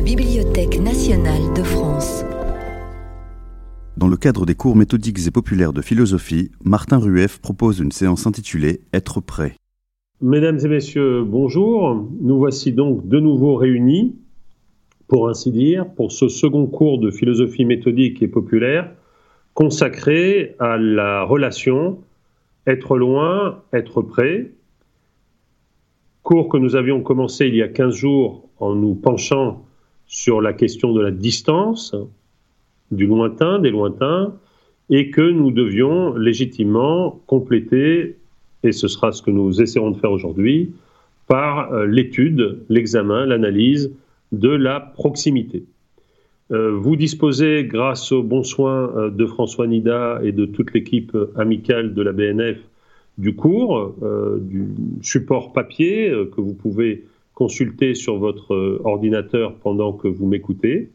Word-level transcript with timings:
la 0.00 0.06
Bibliothèque 0.06 0.80
nationale 0.80 1.52
de 1.54 1.62
France. 1.62 2.24
Dans 3.98 4.08
le 4.08 4.16
cadre 4.16 4.46
des 4.46 4.54
cours 4.54 4.74
méthodiques 4.74 5.26
et 5.26 5.30
populaires 5.30 5.74
de 5.74 5.82
philosophie, 5.82 6.50
Martin 6.64 6.96
Rueff 6.96 7.38
propose 7.38 7.80
une 7.80 7.92
séance 7.92 8.26
intitulée 8.26 8.80
Être 8.94 9.20
prêt. 9.20 9.56
Mesdames 10.22 10.58
et 10.64 10.68
messieurs, 10.68 11.22
bonjour. 11.22 12.02
Nous 12.18 12.38
voici 12.38 12.72
donc 12.72 13.08
de 13.08 13.20
nouveau 13.20 13.56
réunis, 13.56 14.16
pour 15.06 15.28
ainsi 15.28 15.50
dire, 15.50 15.86
pour 15.86 16.12
ce 16.12 16.28
second 16.28 16.66
cours 16.66 16.98
de 16.98 17.10
philosophie 17.10 17.66
méthodique 17.66 18.22
et 18.22 18.28
populaire 18.28 18.90
consacré 19.52 20.56
à 20.60 20.78
la 20.78 21.24
relation 21.24 21.98
être 22.66 22.96
loin, 22.96 23.62
être 23.74 24.00
prêt. 24.00 24.50
Cours 26.22 26.48
que 26.48 26.56
nous 26.56 26.74
avions 26.74 27.02
commencé 27.02 27.48
il 27.48 27.54
y 27.54 27.62
a 27.62 27.68
15 27.68 27.94
jours 27.94 28.48
en 28.60 28.74
nous 28.74 28.94
penchant 28.94 29.66
sur 30.10 30.40
la 30.40 30.52
question 30.52 30.92
de 30.92 31.00
la 31.00 31.12
distance, 31.12 31.94
du 32.90 33.06
lointain, 33.06 33.60
des 33.60 33.70
lointains, 33.70 34.34
et 34.90 35.10
que 35.10 35.22
nous 35.22 35.52
devions 35.52 36.16
légitimement 36.16 37.22
compléter, 37.28 38.16
et 38.64 38.72
ce 38.72 38.88
sera 38.88 39.12
ce 39.12 39.22
que 39.22 39.30
nous 39.30 39.62
essaierons 39.62 39.92
de 39.92 39.98
faire 39.98 40.10
aujourd'hui, 40.10 40.72
par 41.28 41.72
euh, 41.72 41.86
l'étude, 41.86 42.58
l'examen, 42.68 43.24
l'analyse 43.24 43.94
de 44.32 44.48
la 44.48 44.80
proximité. 44.80 45.62
Euh, 46.50 46.72
vous 46.72 46.96
disposez, 46.96 47.64
grâce 47.64 48.10
aux 48.10 48.24
bons 48.24 48.42
soins 48.42 48.90
euh, 48.96 49.10
de 49.10 49.26
François 49.26 49.68
Nida 49.68 50.18
et 50.24 50.32
de 50.32 50.44
toute 50.44 50.74
l'équipe 50.74 51.16
amicale 51.36 51.94
de 51.94 52.02
la 52.02 52.10
BNF, 52.10 52.58
du 53.16 53.36
cours, 53.36 53.94
du 54.40 54.68
support 55.02 55.52
papier 55.52 56.10
que 56.34 56.40
vous 56.40 56.54
pouvez 56.54 57.04
consulter 57.40 57.94
sur 57.94 58.18
votre 58.18 58.82
ordinateur 58.84 59.54
pendant 59.54 59.94
que 59.94 60.08
vous 60.08 60.26
m'écoutez. 60.26 60.90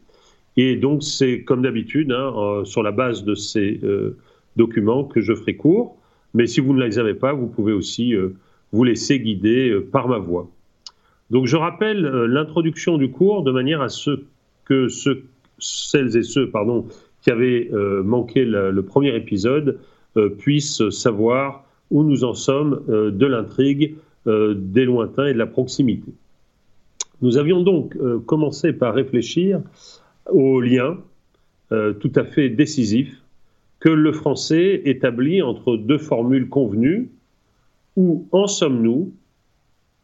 Et 0.56 0.76
donc, 0.76 1.02
c'est 1.02 1.42
comme 1.42 1.62
d'habitude, 1.62 2.12
hein, 2.12 2.32
euh, 2.36 2.64
sur 2.64 2.84
la 2.84 2.92
base 2.92 3.24
de 3.24 3.34
ces 3.34 3.80
euh, 3.82 4.16
documents 4.54 5.02
que 5.02 5.20
je 5.20 5.34
ferai 5.34 5.56
court. 5.56 5.96
Mais 6.34 6.46
si 6.46 6.60
vous 6.60 6.72
ne 6.72 6.84
les 6.84 7.00
avez 7.00 7.14
pas, 7.14 7.32
vous 7.32 7.48
pouvez 7.48 7.72
aussi 7.72 8.14
euh, 8.14 8.36
vous 8.70 8.84
laisser 8.84 9.18
guider 9.18 9.76
par 9.90 10.06
ma 10.06 10.18
voix. 10.18 10.48
Donc, 11.30 11.46
je 11.46 11.56
rappelle 11.56 12.00
l'introduction 12.00 12.96
du 12.96 13.10
cours 13.10 13.42
de 13.42 13.50
manière 13.50 13.82
à 13.82 13.88
ce 13.88 14.20
que 14.66 14.86
ceux, 14.86 15.24
celles 15.58 16.16
et 16.16 16.22
ceux 16.22 16.48
pardon, 16.48 16.86
qui 17.22 17.32
avaient 17.32 17.70
manqué 18.04 18.44
le 18.44 18.82
premier 18.82 19.16
épisode 19.16 19.80
puissent 20.38 20.88
savoir 20.90 21.64
où 21.90 22.04
nous 22.04 22.22
en 22.22 22.34
sommes 22.34 22.82
de 22.88 23.26
l'intrigue 23.26 23.96
des 24.26 24.84
lointains 24.84 25.26
et 25.26 25.32
de 25.32 25.38
la 25.38 25.46
proximité. 25.46 26.12
Nous 27.22 27.38
avions 27.38 27.62
donc 27.62 27.96
commencé 28.26 28.72
par 28.72 28.94
réfléchir 28.94 29.60
au 30.30 30.60
lien 30.60 30.98
euh, 31.72 31.92
tout 31.94 32.12
à 32.14 32.24
fait 32.24 32.48
décisif 32.48 33.22
que 33.80 33.88
le 33.88 34.12
français 34.12 34.82
établit 34.84 35.42
entre 35.42 35.76
deux 35.76 35.98
formules 35.98 36.48
convenues 36.48 37.10
où 37.96 38.28
en 38.30 38.46
sommes-nous 38.46 39.12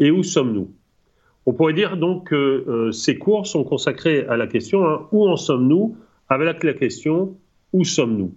et 0.01 0.11
où 0.11 0.25
sommes-nous? 0.25 0.73
On 1.47 1.53
pourrait 1.53 1.73
dire 1.73 1.97
donc 1.97 2.31
que 2.31 2.35
euh, 2.35 2.91
ces 2.91 3.17
cours 3.17 3.47
sont 3.47 3.63
consacrés 3.63 4.27
à 4.27 4.37
la 4.37 4.49
question 4.49 4.85
hein, 4.87 5.07
où 5.13 5.29
en 5.29 5.37
sommes-nous? 5.37 5.97
avec 6.29 6.65
la 6.65 6.73
question 6.73 7.37
où 7.73 7.85
sommes-nous? 7.85 8.35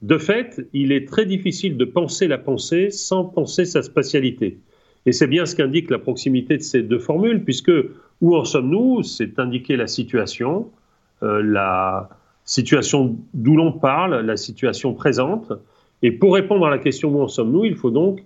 De 0.00 0.18
fait, 0.18 0.66
il 0.72 0.92
est 0.92 1.06
très 1.06 1.26
difficile 1.26 1.76
de 1.76 1.84
penser 1.84 2.28
la 2.28 2.38
pensée 2.38 2.90
sans 2.90 3.24
penser 3.24 3.64
sa 3.64 3.82
spatialité. 3.82 4.58
Et 5.06 5.12
c'est 5.12 5.26
bien 5.26 5.46
ce 5.46 5.56
qu'indique 5.56 5.90
la 5.90 5.98
proximité 5.98 6.56
de 6.56 6.62
ces 6.62 6.82
deux 6.82 6.98
formules, 6.98 7.42
puisque 7.42 7.72
où 8.20 8.36
en 8.36 8.44
sommes-nous, 8.44 9.02
c'est 9.02 9.38
indiquer 9.38 9.76
la 9.76 9.86
situation, 9.86 10.70
euh, 11.22 11.42
la 11.42 12.08
situation 12.44 13.16
d'où 13.34 13.56
l'on 13.56 13.72
parle, 13.72 14.20
la 14.20 14.36
situation 14.36 14.94
présente. 14.94 15.52
Et 16.02 16.12
pour 16.12 16.34
répondre 16.34 16.66
à 16.66 16.70
la 16.70 16.78
question 16.78 17.10
où 17.10 17.20
en 17.20 17.28
sommes-nous, 17.28 17.64
il 17.64 17.76
faut 17.76 17.90
donc 17.90 18.22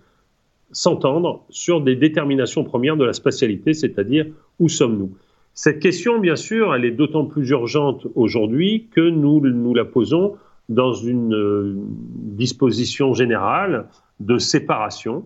s'entendre 0.72 1.44
sur 1.48 1.80
des 1.80 1.96
déterminations 1.96 2.64
premières 2.64 2.96
de 2.96 3.04
la 3.04 3.12
spatialité, 3.12 3.72
c'est-à-dire 3.72 4.26
où 4.58 4.68
sommes-nous? 4.68 5.12
Cette 5.54 5.78
question, 5.78 6.18
bien 6.18 6.36
sûr, 6.36 6.74
elle 6.74 6.84
est 6.84 6.90
d'autant 6.90 7.24
plus 7.24 7.48
urgente 7.50 8.06
aujourd'hui 8.14 8.88
que 8.90 9.00
nous 9.00 9.40
nous 9.40 9.74
la 9.74 9.86
posons 9.86 10.36
dans 10.68 10.92
une 10.92 11.34
euh, 11.34 11.74
disposition 11.76 13.14
générale 13.14 13.86
de 14.20 14.36
séparation, 14.36 15.24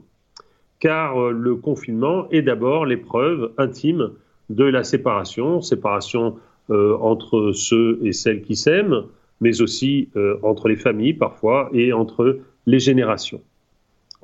car 0.81 1.21
euh, 1.21 1.31
le 1.31 1.55
confinement 1.57 2.29
est 2.31 2.43
d'abord 2.43 2.87
l'épreuve 2.87 3.53
intime 3.59 4.11
de 4.49 4.65
la 4.65 4.83
séparation, 4.83 5.61
séparation 5.61 6.37
euh, 6.71 6.97
entre 7.01 7.53
ceux 7.53 8.01
et 8.03 8.13
celles 8.13 8.43
qui 8.43 8.57
s'aiment, 8.57 9.05
mais 9.41 9.61
aussi 9.61 10.09
euh, 10.17 10.39
entre 10.43 10.69
les 10.69 10.77
familles 10.77 11.15
parfois 11.15 11.71
et 11.73 11.93
entre 11.93 12.41
les 12.67 12.79
générations. 12.79 13.41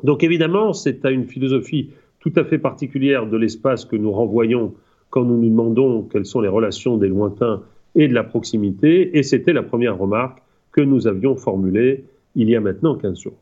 Donc 0.03 0.25
évidemment, 0.25 0.73
c'est 0.73 1.05
à 1.05 1.11
une 1.11 1.25
philosophie 1.25 1.91
tout 2.21 2.33
à 2.37 2.45
fait 2.45 2.59
particulière 2.59 3.27
de 3.27 3.37
l'espace 3.37 3.85
que 3.85 3.97
nous 3.97 4.11
renvoyons 4.11 4.75
quand 5.11 5.25
nous 5.25 5.37
nous 5.37 5.49
demandons 5.49 6.03
quelles 6.03 6.27
sont 6.27 6.41
les 6.41 6.49
relations 6.49 6.97
des 6.97 7.09
lointains 7.09 7.63
et 7.95 8.09
de 8.09 8.15
la 8.15 8.25
proximité, 8.25 9.17
et 9.17 9.23
c'était 9.23 9.53
la 9.53 9.63
première 9.63 9.97
remarque 9.97 10.43
que 10.73 10.83
nous 10.83 11.07
avions 11.07 11.37
formulée 11.37 12.05
il 12.35 12.51
y 12.51 12.57
a 12.57 12.61
maintenant 12.61 12.97
15 12.97 13.21
jours. 13.21 13.39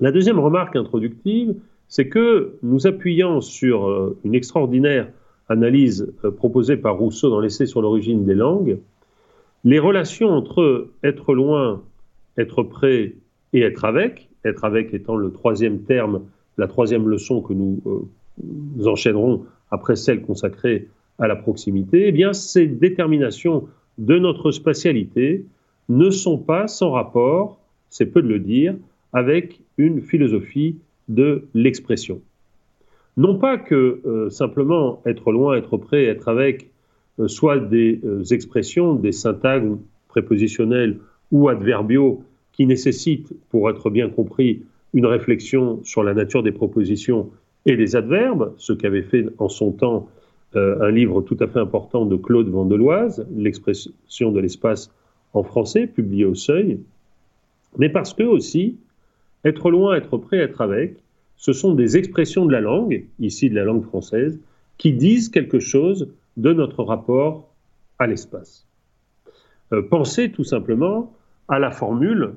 La 0.00 0.12
deuxième 0.12 0.38
remarque 0.38 0.76
introductive, 0.76 1.54
c'est 1.90 2.08
que 2.08 2.54
nous 2.62 2.86
appuyant 2.86 3.40
sur 3.40 3.88
euh, 3.88 4.16
une 4.24 4.34
extraordinaire 4.34 5.08
analyse 5.48 6.10
euh, 6.24 6.30
proposée 6.30 6.76
par 6.76 6.96
Rousseau 6.96 7.28
dans 7.28 7.40
l'essai 7.40 7.66
sur 7.66 7.82
l'origine 7.82 8.24
des 8.24 8.36
langues, 8.36 8.78
les 9.64 9.80
relations 9.80 10.30
entre 10.30 10.88
être 11.02 11.34
loin, 11.34 11.82
être 12.38 12.62
près 12.62 13.16
et 13.52 13.60
être 13.60 13.84
avec, 13.84 14.30
être 14.44 14.64
avec 14.64 14.94
étant 14.94 15.16
le 15.16 15.32
troisième 15.32 15.80
terme, 15.80 16.22
la 16.56 16.68
troisième 16.68 17.08
leçon 17.08 17.42
que 17.42 17.52
nous, 17.52 17.82
euh, 17.86 18.88
enchaînerons 18.88 19.44
après 19.72 19.96
celle 19.96 20.22
consacrée 20.22 20.88
à 21.18 21.26
la 21.26 21.36
proximité, 21.36 22.06
eh 22.06 22.12
bien 22.12 22.32
ces 22.32 22.66
déterminations 22.66 23.68
de 23.98 24.16
notre 24.16 24.52
spatialité 24.52 25.44
ne 25.88 26.08
sont 26.10 26.38
pas 26.38 26.68
sans 26.68 26.92
rapport, 26.92 27.58
c'est 27.90 28.06
peu 28.06 28.22
de 28.22 28.28
le 28.28 28.38
dire, 28.38 28.76
avec 29.12 29.60
une 29.76 30.00
philosophie 30.00 30.76
de 31.10 31.48
l'expression. 31.54 32.22
Non 33.16 33.36
pas 33.36 33.58
que 33.58 34.00
euh, 34.06 34.30
simplement 34.30 35.02
être 35.04 35.32
loin, 35.32 35.56
être 35.56 35.76
près, 35.76 36.04
être 36.04 36.28
avec 36.28 36.70
euh, 37.18 37.26
soit 37.26 37.58
des 37.58 38.00
euh, 38.04 38.22
expressions, 38.30 38.94
des 38.94 39.12
syntagmes 39.12 39.78
prépositionnels 40.08 40.98
ou 41.32 41.48
adverbiaux 41.48 42.22
qui 42.52 42.66
nécessitent, 42.66 43.32
pour 43.50 43.68
être 43.68 43.90
bien 43.90 44.08
compris, 44.08 44.62
une 44.94 45.06
réflexion 45.06 45.80
sur 45.84 46.02
la 46.02 46.14
nature 46.14 46.42
des 46.42 46.52
propositions 46.52 47.30
et 47.66 47.76
des 47.76 47.96
adverbes, 47.96 48.54
ce 48.56 48.72
qu'avait 48.72 49.02
fait 49.02 49.26
en 49.38 49.48
son 49.48 49.72
temps 49.72 50.08
un 50.56 50.90
livre 50.90 51.22
tout 51.22 51.36
à 51.38 51.46
fait 51.46 51.60
important 51.60 52.06
de 52.06 52.16
Claude 52.16 52.48
Vandeloise, 52.48 53.24
L'expression 53.36 54.32
de 54.32 54.40
l'espace 54.40 54.90
en 55.32 55.44
français, 55.44 55.86
publié 55.86 56.24
au 56.24 56.34
Seuil, 56.34 56.80
mais 57.78 57.88
parce 57.88 58.14
que 58.14 58.24
aussi, 58.24 58.76
être 59.44 59.70
loin, 59.70 59.96
être 59.96 60.18
prêt, 60.18 60.38
être 60.38 60.60
avec, 60.60 60.96
ce 61.36 61.52
sont 61.52 61.74
des 61.74 61.96
expressions 61.96 62.44
de 62.44 62.52
la 62.52 62.60
langue, 62.60 63.06
ici 63.18 63.48
de 63.48 63.54
la 63.54 63.64
langue 63.64 63.84
française, 63.84 64.38
qui 64.76 64.92
disent 64.92 65.28
quelque 65.28 65.58
chose 65.58 66.12
de 66.36 66.52
notre 66.52 66.84
rapport 66.84 67.52
à 67.98 68.06
l'espace. 68.06 68.66
Euh, 69.72 69.82
pensez 69.82 70.30
tout 70.32 70.44
simplement 70.44 71.12
à 71.48 71.58
la 71.58 71.70
formule, 71.70 72.34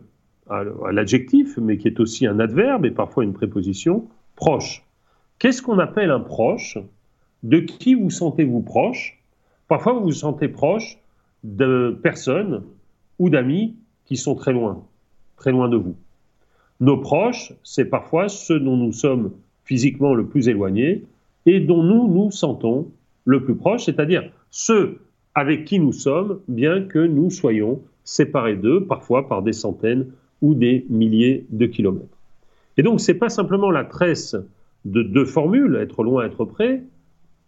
à, 0.50 0.64
l'adjectif, 0.92 1.58
mais 1.58 1.78
qui 1.78 1.88
est 1.88 2.00
aussi 2.00 2.28
un 2.28 2.40
adverbe 2.40 2.86
et 2.86 2.92
parfois 2.92 3.24
une 3.24 3.34
préposition, 3.34 4.08
proche. 4.36 4.86
Qu'est-ce 5.40 5.62
qu'on 5.62 5.80
appelle 5.80 6.12
un 6.12 6.20
proche? 6.20 6.78
De 7.44 7.60
qui 7.60 7.94
vous 7.94 8.10
sentez-vous 8.10 8.62
proche? 8.62 9.22
Parfois, 9.68 9.94
vous 9.94 10.04
vous 10.04 10.12
sentez 10.12 10.48
proche 10.48 10.98
de 11.44 11.98
personnes 12.02 12.64
ou 13.20 13.30
d'amis 13.30 13.76
qui 14.06 14.16
sont 14.16 14.36
très 14.36 14.54
loin, 14.54 14.86
très 15.36 15.52
loin 15.52 15.68
de 15.68 15.76
vous. 15.76 15.96
Nos 16.80 16.98
proches, 16.98 17.54
c'est 17.64 17.86
parfois 17.86 18.30
ceux 18.30 18.60
dont 18.60 18.78
nous 18.78 18.92
sommes 18.92 19.32
physiquement 19.64 20.14
le 20.14 20.26
plus 20.26 20.50
éloignés 20.50 21.04
et 21.46 21.60
dont 21.60 21.84
nous 21.84 22.08
nous 22.08 22.32
sentons 22.32 22.92
le 23.26 23.44
plus 23.44 23.56
proche, 23.56 23.86
c'est-à-dire 23.86 24.30
ceux 24.50 25.00
avec 25.36 25.66
qui 25.66 25.80
nous 25.80 25.94
sommes, 25.94 26.40
bien 26.48 26.82
que 26.82 27.00
nous 27.00 27.30
soyons 27.30 27.82
séparés 28.04 28.56
d'eux, 28.56 28.86
parfois 28.86 29.28
par 29.28 29.42
des 29.42 29.54
centaines 29.54 30.08
ou 30.42 30.54
des 30.54 30.86
milliers 30.90 31.46
de 31.50 31.66
kilomètres. 31.66 32.18
Et 32.78 32.84
donc, 32.84 33.00
ce 33.00 33.12
n'est 33.12 33.18
pas 33.18 33.30
simplement 33.30 33.72
la 33.72 33.86
tresse 33.86 34.36
de 34.86 35.02
deux 35.02 35.26
formules, 35.26 35.78
être 35.78 36.04
loin, 36.04 36.26
être 36.26 36.46
près, 36.46 36.84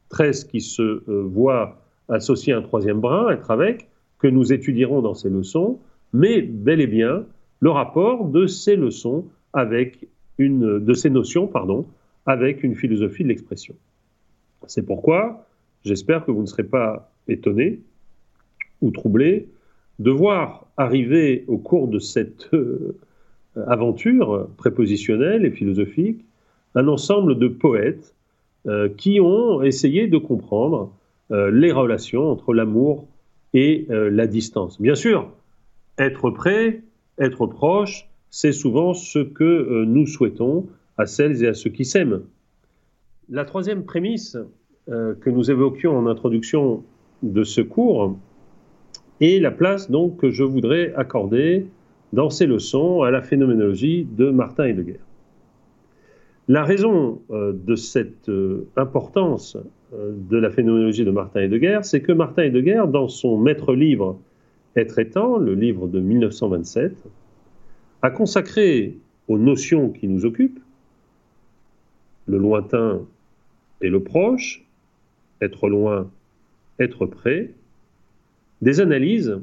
tresse 0.09 0.45
qui 0.45 0.61
se 0.61 0.81
euh, 0.81 1.23
voit 1.25 1.81
associer 2.07 2.53
un 2.53 2.61
troisième 2.61 2.99
brin, 2.99 3.29
être 3.29 3.51
avec, 3.51 3.89
que 4.19 4.27
nous 4.27 4.53
étudierons 4.53 5.01
dans 5.01 5.13
ces 5.13 5.29
leçons, 5.29 5.79
mais 6.13 6.41
bel 6.41 6.79
et 6.79 6.87
bien 6.87 7.25
le 7.59 7.69
rapport 7.69 8.25
de 8.25 8.47
ces 8.47 8.75
leçons 8.75 9.25
avec 9.53 10.07
une, 10.37 10.79
de 10.79 10.93
ces 10.93 11.09
notions, 11.09 11.47
pardon, 11.47 11.85
avec 12.25 12.63
une 12.63 12.75
philosophie 12.75 13.23
de 13.23 13.29
l'expression. 13.29 13.75
C'est 14.67 14.85
pourquoi 14.85 15.45
j'espère 15.83 16.25
que 16.25 16.31
vous 16.31 16.41
ne 16.41 16.47
serez 16.47 16.63
pas 16.63 17.11
étonné 17.27 17.79
ou 18.81 18.91
troublé 18.91 19.47
de 19.99 20.11
voir 20.11 20.67
arriver 20.77 21.45
au 21.47 21.57
cours 21.57 21.87
de 21.87 21.99
cette 21.99 22.53
euh, 22.53 22.97
aventure 23.67 24.49
prépositionnelle 24.57 25.45
et 25.45 25.51
philosophique 25.51 26.25
un 26.73 26.87
ensemble 26.89 27.39
de 27.39 27.47
poètes 27.47 28.13
euh, 28.67 28.89
qui 28.89 29.21
ont 29.21 29.61
essayé 29.61 30.07
de 30.07 30.17
comprendre 30.17 30.91
euh, 31.31 31.49
les 31.51 31.71
relations 31.71 32.29
entre 32.29 32.53
l'amour 32.53 33.07
et 33.53 33.87
la 33.89 34.27
distance. 34.27 34.81
Bien 34.81 34.95
sûr, 34.95 35.31
être 35.97 36.29
prêt, 36.29 36.81
être 37.19 37.47
proche, 37.47 38.09
c'est 38.29 38.51
souvent 38.51 38.93
ce 38.93 39.19
que 39.19 39.83
nous 39.85 40.07
souhaitons 40.07 40.67
à 40.97 41.05
celles 41.05 41.43
et 41.43 41.47
à 41.47 41.53
ceux 41.53 41.69
qui 41.69 41.85
s'aiment. 41.85 42.21
La 43.29 43.45
troisième 43.45 43.85
prémisse 43.85 44.37
que 44.87 45.29
nous 45.29 45.49
évoquions 45.49 45.97
en 45.97 46.07
introduction 46.07 46.83
de 47.23 47.43
ce 47.43 47.61
cours, 47.61 48.17
et 49.21 49.39
la 49.39 49.51
place 49.51 49.89
donc 49.89 50.17
que 50.17 50.29
je 50.29 50.43
voudrais 50.43 50.93
accorder 50.95 51.67
dans 52.13 52.29
ces 52.29 52.45
leçons 52.45 53.01
à 53.01 53.11
la 53.11 53.21
phénoménologie 53.21 54.05
de 54.05 54.29
Martin 54.29 54.65
Heidegger. 54.65 54.99
La 56.47 56.63
raison 56.63 57.21
euh, 57.31 57.53
de 57.53 57.75
cette 57.75 58.29
euh, 58.29 58.67
importance 58.77 59.57
euh, 59.93 60.11
de 60.29 60.37
la 60.37 60.51
phénoménologie 60.51 61.03
de 61.03 61.11
Martin 61.11 61.41
Heidegger, 61.41 61.79
c'est 61.81 62.01
que 62.01 62.11
Martin 62.11 62.43
Heidegger, 62.43 62.83
dans 62.87 63.07
son 63.07 63.37
maître 63.37 63.73
livre 63.73 64.19
Être 64.75 64.99
étant, 64.99 65.37
le 65.37 65.55
livre 65.55 65.87
de 65.87 65.99
1927, 65.99 66.93
a 68.01 68.09
consacré 68.09 68.97
aux 69.27 69.37
notions 69.37 69.89
qui 69.89 70.07
nous 70.07 70.25
occupent, 70.25 70.59
le 72.27 72.37
lointain 72.37 73.01
et 73.81 73.89
le 73.89 74.03
proche, 74.03 74.65
être 75.41 75.69
loin, 75.69 76.09
être 76.79 77.05
près, 77.05 77.51
des 78.61 78.81
analyses 78.81 79.39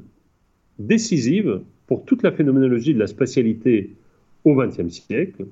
décisives 0.79 1.61
pour 1.87 2.05
toute 2.05 2.23
la 2.23 2.33
phénoménologie 2.33 2.95
de 2.95 2.99
la 2.99 3.07
spatialité 3.07 3.95
au 4.45 4.55
XXe 4.55 4.89
siècle, 4.89 5.47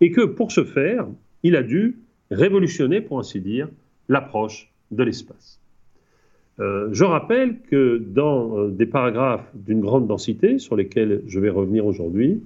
et 0.00 0.10
que 0.10 0.22
pour 0.22 0.52
ce 0.52 0.64
faire, 0.64 1.06
il 1.42 1.56
a 1.56 1.62
dû 1.62 1.96
révolutionner, 2.30 3.00
pour 3.00 3.18
ainsi 3.18 3.40
dire, 3.40 3.68
l'approche 4.08 4.70
de 4.90 5.02
l'espace. 5.02 5.60
Euh, 6.58 6.88
je 6.92 7.04
rappelle 7.04 7.58
que 7.70 7.98
dans 7.98 8.58
euh, 8.58 8.70
des 8.70 8.86
paragraphes 8.86 9.50
d'une 9.54 9.80
grande 9.80 10.06
densité, 10.06 10.58
sur 10.58 10.74
lesquels 10.74 11.22
je 11.26 11.38
vais 11.38 11.50
revenir 11.50 11.84
aujourd'hui, 11.84 12.42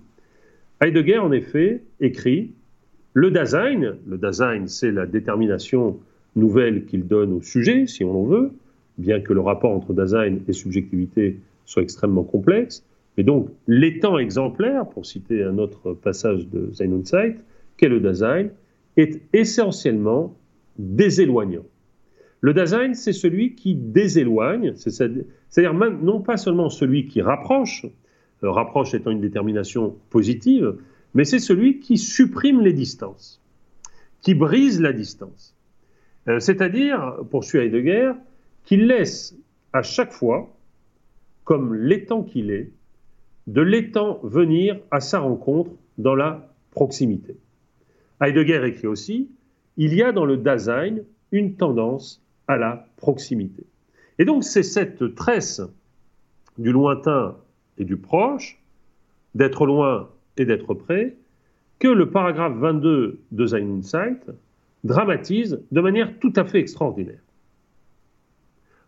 Heidegger, 0.82 1.18
en 1.18 1.30
effet, 1.30 1.82
écrit 2.00 2.50
Le 3.12 3.30
Dasein, 3.30 3.96
le 4.06 4.18
Dasein, 4.18 4.66
c'est 4.66 4.90
la 4.90 5.06
détermination 5.06 5.98
nouvelle 6.34 6.86
qu'il 6.86 7.06
donne 7.06 7.32
au 7.32 7.42
sujet, 7.42 7.86
si 7.86 8.02
on 8.02 8.22
en 8.22 8.24
veut, 8.24 8.50
bien 8.98 9.20
que 9.20 9.32
le 9.32 9.40
rapport 9.40 9.70
entre 9.70 9.92
Dasein 9.92 10.38
et 10.48 10.52
subjectivité 10.52 11.38
soit 11.64 11.82
extrêmement 11.82 12.24
complexe. 12.24 12.84
Mais 13.16 13.24
donc, 13.24 13.48
l'étang 13.68 14.18
exemplaire, 14.18 14.86
pour 14.86 15.06
citer 15.06 15.42
un 15.44 15.58
autre 15.58 15.92
passage 15.92 16.48
de 16.48 16.72
Sein 16.72 16.90
und 16.92 17.06
Zeit, 17.06 17.36
qu'est 17.76 17.88
le 17.88 18.00
Dasein, 18.00 18.48
est 18.96 19.20
essentiellement 19.32 20.34
déséloignant. 20.78 21.64
Le 22.40 22.54
Dasein, 22.54 22.94
c'est 22.94 23.12
celui 23.12 23.54
qui 23.54 23.74
déséloigne, 23.74 24.74
c'est-à-dire 24.76 25.74
non 25.74 26.20
pas 26.20 26.36
seulement 26.36 26.70
celui 26.70 27.06
qui 27.06 27.20
rapproche, 27.20 27.86
euh, 28.42 28.50
rapproche 28.50 28.94
étant 28.94 29.10
une 29.10 29.20
détermination 29.20 29.96
positive, 30.08 30.76
mais 31.12 31.24
c'est 31.24 31.38
celui 31.38 31.80
qui 31.80 31.98
supprime 31.98 32.60
les 32.60 32.72
distances, 32.72 33.42
qui 34.22 34.34
brise 34.34 34.80
la 34.80 34.92
distance. 34.92 35.54
Euh, 36.28 36.40
c'est-à-dire, 36.40 37.16
poursuit 37.30 37.58
Heidegger, 37.58 38.12
qu'il 38.64 38.86
laisse 38.86 39.36
à 39.72 39.82
chaque 39.82 40.12
fois, 40.12 40.50
comme 41.44 41.74
l'étang 41.74 42.22
qu'il 42.22 42.50
est, 42.50 42.70
de 43.46 43.60
l'étang 43.60 44.20
venir 44.22 44.78
à 44.90 45.00
sa 45.00 45.18
rencontre 45.18 45.72
dans 45.98 46.14
la 46.14 46.48
proximité. 46.70 47.36
Heidegger 48.20 48.66
écrit 48.66 48.86
aussi 48.86 49.30
Il 49.76 49.94
y 49.94 50.02
a 50.02 50.12
dans 50.12 50.24
le 50.24 50.36
Dasein 50.36 50.98
une 51.32 51.54
tendance 51.56 52.22
à 52.48 52.56
la 52.56 52.86
proximité. 52.96 53.64
Et 54.18 54.24
donc, 54.24 54.44
c'est 54.44 54.62
cette 54.62 55.14
tresse 55.14 55.62
du 56.58 56.72
lointain 56.72 57.36
et 57.78 57.84
du 57.84 57.96
proche, 57.96 58.60
d'être 59.34 59.66
loin 59.66 60.10
et 60.36 60.44
d'être 60.44 60.74
près, 60.74 61.16
que 61.78 61.88
le 61.88 62.10
paragraphe 62.10 62.54
22 62.56 63.20
de 63.32 63.46
Sein 63.46 63.78
Insight 63.78 64.30
dramatise 64.84 65.60
de 65.70 65.80
manière 65.80 66.18
tout 66.18 66.32
à 66.36 66.44
fait 66.44 66.60
extraordinaire. 66.60 67.20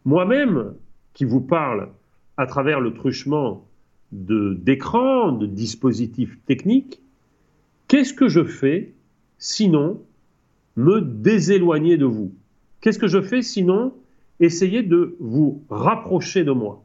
Moi-même, 0.04 0.75
qui 1.14 1.25
vous 1.25 1.40
parle 1.40 1.88
à 2.37 2.46
travers 2.46 2.81
le 2.81 2.93
truchement 2.93 3.66
d'écrans, 4.10 5.32
de, 5.32 5.46
dispositifs 5.46 6.38
techniques, 6.46 7.00
qu'est-ce 7.88 8.12
que 8.12 8.28
je 8.28 8.44
fais 8.44 8.93
sinon 9.38 10.02
me 10.76 11.00
déséloigner 11.00 11.96
de 11.96 12.04
vous? 12.04 12.32
Qu'est-ce 12.82 12.99
que 12.99 13.06
je 13.06 13.23
fais 13.23 13.43
sinon? 13.43 13.94
Essayer 14.40 14.82
de 14.82 15.17
vous 15.20 15.62
rapprocher 15.70 16.43
de 16.43 16.50
moi. 16.50 16.82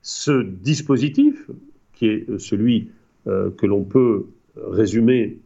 Ce 0.00 0.42
dispositif, 0.42 1.50
qui 1.92 2.06
est 2.06 2.38
celui 2.38 2.90
euh, 3.26 3.50
que 3.50 3.66
l'on 3.66 3.84
peut 3.84 4.26
résumer 4.56 5.38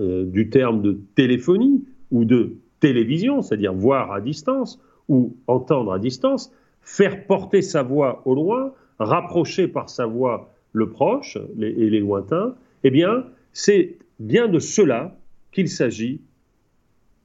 euh, 0.00 0.24
du 0.24 0.50
terme 0.50 0.82
de 0.82 0.98
téléphonie 1.14 1.84
ou 2.10 2.24
de 2.24 2.56
télévision, 2.80 3.40
c'est-à-dire 3.40 3.72
voir 3.72 4.10
à 4.10 4.20
distance, 4.20 4.80
ou 5.08 5.36
entendre 5.46 5.92
à 5.92 6.00
distance, 6.00 6.52
faire 6.82 7.26
porter 7.26 7.62
sa 7.62 7.84
voix 7.84 8.22
au 8.24 8.34
loin, 8.34 8.72
rapprocher 8.98 9.68
par 9.68 9.88
sa 9.88 10.06
voix 10.06 10.52
le 10.72 10.90
proche 10.90 11.38
et 11.60 11.88
les 11.88 12.00
lointains, 12.00 12.56
eh 12.82 12.90
bien, 12.90 13.26
c'est 13.52 13.96
bien 14.18 14.48
de 14.48 14.58
cela 14.58 15.16
qu'il 15.52 15.68
s'agit 15.68 16.20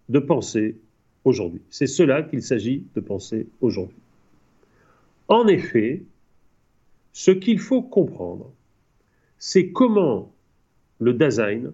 de 0.09 0.19
penser 0.19 0.77
C'est 1.69 1.87
cela 1.87 2.23
qu'il 2.23 2.41
s'agit 2.41 2.85
de 2.95 3.01
penser 3.01 3.47
aujourd'hui. 3.61 3.97
En 5.27 5.47
effet, 5.47 6.03
ce 7.13 7.31
qu'il 7.31 7.59
faut 7.59 7.81
comprendre, 7.81 8.51
c'est 9.37 9.71
comment 9.71 10.33
le 10.99 11.13
Dasein 11.13 11.71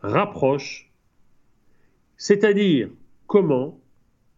rapproche, 0.00 0.90
c'est-à-dire 2.16 2.88
comment 3.26 3.78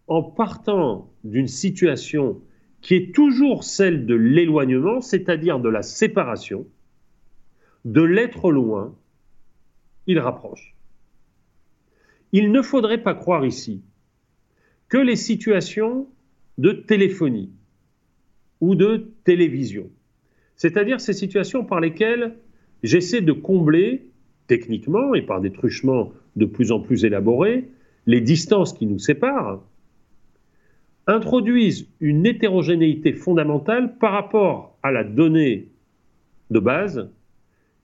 en 0.07 0.23
partant 0.23 1.11
d'une 1.23 1.49
situation 1.49 2.41
qui 2.81 2.95
est 2.95 3.15
toujours 3.15 3.65
celle 3.65 4.05
de 4.05 4.15
l'éloignement, 4.15 5.01
c'est-à-dire 5.01 5.59
de 5.59 5.71
la 5.71 5.83
séparation, 5.83 6.67
de 7.85 8.03
l'être 8.03 8.51
loin, 8.51 8.95
il 10.07 10.19
rapproche. 10.19 10.75
Il 12.37 12.51
ne 12.51 12.63
faudrait 12.63 13.01
pas 13.01 13.15
croire 13.15 13.47
ici 13.47 13.81
que 14.89 14.99
les 14.99 15.15
situations 15.15 16.09
de 16.59 16.73
téléphonie 16.73 17.53
ou 18.61 18.75
de 18.75 19.13
télévision, 19.23 19.89
c'est-à-dire 20.57 21.01
ces 21.01 21.13
situations 21.13 21.65
par 21.65 21.79
lesquelles 21.79 22.35
j'essaie 22.83 23.21
de 23.21 23.31
combler 23.31 24.11
techniquement 24.49 25.15
et 25.15 25.23
par 25.23 25.41
des 25.41 25.53
truchements 25.53 26.13
de 26.35 26.45
plus 26.45 26.73
en 26.73 26.81
plus 26.81 27.05
élaborés 27.05 27.69
les 28.07 28.21
distances 28.21 28.73
qui 28.73 28.87
nous 28.87 28.99
séparent, 28.99 29.63
introduisent 31.07 31.87
une 32.01 32.27
hétérogénéité 32.27 33.13
fondamentale 33.13 33.97
par 33.99 34.11
rapport 34.11 34.77
à 34.83 34.91
la 34.91 35.05
donnée 35.05 35.69
de 36.51 36.59
base 36.59 37.09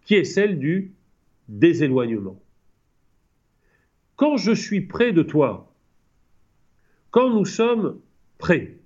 qui 0.05 0.17
est 0.17 0.25
celle 0.25 0.59
du 0.59 0.91
déséloignement. 1.49 2.37
Quand 4.21 4.37
je 4.37 4.53
suis 4.53 4.83
près 4.83 5.13
de 5.15 5.23
toi, 5.23 5.73
quand 7.11 7.31
nous 7.31 7.47
sommes 7.47 7.99
près, 8.37 8.77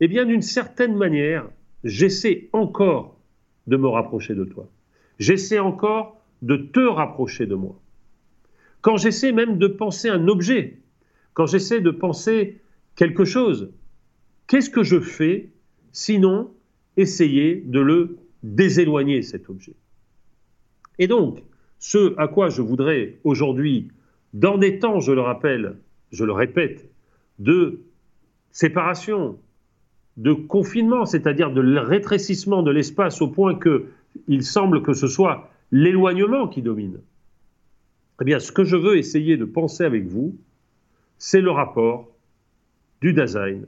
eh 0.00 0.08
bien 0.08 0.26
d'une 0.26 0.42
certaine 0.42 0.94
manière, 0.94 1.48
j'essaie 1.84 2.50
encore 2.52 3.18
de 3.66 3.78
me 3.78 3.88
rapprocher 3.88 4.34
de 4.34 4.44
toi. 4.44 4.68
J'essaie 5.18 5.58
encore 5.58 6.20
de 6.42 6.58
te 6.58 6.80
rapprocher 6.80 7.46
de 7.46 7.54
moi. 7.54 7.80
Quand 8.82 8.98
j'essaie 8.98 9.32
même 9.32 9.56
de 9.56 9.68
penser 9.68 10.10
un 10.10 10.28
objet, 10.28 10.80
quand 11.32 11.46
j'essaie 11.46 11.80
de 11.80 11.90
penser 11.90 12.60
quelque 12.94 13.24
chose. 13.24 13.72
Qu'est-ce 14.48 14.68
que 14.68 14.82
je 14.82 15.00
fais 15.00 15.48
sinon 15.92 16.52
essayer 16.98 17.62
de 17.64 17.80
le 17.80 18.18
déséloigner, 18.42 19.22
cet 19.22 19.48
objet? 19.48 19.76
Et 20.98 21.06
donc, 21.06 21.42
ce 21.78 22.14
à 22.18 22.28
quoi 22.28 22.50
je 22.50 22.60
voudrais 22.60 23.16
aujourd'hui, 23.24 23.88
dans 24.36 24.58
des 24.58 24.78
temps, 24.78 25.00
je 25.00 25.12
le 25.12 25.22
rappelle, 25.22 25.78
je 26.12 26.24
le 26.26 26.32
répète, 26.32 26.90
de 27.38 27.80
séparation, 28.50 29.38
de 30.18 30.34
confinement, 30.34 31.06
c'est-à-dire 31.06 31.50
de 31.50 31.78
rétrécissement 31.78 32.62
de 32.62 32.70
l'espace 32.70 33.22
au 33.22 33.28
point 33.28 33.54
que 33.54 33.86
il 34.28 34.44
semble 34.44 34.82
que 34.82 34.92
ce 34.92 35.08
soit 35.08 35.50
l'éloignement 35.72 36.48
qui 36.48 36.60
domine. 36.60 37.00
Eh 38.20 38.24
bien, 38.24 38.38
ce 38.38 38.52
que 38.52 38.62
je 38.62 38.76
veux 38.76 38.98
essayer 38.98 39.38
de 39.38 39.46
penser 39.46 39.84
avec 39.84 40.06
vous, 40.06 40.36
c'est 41.16 41.40
le 41.40 41.50
rapport 41.50 42.14
du 43.00 43.14
Dasein 43.14 43.62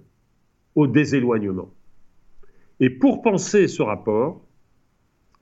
au 0.74 0.86
déséloignement. 0.86 1.70
Et 2.78 2.90
pour 2.90 3.22
penser 3.22 3.68
ce 3.68 3.82
rapport, 3.82 4.44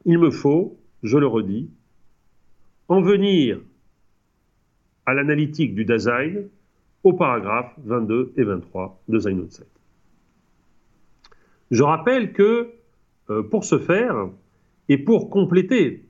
il 0.04 0.18
me 0.18 0.30
faut, 0.30 0.78
je 1.02 1.18
le 1.18 1.26
redis, 1.26 1.68
en 2.86 3.00
venir 3.00 3.60
à 5.06 5.14
l'analytique 5.14 5.74
du 5.74 5.84
Dasein 5.84 6.44
au 7.04 7.12
paragraphe 7.12 7.72
22 7.84 8.32
et 8.36 8.44
23 8.44 9.00
de 9.08 9.18
Sein 9.18 9.38
Je 11.70 11.82
rappelle 11.82 12.32
que 12.32 12.70
euh, 13.30 13.42
pour 13.42 13.64
ce 13.64 13.78
faire, 13.78 14.28
et 14.88 14.98
pour 14.98 15.30
compléter 15.30 16.04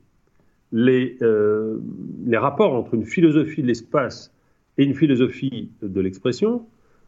les, 0.72 1.16
euh, 1.22 1.78
les 2.26 2.36
rapports 2.36 2.74
entre 2.74 2.94
une 2.94 3.04
philosophie 3.04 3.62
de 3.62 3.66
l'espace 3.66 4.32
et 4.78 4.84
une 4.84 4.94
philosophie 4.94 5.70
de 5.82 6.00
l'expression, 6.00 6.66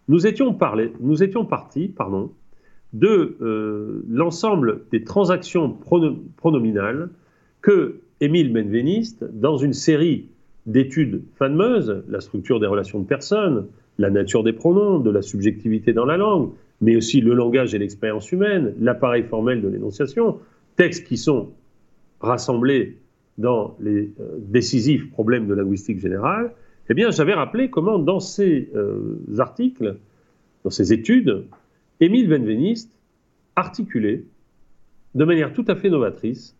nous 0.09 0.27
étions, 0.27 0.55
partis 0.55 1.93
de 2.95 3.37
euh, 3.43 4.03
l'ensemble 4.09 4.85
des 4.91 5.05
transactions 5.05 5.77
pronominales 6.37 7.11
que 7.61 8.01
Émile 8.21 8.53
Benveniste, 8.53 9.25
dans 9.25 9.59
une 9.59 9.75
série 9.75 10.29
d'études 10.69 11.23
fameuses, 11.35 12.05
la 12.09 12.21
structure 12.21 12.61
des 12.61 12.67
relations 12.67 13.01
de 13.01 13.07
personnes, 13.07 13.67
la 13.99 14.11
nature 14.11 14.45
des 14.45 14.53
pronoms, 14.53 15.01
de 15.01 15.11
la 15.11 15.23
subjectivité 15.23 15.93
dans 15.93 16.05
la 16.05 16.17
langue, 16.17 16.51
mais 16.81 16.95
aussi 16.95 17.21
le 17.21 17.35
langage 17.35 17.75
et 17.75 17.79
l'expérience 17.79 18.31
humaine, 18.31 18.75
l'appareil 18.79 19.25
formel 19.25 19.63
de 19.63 19.69
l'énonciation, 19.69 20.39
textes 20.77 21.07
qui 21.07 21.17
sont 21.17 21.51
rassemblés 22.21 22.99
dans 23.39 23.77
les 23.81 24.13
euh, 24.21 24.37
décisifs 24.39 25.11
problèmes 25.11 25.47
de 25.47 25.55
linguistique 25.55 26.01
générale, 26.01 26.53
eh 26.91 26.95
bien, 26.95 27.11
j'avais 27.11 27.35
rappelé 27.35 27.71
comment, 27.71 27.99
dans 27.99 28.21
ces 28.21 28.71
euh, 28.75 29.19
articles, 29.39 29.97
dans 30.65 30.71
ces 30.71 30.93
études, 30.93 31.45
Émile 32.01 32.29
Benveniste 32.29 32.93
articulait 33.57 34.25
de 35.15 35.25
manière 35.25 35.53
tout 35.53 35.65
à 35.67 35.75
fait 35.75 35.91
novatrice 35.91 36.57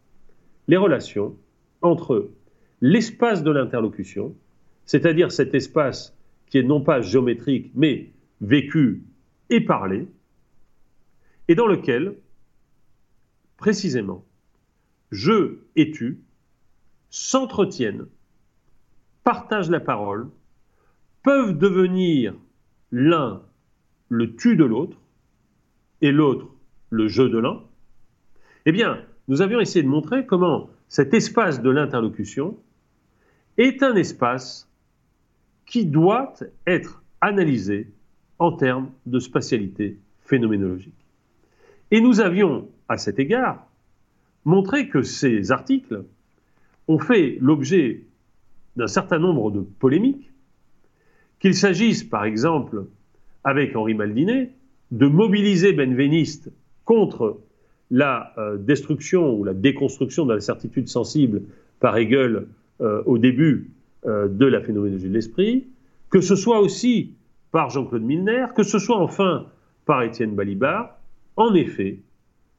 les 0.67 0.77
relations 0.77 1.35
entre 1.83 2.29
l'espace 2.81 3.43
de 3.43 3.51
l'interlocution, 3.51 4.35
c'est-à-dire 4.85 5.33
cet 5.33 5.55
espace 5.55 6.17
qui 6.47 6.59
est 6.59 6.63
non 6.63 6.81
pas 6.81 7.01
géométrique, 7.01 7.71
mais 7.75 8.11
vécu 8.41 9.05
et 9.51 9.61
parlé, 9.61 10.07
et 11.49 11.55
dans 11.55 11.67
lequel, 11.67 12.17
précisément, 13.57 14.25
je 15.11 15.59
et 15.77 15.91
tu 15.91 16.21
s'entretiennent, 17.11 18.07
partagent 19.25 19.71
la 19.71 19.81
parole, 19.81 20.29
peuvent 21.23 21.57
devenir 21.57 22.35
l'un 22.93 23.43
le 24.09 24.37
tu 24.37 24.57
de 24.57 24.65
l'autre 24.65 24.99
et 26.01 26.13
l'autre 26.13 26.49
le 26.91 27.09
je 27.09 27.23
de 27.23 27.39
l'un, 27.39 27.63
eh 28.67 28.73
bien, 28.73 29.05
nous 29.29 29.43
avions 29.43 29.61
essayé 29.61 29.83
de 29.83 29.89
montrer 29.89 30.25
comment 30.27 30.71
cet 30.89 31.13
espace 31.13 31.61
de 31.61 31.71
l'interlocution 31.71 32.59
est 33.59 33.83
un 33.83 33.95
espace 33.97 34.69
qui 35.67 35.85
doit 35.85 36.33
être 36.67 37.03
analysé 37.21 37.89
en 38.39 38.53
termes 38.53 38.91
de 39.07 39.19
spatialité 39.19 39.99
phénoménologique. 40.23 40.95
Et 41.91 42.01
nous 42.01 42.21
avions, 42.21 42.69
à 42.89 42.97
cet 42.97 43.19
égard, 43.19 43.67
montré 44.45 44.89
que 44.89 45.03
ces 45.03 45.51
articles 45.51 46.05
ont 46.87 46.99
fait 46.99 47.37
l'objet 47.41 48.05
d'un 48.77 48.87
certain 48.87 49.19
nombre 49.19 49.51
de 49.51 49.61
polémiques, 49.61 50.31
qu'il 51.41 51.55
s'agisse, 51.55 52.05
par 52.05 52.25
exemple, 52.25 52.87
avec 53.45 53.77
Henri 53.77 53.95
Maldinet, 53.95 54.51
de 54.91 55.07
mobiliser 55.07 55.73
Benveniste 55.73 56.51
contre 56.85 57.41
la 57.91 58.33
euh, 58.39 58.57
destruction 58.57 59.35
ou 59.35 59.45
la 59.45 59.55
déconstruction 59.55 60.27
de 60.27 60.35
la 60.35 60.41
certitude 60.41 60.89
sensible 60.89 61.43
par 61.81 61.97
Hegel 61.97 62.47
euh, 62.81 63.03
au 63.07 63.19
début 63.19 63.73
euh, 64.07 64.29
de 64.29 64.47
la 64.47 64.61
phénoménologie 64.61 65.09
de 65.09 65.15
l'esprit, 65.15 65.67
que 66.11 66.21
ce 66.21 66.37
soit 66.37 66.61
aussi 66.61 67.15
par 67.51 67.71
Jean-Claude 67.71 68.03
Milner, 68.03 68.47
que 68.55 68.63
ce 68.63 68.79
soit 68.79 68.99
enfin 68.99 69.47
par 69.85 70.03
Étienne 70.03 70.35
Balibar, 70.35 70.99
en 71.37 71.55
effet, 71.55 72.01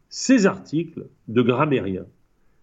ces 0.09 0.45
articles 0.45 1.05
de 1.27 1.41
grammairiens, 1.41 2.05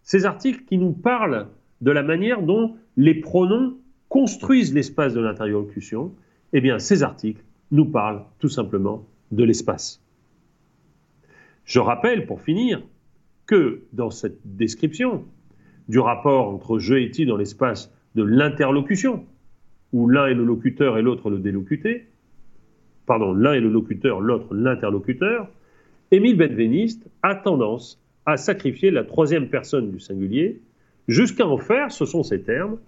ces 0.02 0.24
articles 0.26 0.64
qui 0.64 0.78
nous 0.78 0.92
parlent 0.92 1.46
de 1.80 1.90
la 1.90 2.02
manière 2.02 2.42
dont 2.42 2.76
les 2.96 3.14
pronoms 3.14 3.76
construisent 4.08 4.74
l'espace 4.74 5.14
de 5.14 5.20
l'interlocution, 5.20 6.14
eh 6.52 6.60
bien, 6.60 6.78
ces 6.78 7.02
articles 7.02 7.42
nous 7.70 7.86
parlent 7.86 8.24
tout 8.38 8.48
simplement 8.48 9.04
de 9.30 9.44
l'espace. 9.44 10.02
Je 11.64 11.80
rappelle, 11.80 12.26
pour 12.26 12.40
finir, 12.40 12.82
que 13.46 13.82
dans 13.92 14.10
cette 14.10 14.38
description 14.44 15.24
du 15.88 15.98
rapport 15.98 16.48
entre 16.48 16.78
je 16.78 16.94
et 16.94 17.10
tu 17.10 17.26
dans 17.26 17.36
l'espace 17.36 17.92
de 18.14 18.22
l'interlocution, 18.22 19.24
où 19.92 20.08
l'un 20.08 20.26
est 20.26 20.34
le 20.34 20.44
locuteur 20.44 20.98
et 20.98 21.02
l'autre 21.02 21.30
le 21.30 21.38
délocuté, 21.38 22.06
pardon, 23.06 23.32
l'un 23.32 23.54
est 23.54 23.60
le 23.60 23.70
locuteur, 23.70 24.20
l'autre 24.20 24.54
l'interlocuteur, 24.54 25.48
Émile 26.10 26.36
Benveniste 26.36 27.08
a 27.22 27.34
tendance 27.34 28.00
à 28.26 28.36
sacrifier 28.36 28.90
la 28.90 29.04
troisième 29.04 29.48
personne 29.48 29.90
du 29.90 30.00
singulier, 30.00 30.60
jusqu'à 31.08 31.46
en 31.46 31.58
faire, 31.58 31.92
ce 31.92 32.04
sont 32.04 32.22
ces 32.22 32.42
termes, 32.42 32.78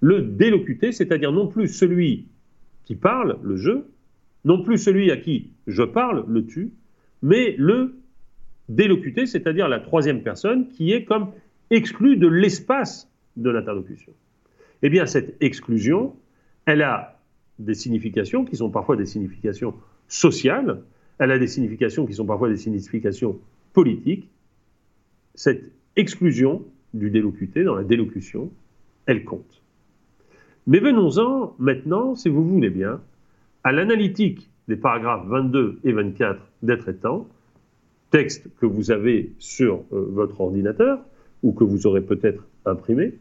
le 0.00 0.22
délocuté, 0.22 0.92
c'est-à-dire 0.92 1.32
non 1.32 1.46
plus 1.48 1.68
celui 1.68 2.26
qui 2.84 2.94
parle, 2.94 3.38
le 3.42 3.56
je, 3.56 3.82
non 4.44 4.62
plus 4.62 4.78
celui 4.78 5.10
à 5.10 5.16
qui 5.16 5.50
je 5.66 5.82
parle, 5.82 6.24
le 6.28 6.46
tu, 6.46 6.70
mais 7.22 7.54
le 7.58 7.96
délocuté, 8.68 9.26
c'est-à-dire 9.26 9.68
la 9.68 9.80
troisième 9.80 10.22
personne 10.22 10.68
qui 10.68 10.92
est 10.92 11.04
comme 11.04 11.28
exclue 11.70 12.16
de 12.16 12.28
l'espace 12.28 13.10
de 13.36 13.50
l'interlocution. 13.50 14.12
Eh 14.82 14.90
bien, 14.90 15.06
cette 15.06 15.36
exclusion, 15.42 16.14
elle 16.66 16.82
a 16.82 17.20
des 17.58 17.74
significations 17.74 18.44
qui 18.44 18.56
sont 18.56 18.70
parfois 18.70 18.96
des 18.96 19.06
significations 19.06 19.74
sociales, 20.06 20.82
elle 21.18 21.32
a 21.32 21.38
des 21.38 21.46
significations 21.46 22.06
qui 22.06 22.14
sont 22.14 22.26
parfois 22.26 22.48
des 22.48 22.56
significations 22.56 23.40
politiques. 23.72 24.28
Cette 25.34 25.72
exclusion 25.96 26.64
du 26.94 27.10
délocuté 27.10 27.64
dans 27.64 27.74
la 27.74 27.84
délocution, 27.84 28.52
elle 29.06 29.24
compte. 29.24 29.62
Mais 30.66 30.80
venons-en 30.80 31.54
maintenant, 31.58 32.14
si 32.14 32.28
vous 32.28 32.44
voulez 32.44 32.70
bien, 32.70 33.00
à 33.64 33.72
l'analytique 33.72 34.50
des 34.68 34.76
paragraphes 34.76 35.26
22 35.26 35.80
et 35.84 35.92
24 35.92 36.40
des 36.62 36.78
traitants, 36.78 37.26
texte 38.10 38.48
que 38.60 38.66
vous 38.66 38.90
avez 38.90 39.32
sur 39.38 39.84
euh, 39.92 40.06
votre 40.10 40.40
ordinateur 40.40 41.00
ou 41.42 41.52
que 41.52 41.64
vous 41.64 41.86
aurez 41.86 42.00
peut-être 42.00 42.46
imprimé, 42.64 43.14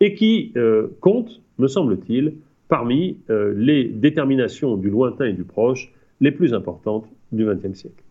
et 0.00 0.14
qui 0.14 0.52
euh, 0.56 0.88
compte, 1.00 1.40
me 1.58 1.68
semble-t-il, 1.68 2.34
parmi 2.68 3.18
euh, 3.30 3.54
les 3.56 3.84
déterminations 3.84 4.76
du 4.76 4.90
lointain 4.90 5.26
et 5.26 5.32
du 5.32 5.44
proche 5.44 5.92
les 6.20 6.32
plus 6.32 6.54
importantes 6.54 7.06
du 7.30 7.44
XXe 7.44 7.78
siècle. 7.78 8.02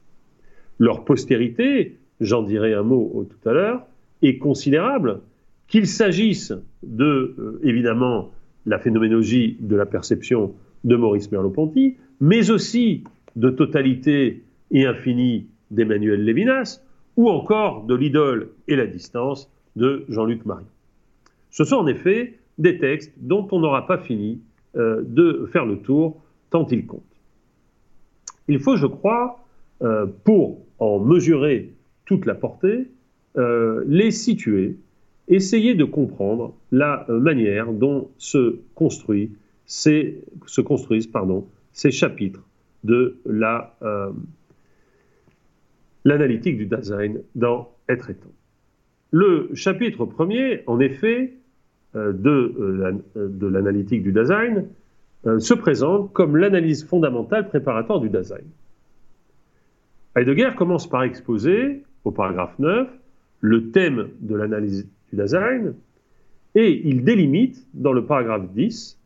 Leur 0.79 1.03
postérité, 1.03 1.97
j'en 2.19 2.43
dirai 2.43 2.73
un 2.73 2.83
mot 2.83 3.27
tout 3.29 3.49
à 3.49 3.53
l'heure, 3.53 3.85
est 4.21 4.37
considérable, 4.37 5.21
qu'il 5.67 5.87
s'agisse 5.87 6.53
de, 6.83 7.35
euh, 7.39 7.59
évidemment, 7.63 8.31
la 8.65 8.77
phénoménologie 8.77 9.57
de 9.59 9.75
la 9.75 9.85
perception 9.85 10.53
de 10.83 10.95
Maurice 10.95 11.31
Merleau-Ponty, 11.31 11.97
mais 12.19 12.51
aussi 12.51 13.03
de 13.35 13.49
totalité 13.49 14.43
et 14.71 14.85
infinie 14.85 15.47
d'Emmanuel 15.71 16.23
Lévinas, 16.23 16.81
ou 17.17 17.29
encore 17.29 17.83
de 17.83 17.95
l'idole 17.95 18.49
et 18.67 18.75
la 18.75 18.87
distance 18.87 19.49
de 19.75 20.05
Jean-Luc 20.09 20.45
Marie. 20.45 20.65
Ce 21.49 21.63
sont 21.63 21.77
en 21.77 21.87
effet 21.87 22.39
des 22.57 22.77
textes 22.77 23.13
dont 23.17 23.47
on 23.51 23.59
n'aura 23.59 23.87
pas 23.87 23.97
fini 23.97 24.41
euh, 24.75 25.01
de 25.05 25.49
faire 25.51 25.65
le 25.65 25.79
tour 25.79 26.21
tant 26.49 26.65
ils 26.67 26.85
comptent. 26.85 27.03
Il 28.47 28.59
faut, 28.59 28.75
je 28.75 28.87
crois, 28.87 29.43
euh, 29.81 30.05
pour 30.23 30.59
en 30.79 30.99
mesurer 30.99 31.73
toute 32.05 32.25
la 32.25 32.35
portée, 32.35 32.87
euh, 33.37 33.83
les 33.87 34.11
situer, 34.11 34.77
essayer 35.27 35.75
de 35.75 35.85
comprendre 35.85 36.53
la 36.71 37.05
manière 37.09 37.71
dont 37.71 38.09
se, 38.17 38.59
construisent 38.75 39.29
ces 39.65 40.21
chapitres 41.91 42.43
de 42.83 43.17
la, 43.25 43.77
l'analytique 46.05 46.57
du 46.57 46.65
Dasein 46.65 47.15
dans 47.35 47.69
Être 47.89 48.09
étant. 48.09 48.31
Le 49.11 49.49
chapitre 49.53 50.05
premier, 50.05 50.63
en 50.67 50.79
effet, 50.79 51.33
de, 51.93 52.95
de 53.15 53.47
l'analytique 53.47 54.01
du 54.01 54.13
euh, 55.27 55.39
se 55.39 55.53
présente 55.53 56.11
comme 56.13 56.35
l'analyse 56.35 56.83
fondamentale 56.83 57.47
préparatoire 57.47 57.99
du 57.99 58.09
Dasein. 58.09 58.41
Heidegger 60.15 60.51
commence 60.57 60.89
par 60.89 61.03
exposer, 61.03 61.83
au 62.05 62.11
paragraphe 62.11 62.57
9, 62.57 62.89
le 63.41 63.69
thème 63.69 64.09
de 64.21 64.35
l'analyse 64.35 64.89
du 65.11 65.15
Dasein, 65.15 65.73
et 66.55 66.87
il 66.87 67.03
délimite, 67.03 67.67
dans 67.73 67.93
le 67.93 68.05
paragraphe 68.05 68.49
10, 68.51 68.99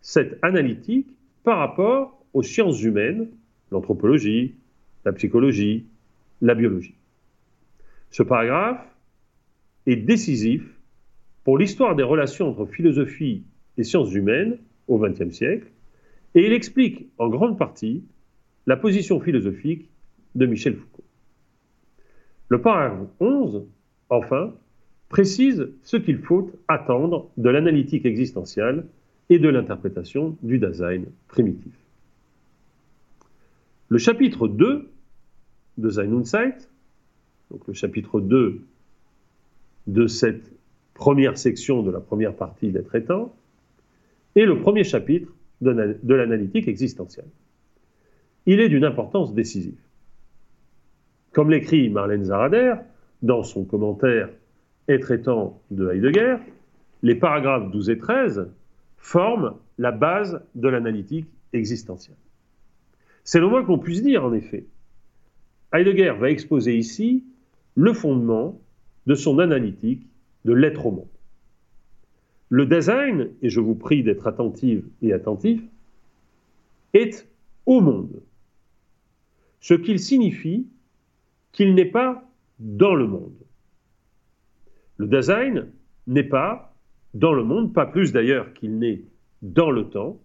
cette 0.00 0.36
analytique 0.42 1.08
par 1.44 1.58
rapport 1.58 2.24
aux 2.34 2.42
sciences 2.42 2.82
humaines, 2.82 3.28
l'anthropologie, 3.70 4.56
la 5.04 5.12
psychologie, 5.12 5.86
la 6.42 6.54
biologie. 6.54 6.94
Ce 8.10 8.22
paragraphe 8.22 8.84
est 9.86 9.96
décisif 9.96 10.62
pour 11.44 11.56
l'histoire 11.56 11.96
des 11.96 12.02
relations 12.02 12.48
entre 12.48 12.66
philosophie 12.66 13.44
et 13.78 13.84
sciences 13.84 14.12
humaines 14.12 14.58
au 14.86 14.98
XXe 14.98 15.30
siècle, 15.30 15.66
et 16.34 16.44
il 16.46 16.52
explique 16.52 17.08
en 17.18 17.28
grande 17.28 17.58
partie 17.58 18.04
la 18.66 18.76
position 18.76 19.18
philosophique 19.20 19.88
de 20.34 20.46
Michel 20.46 20.76
Foucault. 20.76 21.04
Le 22.48 22.60
paragraphe 22.60 23.08
11, 23.20 23.64
enfin, 24.08 24.54
précise 25.08 25.68
ce 25.82 25.96
qu'il 25.96 26.18
faut 26.18 26.50
attendre 26.68 27.30
de 27.36 27.48
l'analytique 27.48 28.04
existentielle 28.04 28.84
et 29.30 29.38
de 29.38 29.48
l'interprétation 29.48 30.36
du 30.42 30.58
Dasein 30.58 31.04
primitif. 31.28 31.72
Le 33.88 33.98
chapitre 33.98 34.48
2 34.48 34.91
de 35.78 35.90
Sein 35.90 36.12
und 36.12 36.24
Zeit, 36.24 36.68
donc 37.50 37.66
le 37.66 37.74
chapitre 37.74 38.20
2 38.20 38.62
de 39.86 40.06
cette 40.06 40.52
première 40.94 41.38
section 41.38 41.82
de 41.82 41.90
la 41.90 42.00
première 42.00 42.34
partie 42.34 42.70
des 42.70 42.82
traitants, 42.82 43.34
est 44.36 44.44
le 44.44 44.58
premier 44.58 44.84
chapitre 44.84 45.32
de 45.60 46.14
l'analytique 46.14 46.68
existentielle. 46.68 47.28
Il 48.46 48.60
est 48.60 48.68
d'une 48.68 48.84
importance 48.84 49.34
décisive. 49.34 49.80
Comme 51.32 51.50
l'écrit 51.50 51.88
Marlène 51.88 52.24
Zarader 52.24 52.74
dans 53.22 53.42
son 53.42 53.64
commentaire 53.64 54.28
et 54.88 54.98
traitant 54.98 55.62
de 55.70 55.90
Heidegger, 55.90 56.36
les 57.02 57.14
paragraphes 57.14 57.70
12 57.70 57.90
et 57.90 57.98
13 57.98 58.50
forment 58.96 59.54
la 59.78 59.92
base 59.92 60.42
de 60.54 60.68
l'analytique 60.68 61.28
existentielle. 61.52 62.16
C'est 63.24 63.40
le 63.40 63.48
moins 63.48 63.64
qu'on 63.64 63.78
puisse 63.78 64.02
dire, 64.02 64.24
en 64.24 64.32
effet. 64.32 64.66
Heidegger 65.72 66.14
va 66.18 66.30
exposer 66.30 66.76
ici 66.76 67.24
le 67.74 67.92
fondement 67.92 68.60
de 69.06 69.14
son 69.14 69.38
analytique 69.38 70.06
de 70.44 70.52
l'être 70.52 70.86
au 70.86 70.90
monde. 70.90 71.06
Le 72.48 72.66
design, 72.66 73.30
et 73.40 73.48
je 73.48 73.60
vous 73.60 73.74
prie 73.74 74.02
d'être 74.02 74.26
attentive 74.26 74.84
et 75.00 75.12
attentif, 75.12 75.62
est 76.92 77.26
au 77.64 77.80
monde. 77.80 78.20
Ce 79.60 79.74
qu'il 79.74 79.98
signifie 79.98 80.66
qu'il 81.52 81.74
n'est 81.74 81.86
pas 81.86 82.28
dans 82.58 82.94
le 82.94 83.06
monde. 83.06 83.32
Le 84.98 85.06
design 85.06 85.66
n'est 86.06 86.24
pas 86.24 86.74
dans 87.14 87.32
le 87.32 87.44
monde, 87.44 87.72
pas 87.72 87.86
plus 87.86 88.12
d'ailleurs 88.12 88.52
qu'il 88.54 88.78
n'est 88.78 89.02
dans 89.40 89.70
le 89.70 89.88
temps. 89.88 90.20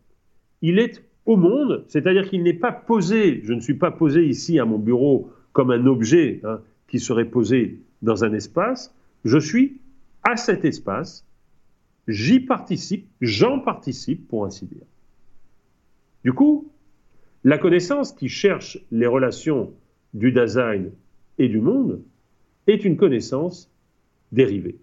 Il 0.61 0.79
est 0.79 1.03
au 1.25 1.35
monde, 1.35 1.85
c'est-à-dire 1.87 2.29
qu'il 2.29 2.43
n'est 2.43 2.53
pas 2.53 2.71
posé, 2.71 3.41
je 3.43 3.53
ne 3.53 3.59
suis 3.59 3.73
pas 3.73 3.91
posé 3.91 4.25
ici 4.25 4.59
à 4.59 4.65
mon 4.65 4.79
bureau 4.79 5.31
comme 5.57 5.71
un 5.71 5.87
objet 5.87 6.39
hein, 6.43 6.61
qui 6.87 6.99
serait 6.99 7.25
posé 7.25 7.81
dans 8.03 8.23
un 8.23 8.31
espace, 8.31 8.93
je 9.25 9.39
suis 9.39 9.81
à 10.21 10.37
cet 10.37 10.65
espace, 10.65 11.25
j'y 12.07 12.39
participe, 12.39 13.07
j'en 13.21 13.59
participe 13.59 14.27
pour 14.27 14.45
ainsi 14.45 14.67
dire. 14.67 14.85
Du 16.23 16.31
coup, 16.31 16.71
la 17.43 17.57
connaissance 17.57 18.11
qui 18.11 18.29
cherche 18.29 18.77
les 18.91 19.07
relations 19.07 19.73
du 20.13 20.31
design 20.31 20.91
et 21.39 21.47
du 21.47 21.59
monde 21.59 22.03
est 22.67 22.85
une 22.85 22.95
connaissance 22.95 23.71
dérivée. 24.31 24.77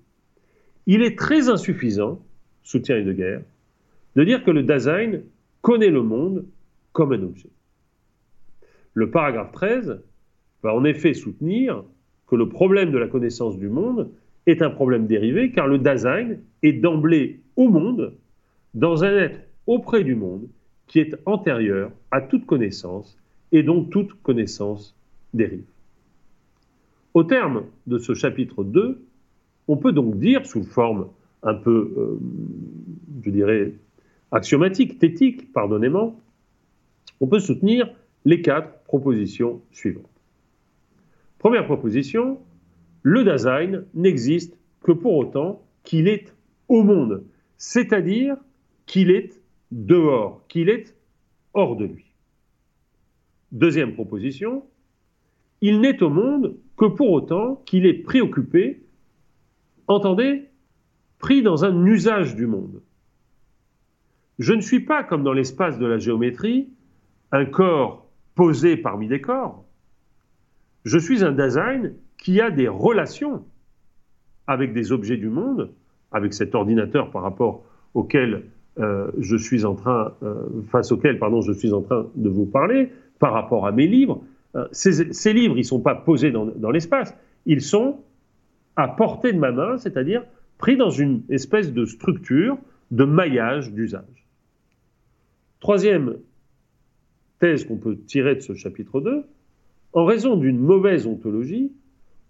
Il 0.87 1.03
est 1.03 1.17
très 1.17 1.49
insuffisant, 1.51 2.21
soutient 2.65 2.97
Heidegger, 2.97 3.43
de 4.17 4.25
dire 4.25 4.43
que 4.43 4.51
le 4.51 4.65
Dasein 4.65 5.21
connaît 5.63 5.91
le 5.91 6.03
monde 6.03 6.47
comme 6.93 7.13
un 7.13 7.23
objet. 7.23 7.51
Le 8.93 9.13
paragraphe 9.13 9.53
13 9.53 10.03
va 10.65 10.75
en 10.75 10.85
effet 10.85 11.13
soutenir 11.13 11.85
que 12.27 12.35
le 12.35 12.49
problème 12.49 12.91
de 12.91 12.99
la 12.99 13.07
connaissance 13.07 13.59
du 13.59 13.69
monde 13.69 14.11
est 14.47 14.63
un 14.63 14.71
problème 14.71 15.07
dérivé 15.07 15.53
car 15.53 15.69
le 15.69 15.79
Dasein 15.79 16.39
est 16.63 16.73
d'emblée 16.73 17.41
au 17.57 17.69
monde, 17.69 18.15
dans 18.73 19.05
un 19.05 19.17
être 19.17 19.41
auprès 19.67 20.03
du 20.03 20.15
monde 20.15 20.49
qui 20.87 20.99
est 21.01 21.15
antérieur 21.27 21.93
à 22.11 22.23
toute 22.23 22.47
connaissance 22.47 23.17
et 23.53 23.63
dont 23.63 23.85
toute 23.85 24.15
connaissance 24.23 24.97
dérive. 25.35 25.65
Au 27.13 27.25
terme 27.25 27.65
de 27.87 27.99
ce 27.99 28.15
chapitre 28.15 28.65
2, 28.65 29.05
on 29.69 29.77
peut 29.77 29.93
donc 29.93 30.19
dire, 30.19 30.45
sous 30.47 30.65
forme 30.65 31.09
un 31.43 31.55
peu, 31.55 31.93
euh, 31.97 32.19
je 33.23 33.31
dirais, 33.31 33.75
axiomatique, 34.33 34.99
thétique, 34.99 35.53
pardonnez-moi, 35.53 36.15
on 37.21 37.27
peut 37.27 37.39
soutenir 37.39 37.89
les 38.25 38.41
quatre 38.41 38.83
propositions 38.85 39.61
suivantes. 39.71 40.14
Première 41.45 41.67
proposition, 41.67 42.41
le 43.03 43.23
Dasein 43.23 43.85
n'existe 43.93 44.59
que 44.83 44.93
pour 44.93 45.15
autant 45.15 45.63
qu'il 45.83 46.09
est 46.09 46.35
au 46.69 46.83
monde, 46.83 47.23
c'est-à-dire 47.59 48.39
qu'il 48.87 49.11
est 49.11 49.43
dehors, 49.71 50.43
qu'il 50.49 50.71
est 50.71 50.97
hors 51.53 51.77
de 51.77 51.85
lui. 51.85 52.07
Deuxième 53.53 53.93
proposition, 53.93 54.65
il 55.61 55.83
n'est 55.83 56.03
au 56.03 56.09
monde 56.09 56.57
que 56.79 56.87
pour 56.87 57.11
autant 57.11 57.57
qu'il 57.67 57.85
est 57.85 58.03
préoccupé, 58.03 58.83
entendez, 59.87 60.49
pris 61.19 61.43
dans 61.43 61.67
un 61.67 61.85
usage 61.85 62.37
du 62.37 62.47
monde. 62.47 62.81
Je 64.39 64.55
ne 64.55 64.63
suis 64.63 64.81
pas, 64.81 65.05
comme 65.05 65.23
dans 65.23 65.35
l'espace 65.35 65.79
de 65.79 65.85
la 65.85 65.99
géométrie, 65.99 66.71
un 67.33 67.45
corps 67.45 68.09
posé 68.35 68.79
parmi 68.79 69.09
des 69.09 69.21
corps. 69.21 69.64
Je 70.85 70.99
suis 70.99 71.25
un 71.25 71.33
design 71.33 71.95
qui 72.19 72.41
a 72.41 72.51
des 72.51 72.69
relations 72.69 73.45
avec 74.47 74.73
des 74.73 74.93
objets 74.93 75.17
du 75.17 75.29
monde, 75.29 75.71
avec 76.13 76.35
cet 76.35 76.55
ordinateur 76.55 77.11
par 77.11 77.23
rapport 77.23 77.65
auquel 77.95 78.45
euh, 78.79 79.11
je 79.19 79.37
suis 79.37 79.65
en 79.65 79.75
train, 79.75 80.15
euh, 80.23 80.35
face 80.71 80.93
auquel 80.93 81.19
pardon, 81.19 81.41
je 81.41 81.53
suis 81.53 81.73
en 81.73 81.81
train 81.81 82.07
de 82.15 82.29
vous 82.29 82.47
parler, 82.47 82.91
par 83.19 83.33
rapport 83.33 83.67
à 83.67 83.73
mes 83.73 83.87
livres, 83.87 84.23
euh, 84.57 84.67
ces, 84.73 85.33
livres, 85.33 85.55
ils 85.57 85.61
ne 85.61 85.63
sont 85.63 85.81
pas 85.81 85.95
posés 85.95 86.31
dans, 86.31 86.71
l'espace, 86.71 87.17
ils 87.47 87.63
sont 87.63 88.01
à 88.77 88.89
portée 88.89 89.33
de 89.33 89.39
ma 89.39 89.53
main, 89.53 89.79
c'est-à-dire 89.79 90.25
pris 90.59 90.77
dans 90.77 90.91
une 90.91 91.23
espèce 91.29 91.73
de 91.73 91.85
structure 91.85 92.59
de 92.91 93.05
maillage 93.05 93.73
d'usage. 93.73 94.29
Troisième 95.61 96.17
thèse 97.39 97.65
qu'on 97.65 97.77
peut 97.77 97.97
tirer 97.97 98.35
de 98.35 98.41
ce 98.41 98.55
chapitre 98.55 99.01
2, 99.01 99.25
en 99.95 100.05
raison 100.05 100.37
d'une 100.37 100.59
mauvaise 100.59 101.07
ontologie, 101.07 101.73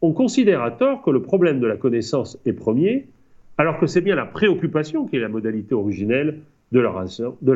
on 0.03 0.13
considère 0.13 0.63
à 0.63 0.71
tort 0.71 1.03
que 1.03 1.11
le 1.11 1.23
problème 1.23 1.61
de 1.61 1.67
la 1.67 1.79
connaissance 1.79 2.39
est 2.45 2.53
premier, 2.53 3.09
alors 3.57 3.79
que 3.79 3.87
c'est 3.87 4.03
bien 4.03 4.15
la 4.15 4.27
préoccupation 4.27 5.07
qui 5.07 5.17
est 5.17 5.21
la 5.21 5.29
modalité 5.29 5.75
originelle 5.75 6.43
de 6.73 6.81
la 6.81 6.91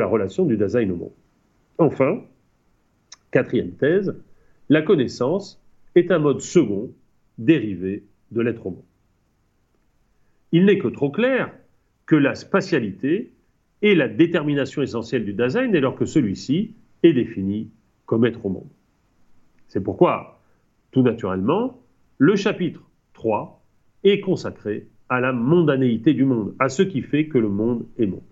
relation, 0.07 0.44
du 0.47 0.57
Dasein 0.57 0.88
au 0.90 0.97
monde. 0.97 1.12
Enfin, 1.77 2.23
quatrième 3.31 3.73
thèse, 3.73 4.14
la 4.71 4.81
connaissance 4.81 5.62
est 5.94 6.11
un 6.11 6.18
mode 6.18 6.40
second 6.40 6.90
dérivé 7.37 8.05
de 8.31 8.40
l'être 8.40 8.66
au 8.66 8.71
monde. 8.71 8.85
Il 10.53 10.64
n'est 10.64 10.79
que 10.79 10.88
trop 10.88 11.11
clair 11.11 11.53
que 12.07 12.16
la 12.16 12.35
spatialité 12.35 13.33
est 13.83 13.94
la 13.94 14.09
détermination 14.09 14.81
essentielle 14.81 15.25
du 15.25 15.35
Dasein 15.35 15.68
dès 15.68 15.81
lors 15.81 15.97
que 15.97 16.07
celui-ci 16.07 16.75
est 17.03 17.12
défini 17.12 17.71
comme 18.07 18.25
être 18.25 18.47
au 18.47 18.49
monde. 18.49 18.68
C'est 19.68 19.83
pourquoi, 19.83 20.40
tout 20.90 21.02
naturellement, 21.02 21.81
le 22.16 22.37
chapitre 22.37 22.83
3 23.12 23.62
est 24.04 24.20
consacré 24.20 24.88
à 25.09 25.20
la 25.20 25.33
mondanéité 25.33 26.14
du 26.14 26.24
monde, 26.24 26.54
à 26.59 26.68
ce 26.68 26.83
qui 26.83 27.02
fait 27.02 27.28
que 27.28 27.38
le 27.38 27.48
monde 27.48 27.87
est 27.98 28.07
monde. 28.07 28.22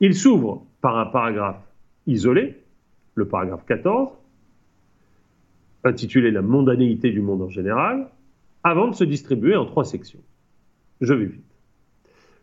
Il 0.00 0.14
s'ouvre 0.14 0.66
par 0.80 0.98
un 0.98 1.06
paragraphe 1.06 1.62
isolé, 2.06 2.62
le 3.14 3.28
paragraphe 3.28 3.64
14, 3.66 4.10
intitulé 5.84 6.30
La 6.30 6.42
mondanéité 6.42 7.10
du 7.10 7.20
monde 7.20 7.42
en 7.42 7.48
général, 7.48 8.08
avant 8.62 8.88
de 8.88 8.94
se 8.94 9.04
distribuer 9.04 9.56
en 9.56 9.66
trois 9.66 9.84
sections. 9.84 10.22
Je 11.00 11.14
vais 11.14 11.26
vite. 11.26 11.44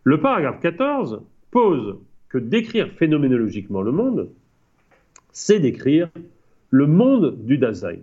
Le 0.03 0.19
paragraphe 0.19 0.59
14 0.59 1.21
pose 1.49 1.97
que 2.29 2.37
décrire 2.37 2.91
phénoménologiquement 2.93 3.81
le 3.81 3.91
monde, 3.91 4.29
c'est 5.31 5.59
décrire 5.59 6.09
le 6.71 6.87
monde 6.87 7.45
du 7.45 7.57
Dasein, 7.57 7.99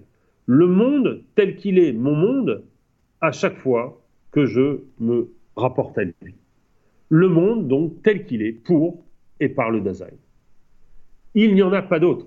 le 0.47 0.67
monde 0.67 1.23
tel 1.35 1.57
qu'il 1.57 1.79
est 1.79 1.93
mon 1.93 2.15
monde 2.15 2.65
à 3.21 3.33
chaque 3.33 3.57
fois 3.57 4.01
que 4.31 4.45
je 4.45 4.81
me 5.01 5.33
rapporte 5.57 5.99
à 5.99 6.05
lui. 6.05 6.35
Le 7.09 7.29
monde 7.29 7.67
donc 7.67 8.03
tel 8.03 8.27
qu'il 8.27 8.43
est 8.43 8.53
pour 8.53 9.05
et 9.41 9.49
par 9.49 9.71
le 9.71 9.81
Dasein. 9.81 10.07
Il 11.35 11.55
n'y 11.55 11.63
en 11.63 11.73
a 11.73 11.83
pas 11.83 11.99
d'autre. 11.99 12.27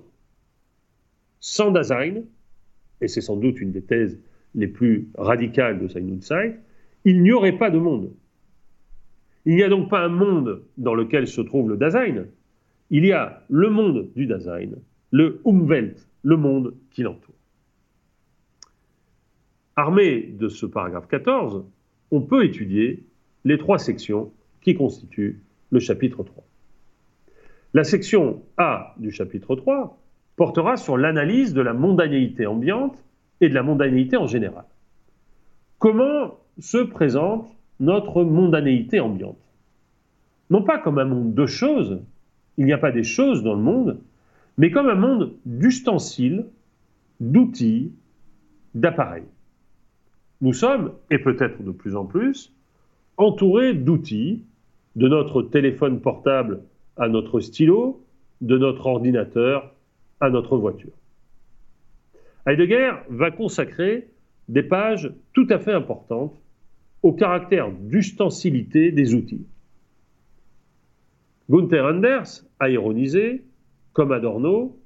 Sans 1.40 1.72
Dasein, 1.72 2.24
et 3.02 3.08
c'est 3.08 3.22
sans 3.22 3.38
doute 3.38 3.62
une 3.62 3.72
des 3.72 3.84
thèses 3.84 4.20
les 4.56 4.68
plus 4.68 5.10
radicales 5.18 5.80
de 5.80 5.88
Sein 5.88 6.54
il 7.06 7.24
n'y 7.24 7.32
aurait 7.32 7.58
pas 7.58 7.70
de 7.70 7.80
monde. 7.80 8.12
Il 9.46 9.56
n'y 9.56 9.64
a 9.64 9.70
donc 9.70 9.90
pas 9.90 10.04
un 10.04 10.10
monde 10.10 10.64
dans 10.78 10.94
lequel 10.94 11.28
se 11.28 11.42
trouve 11.42 11.70
le 11.70 11.78
Dasein, 11.78 12.26
il 12.90 13.06
y 13.06 13.12
a 13.12 13.44
le 13.50 13.70
monde 13.70 14.10
du 14.16 14.26
Dasein 14.26 14.72
le 15.12 15.42
Umwelt, 15.46 16.08
le 16.24 16.38
monde 16.38 16.74
qui 16.90 17.04
l'entoure. 17.04 17.36
Armé 19.76 20.22
de 20.22 20.48
ce 20.48 20.66
paragraphe 20.66 21.08
14, 21.08 21.66
on 22.12 22.22
peut 22.22 22.46
étudier 22.46 23.06
les 23.44 23.58
trois 23.58 23.78
sections 23.78 24.32
qui 24.62 24.76
constituent 24.76 25.42
le 25.70 25.80
chapitre 25.80 26.24
3. 26.24 26.44
La 27.74 27.84
section 27.84 28.44
A 28.58 28.96
du 28.98 29.12
chapitre 29.12 29.56
3 29.56 29.98
portera 30.36 30.78
sur 30.78 30.98
l'analyse 30.98 31.54
de 31.54 31.62
la 31.62 31.74
mondanéité 31.74 32.46
ambiante 32.46 33.04
et 33.40 33.50
de 33.50 33.54
la 33.54 33.64
mondanéité 33.64 34.18
en 34.18 34.28
général. 34.28 34.66
Comment 35.80 36.40
se 36.60 36.78
présente 36.78 37.48
notre 37.80 38.24
mondanéité 38.24 39.00
ambiante? 39.00 39.40
Non 40.50 40.64
pas 40.64 40.78
comme 40.78 41.00
un 41.00 41.06
monde 41.06 41.34
de 41.34 41.46
choses, 41.46 42.02
il 42.58 42.66
n'y 42.66 42.74
a 42.74 42.78
pas 42.78 42.92
des 42.92 43.04
choses 43.04 43.42
dans 43.42 43.56
le 43.56 43.62
monde, 43.62 44.00
mais 44.58 44.72
comme 44.72 44.90
un 44.90 44.96
monde 44.96 45.34
d'ustensiles, 45.46 46.46
d'outils, 47.20 47.92
d'appareils. 48.74 49.28
Nous 50.42 50.54
sommes, 50.54 50.94
et 51.10 51.20
peut-être 51.20 51.64
de 51.64 51.72
plus 51.72 51.96
en 51.96 52.06
plus, 52.06 52.54
entourés 53.18 53.74
d'outils, 53.74 54.44
de 54.96 55.08
notre 55.08 55.42
téléphone 55.44 56.02
portable 56.02 56.62
à 56.98 57.08
notre 57.08 57.40
stylo, 57.40 58.04
de 58.42 58.58
notre 58.58 58.88
ordinateur 58.88 59.74
à 60.20 60.30
notre 60.30 60.58
voiture. 60.58 60.92
Heidegger 62.46 62.92
va 63.10 63.32
consacrer 63.32 64.10
des 64.50 64.64
pages 64.64 65.12
tout 65.34 65.48
à 65.50 65.60
fait 65.60 65.74
importantes 65.74 66.42
au 67.04 67.14
caractère 67.14 67.72
d'ustensilité 67.72 68.92
des 68.92 69.14
outils. 69.14 69.46
Gunther 71.50 71.86
Anders 71.86 72.46
a 72.60 72.70
ironisé, 72.70 73.44
comme 73.94 74.12
Adorno, 74.12 74.78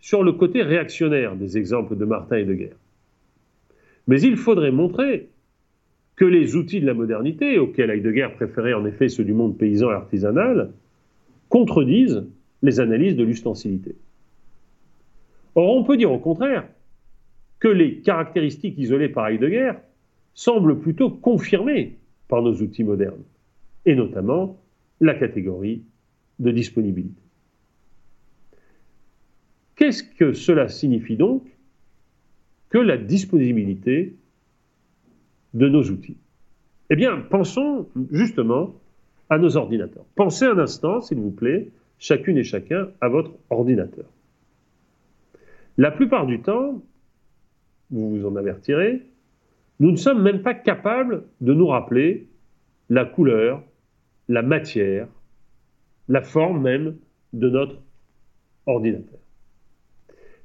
sur 0.00 0.22
le 0.22 0.32
côté 0.32 0.62
réactionnaire 0.62 1.36
des 1.36 1.58
exemples 1.58 1.96
de 1.96 2.04
Martin 2.04 2.36
Heidegger. 2.36 2.74
Mais 4.06 4.20
il 4.20 4.36
faudrait 4.36 4.70
montrer 4.70 5.28
que 6.14 6.24
les 6.24 6.56
outils 6.56 6.80
de 6.80 6.86
la 6.86 6.94
modernité, 6.94 7.58
auxquels 7.58 7.90
Heidegger 7.90 8.28
préférait 8.34 8.72
en 8.72 8.86
effet 8.86 9.08
ceux 9.08 9.24
du 9.24 9.34
monde 9.34 9.58
paysan 9.58 9.90
et 9.90 9.94
artisanal, 9.94 10.72
contredisent 11.48 12.24
les 12.62 12.80
analyses 12.80 13.16
de 13.16 13.24
l'ustensilité. 13.24 13.96
Or, 15.54 15.76
on 15.76 15.84
peut 15.84 15.96
dire 15.96 16.12
au 16.12 16.18
contraire 16.18 16.66
que 17.58 17.68
les 17.68 18.00
caractéristiques 18.00 18.78
isolées 18.78 19.08
par 19.08 19.28
Heidegger 19.28 19.72
semblent 20.34 20.78
plutôt 20.78 21.10
confirmées 21.10 21.96
par 22.28 22.42
nos 22.42 22.54
outils 22.54 22.84
modernes, 22.84 23.22
et 23.84 23.94
notamment 23.94 24.60
la 25.00 25.14
catégorie 25.14 25.82
de 26.38 26.50
disponibilité. 26.50 27.25
Qu'est-ce 29.86 30.02
que 30.02 30.32
cela 30.32 30.66
signifie 30.66 31.16
donc 31.16 31.44
que 32.70 32.78
la 32.78 32.96
disponibilité 32.96 34.16
de 35.54 35.68
nos 35.68 35.84
outils? 35.84 36.16
Eh 36.90 36.96
bien, 36.96 37.20
pensons 37.20 37.86
justement 38.10 38.74
à 39.30 39.38
nos 39.38 39.56
ordinateurs. 39.56 40.04
Pensez 40.16 40.44
un 40.44 40.58
instant, 40.58 41.00
s'il 41.00 41.18
vous 41.18 41.30
plaît, 41.30 41.68
chacune 42.00 42.36
et 42.36 42.42
chacun 42.42 42.88
à 43.00 43.08
votre 43.08 43.30
ordinateur. 43.48 44.06
La 45.78 45.92
plupart 45.92 46.26
du 46.26 46.40
temps, 46.40 46.82
vous 47.90 48.10
vous 48.10 48.26
en 48.26 48.34
avertirez, 48.34 49.02
nous 49.78 49.92
ne 49.92 49.96
sommes 49.96 50.20
même 50.20 50.42
pas 50.42 50.54
capables 50.54 51.22
de 51.40 51.54
nous 51.54 51.68
rappeler 51.68 52.26
la 52.90 53.04
couleur, 53.04 53.62
la 54.26 54.42
matière, 54.42 55.06
la 56.08 56.22
forme 56.22 56.60
même 56.60 56.96
de 57.32 57.48
notre 57.48 57.76
ordinateur. 58.66 59.20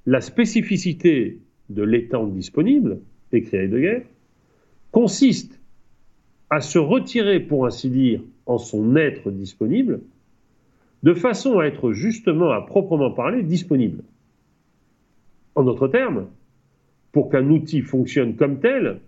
La 0.05 0.21
spécificité 0.21 1.39
de 1.69 1.83
l'étang 1.83 2.27
disponible, 2.27 2.99
écrit 3.31 3.57
Heidegger, 3.57 4.03
consiste 4.91 5.59
à 6.49 6.59
se 6.59 6.79
retirer, 6.79 7.39
pour 7.39 7.65
ainsi 7.65 7.89
dire, 7.89 8.21
en 8.45 8.57
son 8.57 8.95
être 8.95 9.31
disponible, 9.31 10.01
de 11.03 11.13
façon 11.13 11.59
à 11.59 11.65
être 11.65 11.93
justement, 11.93 12.51
à 12.51 12.61
proprement 12.61 13.11
parler, 13.11 13.43
disponible. 13.43 14.03
En 15.55 15.63
d'autres 15.63 15.87
termes, 15.87 16.27
pour 17.11 17.29
qu'un 17.29 17.49
outil 17.49 17.81
fonctionne 17.81 18.35
comme 18.35 18.59
tel, 18.59 18.99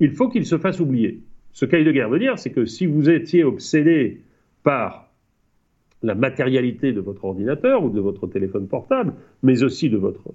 il 0.00 0.12
faut 0.12 0.28
qu'il 0.28 0.46
se 0.46 0.58
fasse 0.58 0.80
oublier. 0.80 1.20
Ce 1.52 1.64
qu'Heidegger 1.66 2.06
veut 2.10 2.18
dire, 2.18 2.38
c'est 2.38 2.50
que 2.50 2.64
si 2.64 2.86
vous 2.86 3.10
étiez 3.10 3.44
obsédé 3.44 4.22
par 4.62 5.11
la 6.02 6.14
matérialité 6.14 6.92
de 6.92 7.00
votre 7.00 7.24
ordinateur 7.24 7.84
ou 7.84 7.90
de 7.90 8.00
votre 8.00 8.26
téléphone 8.26 8.66
portable, 8.66 9.14
mais 9.42 9.62
aussi 9.62 9.88
de 9.88 9.96
votre 9.96 10.32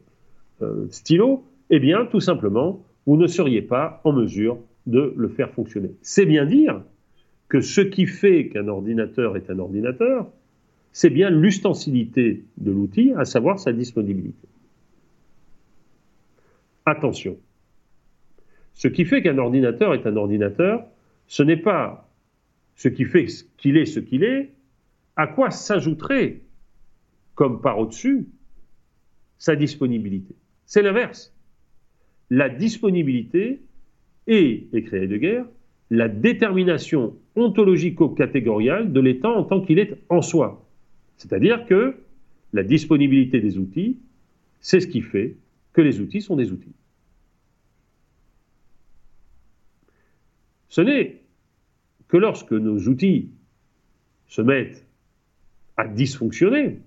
euh, 0.61 0.87
stylo, 0.89 1.43
eh 1.69 1.79
bien, 1.79 2.05
tout 2.05 2.19
simplement, 2.19 2.81
vous 3.05 3.17
ne 3.17 3.27
seriez 3.27 3.61
pas 3.61 4.01
en 4.03 4.13
mesure 4.13 4.57
de 4.85 5.13
le 5.15 5.27
faire 5.27 5.51
fonctionner. 5.51 5.91
C'est 6.01 6.25
bien 6.25 6.45
dire 6.45 6.81
que 7.49 7.61
ce 7.61 7.81
qui 7.81 8.05
fait 8.05 8.47
qu'un 8.47 8.67
ordinateur 8.67 9.35
est 9.35 9.49
un 9.49 9.59
ordinateur, 9.59 10.27
c'est 10.91 11.09
bien 11.09 11.29
l'ustensilité 11.29 12.43
de 12.57 12.71
l'outil, 12.71 13.13
à 13.15 13.25
savoir 13.25 13.59
sa 13.59 13.71
disponibilité. 13.71 14.47
Attention, 16.85 17.37
ce 18.73 18.87
qui 18.87 19.05
fait 19.05 19.21
qu'un 19.21 19.37
ordinateur 19.37 19.93
est 19.93 20.05
un 20.05 20.15
ordinateur, 20.15 20.85
ce 21.27 21.43
n'est 21.43 21.57
pas 21.57 22.09
ce 22.75 22.87
qui 22.87 23.05
fait 23.05 23.25
qu'il 23.57 23.75
est 23.75 23.85
ce 23.85 23.99
qu'il 23.99 24.23
est, 24.23 24.51
à 25.17 25.27
quoi 25.27 25.49
s'ajouterait, 25.51 26.41
comme 27.35 27.59
par 27.59 27.79
au-dessus, 27.79 28.27
sa 29.39 29.55
disponibilité? 29.55 30.35
C'est 30.65 30.83
l'inverse. 30.83 31.35
La 32.29 32.49
disponibilité 32.49 33.61
est, 34.27 34.73
écrit 34.73 34.97
Heidegger, 34.97 35.43
la 35.89 36.07
détermination 36.07 37.15
ontologico-catégoriale 37.35 38.91
de 38.91 38.99
l'état 38.99 39.29
en 39.29 39.43
tant 39.43 39.61
qu'il 39.61 39.79
est 39.79 39.97
en 40.09 40.21
soi. 40.21 40.65
C'est-à-dire 41.17 41.65
que 41.65 41.95
la 42.53 42.63
disponibilité 42.63 43.39
des 43.39 43.57
outils, 43.57 43.97
c'est 44.59 44.79
ce 44.79 44.87
qui 44.87 45.01
fait 45.01 45.37
que 45.73 45.81
les 45.81 45.99
outils 45.99 46.21
sont 46.21 46.35
des 46.35 46.51
outils. 46.51 46.75
Ce 50.69 50.81
n'est 50.81 51.21
que 52.07 52.17
lorsque 52.17 52.51
nos 52.51 52.77
outils 52.87 53.31
se 54.27 54.41
mettent 54.41 54.86
à 55.77 55.87
dysfonctionner, 55.87 56.79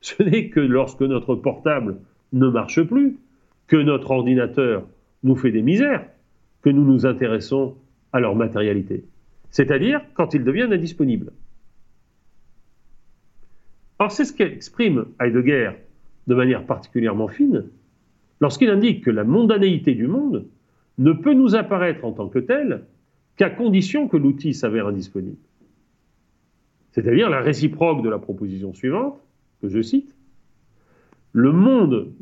ce 0.00 0.22
n'est 0.22 0.48
que 0.48 0.60
lorsque 0.60 1.02
notre 1.02 1.34
portable 1.34 1.98
ne 2.32 2.48
marche 2.48 2.82
plus, 2.82 3.18
que 3.66 3.76
notre 3.76 4.10
ordinateur 4.10 4.86
nous 5.22 5.36
fait 5.36 5.52
des 5.52 5.62
misères, 5.62 6.06
que 6.62 6.70
nous 6.70 6.84
nous 6.84 7.06
intéressons 7.06 7.76
à 8.12 8.20
leur 8.20 8.34
matérialité. 8.34 9.04
C'est-à-dire 9.50 10.00
quand 10.14 10.34
ils 10.34 10.44
deviennent 10.44 10.72
indisponibles. 10.72 11.32
Or, 13.98 14.10
c'est 14.10 14.24
ce 14.24 14.32
qu'exprime 14.32 15.06
Heidegger 15.20 15.72
de 16.26 16.34
manière 16.34 16.66
particulièrement 16.66 17.28
fine 17.28 17.64
lorsqu'il 18.40 18.68
indique 18.68 19.04
que 19.04 19.10
la 19.10 19.24
mondanéité 19.24 19.94
du 19.94 20.06
monde 20.06 20.46
ne 20.98 21.12
peut 21.12 21.34
nous 21.34 21.54
apparaître 21.54 22.04
en 22.04 22.12
tant 22.12 22.28
que 22.28 22.38
telle 22.38 22.84
qu'à 23.36 23.50
condition 23.50 24.08
que 24.08 24.16
l'outil 24.16 24.54
s'avère 24.54 24.86
indisponible. 24.86 25.38
C'est-à-dire 26.94 27.28
la 27.28 27.40
réciproque 27.40 28.04
de 28.04 28.08
la 28.08 28.20
proposition 28.20 28.72
suivante, 28.72 29.20
que 29.60 29.68
je 29.68 29.82
cite, 29.82 30.14
le 31.32 31.50
monde, 31.50 32.12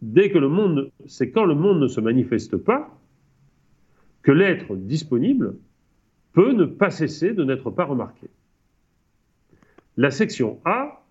dès 0.00 0.30
que 0.30 0.38
le 0.38 0.48
monde, 0.48 0.90
c'est 1.04 1.30
quand 1.30 1.44
le 1.44 1.54
monde 1.54 1.80
ne 1.80 1.86
se 1.86 2.00
manifeste 2.00 2.56
pas, 2.56 2.98
que 4.22 4.32
l'être 4.32 4.74
disponible 4.74 5.56
peut 6.32 6.52
ne 6.52 6.64
pas 6.64 6.88
cesser 6.88 7.34
de 7.34 7.44
n'être 7.44 7.70
pas 7.70 7.84
remarqué. 7.84 8.28
La 9.98 10.10
section 10.10 10.60
A 10.64 11.04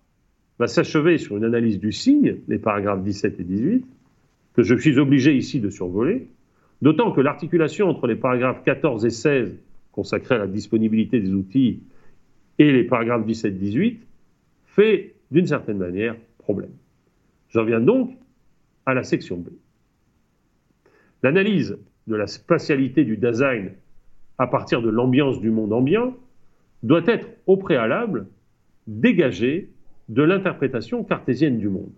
va 0.58 0.66
s'achever 0.66 1.18
sur 1.18 1.36
une 1.36 1.44
analyse 1.44 1.78
du 1.78 1.92
signe, 1.92 2.38
les 2.48 2.58
paragraphes 2.58 3.04
17 3.04 3.38
et 3.38 3.44
18, 3.44 3.86
que 4.54 4.64
je 4.64 4.74
suis 4.74 4.98
obligé 4.98 5.36
ici 5.36 5.60
de 5.60 5.70
survoler, 5.70 6.28
d'autant 6.82 7.12
que 7.12 7.20
l'articulation 7.20 7.88
entre 7.88 8.08
les 8.08 8.16
paragraphes 8.16 8.64
14 8.64 9.06
et 9.06 9.10
16 9.10 9.54
consacrés 9.92 10.34
à 10.34 10.38
la 10.38 10.46
disponibilité 10.48 11.20
des 11.20 11.32
outils 11.32 11.84
et 12.58 12.72
les 12.72 12.84
paragraphes 12.84 13.26
17-18 13.26 13.98
fait 14.64 15.14
d'une 15.30 15.46
certaine 15.46 15.78
manière 15.78 16.16
problème. 16.38 16.70
J'en 17.48 17.64
viens 17.64 17.80
donc 17.80 18.12
à 18.84 18.94
la 18.94 19.02
section 19.02 19.36
B. 19.36 19.48
L'analyse 21.22 21.78
de 22.06 22.14
la 22.14 22.26
spatialité 22.26 23.04
du 23.04 23.16
design 23.16 23.72
à 24.38 24.46
partir 24.46 24.82
de 24.82 24.90
l'ambiance 24.90 25.40
du 25.40 25.50
monde 25.50 25.72
ambiant 25.72 26.14
doit 26.82 27.02
être 27.06 27.28
au 27.46 27.56
préalable 27.56 28.26
dégagée 28.86 29.70
de 30.08 30.22
l'interprétation 30.22 31.02
cartésienne 31.02 31.58
du 31.58 31.68
monde. 31.68 31.90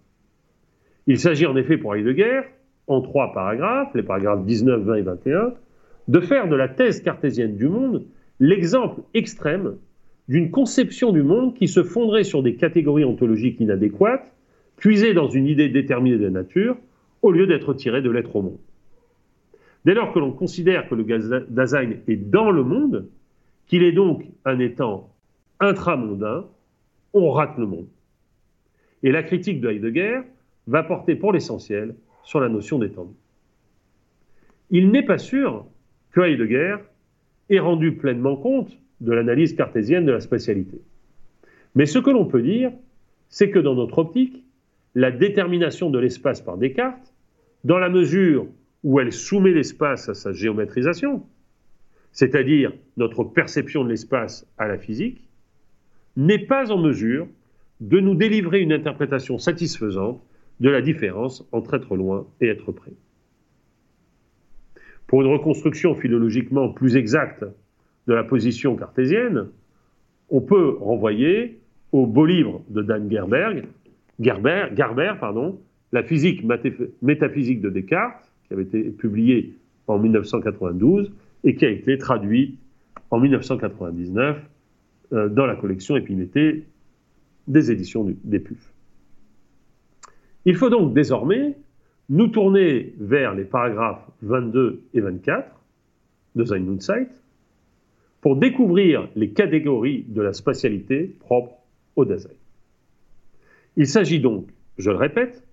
Il 1.06 1.18
s'agit 1.18 1.46
en 1.46 1.56
effet 1.56 1.76
pour 1.76 1.94
Heidegger, 1.94 2.42
en 2.86 3.02
trois 3.02 3.32
paragraphes, 3.32 3.94
les 3.94 4.02
paragraphes 4.02 4.44
19, 4.44 4.82
20 4.82 4.94
et 4.94 5.02
21, 5.02 5.54
de 6.08 6.20
faire 6.20 6.48
de 6.48 6.56
la 6.56 6.68
thèse 6.68 7.02
cartésienne 7.02 7.56
du 7.56 7.68
monde 7.68 8.06
l'exemple 8.40 9.02
extrême 9.14 9.76
d'une 10.28 10.50
conception 10.50 11.12
du 11.12 11.22
monde 11.22 11.54
qui 11.54 11.68
se 11.68 11.82
fonderait 11.82 12.24
sur 12.24 12.42
des 12.42 12.54
catégories 12.54 13.04
ontologiques 13.04 13.60
inadéquates, 13.60 14.32
puisé 14.76 15.14
dans 15.14 15.28
une 15.28 15.46
idée 15.46 15.68
déterminée 15.68 16.18
de 16.18 16.24
la 16.24 16.30
nature, 16.30 16.76
au 17.22 17.32
lieu 17.32 17.46
d'être 17.46 17.74
tiré 17.74 18.02
de 18.02 18.10
l'être 18.10 18.36
au 18.36 18.42
monde. 18.42 18.58
Dès 19.84 19.94
lors 19.94 20.12
que 20.12 20.18
l'on 20.18 20.32
considère 20.32 20.88
que 20.88 20.94
le 20.94 21.04
Dasein 21.48 21.94
est 22.06 22.16
dans 22.16 22.50
le 22.50 22.62
monde, 22.62 23.08
qu'il 23.66 23.82
est 23.82 23.92
donc 23.92 24.24
un 24.44 24.58
étant 24.58 25.10
intramondain, 25.60 26.46
on 27.14 27.30
rate 27.30 27.56
le 27.58 27.66
monde. 27.66 27.88
Et 29.02 29.12
la 29.12 29.22
critique 29.22 29.60
de 29.60 29.68
Heidegger 29.68 30.20
va 30.66 30.82
porter 30.82 31.14
pour 31.14 31.32
l'essentiel 31.32 31.94
sur 32.22 32.40
la 32.40 32.48
notion 32.48 32.78
d'étendue. 32.78 33.14
Il 34.70 34.90
n'est 34.90 35.04
pas 35.04 35.18
sûr 35.18 35.66
que 36.10 36.20
Heidegger 36.20 36.76
ait 37.48 37.58
rendu 37.58 37.96
pleinement 37.96 38.36
compte 38.36 38.78
de 39.00 39.12
l'analyse 39.12 39.54
cartésienne 39.54 40.04
de 40.04 40.12
la 40.12 40.20
spatialité. 40.20 40.80
Mais 41.74 41.86
ce 41.86 41.98
que 41.98 42.10
l'on 42.10 42.24
peut 42.24 42.42
dire, 42.42 42.72
c'est 43.28 43.50
que 43.50 43.58
dans 43.58 43.74
notre 43.74 43.98
optique, 43.98 44.44
la 44.94 45.10
détermination 45.10 45.90
de 45.90 45.98
l'espace 45.98 46.40
par 46.40 46.56
Descartes, 46.56 47.12
dans 47.64 47.78
la 47.78 47.88
mesure 47.88 48.46
où 48.84 49.00
elle 49.00 49.12
soumet 49.12 49.52
l'espace 49.52 50.08
à 50.08 50.14
sa 50.14 50.32
géométrisation, 50.32 51.24
c'est-à-dire 52.12 52.72
notre 52.96 53.24
perception 53.24 53.84
de 53.84 53.90
l'espace 53.90 54.46
à 54.56 54.66
la 54.66 54.78
physique, 54.78 55.28
n'est 56.16 56.46
pas 56.46 56.72
en 56.72 56.78
mesure 56.78 57.28
de 57.80 58.00
nous 58.00 58.14
délivrer 58.14 58.60
une 58.60 58.72
interprétation 58.72 59.38
satisfaisante 59.38 60.20
de 60.60 60.70
la 60.70 60.82
différence 60.82 61.46
entre 61.52 61.74
être 61.74 61.94
loin 61.94 62.26
et 62.40 62.48
être 62.48 62.72
près. 62.72 62.92
Pour 65.06 65.22
une 65.22 65.28
reconstruction 65.28 65.94
philologiquement 65.94 66.70
plus 66.70 66.96
exacte 66.96 67.44
de 68.08 68.14
la 68.14 68.24
position 68.24 68.74
cartésienne, 68.74 69.46
on 70.30 70.40
peut 70.40 70.76
renvoyer 70.80 71.60
au 71.92 72.06
beau 72.06 72.26
livre 72.26 72.62
de 72.70 72.82
Dan 72.82 73.08
Gerberg, 73.10 73.66
Gerber, 74.18 75.14
pardon, 75.20 75.60
La 75.92 76.02
physique 76.02 76.42
métaphysique 77.02 77.60
de 77.60 77.70
Descartes, 77.70 78.30
qui 78.46 78.54
avait 78.54 78.64
été 78.64 78.82
publié 78.90 79.54
en 79.86 79.98
1992 79.98 81.12
et 81.44 81.54
qui 81.54 81.64
a 81.64 81.70
été 81.70 81.96
traduit 81.98 82.56
en 83.10 83.20
1999 83.20 84.36
euh, 85.12 85.28
dans 85.28 85.46
la 85.46 85.54
collection 85.54 85.96
Épiméthée 85.96 86.64
des 87.46 87.70
éditions 87.70 88.06
des 88.24 88.38
PUF. 88.38 88.72
Il 90.44 90.56
faut 90.56 90.68
donc 90.68 90.92
désormais 90.92 91.56
nous 92.10 92.28
tourner 92.28 92.94
vers 92.98 93.34
les 93.34 93.44
paragraphes 93.44 94.06
22 94.22 94.82
et 94.94 95.00
24 95.00 95.46
de 96.36 96.44
Sein 96.44 96.58
pour 98.20 98.36
découvrir 98.36 99.08
les 99.14 99.30
catégories 99.30 100.04
de 100.08 100.22
la 100.22 100.32
spatialité 100.32 101.16
propre 101.20 101.54
au 101.96 102.04
Dasein. 102.04 102.30
Il 103.76 103.86
s'agit 103.86 104.20
donc, 104.20 104.48
je 104.76 104.90
le 104.90 104.96
répète, 104.96 105.44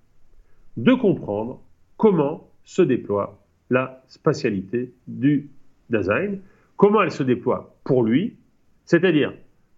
de 0.78 0.94
comprendre 0.94 1.62
comment 1.98 2.50
se 2.64 2.82
déploie 2.82 3.40
la 3.70 4.04
spatialité 4.08 4.94
du 5.08 5.50
Dasein, 5.90 6.40
comment 6.78 7.02
elle 7.02 7.12
se 7.12 7.24
déploie 7.24 7.76
pour 7.84 8.04
lui, 8.04 8.36
c'est-à-dire 8.86 9.34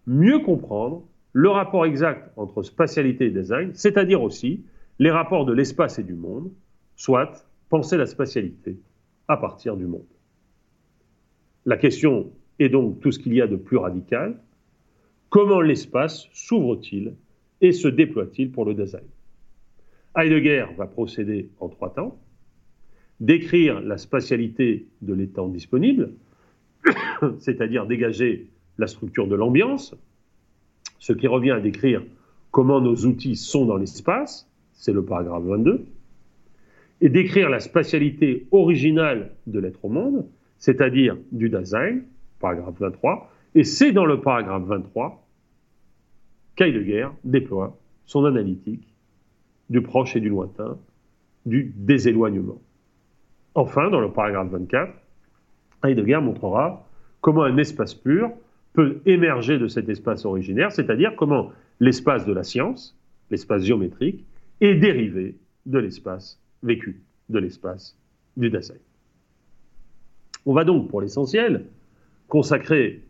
mieux 0.06 0.38
comprendre 0.40 1.04
le 1.32 1.50
rapport 1.50 1.84
exact 1.86 2.32
entre 2.36 2.62
spatialité 2.62 3.26
et 3.26 3.30
design, 3.30 3.70
c'est-à-dire 3.74 4.22
aussi 4.22 4.64
les 4.98 5.10
rapports 5.10 5.44
de 5.44 5.52
l'espace 5.52 5.98
et 5.98 6.02
du 6.02 6.14
monde, 6.14 6.50
soit 6.96 7.46
penser 7.68 7.96
la 7.96 8.06
spatialité 8.06 8.78
à 9.28 9.36
partir 9.36 9.76
du 9.76 9.86
monde. 9.86 10.06
La 11.66 11.76
question 11.76 12.32
est 12.58 12.68
donc 12.68 13.00
tout 13.00 13.12
ce 13.12 13.18
qu'il 13.18 13.34
y 13.34 13.40
a 13.40 13.46
de 13.46 13.56
plus 13.56 13.76
radical. 13.76 14.36
Comment 15.30 15.60
l'espace 15.60 16.28
s'ouvre-t-il 16.32 17.14
et 17.60 17.72
se 17.72 17.88
déploie-t-il 17.88 18.50
pour 18.50 18.64
le 18.64 18.74
design? 18.74 19.04
Heidegger 20.16 20.66
va 20.76 20.86
procéder 20.86 21.50
en 21.60 21.68
trois 21.68 21.92
temps. 21.92 22.18
Décrire 23.20 23.80
la 23.80 23.98
spatialité 23.98 24.86
de 25.02 25.12
l'étang 25.12 25.48
disponible, 25.48 26.12
c'est-à-dire 27.38 27.86
dégager 27.86 28.48
la 28.78 28.86
structure 28.86 29.26
de 29.26 29.34
l'ambiance, 29.34 29.94
ce 30.98 31.12
qui 31.12 31.26
revient 31.26 31.50
à 31.50 31.60
décrire 31.60 32.02
comment 32.50 32.80
nos 32.80 32.94
outils 33.06 33.36
sont 33.36 33.66
dans 33.66 33.76
l'espace, 33.76 34.48
c'est 34.72 34.92
le 34.92 35.04
paragraphe 35.04 35.42
22, 35.44 35.86
et 37.00 37.08
décrire 37.08 37.50
la 37.50 37.60
spatialité 37.60 38.46
originale 38.50 39.32
de 39.46 39.58
l'être 39.58 39.84
au 39.84 39.88
monde, 39.88 40.26
c'est-à-dire 40.58 41.16
du 41.32 41.48
Dasein, 41.48 42.00
paragraphe 42.38 42.78
23, 42.78 43.30
et 43.54 43.64
c'est 43.64 43.92
dans 43.92 44.04
le 44.04 44.20
paragraphe 44.20 44.64
23 44.64 45.24
qu'Heidegger 46.56 47.08
déploie 47.24 47.78
son 48.06 48.24
analytique 48.24 48.94
du 49.70 49.82
proche 49.82 50.16
et 50.16 50.20
du 50.20 50.28
lointain, 50.28 50.78
du 51.46 51.72
déséloignement. 51.76 52.60
Enfin, 53.54 53.90
dans 53.90 54.00
le 54.00 54.10
paragraphe 54.10 54.48
24, 54.50 54.92
Heidegger 55.84 56.20
montrera 56.20 56.86
comment 57.20 57.42
un 57.42 57.56
espace 57.56 57.94
pur 57.94 58.30
peut 58.72 59.00
émerger 59.06 59.58
de 59.58 59.66
cet 59.66 59.88
espace 59.88 60.24
originaire, 60.24 60.72
c'est-à-dire 60.72 61.14
comment 61.16 61.50
l'espace 61.80 62.26
de 62.26 62.32
la 62.32 62.44
science, 62.44 62.96
l'espace 63.30 63.62
géométrique, 63.62 64.24
est 64.60 64.74
dérivé 64.74 65.36
de 65.66 65.78
l'espace 65.78 66.40
vécu, 66.62 67.02
de 67.28 67.38
l'espace 67.38 67.96
du 68.36 68.50
Dasein. 68.50 68.74
On 70.46 70.52
va 70.52 70.64
donc, 70.64 70.88
pour 70.88 71.00
l'essentiel, 71.00 71.66
consacrer 72.28 73.02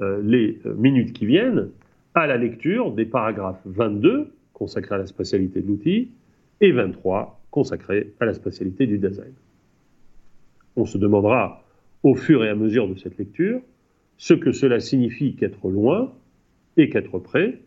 euh, 0.00 0.20
les 0.22 0.60
euh, 0.66 0.74
minutes 0.74 1.12
qui 1.12 1.26
viennent 1.26 1.70
à 2.14 2.26
la 2.26 2.36
lecture 2.36 2.92
des 2.92 3.04
paragraphes 3.04 3.60
22, 3.64 4.32
consacrés 4.52 4.96
à 4.96 4.98
la 4.98 5.06
spatialité 5.06 5.60
de 5.62 5.66
l'outil, 5.66 6.10
et 6.60 6.72
23, 6.72 7.40
consacrés 7.50 8.12
à 8.20 8.26
la 8.26 8.34
spatialité 8.34 8.86
du 8.86 8.98
Dasein. 8.98 9.24
On 10.76 10.86
se 10.86 10.98
demandera, 10.98 11.64
au 12.02 12.14
fur 12.14 12.44
et 12.44 12.48
à 12.48 12.54
mesure 12.54 12.88
de 12.88 12.96
cette 12.96 13.16
lecture, 13.18 13.60
ce 14.16 14.34
que 14.34 14.52
cela 14.52 14.80
signifie 14.80 15.34
qu'être 15.34 15.68
loin 15.68 16.12
et 16.76 16.88
qu'être 16.88 17.18
près. 17.18 17.60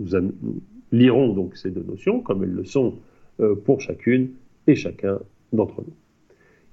Nous, 0.00 0.10
lirons 0.92 1.34
donc 1.34 1.56
ces 1.56 1.70
deux 1.70 1.82
notions 1.82 2.20
comme 2.20 2.42
elles 2.44 2.52
le 2.52 2.64
sont 2.64 2.98
euh, 3.40 3.54
pour 3.54 3.80
chacune 3.80 4.30
et 4.66 4.74
chacun 4.74 5.18
d'entre 5.52 5.82
nous. 5.82 5.94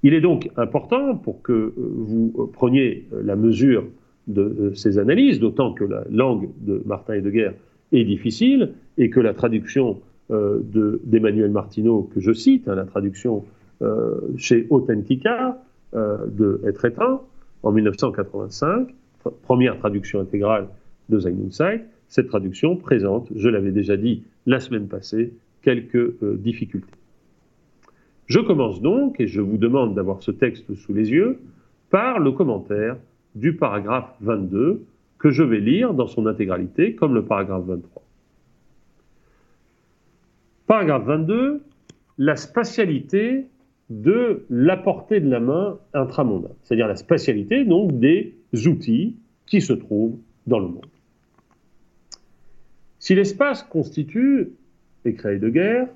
Il 0.06 0.14
est 0.14 0.20
donc 0.20 0.50
important 0.56 1.16
pour 1.16 1.42
que 1.42 1.52
euh, 1.52 1.72
vous 1.76 2.50
preniez 2.52 3.08
euh, 3.12 3.22
la 3.24 3.34
mesure 3.34 3.84
de 4.28 4.72
ces 4.74 4.98
analyses, 4.98 5.40
d'autant 5.40 5.72
que 5.72 5.84
la 5.84 6.04
langue 6.10 6.48
de 6.60 6.80
Martin 6.84 7.14
Heidegger 7.14 7.50
est 7.92 8.04
difficile 8.04 8.72
et 8.98 9.10
que 9.10 9.20
la 9.20 9.34
traduction 9.34 10.00
d'Emmanuel 10.28 11.52
Martineau, 11.52 12.10
que 12.12 12.18
je 12.18 12.32
cite, 12.32 12.66
hein, 12.66 12.74
la 12.74 12.86
traduction 12.86 13.44
chez 14.36 14.66
Authentica 14.70 15.62
de 15.94 16.60
Être 16.66 16.86
éteint 16.86 17.20
en 17.62 17.70
1985, 17.70 18.88
première 19.42 19.78
traduction 19.78 20.18
intégrale 20.18 20.66
de 21.08 21.20
Sein 21.50 21.78
cette 22.08 22.28
traduction 22.28 22.76
présente, 22.76 23.28
je 23.34 23.48
l'avais 23.48 23.72
déjà 23.72 23.96
dit 23.96 24.22
la 24.46 24.60
semaine 24.60 24.88
passée, 24.88 25.32
quelques 25.62 25.96
euh, 25.96 26.36
difficultés. 26.38 26.95
Je 28.26 28.40
commence 28.40 28.80
donc, 28.80 29.20
et 29.20 29.28
je 29.28 29.40
vous 29.40 29.56
demande 29.56 29.94
d'avoir 29.94 30.22
ce 30.22 30.30
texte 30.30 30.74
sous 30.74 30.92
les 30.92 31.10
yeux, 31.10 31.38
par 31.90 32.18
le 32.18 32.32
commentaire 32.32 32.96
du 33.34 33.54
paragraphe 33.54 34.12
22, 34.20 34.84
que 35.18 35.30
je 35.30 35.42
vais 35.42 35.60
lire 35.60 35.94
dans 35.94 36.06
son 36.06 36.26
intégralité, 36.26 36.94
comme 36.94 37.14
le 37.14 37.24
paragraphe 37.24 37.64
23. 37.64 38.02
Paragraphe 40.66 41.04
22, 41.04 41.62
la 42.18 42.36
spatialité 42.36 43.46
de 43.88 44.44
la 44.50 44.76
portée 44.76 45.20
de 45.20 45.30
la 45.30 45.38
main 45.38 45.78
intramondaine, 45.94 46.54
c'est-à-dire 46.64 46.88
la 46.88 46.96
spatialité 46.96 47.64
donc 47.64 47.98
des 48.00 48.34
outils 48.66 49.14
qui 49.46 49.60
se 49.60 49.72
trouvent 49.72 50.18
dans 50.46 50.58
le 50.58 50.66
monde. 50.66 50.86
Si 52.98 53.14
l'espace 53.14 53.62
constitue, 53.62 54.50
écrit 55.04 55.38
guerre, 55.38 55.86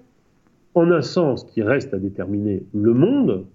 en 0.74 0.90
un 0.90 1.02
sens 1.02 1.44
qui 1.44 1.62
reste 1.62 1.94
à 1.94 1.98
déterminer 1.98 2.62
le 2.72 2.94
monde, 2.94 3.46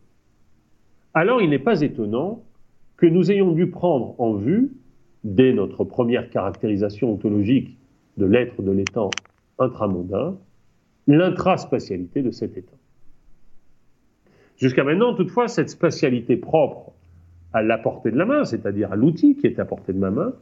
alors 1.14 1.42
il 1.42 1.50
n'est 1.50 1.60
pas 1.60 1.82
étonnant 1.82 2.44
que 2.98 3.06
nous 3.06 3.32
ayons 3.32 3.52
dû 3.52 3.70
prendre 3.70 4.20
en 4.20 4.34
vue, 4.34 4.72
dès 5.24 5.54
notre 5.54 5.84
première 5.84 6.30
caractérisation 6.30 7.12
ontologique 7.12 7.78
de 8.18 8.26
l'être 8.26 8.62
de 8.62 8.72
l'étang 8.72 9.10
intramondain, 9.60 10.38
l'intraspatialité 11.08 12.22
de 12.22 12.32
cet 12.32 12.58
étang. 12.58 12.78
Jusqu'à 14.58 14.84
maintenant, 14.84 15.14
toutefois, 15.14 15.48
cette 15.48 15.70
spatialité 15.70 16.38
propre 16.38 16.94
à 17.54 17.62
la 17.62 17.78
portée 17.78 18.12
de 18.12 18.18
la 18.18 18.26
main, 18.26 18.46
c'est-à-dire 18.46 18.92
à, 18.92 18.96
l'outil 18.96 19.36
qui 19.36 19.48
est 19.48 19.60
à 19.60 19.66
portée 19.66 19.94
de 19.94 20.00
ma 20.00 20.12
main, 20.12 20.34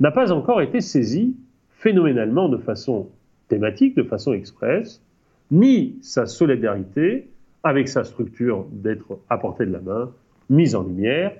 n'a 0.00 0.10
pas 0.10 0.32
encore 0.32 0.60
été 0.60 0.80
saisie 0.80 1.36
phénoménalement 1.70 2.48
de 2.48 2.58
façon 2.58 3.08
thématique, 3.48 3.96
de 3.96 4.02
façon 4.02 4.32
expresse, 4.32 5.02
ni 5.50 5.98
sa 6.02 6.26
solidarité 6.26 7.28
avec 7.62 7.88
sa 7.88 8.04
structure 8.04 8.66
d'être 8.70 9.20
à 9.28 9.38
portée 9.38 9.66
de 9.66 9.72
la 9.72 9.80
main, 9.80 10.12
mise 10.50 10.74
en 10.74 10.84
lumière. 10.84 11.36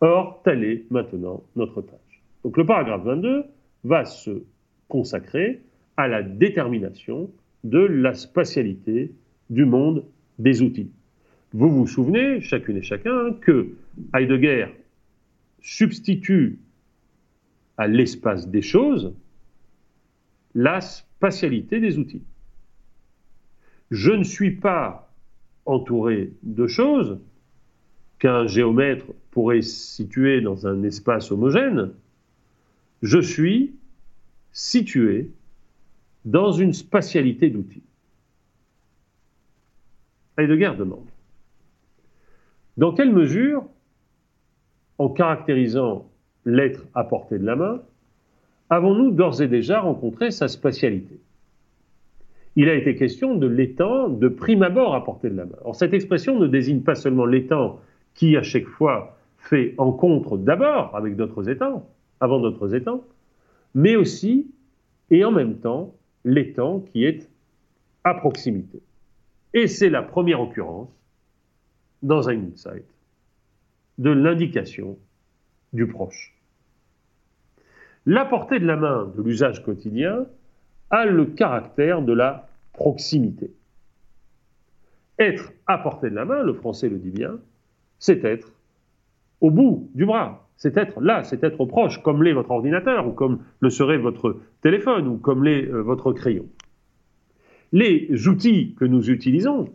Or, 0.00 0.40
telle 0.44 0.64
est 0.64 0.90
maintenant 0.90 1.42
notre 1.56 1.82
tâche. 1.82 2.22
Donc 2.44 2.56
le 2.56 2.64
paragraphe 2.64 3.04
22 3.04 3.44
va 3.84 4.04
se 4.04 4.42
consacrer 4.88 5.62
à 5.96 6.08
la 6.08 6.22
détermination 6.22 7.30
de 7.64 7.80
la 7.80 8.14
spatialité 8.14 9.12
du 9.50 9.64
monde 9.64 10.04
des 10.38 10.62
outils. 10.62 10.90
Vous 11.52 11.68
vous 11.68 11.86
souvenez, 11.86 12.40
chacune 12.40 12.76
et 12.78 12.82
chacun, 12.82 13.34
que 13.40 13.74
Heidegger 14.14 14.68
substitue 15.60 16.58
à 17.76 17.86
l'espace 17.86 18.48
des 18.48 18.62
choses 18.62 19.14
la 20.54 20.80
spatialité 20.80 21.80
des 21.80 21.98
outils. 21.98 22.22
Je 23.90 24.12
ne 24.12 24.24
suis 24.24 24.52
pas 24.52 25.12
entouré 25.66 26.32
de 26.42 26.66
choses 26.66 27.18
qu'un 28.18 28.46
géomètre 28.46 29.06
pourrait 29.30 29.62
situer 29.62 30.40
dans 30.40 30.66
un 30.66 30.82
espace 30.82 31.32
homogène, 31.32 31.92
je 33.02 33.18
suis 33.18 33.74
situé 34.52 35.30
dans 36.24 36.52
une 36.52 36.72
spatialité 36.72 37.50
d'outils. 37.50 37.82
Heidegger 40.36 40.72
demande 40.78 41.06
Dans 42.76 42.92
quelle 42.92 43.12
mesure, 43.12 43.64
en 44.98 45.08
caractérisant 45.08 46.10
l'être 46.44 46.84
à 46.94 47.04
portée 47.04 47.38
de 47.38 47.46
la 47.46 47.56
main, 47.56 47.82
avons-nous 48.68 49.12
d'ores 49.12 49.40
et 49.40 49.48
déjà 49.48 49.80
rencontré 49.80 50.30
sa 50.30 50.46
spatialité? 50.46 51.18
Il 52.60 52.68
a 52.68 52.74
été 52.74 52.94
question 52.94 53.36
de 53.36 53.46
l'étang 53.46 54.10
de 54.10 54.28
prime 54.28 54.62
abord 54.62 54.94
à 54.94 55.02
portée 55.02 55.30
de 55.30 55.34
la 55.34 55.46
main. 55.46 55.56
Or, 55.64 55.74
cette 55.74 55.94
expression 55.94 56.38
ne 56.38 56.46
désigne 56.46 56.82
pas 56.82 56.94
seulement 56.94 57.24
l'étang 57.24 57.80
qui, 58.12 58.36
à 58.36 58.42
chaque 58.42 58.66
fois, 58.66 59.16
fait 59.38 59.74
encontre 59.78 60.36
d'abord 60.36 60.94
avec 60.94 61.16
d'autres 61.16 61.48
étangs, 61.48 61.88
avant 62.20 62.38
d'autres 62.38 62.74
étangs, 62.74 63.02
mais 63.74 63.96
aussi 63.96 64.50
et 65.10 65.24
en 65.24 65.32
même 65.32 65.56
temps 65.56 65.94
l'étang 66.26 66.80
qui 66.80 67.06
est 67.06 67.30
à 68.04 68.12
proximité. 68.12 68.82
Et 69.54 69.66
c'est 69.66 69.88
la 69.88 70.02
première 70.02 70.42
occurrence 70.42 70.90
dans 72.02 72.28
un 72.28 72.38
insight 72.52 72.84
de 73.96 74.10
l'indication 74.10 74.98
du 75.72 75.86
proche. 75.86 76.34
La 78.04 78.26
portée 78.26 78.58
de 78.58 78.66
la 78.66 78.76
main 78.76 79.10
de 79.16 79.22
l'usage 79.22 79.64
quotidien 79.64 80.26
a 80.90 81.06
le 81.06 81.24
caractère 81.24 82.02
de 82.02 82.12
la 82.12 82.49
proximité. 82.72 83.52
Être 85.18 85.52
à 85.66 85.78
portée 85.78 86.10
de 86.10 86.14
la 86.14 86.24
main, 86.24 86.42
le 86.42 86.54
français 86.54 86.88
le 86.88 86.98
dit 86.98 87.10
bien, 87.10 87.38
c'est 87.98 88.24
être 88.24 88.52
au 89.40 89.50
bout 89.50 89.90
du 89.94 90.06
bras, 90.06 90.48
c'est 90.56 90.76
être 90.76 91.00
là, 91.00 91.24
c'est 91.24 91.42
être 91.44 91.64
proche, 91.64 92.02
comme 92.02 92.22
l'est 92.22 92.32
votre 92.32 92.50
ordinateur, 92.50 93.06
ou 93.06 93.12
comme 93.12 93.40
le 93.60 93.70
serait 93.70 93.98
votre 93.98 94.40
téléphone, 94.62 95.08
ou 95.08 95.16
comme 95.16 95.44
l'est 95.44 95.66
euh, 95.66 95.82
votre 95.82 96.12
crayon. 96.12 96.46
Les 97.72 98.28
outils 98.28 98.74
que 98.74 98.84
nous 98.84 99.10
utilisons, 99.10 99.68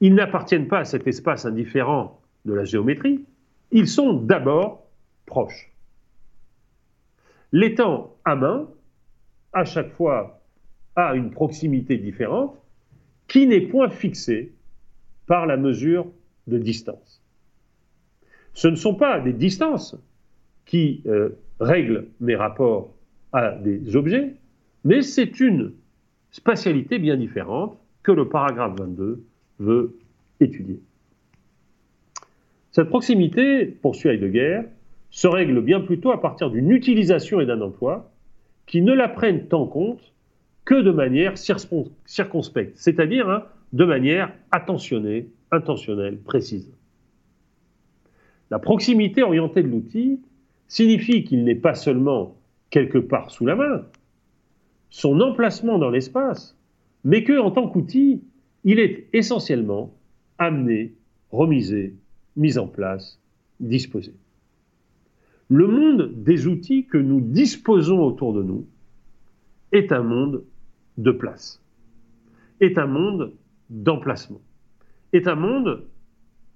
ils 0.00 0.14
n'appartiennent 0.14 0.68
pas 0.68 0.80
à 0.80 0.84
cet 0.84 1.06
espace 1.06 1.44
indifférent 1.44 2.20
de 2.44 2.54
la 2.54 2.64
géométrie, 2.64 3.24
ils 3.70 3.86
sont 3.86 4.14
d'abord 4.14 4.86
proches. 5.26 5.70
L'étang 7.52 8.16
à 8.24 8.34
main, 8.34 8.68
à 9.52 9.64
chaque 9.64 9.92
fois, 9.92 10.39
a 10.96 11.14
une 11.14 11.30
proximité 11.30 11.98
différente 11.98 12.56
qui 13.28 13.46
n'est 13.46 13.60
point 13.60 13.90
fixée 13.90 14.52
par 15.26 15.46
la 15.46 15.56
mesure 15.56 16.06
de 16.46 16.58
distance 16.58 17.20
ce 18.54 18.68
ne 18.68 18.76
sont 18.76 18.94
pas 18.94 19.20
des 19.20 19.32
distances 19.32 19.96
qui 20.66 21.02
euh, 21.06 21.30
règlent 21.58 22.08
mes 22.20 22.36
rapports 22.36 22.94
à 23.32 23.52
des 23.52 23.96
objets, 23.96 24.34
mais 24.84 25.02
c'est 25.02 25.40
une 25.40 25.72
spatialité 26.30 26.98
bien 26.98 27.16
différente 27.16 27.78
que 28.02 28.12
le 28.12 28.28
paragraphe 28.28 28.78
22 28.78 29.24
veut 29.58 29.96
étudier. 30.40 30.80
Cette 32.72 32.88
proximité, 32.88 33.66
poursuit 33.66 34.10
Heidegger, 34.10 34.62
se 35.10 35.26
règle 35.26 35.60
bien 35.60 35.80
plutôt 35.80 36.12
à 36.12 36.20
partir 36.20 36.50
d'une 36.50 36.70
utilisation 36.70 37.40
et 37.40 37.46
d'un 37.46 37.60
emploi 37.60 38.12
qui 38.66 38.80
ne 38.80 38.92
la 38.92 39.08
prennent 39.08 39.46
en 39.52 39.66
compte 39.66 40.12
que 40.70 40.80
de 40.80 40.92
manière 40.92 41.36
circonspecte, 41.36 42.76
c'est-à-dire 42.76 43.28
hein, 43.28 43.42
de 43.72 43.84
manière 43.84 44.32
attentionnée, 44.52 45.28
intentionnelle, 45.50 46.20
précise. 46.20 46.72
La 48.52 48.60
proximité 48.60 49.24
orientée 49.24 49.64
de 49.64 49.68
l'outil 49.68 50.20
signifie 50.68 51.24
qu'il 51.24 51.42
n'est 51.42 51.56
pas 51.56 51.74
seulement 51.74 52.36
quelque 52.70 52.98
part 52.98 53.32
sous 53.32 53.44
la 53.46 53.56
main, 53.56 53.84
son 54.90 55.20
emplacement 55.20 55.76
dans 55.76 55.90
l'espace, 55.90 56.56
mais 57.02 57.24
que, 57.24 57.36
en 57.36 57.50
tant 57.50 57.66
qu'outil, 57.66 58.22
il 58.62 58.78
est 58.78 59.08
essentiellement 59.12 59.92
amené, 60.38 60.94
remisé, 61.32 61.96
mis 62.36 62.58
en 62.58 62.68
place, 62.68 63.20
disposé. 63.58 64.14
Le 65.48 65.66
monde 65.66 66.12
des 66.22 66.46
outils 66.46 66.86
que 66.86 66.98
nous 66.98 67.20
disposons 67.20 68.04
autour 68.04 68.32
de 68.34 68.44
nous 68.44 68.68
est 69.72 69.90
un 69.90 70.04
monde 70.04 70.44
de 71.02 71.10
place, 71.10 71.62
est 72.60 72.78
un 72.78 72.86
monde 72.86 73.32
d'emplacement, 73.70 74.40
est 75.12 75.26
un 75.28 75.34
monde, 75.34 75.84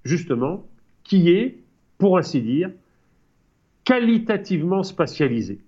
justement, 0.05 0.67
qui 1.03 1.31
est 1.31 1.59
pour 1.99 2.19
ainsi 2.19 2.43
dire, 2.43 2.71
qualitativement 3.85 4.83
spatialisé. 4.83 5.61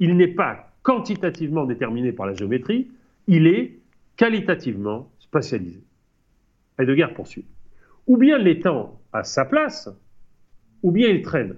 Il 0.00 0.16
n'est 0.16 0.28
pas 0.28 0.72
quantitativement 0.82 1.66
déterminé 1.66 2.12
par 2.12 2.26
la 2.26 2.34
géométrie, 2.34 2.88
il 3.26 3.46
est 3.46 3.78
qualitativement 4.16 5.10
spatialisé. 5.18 5.82
Heidegger 6.78 7.08
poursuit. 7.14 7.44
Ou 8.06 8.16
bien 8.16 8.38
l'étang 8.38 8.98
a 9.12 9.24
sa 9.24 9.44
place, 9.44 9.90
ou 10.82 10.90
bien 10.90 11.08
il 11.08 11.22
traîne. 11.22 11.56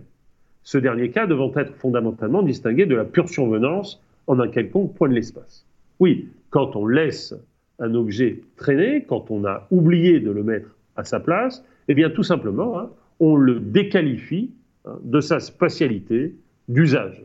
Ce 0.63 0.79
dernier 0.79 1.11
cas 1.11 1.27
devant 1.27 1.53
être 1.55 1.75
fondamentalement 1.77 2.43
distingué 2.43 2.87
de 2.87 2.95
la 2.95 3.05
pure 3.05 3.29
survenance 3.29 4.03
en 4.27 4.41
un 4.41 4.49
quelconque 4.49 4.95
point 4.95 5.09
de 5.09 5.15
l'espace. 5.15 5.67
Oui, 6.01 6.29
quand 6.49 6.75
on 6.77 6.87
laisse 6.87 7.35
un 7.79 7.95
objet 7.95 8.41
traîner, 8.57 9.05
quand 9.05 9.31
on 9.31 9.45
a 9.45 9.67
oublié 9.71 10.19
de 10.19 10.31
le 10.31 10.43
mettre 10.43 10.77
à 10.97 11.05
sa 11.05 11.21
place, 11.21 11.65
eh 11.89 11.95
bien 11.95 12.11
tout 12.11 12.23
simplement, 12.23 12.79
hein, 12.79 12.91
on 13.21 13.37
le 13.37 13.61
déqualifie 13.61 14.51
hein, 14.87 14.99
de 15.03 15.21
sa 15.21 15.41
spatialité 15.41 16.35
d'usage. 16.69 17.23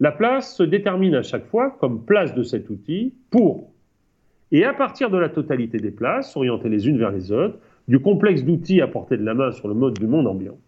La 0.00 0.12
place 0.12 0.54
se 0.54 0.62
détermine 0.62 1.14
à 1.14 1.22
chaque 1.22 1.46
fois 1.46 1.76
comme 1.80 2.04
place 2.04 2.34
de 2.34 2.42
cet 2.42 2.70
outil 2.70 3.14
pour, 3.30 3.72
et 4.52 4.64
à 4.64 4.72
partir 4.72 5.10
de 5.10 5.18
la 5.18 5.28
totalité 5.28 5.78
des 5.78 5.90
places, 5.90 6.36
orientées 6.36 6.68
les 6.68 6.86
unes 6.86 6.98
vers 6.98 7.10
les 7.10 7.32
autres, 7.32 7.58
du 7.88 7.98
complexe 7.98 8.44
d'outils 8.44 8.80
à 8.80 8.86
portée 8.86 9.16
de 9.16 9.24
la 9.24 9.34
main 9.34 9.50
sur 9.50 9.68
le 9.68 9.74
mode 9.74 9.98
du 9.98 10.06
monde 10.06 10.26
ambiant. 10.26 10.58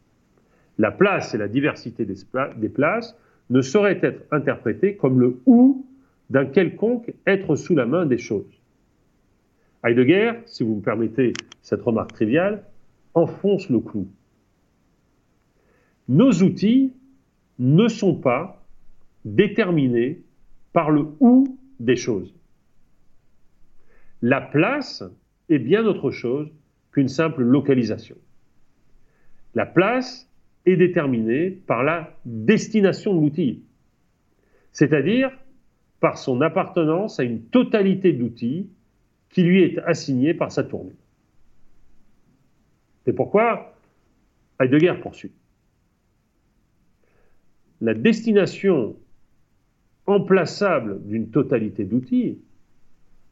La 0.79 0.91
place 0.91 1.35
et 1.35 1.39
la 1.39 1.49
diversité 1.49 2.07
des 2.07 2.69
places 2.69 3.17
ne 3.51 3.61
sauraient 3.61 4.01
être 4.03 4.25
interprétées 4.33 4.97
comme 4.97 5.21
le 5.21 5.39
ou 5.47 5.85
d'un 6.31 6.47
quelconque 6.47 7.13
être 7.27 7.57
sous 7.57 7.75
la 7.75 7.87
main 7.87 8.07
des 8.07 8.19
choses. 8.19 8.61
Heidegger, 9.85 10.33
si 10.47 10.63
vous 10.63 10.77
me 10.77 10.83
permettez 10.83 11.33
cette 11.63 11.83
remarque 11.83 12.13
triviale, 12.13 12.65
enfonce 13.15 13.69
le 13.69 13.81
clou. 13.81 14.09
Nos 16.09 16.31
outils 16.43 16.93
ne 17.59 17.89
sont 17.89 18.15
pas 18.15 18.65
déterminés 19.25 20.23
par 20.73 20.91
le 20.91 21.09
où 21.19 21.59
des 21.79 21.97
choses. 21.97 22.35
La 24.23 24.41
place 24.41 25.03
est 25.49 25.59
bien 25.59 25.85
autre 25.85 26.11
chose 26.11 26.49
qu'une 26.93 27.09
simple 27.09 27.43
localisation. 27.43 28.17
La 29.55 29.67
place 29.67 30.31
est 30.67 30.77
déterminée 30.77 31.51
par 31.51 31.83
la 31.83 32.17
destination 32.25 33.15
de 33.15 33.21
l'outil, 33.21 33.65
c'est-à-dire 34.73 35.31
par 36.01 36.19
son 36.19 36.41
appartenance 36.41 37.21
à 37.21 37.25
une 37.25 37.43
totalité 37.43 38.13
d'outils 38.13 38.69
qui 39.29 39.43
lui 39.43 39.63
est 39.63 39.79
assignée 39.79 40.35
par 40.35 40.51
sa 40.51 40.65
tournure. 40.65 40.93
C'est 43.05 43.13
pourquoi 43.13 43.75
Heidegger 44.59 44.95
poursuit. 45.01 45.33
La 47.81 47.95
destination 47.95 48.97
emplaçable 50.07 51.07
d'une 51.07 51.31
totalité 51.31 51.85
d'outils 51.85 52.39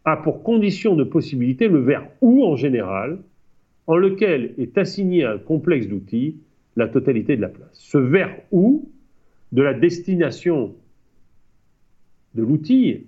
a 0.05 0.16
pour 0.16 0.43
condition 0.43 0.95
de 0.95 1.05
possibilité 1.05 1.69
le 1.69 1.81
verbe 1.81 2.07
ou 2.21 2.45
en 2.45 2.57
général, 2.57 3.19
en 3.87 3.97
lequel 3.97 4.55
est 4.59 4.79
assigné 4.79 5.25
un 5.25 5.39
complexe 5.39 5.87
d'outils 5.87 6.37
la 6.77 6.89
totalité 6.89 7.37
de 7.37 7.43
la 7.43 7.49
place. 7.49 7.69
Ce 7.73 7.99
verbe 7.99 8.39
ou 8.53 8.89
de 9.53 9.62
la 9.62 9.75
destination 9.75 10.75
de 12.39 12.45
l'outil, 12.45 13.05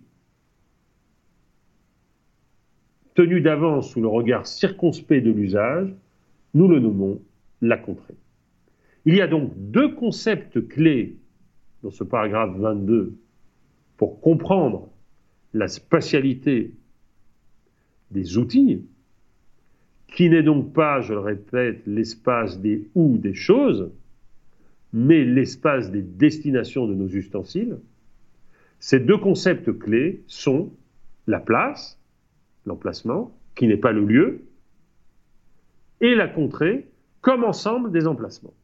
tenu 3.15 3.41
d'avance 3.41 3.93
sous 3.93 4.01
le 4.01 4.09
regard 4.09 4.45
circonspect 4.45 5.25
de 5.25 5.31
l'usage, 5.31 5.95
nous 6.55 6.67
le 6.67 6.81
nommons 6.81 7.23
la 7.63 7.77
contrée. 7.77 8.17
Il 9.05 9.15
y 9.15 9.21
a 9.21 9.29
donc 9.29 9.53
deux 9.57 9.95
concepts 9.95 10.67
clés 10.67 11.17
dans 11.85 11.93
ce 11.93 12.03
paragraphe 12.03 12.57
22 12.57 13.15
pour 13.97 14.21
comprendre 14.21 14.89
la 15.55 15.69
spatialité 15.69 16.75
des 18.11 18.37
outils, 18.37 18.85
qui 20.09 20.29
n'est 20.29 20.43
donc 20.43 20.73
pas, 20.73 21.03
je 21.03 21.15
le 21.15 21.21
répète, 21.21 21.83
l'espace 21.87 22.61
des 22.61 22.89
ou 22.97 23.17
des 23.17 23.35
choses, 23.35 23.93
mais 24.93 25.25
l'espace 25.25 25.93
des 25.93 26.03
destinations 26.03 26.89
de 26.89 26.95
nos 26.95 27.07
ustensiles, 27.07 27.79
ces 28.81 28.99
deux 28.99 29.19
concepts 29.19 29.79
clés 29.79 30.25
sont 30.27 30.73
la 31.27 31.39
place, 31.39 32.01
l'emplacement, 32.67 33.37
qui 33.55 33.67
n'est 33.69 33.77
pas 33.77 33.93
le 33.93 34.05
lieu, 34.05 34.47
et 36.01 36.15
la 36.15 36.27
contrée 36.27 36.89
comme 37.21 37.45
ensemble 37.45 37.93
des 37.93 38.07
emplacements. 38.07 38.55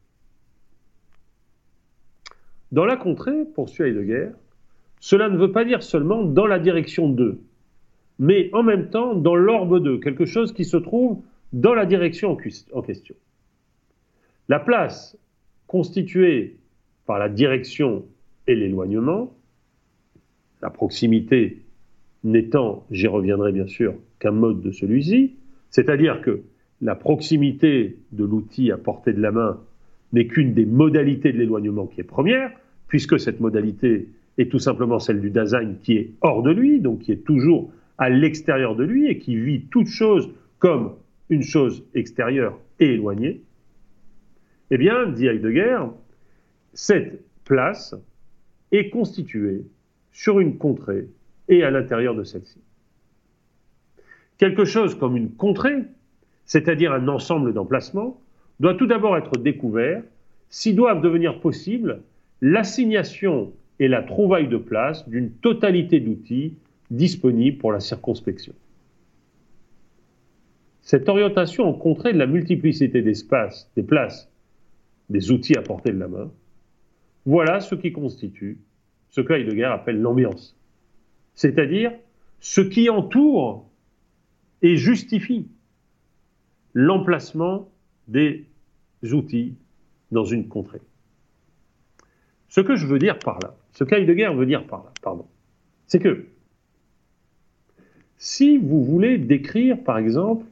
Dans 2.71 2.85
la 2.85 2.97
contrée, 2.97 3.45
poursuit 3.45 3.83
Heidegger, 3.83 4.31
cela 4.99 5.29
ne 5.29 5.37
veut 5.37 5.51
pas 5.51 5.63
dire 5.63 5.83
seulement 5.83 6.23
dans 6.23 6.47
la 6.47 6.57
direction 6.57 7.07
d'eux, 7.07 7.39
mais 8.17 8.49
en 8.53 8.63
même 8.63 8.89
temps 8.89 9.13
dans 9.13 9.35
l'orbe 9.35 9.81
d'eux, 9.81 9.99
quelque 9.99 10.25
chose 10.25 10.51
qui 10.51 10.65
se 10.65 10.77
trouve 10.77 11.21
dans 11.53 11.75
la 11.75 11.85
direction 11.85 12.35
en 12.73 12.81
question. 12.81 13.15
La 14.49 14.59
place 14.59 15.15
constituée 15.67 16.57
par 17.05 17.19
la 17.19 17.29
direction 17.29 18.05
et 18.47 18.55
l'éloignement, 18.55 19.36
la 20.61 20.69
proximité 20.69 21.61
n'étant, 22.23 22.85
j'y 22.91 23.07
reviendrai 23.07 23.51
bien 23.51 23.67
sûr, 23.67 23.95
qu'un 24.19 24.31
mode 24.31 24.61
de 24.61 24.71
celui-ci, 24.71 25.35
c'est-à-dire 25.69 26.21
que 26.21 26.41
la 26.81 26.95
proximité 26.95 27.97
de 28.11 28.23
l'outil 28.23 28.71
à 28.71 28.77
portée 28.77 29.13
de 29.13 29.21
la 29.21 29.31
main 29.31 29.59
n'est 30.13 30.27
qu'une 30.27 30.53
des 30.53 30.65
modalités 30.65 31.31
de 31.31 31.37
l'éloignement 31.37 31.85
qui 31.85 32.01
est 32.01 32.05
première, 32.05 32.51
puisque 32.87 33.19
cette 33.19 33.39
modalité 33.39 34.09
est 34.37 34.49
tout 34.49 34.59
simplement 34.59 34.99
celle 34.99 35.19
du 35.19 35.29
Dasein 35.29 35.75
qui 35.81 35.93
est 35.93 36.11
hors 36.21 36.43
de 36.43 36.51
lui, 36.51 36.79
donc 36.79 36.99
qui 36.99 37.11
est 37.11 37.25
toujours 37.25 37.71
à 37.97 38.09
l'extérieur 38.09 38.75
de 38.75 38.83
lui 38.83 39.07
et 39.07 39.17
qui 39.17 39.35
vit 39.35 39.65
toute 39.65 39.87
chose 39.87 40.29
comme 40.59 40.93
une 41.29 41.41
chose 41.41 41.83
extérieure 41.93 42.59
et 42.79 42.93
éloignée, 42.93 43.41
eh 44.69 44.77
bien, 44.77 45.07
dit 45.07 45.27
Heidegger, 45.27 45.79
cette 46.73 47.23
place 47.43 47.95
est 48.71 48.89
constituée 48.89 49.65
sur 50.17 50.39
une 50.39 50.57
contrée 50.57 51.09
et 51.47 51.63
à 51.63 51.69
l'intérieur 51.69 52.15
de 52.15 52.23
celle-ci. 52.23 52.59
Quelque 54.39 54.65
chose 54.65 54.95
comme 54.95 55.15
une 55.15 55.29
contrée, 55.29 55.83
c'est-à-dire 56.45 56.91
un 56.91 57.07
ensemble 57.07 57.53
d'emplacements, 57.53 58.19
doit 58.59 58.73
tout 58.73 58.87
d'abord 58.87 59.15
être 59.15 59.37
découvert 59.37 60.01
si 60.49 60.73
doivent 60.73 61.01
devenir 61.01 61.39
possibles 61.39 62.01
l'assignation 62.41 63.53
et 63.77 63.87
la 63.87 64.01
trouvaille 64.01 64.47
de 64.47 64.57
place 64.57 65.07
d'une 65.07 65.29
totalité 65.29 65.99
d'outils 65.99 66.55
disponibles 66.89 67.59
pour 67.59 67.71
la 67.71 67.79
circonspection. 67.79 68.53
Cette 70.81 71.09
orientation 71.09 71.65
en 71.65 71.73
contrée 71.73 72.13
de 72.13 72.17
la 72.17 72.25
multiplicité 72.25 73.03
d'espaces, 73.03 73.69
des 73.75 73.83
places, 73.83 74.31
des 75.11 75.31
outils 75.31 75.57
à 75.59 75.61
portée 75.61 75.91
de 75.91 75.99
la 75.99 76.07
main, 76.07 76.31
voilà 77.27 77.59
ce 77.59 77.75
qui 77.75 77.91
constitue 77.91 78.57
ce 79.17 79.21
que 79.21 79.33
Heidegger 79.33 79.63
appelle 79.63 79.99
l'ambiance, 79.99 80.55
c'est-à-dire 81.33 81.91
ce 82.39 82.61
qui 82.61 82.87
entoure 82.87 83.67
et 84.61 84.77
justifie 84.77 85.47
l'emplacement 86.75 87.67
des 88.07 88.45
outils 89.11 89.55
dans 90.11 90.23
une 90.23 90.47
contrée. 90.47 90.81
Ce 92.47 92.61
que 92.61 92.75
je 92.75 92.85
veux 92.85 92.99
dire 92.99 93.17
par 93.17 93.39
là, 93.39 93.55
ce 93.71 93.83
qu'Heidegger 93.83 94.35
veut 94.35 94.45
dire 94.45 94.67
par 94.67 94.83
là, 94.83 94.93
pardon, 95.01 95.25
c'est 95.87 95.97
que 95.97 96.27
si 98.19 98.59
vous 98.59 98.85
voulez 98.85 99.17
décrire, 99.17 99.83
par 99.83 99.97
exemple, 99.97 100.45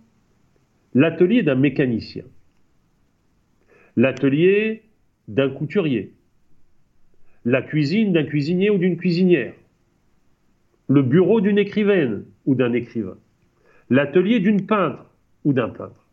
l'atelier 0.95 1.43
d'un 1.43 1.53
mécanicien, 1.53 2.23
l'atelier 3.95 4.85
d'un 5.27 5.51
couturier, 5.51 6.14
la 7.45 7.61
cuisine 7.61 8.11
d'un 8.11 8.23
cuisinier 8.23 8.71
ou 8.71 8.77
d'une 8.77 8.97
cuisinière, 8.97 9.53
le 10.89 11.01
bureau 11.03 11.41
d'une 11.41 11.59
écrivaine 11.59 12.25
ou 12.45 12.55
d'un 12.55 12.73
écrivain, 12.73 13.17
l'atelier 13.89 14.39
d'une 14.39 14.65
peintre 14.65 15.05
ou 15.43 15.53
d'un 15.53 15.69
peintre. 15.69 16.05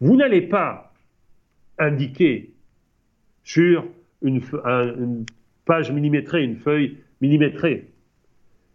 Vous 0.00 0.16
n'allez 0.16 0.42
pas 0.42 0.92
indiquer 1.78 2.52
sur 3.44 3.86
une, 4.22 4.40
page 5.64 5.92
millimétrée, 5.92 6.42
une 6.44 6.56
feuille 6.56 6.98
millimétrée, 7.20 7.88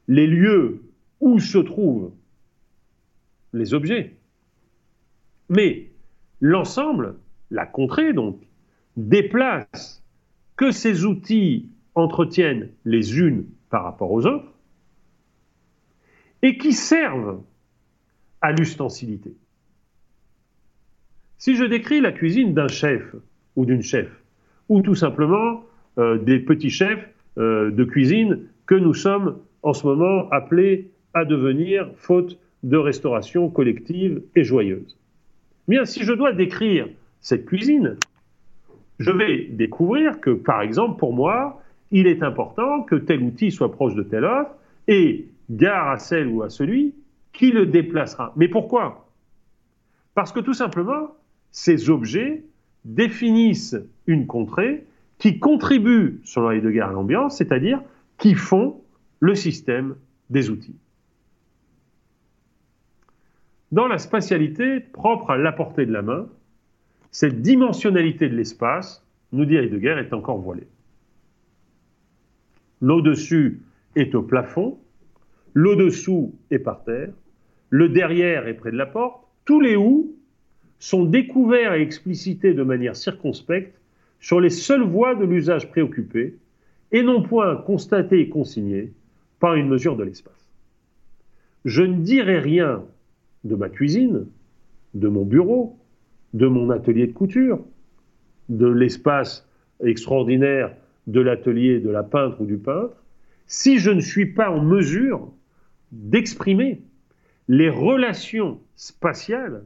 les 0.07 0.28
lieux 0.28 0.82
où 1.19 1.39
se 1.39 1.57
trouvent 1.57 2.13
les 3.53 3.73
objets. 3.73 4.13
Mais 5.49 5.89
l'ensemble, 6.39 7.15
la 7.51 7.65
contrée 7.65 8.13
donc, 8.13 8.41
déplace 8.97 10.04
que 10.57 10.71
ces 10.71 11.05
outils 11.05 11.69
entretiennent 11.95 12.69
les 12.83 13.19
unes 13.19 13.45
par 13.69 13.83
rapport 13.83 14.11
aux 14.11 14.25
autres 14.25 14.51
et 16.41 16.57
qui 16.57 16.73
servent 16.73 17.41
à 18.41 18.51
l'ustensilité. 18.51 19.35
Si 21.37 21.55
je 21.55 21.63
décris 21.63 22.01
la 22.01 22.11
cuisine 22.11 22.53
d'un 22.53 22.67
chef 22.67 23.15
ou 23.55 23.65
d'une 23.65 23.81
chef, 23.81 24.09
ou 24.69 24.81
tout 24.81 24.95
simplement 24.95 25.63
euh, 25.97 26.17
des 26.17 26.39
petits 26.39 26.69
chefs 26.69 27.09
euh, 27.37 27.71
de 27.71 27.83
cuisine 27.83 28.47
que 28.65 28.75
nous 28.75 28.93
sommes 28.93 29.37
en 29.61 29.73
ce 29.73 29.85
moment 29.85 30.29
appelés 30.29 30.91
à 31.13 31.25
devenir 31.25 31.89
faute 31.97 32.37
de 32.63 32.77
restauration 32.77 33.49
collective 33.49 34.21
et 34.35 34.43
joyeuse. 34.43 34.97
Bien, 35.67 35.85
si 35.85 36.03
je 36.03 36.13
dois 36.13 36.33
décrire 36.33 36.87
cette 37.21 37.45
cuisine, 37.45 37.97
je 38.99 39.11
vais 39.11 39.47
découvrir 39.51 40.19
que, 40.19 40.31
par 40.31 40.61
exemple, 40.61 40.97
pour 40.97 41.13
moi, 41.13 41.61
il 41.91 42.07
est 42.07 42.23
important 42.23 42.83
que 42.83 42.95
tel 42.95 43.21
outil 43.21 43.51
soit 43.51 43.71
proche 43.71 43.95
de 43.95 44.03
tel 44.03 44.25
autre 44.25 44.51
et 44.87 45.27
gare 45.49 45.89
à 45.89 45.97
celle 45.97 46.27
ou 46.27 46.43
à 46.43 46.49
celui 46.49 46.93
qui 47.33 47.51
le 47.51 47.65
déplacera. 47.65 48.33
Mais 48.35 48.47
pourquoi? 48.47 49.09
Parce 50.13 50.31
que 50.31 50.39
tout 50.39 50.53
simplement, 50.53 51.15
ces 51.51 51.89
objets 51.89 52.43
définissent 52.85 53.77
une 54.07 54.27
contrée 54.27 54.85
qui 55.17 55.39
contribue, 55.39 56.21
selon 56.23 56.51
Heidegger, 56.51 56.81
à 56.81 56.91
l'ambiance, 56.91 57.37
c'est-à-dire 57.37 57.81
qui 58.17 58.33
font 58.33 58.81
le 59.19 59.35
système 59.35 59.95
des 60.29 60.49
outils. 60.49 60.75
Dans 63.71 63.87
la 63.87 63.97
spatialité 63.97 64.79
propre 64.79 65.31
à 65.31 65.37
la 65.37 65.51
portée 65.51 65.85
de 65.85 65.91
la 65.91 66.01
main, 66.01 66.27
cette 67.16 67.41
dimensionnalité 67.41 68.28
de 68.28 68.36
l'espace, 68.36 69.01
nous 69.32 69.45
dit 69.45 69.55
Heidegger, 69.55 69.95
est 69.99 70.11
encore 70.11 70.38
voilée. 70.38 70.68
L'au-dessus 72.82 73.61
est 73.95 74.13
au 74.16 74.22
plafond, 74.22 74.78
l'au-dessous 75.53 76.36
est 76.51 76.59
par 76.59 76.84
terre, 76.84 77.13
le 77.70 77.88
derrière 77.88 78.49
est 78.49 78.53
près 78.55 78.72
de 78.72 78.76
la 78.76 78.86
porte, 78.86 79.24
tous 79.45 79.61
les 79.61 79.78
où 79.78 80.13
sont 80.78 81.05
découverts 81.05 81.76
et 81.76 81.82
explicités 81.82 82.53
de 82.53 82.63
manière 82.63 82.97
circonspecte 82.97 83.80
sur 84.20 84.41
les 84.41 84.49
seules 84.49 84.84
voies 84.84 85.16
de 85.16 85.24
l'usage 85.24 85.70
préoccupé 85.70 86.36
et 86.91 87.01
non 87.01 87.24
point 87.24 87.55
constatés 87.55 88.20
et 88.20 88.28
consignés 88.28 88.91
par 89.39 89.55
une 89.55 89.70
mesure 89.70 89.95
de 89.95 90.03
l'espace. 90.03 90.51
Je 91.63 91.82
ne 91.82 92.01
dirai 92.01 92.39
rien 92.39 92.84
de 93.45 93.55
ma 93.55 93.70
cuisine, 93.70 94.26
de 94.93 95.07
mon 95.07 95.24
bureau, 95.24 95.80
de 96.36 96.47
mon 96.47 96.69
atelier 96.69 97.07
de 97.07 97.13
couture, 97.13 97.59
de 98.49 98.67
l'espace 98.67 99.47
extraordinaire 99.81 100.75
de 101.07 101.21
l'atelier 101.21 101.79
de 101.79 101.89
la 101.89 102.03
peintre 102.03 102.41
ou 102.41 102.45
du 102.45 102.57
peintre, 102.57 102.95
si 103.47 103.79
je 103.79 103.89
ne 103.89 104.01
suis 104.01 104.25
pas 104.25 104.51
en 104.51 104.61
mesure 104.61 105.31
d'exprimer 105.93 106.81
les 107.47 107.69
relations 107.69 108.59
spatiales 108.75 109.63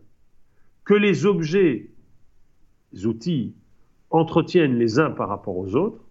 que 0.86 0.94
les 0.94 1.26
objets, 1.26 1.90
les 2.94 3.06
outils, 3.08 3.56
entretiennent 4.12 4.78
les 4.78 5.00
uns 5.00 5.10
par 5.10 5.30
rapport 5.30 5.58
aux 5.58 5.76
autres 5.76 6.06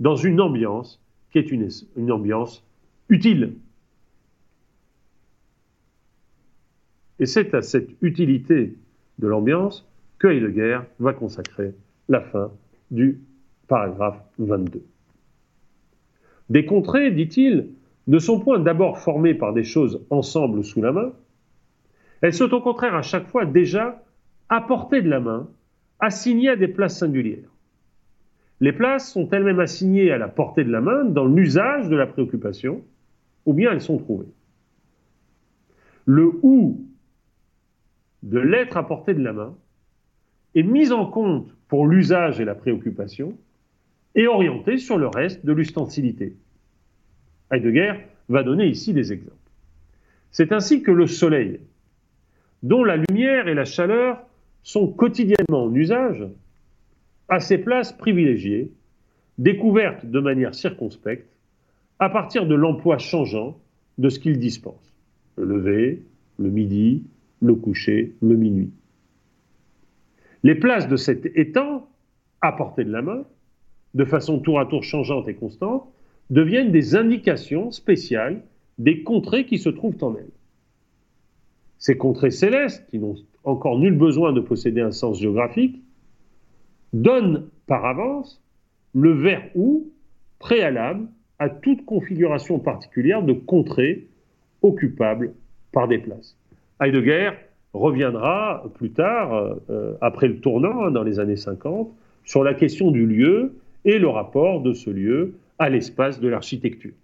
dans 0.00 0.16
une 0.16 0.40
ambiance 0.40 1.00
qui 1.30 1.38
est 1.38 1.50
une, 1.50 1.68
une 1.96 2.12
ambiance 2.12 2.62
utile. 3.08 3.54
Et 7.20 7.26
c'est 7.26 7.54
à 7.54 7.62
cette 7.62 7.90
utilité 8.02 8.76
de 9.18 9.26
l'ambiance 9.26 9.86
que 10.24 10.28
Heidegger 10.28 10.80
va 11.00 11.12
consacrer 11.12 11.74
la 12.08 12.22
fin 12.22 12.50
du 12.90 13.20
paragraphe 13.68 14.22
22. 14.38 14.82
Des 16.48 16.64
contrées, 16.64 17.10
dit-il, 17.10 17.68
ne 18.06 18.18
sont 18.18 18.40
point 18.40 18.58
d'abord 18.58 18.96
formées 18.96 19.34
par 19.34 19.52
des 19.52 19.64
choses 19.64 20.02
ensemble 20.08 20.64
sous 20.64 20.80
la 20.80 20.92
main, 20.92 21.12
elles 22.22 22.32
sont 22.32 22.50
au 22.54 22.62
contraire 22.62 22.94
à 22.94 23.02
chaque 23.02 23.26
fois 23.26 23.44
déjà 23.44 24.02
à 24.48 24.62
portée 24.62 25.02
de 25.02 25.10
la 25.10 25.20
main, 25.20 25.46
assignées 26.00 26.48
à 26.48 26.56
des 26.56 26.68
places 26.68 27.00
singulières. 27.00 27.50
Les 28.60 28.72
places 28.72 29.12
sont 29.12 29.28
elles-mêmes 29.28 29.60
assignées 29.60 30.10
à 30.10 30.16
la 30.16 30.28
portée 30.28 30.64
de 30.64 30.72
la 30.72 30.80
main 30.80 31.04
dans 31.04 31.26
l'usage 31.26 31.90
de 31.90 31.96
la 31.96 32.06
préoccupation, 32.06 32.82
ou 33.44 33.52
bien 33.52 33.72
elles 33.72 33.82
sont 33.82 33.98
trouvées. 33.98 34.32
Le 36.06 36.32
ou 36.40 36.82
de 38.22 38.38
l'être 38.38 38.78
à 38.78 38.86
portée 38.86 39.12
de 39.12 39.22
la 39.22 39.34
main 39.34 39.54
est 40.54 40.62
mis 40.62 40.92
en 40.92 41.06
compte 41.06 41.54
pour 41.68 41.86
l'usage 41.86 42.40
et 42.40 42.44
la 42.44 42.54
préoccupation 42.54 43.36
et 44.14 44.26
orienté 44.26 44.78
sur 44.78 44.96
le 44.96 45.08
reste 45.08 45.44
de 45.44 45.52
l'ustensilité. 45.52 46.36
Heidegger 47.50 47.94
va 48.28 48.42
donner 48.42 48.66
ici 48.66 48.92
des 48.92 49.12
exemples. 49.12 49.36
C'est 50.30 50.52
ainsi 50.52 50.82
que 50.82 50.90
le 50.90 51.06
soleil, 51.06 51.60
dont 52.62 52.84
la 52.84 52.96
lumière 52.96 53.48
et 53.48 53.54
la 53.54 53.64
chaleur 53.64 54.24
sont 54.62 54.88
quotidiennement 54.88 55.64
en 55.64 55.74
usage, 55.74 56.24
a 57.28 57.40
ses 57.40 57.58
places 57.58 57.92
privilégiées, 57.92 58.70
découvertes 59.38 60.06
de 60.06 60.20
manière 60.20 60.54
circonspecte, 60.54 61.28
à 61.98 62.08
partir 62.08 62.46
de 62.46 62.54
l'emploi 62.54 62.98
changeant 62.98 63.58
de 63.98 64.08
ce 64.08 64.18
qu'il 64.18 64.38
dispense. 64.38 64.94
Le 65.36 65.44
lever, 65.44 66.02
le 66.38 66.50
midi, 66.50 67.04
le 67.40 67.54
coucher, 67.54 68.14
le 68.22 68.36
minuit. 68.36 68.72
Les 70.44 70.54
places 70.54 70.88
de 70.88 70.96
cet 70.96 71.24
étang, 71.36 71.88
à 72.42 72.52
portée 72.52 72.84
de 72.84 72.92
la 72.92 73.00
main, 73.00 73.24
de 73.94 74.04
façon 74.04 74.38
tour 74.38 74.60
à 74.60 74.66
tour 74.66 74.84
changeante 74.84 75.26
et 75.26 75.34
constante, 75.34 75.88
deviennent 76.28 76.70
des 76.70 76.94
indications 76.94 77.70
spéciales 77.70 78.42
des 78.78 79.02
contrées 79.02 79.46
qui 79.46 79.56
se 79.56 79.70
trouvent 79.70 80.02
en 80.02 80.14
elles. 80.16 80.30
Ces 81.78 81.96
contrées 81.96 82.30
célestes, 82.30 82.86
qui 82.90 82.98
n'ont 82.98 83.16
encore 83.42 83.78
nul 83.78 83.96
besoin 83.96 84.32
de 84.32 84.40
posséder 84.40 84.82
un 84.82 84.90
sens 84.90 85.18
géographique, 85.18 85.82
donnent 86.92 87.48
par 87.66 87.86
avance 87.86 88.42
le 88.92 89.12
vers 89.12 89.44
ou 89.54 89.90
préalable 90.38 91.08
à 91.38 91.48
toute 91.48 91.86
configuration 91.86 92.58
particulière 92.58 93.22
de 93.22 93.32
contrées 93.32 94.08
occupables 94.60 95.32
par 95.72 95.88
des 95.88 95.98
places. 95.98 96.36
Heidegger 96.80 97.30
reviendra 97.74 98.64
plus 98.74 98.90
tard, 98.90 99.58
euh, 99.68 99.94
après 100.00 100.28
le 100.28 100.38
tournant, 100.38 100.84
hein, 100.84 100.90
dans 100.90 101.02
les 101.02 101.18
années 101.18 101.36
50, 101.36 101.92
sur 102.24 102.44
la 102.44 102.54
question 102.54 102.90
du 102.90 103.06
lieu 103.06 103.56
et 103.84 103.98
le 103.98 104.08
rapport 104.08 104.62
de 104.62 104.72
ce 104.72 104.90
lieu 104.90 105.34
à 105.58 105.68
l'espace 105.68 106.20
de 106.20 106.28
l'architecture. 106.28 106.94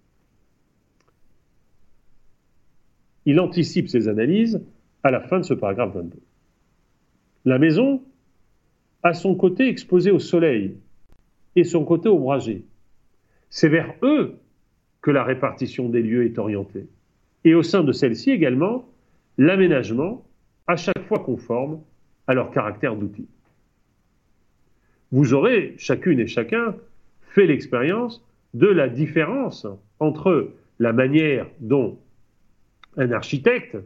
Il 3.25 3.39
anticipe 3.39 3.87
ses 3.87 4.07
analyses 4.07 4.61
à 5.03 5.11
la 5.11 5.19
fin 5.19 5.39
de 5.39 5.43
ce 5.43 5.53
paragraphe 5.53 5.93
22. 5.93 6.17
La 7.45 7.59
maison 7.59 8.01
a 9.03 9.13
son 9.13 9.35
côté 9.35 9.67
exposé 9.67 10.09
au 10.11 10.19
soleil 10.19 10.75
et 11.55 11.63
son 11.63 11.85
côté 11.85 12.09
ombragé. 12.09 12.63
C'est 13.49 13.69
vers 13.69 13.93
eux 14.03 14.37
que 15.01 15.11
la 15.11 15.23
répartition 15.23 15.89
des 15.89 16.01
lieux 16.01 16.25
est 16.25 16.37
orientée. 16.39 16.87
Et 17.43 17.55
au 17.55 17.63
sein 17.63 17.83
de 17.83 17.91
celle-ci 17.91 18.31
également, 18.31 18.85
l'aménagement, 19.37 20.23
à 20.71 20.77
chaque 20.77 21.03
fois 21.07 21.19
conforme 21.19 21.81
à 22.27 22.33
leur 22.33 22.51
caractère 22.51 22.95
d'outil. 22.95 23.27
Vous 25.11 25.33
aurez, 25.33 25.75
chacune 25.77 26.19
et 26.19 26.27
chacun, 26.27 26.75
fait 27.21 27.45
l'expérience 27.45 28.25
de 28.53 28.67
la 28.67 28.87
différence 28.87 29.67
entre 29.99 30.51
la 30.79 30.93
manière 30.93 31.47
dont 31.59 31.99
un 32.97 33.11
architecte 33.11 33.77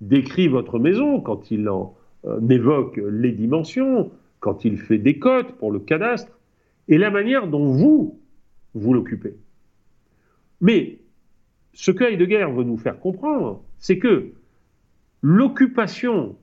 décrit 0.00 0.48
votre 0.48 0.78
maison 0.78 1.20
quand 1.20 1.50
il 1.50 1.68
en 1.68 1.96
euh, 2.26 2.40
évoque 2.48 3.00
les 3.10 3.32
dimensions, 3.32 4.10
quand 4.40 4.64
il 4.64 4.78
fait 4.78 4.98
des 4.98 5.18
cotes 5.18 5.52
pour 5.52 5.72
le 5.72 5.80
cadastre, 5.80 6.38
et 6.88 6.98
la 6.98 7.10
manière 7.10 7.48
dont 7.48 7.72
vous, 7.72 8.20
vous 8.74 8.94
l'occupez. 8.94 9.34
Mais 10.60 10.98
ce 11.72 11.90
que 11.90 12.04
Heidegger 12.04 12.46
veut 12.52 12.64
nous 12.64 12.76
faire 12.76 12.98
comprendre, 13.00 13.62
c'est 13.78 13.98
que 13.98 14.32
l'occupation 15.22 16.36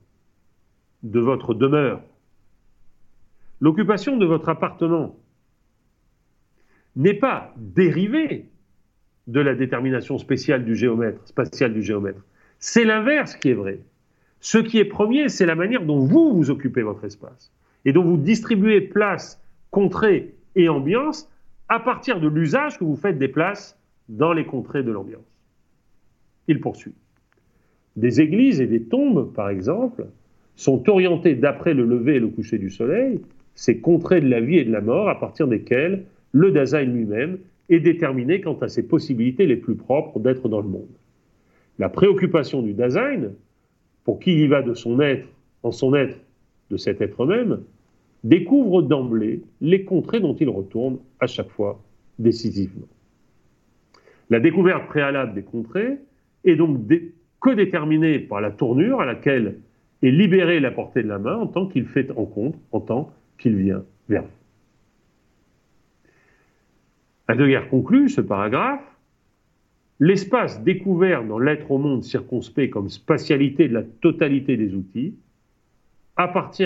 de 1.02 1.20
votre 1.20 1.54
demeure, 1.54 2.02
l'occupation 3.60 4.16
de 4.16 4.26
votre 4.26 4.48
appartement, 4.48 5.16
n'est 6.96 7.14
pas 7.14 7.54
dérivée 7.56 8.48
de 9.26 9.40
la 9.40 9.54
détermination 9.54 10.18
spéciale 10.18 10.64
du 10.64 10.74
géomètre, 10.74 11.26
spatiale 11.26 11.74
du 11.74 11.82
géomètre. 11.82 12.20
C'est 12.58 12.84
l'inverse 12.84 13.36
qui 13.36 13.50
est 13.50 13.54
vrai. 13.54 13.80
Ce 14.40 14.58
qui 14.58 14.78
est 14.78 14.84
premier, 14.84 15.28
c'est 15.28 15.46
la 15.46 15.54
manière 15.54 15.84
dont 15.84 15.98
vous 15.98 16.34
vous 16.34 16.50
occupez 16.50 16.82
votre 16.82 17.04
espace 17.04 17.52
et 17.84 17.92
dont 17.92 18.04
vous 18.04 18.16
distribuez 18.16 18.80
place, 18.80 19.42
contrée 19.70 20.34
et 20.54 20.68
ambiance 20.68 21.28
à 21.68 21.80
partir 21.80 22.20
de 22.20 22.28
l'usage 22.28 22.78
que 22.78 22.84
vous 22.84 22.96
faites 22.96 23.18
des 23.18 23.28
places 23.28 23.78
dans 24.08 24.32
les 24.32 24.46
contrées 24.46 24.82
de 24.82 24.92
l'ambiance. 24.92 25.24
Il 26.48 26.60
poursuit. 26.60 26.94
Des 27.96 28.20
églises 28.20 28.60
et 28.60 28.66
des 28.66 28.82
tombes, 28.82 29.32
par 29.32 29.48
exemple, 29.48 30.06
sont 30.54 30.88
orientées 30.88 31.34
d'après 31.34 31.74
le 31.74 31.84
lever 31.84 32.16
et 32.16 32.20
le 32.20 32.28
coucher 32.28 32.58
du 32.58 32.70
soleil, 32.70 33.20
ces 33.54 33.80
contrées 33.80 34.20
de 34.20 34.28
la 34.28 34.40
vie 34.40 34.58
et 34.58 34.64
de 34.64 34.72
la 34.72 34.80
mort 34.80 35.08
à 35.08 35.18
partir 35.18 35.48
desquelles 35.48 36.04
le 36.32 36.50
Dasein 36.50 36.84
lui-même 36.84 37.38
est 37.68 37.80
déterminé 37.80 38.40
quant 38.40 38.58
à 38.58 38.68
ses 38.68 38.86
possibilités 38.86 39.46
les 39.46 39.56
plus 39.56 39.74
propres 39.74 40.20
d'être 40.20 40.48
dans 40.48 40.60
le 40.60 40.68
monde. 40.68 40.88
La 41.78 41.88
préoccupation 41.88 42.62
du 42.62 42.74
Dasein, 42.74 43.32
pour 44.04 44.20
qui 44.20 44.42
y 44.42 44.46
va 44.46 44.62
de 44.62 44.74
son 44.74 45.00
être, 45.00 45.28
en 45.62 45.72
son 45.72 45.94
être, 45.94 46.18
de 46.70 46.76
cet 46.76 47.00
être 47.00 47.26
même, 47.26 47.60
découvre 48.24 48.82
d'emblée 48.82 49.42
les 49.60 49.84
contrées 49.84 50.20
dont 50.20 50.34
il 50.34 50.48
retourne 50.48 50.98
à 51.20 51.26
chaque 51.26 51.50
fois 51.50 51.82
décisivement. 52.18 52.86
La 54.30 54.40
découverte 54.40 54.86
préalable 54.86 55.34
des 55.34 55.42
contrées 55.42 55.98
est 56.44 56.56
donc 56.56 56.86
déterminée 57.54 58.18
par 58.18 58.40
la 58.40 58.50
tournure 58.50 59.00
à 59.00 59.04
laquelle 59.04 59.60
est 60.02 60.10
libérée 60.10 60.60
la 60.60 60.70
portée 60.70 61.02
de 61.02 61.08
la 61.08 61.18
main 61.18 61.36
en 61.36 61.46
tant 61.46 61.66
qu'il 61.66 61.86
fait 61.86 62.10
en 62.16 62.24
compte, 62.24 62.56
en 62.72 62.80
tant 62.80 63.12
qu'il 63.38 63.56
vient 63.56 63.84
vers 64.08 64.22
vous. 64.22 64.28
Heidegger 67.28 67.62
conclut 67.70 68.08
ce 68.08 68.20
paragraphe. 68.20 68.82
L'espace 69.98 70.62
découvert 70.62 71.24
dans 71.24 71.38
l'être 71.38 71.70
au 71.70 71.78
monde 71.78 72.04
circonspect 72.04 72.70
comme 72.70 72.90
spatialité 72.90 73.68
de 73.68 73.74
la 73.74 73.82
totalité 73.82 74.56
des 74.56 74.74
outils 74.74 75.14
appartient 76.16 76.64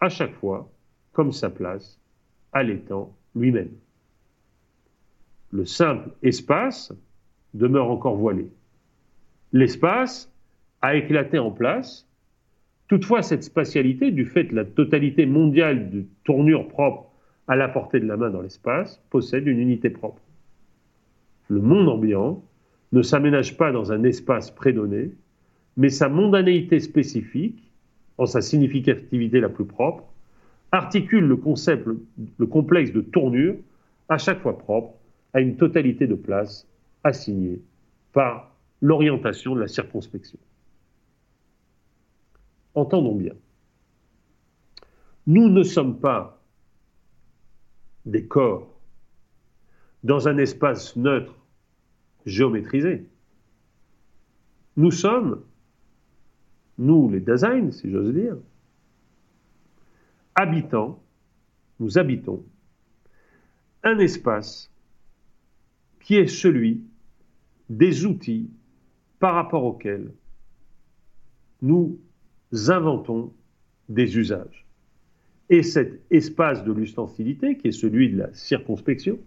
à 0.00 0.08
chaque 0.08 0.34
fois, 0.34 0.70
comme 1.12 1.32
sa 1.32 1.50
place, 1.50 1.98
à 2.52 2.62
l'étang 2.62 3.14
lui-même. 3.34 3.70
Le 5.50 5.64
simple 5.64 6.10
espace 6.22 6.92
demeure 7.54 7.90
encore 7.90 8.16
voilé. 8.16 8.48
L'espace 9.52 10.30
a 10.82 10.94
éclaté 10.94 11.38
en 11.38 11.50
place. 11.50 12.06
Toutefois, 12.88 13.22
cette 13.22 13.42
spatialité, 13.42 14.10
du 14.10 14.24
fait 14.24 14.44
de 14.44 14.54
la 14.54 14.64
totalité 14.64 15.26
mondiale 15.26 15.90
de 15.90 16.04
tournure 16.24 16.68
propre 16.68 17.10
à 17.46 17.56
la 17.56 17.68
portée 17.68 18.00
de 18.00 18.06
la 18.06 18.16
main 18.16 18.30
dans 18.30 18.42
l'espace, 18.42 19.00
possède 19.10 19.46
une 19.46 19.58
unité 19.58 19.90
propre. 19.90 20.22
Le 21.48 21.60
monde 21.60 21.88
ambiant 21.88 22.42
ne 22.92 23.02
s'aménage 23.02 23.56
pas 23.56 23.72
dans 23.72 23.90
un 23.92 24.04
espace 24.04 24.50
prédonné, 24.50 25.12
mais 25.76 25.88
sa 25.88 26.08
mondanéité 26.08 26.80
spécifique, 26.80 27.72
en 28.18 28.26
sa 28.26 28.42
significativité 28.42 29.40
la 29.40 29.48
plus 29.48 29.64
propre, 29.64 30.04
articule 30.72 31.24
le 31.24 31.36
concept, 31.36 31.86
le 32.38 32.46
complexe 32.46 32.92
de 32.92 33.00
tournure, 33.00 33.54
à 34.08 34.18
chaque 34.18 34.40
fois 34.40 34.58
propre, 34.58 34.94
à 35.32 35.40
une 35.40 35.56
totalité 35.56 36.06
de 36.06 36.14
place 36.14 36.66
assignée 37.04 37.60
par 38.12 38.57
l'orientation 38.80 39.54
de 39.54 39.60
la 39.60 39.68
circonspection. 39.68 40.38
Entendons 42.74 43.16
bien. 43.16 43.34
Nous 45.26 45.48
ne 45.48 45.62
sommes 45.62 45.98
pas 46.00 46.42
des 48.06 48.26
corps 48.26 48.74
dans 50.04 50.28
un 50.28 50.38
espace 50.38 50.96
neutre 50.96 51.34
géométrisé. 52.24 53.08
Nous 54.76 54.90
sommes, 54.90 55.42
nous 56.78 57.10
les 57.10 57.20
Dasein, 57.20 57.72
si 57.72 57.90
j'ose 57.90 58.14
dire, 58.14 58.36
habitants, 60.34 61.02
nous 61.80 61.98
habitons 61.98 62.44
un 63.82 63.98
espace 63.98 64.70
qui 66.00 66.16
est 66.16 66.26
celui 66.26 66.84
des 67.68 68.06
outils 68.06 68.50
par 69.18 69.34
rapport 69.34 69.64
auxquels 69.64 70.12
nous 71.62 71.98
inventons 72.68 73.32
des 73.88 74.16
usages. 74.16 74.66
Et 75.50 75.62
cet 75.62 76.00
espace 76.10 76.64
de 76.64 76.72
l'ustensilité, 76.72 77.56
qui 77.56 77.68
est 77.68 77.72
celui 77.72 78.10
de 78.10 78.18
la 78.18 78.32
circonspection, 78.34 79.18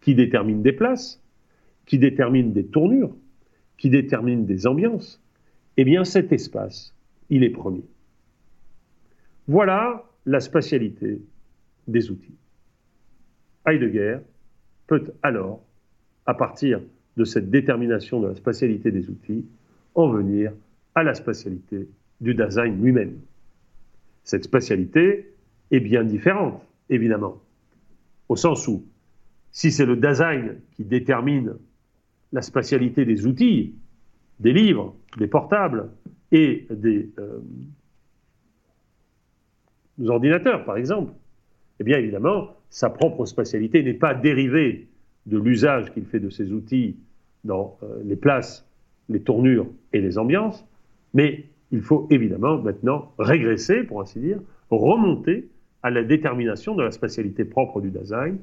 qui 0.00 0.14
détermine 0.14 0.62
des 0.62 0.72
places, 0.72 1.22
qui 1.86 1.98
détermine 1.98 2.52
des 2.52 2.66
tournures, 2.66 3.14
qui 3.78 3.88
détermine 3.88 4.46
des 4.46 4.66
ambiances, 4.66 5.22
eh 5.76 5.84
bien 5.84 6.04
cet 6.04 6.32
espace, 6.32 6.94
il 7.30 7.44
est 7.44 7.50
premier. 7.50 7.84
Voilà 9.46 10.04
la 10.24 10.40
spatialité 10.40 11.22
des 11.86 12.10
outils. 12.10 12.34
Heidegger 13.66 14.18
peut 14.86 15.12
alors, 15.22 15.64
à 16.26 16.34
partir 16.34 16.80
de 17.16 17.24
cette 17.24 17.50
détermination 17.50 18.20
de 18.20 18.28
la 18.28 18.34
spatialité 18.34 18.90
des 18.90 19.08
outils 19.08 19.46
en 19.94 20.08
venir 20.08 20.52
à 20.94 21.02
la 21.02 21.14
spatialité 21.14 21.88
du 22.20 22.34
design 22.34 22.82
lui-même. 22.82 23.18
Cette 24.24 24.44
spatialité 24.44 25.32
est 25.70 25.80
bien 25.80 26.04
différente, 26.04 26.62
évidemment, 26.90 27.40
au 28.28 28.36
sens 28.36 28.66
où, 28.68 28.84
si 29.52 29.70
c'est 29.70 29.86
le 29.86 29.96
design 29.96 30.56
qui 30.72 30.84
détermine 30.84 31.54
la 32.32 32.42
spatialité 32.42 33.04
des 33.04 33.26
outils, 33.26 33.74
des 34.40 34.52
livres, 34.52 34.94
des 35.16 35.26
portables 35.26 35.90
et 36.32 36.66
des, 36.70 37.08
euh, 37.18 37.40
ordinateurs, 40.06 40.64
par 40.64 40.76
exemple, 40.76 41.12
eh 41.80 41.84
bien 41.84 41.98
évidemment, 41.98 42.56
sa 42.68 42.90
propre 42.90 43.24
spatialité 43.26 43.82
n'est 43.82 43.94
pas 43.94 44.14
dérivée 44.14 44.88
de 45.26 45.38
l'usage 45.38 45.92
qu'il 45.92 46.04
fait 46.04 46.20
de 46.20 46.30
ces 46.30 46.52
outils 46.52 46.96
dans 47.44 47.78
euh, 47.82 48.00
les 48.04 48.16
places, 48.16 48.66
les 49.08 49.20
tournures 49.20 49.66
et 49.92 50.00
les 50.00 50.18
ambiances, 50.18 50.64
mais 51.14 51.44
il 51.72 51.80
faut 51.80 52.06
évidemment 52.10 52.58
maintenant 52.58 53.12
régresser, 53.18 53.82
pour 53.82 54.00
ainsi 54.00 54.20
dire, 54.20 54.40
remonter 54.70 55.48
à 55.82 55.90
la 55.90 56.02
détermination 56.02 56.74
de 56.74 56.82
la 56.82 56.90
spatialité 56.90 57.44
propre 57.44 57.80
du 57.80 57.90
design, 57.90 58.38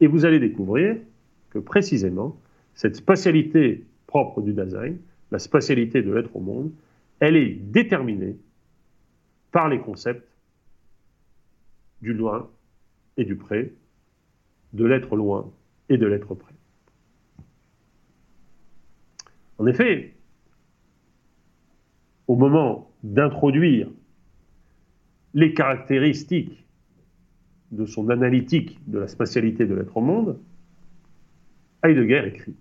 et 0.00 0.06
vous 0.06 0.24
allez 0.24 0.40
découvrir 0.40 0.96
que 1.50 1.58
précisément, 1.58 2.36
cette 2.74 2.96
spatialité 2.96 3.84
propre 4.06 4.40
du 4.40 4.52
design, 4.52 4.98
la 5.30 5.38
spatialité 5.38 6.02
de 6.02 6.12
l'être 6.12 6.34
au 6.34 6.40
monde, 6.40 6.70
elle 7.20 7.36
est 7.36 7.54
déterminée 7.54 8.36
par 9.52 9.68
les 9.68 9.78
concepts 9.78 10.26
du 12.02 12.14
loin 12.14 12.48
et 13.16 13.24
du 13.24 13.36
près, 13.36 13.72
de 14.72 14.84
l'être 14.84 15.16
loin 15.16 15.50
et 15.90 15.98
de 15.98 16.06
l'être 16.06 16.34
près. 16.34 16.54
En 19.58 19.66
effet, 19.66 20.14
au 22.26 22.36
moment 22.36 22.90
d'introduire 23.02 23.88
les 25.34 25.52
caractéristiques 25.52 26.64
de 27.72 27.84
son 27.84 28.08
analytique 28.08 28.78
de 28.86 29.00
la 29.00 29.08
spatialité 29.08 29.66
de 29.66 29.74
l'être 29.74 29.96
au 29.96 30.00
monde, 30.00 30.38
Heidegger 31.82 32.26
écrit 32.26 32.54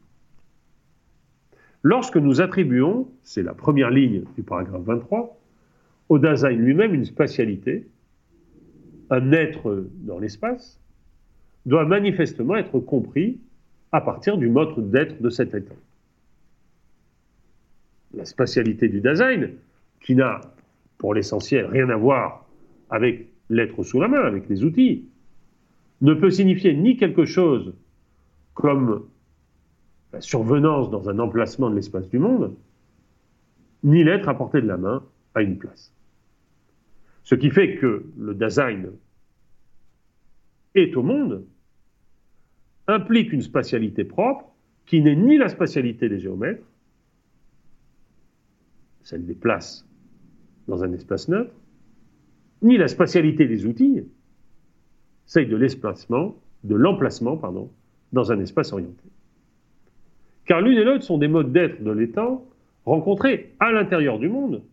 Lorsque 1.81 2.17
nous 2.17 2.41
attribuons, 2.41 3.09
c'est 3.23 3.43
la 3.43 3.53
première 3.53 3.89
ligne 3.89 4.23
du 4.35 4.43
paragraphe 4.43 4.83
23, 4.83 5.39
au 6.09 6.19
Dasein 6.19 6.49
lui-même 6.49 6.93
une 6.93 7.05
spatialité, 7.05 7.87
un 9.09 9.31
être 9.31 9.87
dans 10.01 10.19
l'espace, 10.19 10.79
doit 11.69 11.85
manifestement 11.85 12.55
être 12.55 12.79
compris 12.79 13.39
à 13.91 14.01
partir 14.01 14.37
du 14.37 14.49
mode 14.49 14.89
d'être 14.89 15.21
de 15.21 15.29
cet 15.29 15.53
état. 15.53 15.75
La 18.13 18.25
spatialité 18.25 18.89
du 18.89 19.01
Dasein, 19.01 19.51
qui 20.01 20.15
n'a 20.15 20.41
pour 20.97 21.13
l'essentiel 21.13 21.67
rien 21.67 21.89
à 21.89 21.95
voir 21.95 22.47
avec 22.89 23.27
l'être 23.49 23.83
sous 23.83 24.01
la 24.01 24.07
main, 24.07 24.21
avec 24.21 24.49
les 24.49 24.63
outils, 24.63 25.05
ne 26.01 26.13
peut 26.15 26.31
signifier 26.31 26.73
ni 26.73 26.97
quelque 26.97 27.25
chose 27.25 27.75
comme 28.55 29.05
la 30.11 30.21
survenance 30.21 30.89
dans 30.89 31.07
un 31.07 31.19
emplacement 31.19 31.69
de 31.69 31.75
l'espace 31.75 32.09
du 32.09 32.17
monde, 32.17 32.55
ni 33.83 34.03
l'être 34.03 34.27
à 34.27 34.33
portée 34.33 34.61
de 34.61 34.67
la 34.67 34.77
main 34.77 35.03
à 35.35 35.43
une 35.43 35.59
place. 35.59 35.93
Ce 37.23 37.35
qui 37.35 37.51
fait 37.51 37.75
que 37.75 38.05
le 38.17 38.33
Dasein 38.33 38.85
est 40.73 40.97
au 40.97 41.03
monde 41.03 41.45
implique 42.89 43.31
une 43.31 43.41
spatialité 43.41 44.03
propre 44.03 44.45
qui 44.85 45.01
n'est 45.01 45.15
ni 45.15 45.37
la 45.37 45.49
spatialité 45.49 46.09
des 46.09 46.19
géomètres, 46.19 46.63
celle 49.03 49.25
des 49.25 49.35
places 49.35 49.87
dans 50.67 50.83
un 50.83 50.91
espace 50.93 51.29
neutre, 51.29 51.53
ni 52.61 52.77
la 52.77 52.87
spatialité 52.87 53.47
des 53.47 53.65
outils, 53.65 54.03
celle 55.25 55.47
de 55.47 55.55
l'esplacement, 55.55 56.35
de 56.63 56.75
l'emplacement, 56.75 57.37
pardon, 57.37 57.69
dans 58.11 58.31
un 58.31 58.39
espace 58.39 58.73
orienté. 58.73 59.03
Car 60.45 60.61
l'une 60.61 60.77
et 60.77 60.83
l'autre 60.83 61.03
sont 61.03 61.19
des 61.19 61.27
modes 61.27 61.51
d'être 61.51 61.83
de 61.83 61.91
l'état 61.91 62.39
rencontrés 62.85 63.53
à 63.59 63.71
l'intérieur 63.71 64.17
du 64.17 64.27
monde. 64.27 64.63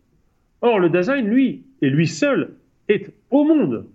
Or, 0.61 0.79
le 0.79 0.89
Dasein, 0.89 1.21
lui, 1.21 1.63
et 1.81 1.89
lui 1.89 2.07
seul, 2.07 2.55
est 2.87 3.11
au 3.29 3.43
monde, 3.43 3.85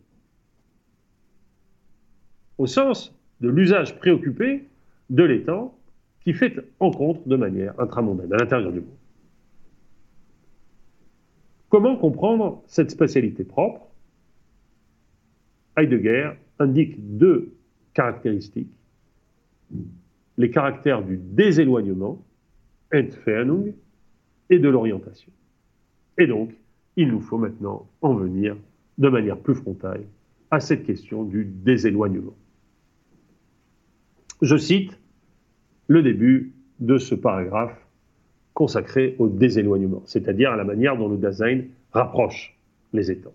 au 2.59 2.67
sens 2.67 3.13
de 3.43 3.49
l'usage 3.49 3.99
préoccupé 3.99 4.69
de 5.11 5.25
l'étang 5.25 5.77
qui 6.21 6.33
fait 6.33 6.55
rencontre 6.79 7.27
de 7.27 7.37
manière 7.37 7.79
intramondaine, 7.81 8.33
à 8.33 8.37
l'intérieur 8.37 8.73
du 8.73 8.81
monde. 8.81 8.97
Comment 11.69 11.97
comprendre 11.97 12.63
cette 12.67 12.91
spatialité 12.91 13.45
propre? 13.45 13.89
Heidegger 15.77 16.31
indique 16.59 17.17
deux 17.19 17.53
caractéristiques. 17.95 18.71
Les 20.39 20.51
caractères 20.51 21.03
du 21.03 21.17
déséloignement, 21.17 22.25
Entfernung, 22.95 23.75
et 24.51 24.59
de 24.59 24.69
l'orientation. 24.69 25.33
Et 26.19 26.27
donc, 26.27 26.53
il 26.97 27.09
nous 27.09 27.21
faut 27.21 27.39
maintenant 27.39 27.89
en 28.03 28.15
venir 28.15 28.57
de 28.99 29.09
manière 29.09 29.39
plus 29.39 29.55
frontale 29.55 30.05
à 30.51 30.61
cette 30.61 30.85
question 30.85 31.25
du 31.25 31.45
déséloignement. 31.45 32.35
Je 34.43 34.57
cite 34.57 34.99
le 35.87 36.03
début 36.03 36.53
de 36.81 36.99
ce 36.99 37.15
paragraphe 37.15 37.87
consacré 38.55 39.15
au 39.21 39.29
déséloignement, 39.29 40.03
c'est-à-dire 40.05 40.51
à 40.51 40.57
la 40.57 40.65
manière 40.65 40.99
dont 40.99 41.09
le 41.09 41.17
Dasein 41.17 41.63
rapproche 41.93 42.59
les 42.93 43.13
étangs. 43.13 43.35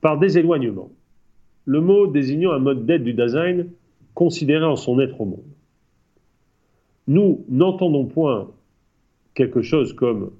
Par 0.00 0.20
déséloignement, 0.20 0.92
le 1.64 1.80
mot 1.80 2.06
désignant 2.06 2.52
un 2.52 2.60
mode 2.60 2.86
d'être 2.86 3.02
du 3.02 3.12
Dasein 3.12 3.66
considéré 4.14 4.64
en 4.64 4.76
son 4.76 5.00
être 5.00 5.20
au 5.20 5.24
monde. 5.24 5.44
Nous 7.08 7.44
n'entendons 7.48 8.06
point 8.06 8.52
quelque 9.34 9.62
chose 9.62 9.94
comme 9.94 10.30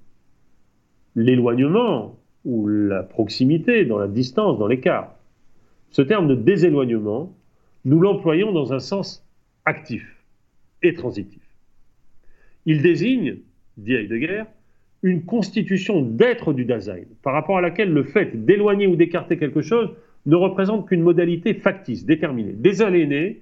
l'éloignement 1.17 2.17
ou 2.45 2.69
la 2.69 3.03
proximité 3.03 3.85
dans 3.85 3.99
la 3.99 4.07
distance, 4.07 4.57
dans 4.57 4.69
l'écart. 4.69 5.17
Ce 5.91 6.01
terme 6.01 6.29
de 6.29 6.37
déséloignement, 6.37 7.35
nous 7.85 8.01
l'employons 8.01 8.53
dans 8.53 8.73
un 8.73 8.79
sens 8.79 9.25
actif 9.65 10.25
et 10.83 10.95
transitif. 10.95 11.43
Il 12.67 12.83
désigne, 12.83 13.39
dit 13.77 13.95
Heidegger, 13.95 14.45
une 15.03 15.25
constitution 15.25 16.03
d'être 16.03 16.53
du 16.53 16.65
Dasein, 16.65 17.05
par 17.23 17.33
rapport 17.33 17.59
à 17.59 17.61
laquelle 17.61 17.93
le 17.93 18.05
fait 18.05 18.45
d'éloigner 18.45 18.87
ou 18.87 18.97
d'écarter 18.97 19.39
quelque 19.39 19.63
chose 19.63 19.91
ne 20.27 20.37
représente 20.37 20.87
qu'une 20.89 21.03
modalité 21.03 21.55
factice, 21.55 22.05
déterminée. 22.05 22.53
Désaliéner, 22.53 23.41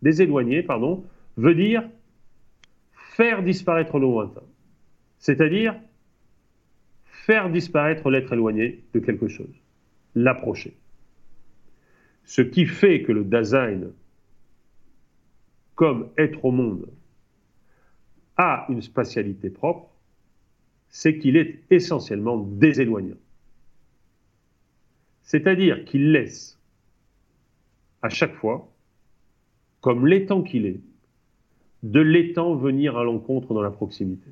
déséloigner, 0.00 0.62
pardon, 0.62 1.04
veut 1.36 1.54
dire 1.54 1.82
faire 2.94 3.42
disparaître 3.42 3.98
le 3.98 4.06
lointain, 4.06 4.42
c'est-à-dire 5.18 5.76
faire 7.04 7.50
disparaître 7.50 8.10
l'être 8.10 8.32
éloigné 8.32 8.82
de 8.92 9.00
quelque 9.00 9.28
chose, 9.28 9.54
l'approcher. 10.14 10.74
Ce 12.24 12.42
qui 12.42 12.66
fait 12.66 13.02
que 13.02 13.12
le 13.12 13.24
Dasein, 13.24 13.92
comme 15.74 16.10
être 16.16 16.44
au 16.44 16.50
monde, 16.50 16.88
a 18.36 18.66
une 18.68 18.82
spatialité 18.82 19.50
propre, 19.50 19.90
c'est 20.88 21.18
qu'il 21.18 21.36
est 21.36 21.60
essentiellement 21.70 22.38
déséloignant. 22.38 23.16
C'est-à-dire 25.22 25.84
qu'il 25.84 26.12
laisse 26.12 26.58
à 28.02 28.10
chaque 28.10 28.34
fois, 28.34 28.70
comme 29.80 30.06
l'étang 30.06 30.42
qu'il 30.42 30.66
est, 30.66 30.80
de 31.82 32.00
l'étang 32.00 32.54
venir 32.54 32.98
à 32.98 33.04
l'encontre 33.04 33.54
dans 33.54 33.62
la 33.62 33.70
proximité. 33.70 34.30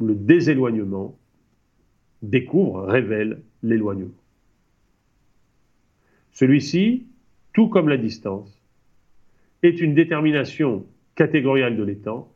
Le 0.00 0.14
déséloignement 0.14 1.16
découvre, 2.22 2.82
révèle 2.82 3.42
l'éloignement. 3.62 4.10
Celui-ci, 6.36 7.06
tout 7.54 7.68
comme 7.68 7.88
la 7.88 7.96
distance, 7.96 8.60
est 9.62 9.80
une 9.80 9.94
détermination 9.94 10.84
catégoriale 11.14 11.78
de 11.78 11.82
l'étang 11.82 12.30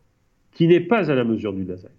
qui 0.53 0.66
n'est 0.66 0.80
pas 0.80 1.11
à 1.11 1.14
la 1.14 1.22
mesure 1.22 1.53
du 1.53 1.66
Dasein. 1.66 1.90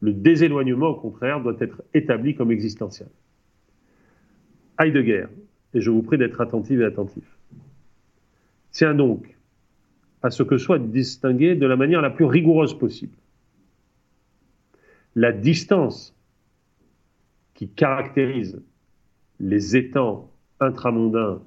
Le 0.00 0.14
déséloignement, 0.14 0.88
au 0.88 0.94
contraire, 0.94 1.42
doit 1.42 1.56
être 1.60 1.82
établi 1.92 2.34
comme 2.34 2.50
existentiel. 2.50 3.10
Heidegger, 4.80 5.26
et 5.74 5.82
je 5.82 5.90
vous 5.90 6.02
prie 6.02 6.16
d'être 6.16 6.40
attentif 6.40 6.80
et 6.80 6.84
attentif, 6.84 7.36
tient 8.70 8.94
donc 8.94 9.36
à 10.22 10.30
ce 10.30 10.42
que 10.42 10.56
soit 10.56 10.78
distingué 10.78 11.54
de 11.54 11.66
la 11.66 11.76
manière 11.76 12.00
la 12.00 12.08
plus 12.08 12.24
rigoureuse 12.24 12.72
possible 12.78 13.18
la 15.14 15.32
distance 15.32 16.16
qui 17.52 17.68
caractérise 17.68 18.62
les 19.40 19.76
étangs 19.76 20.30
intramondains 20.60 21.42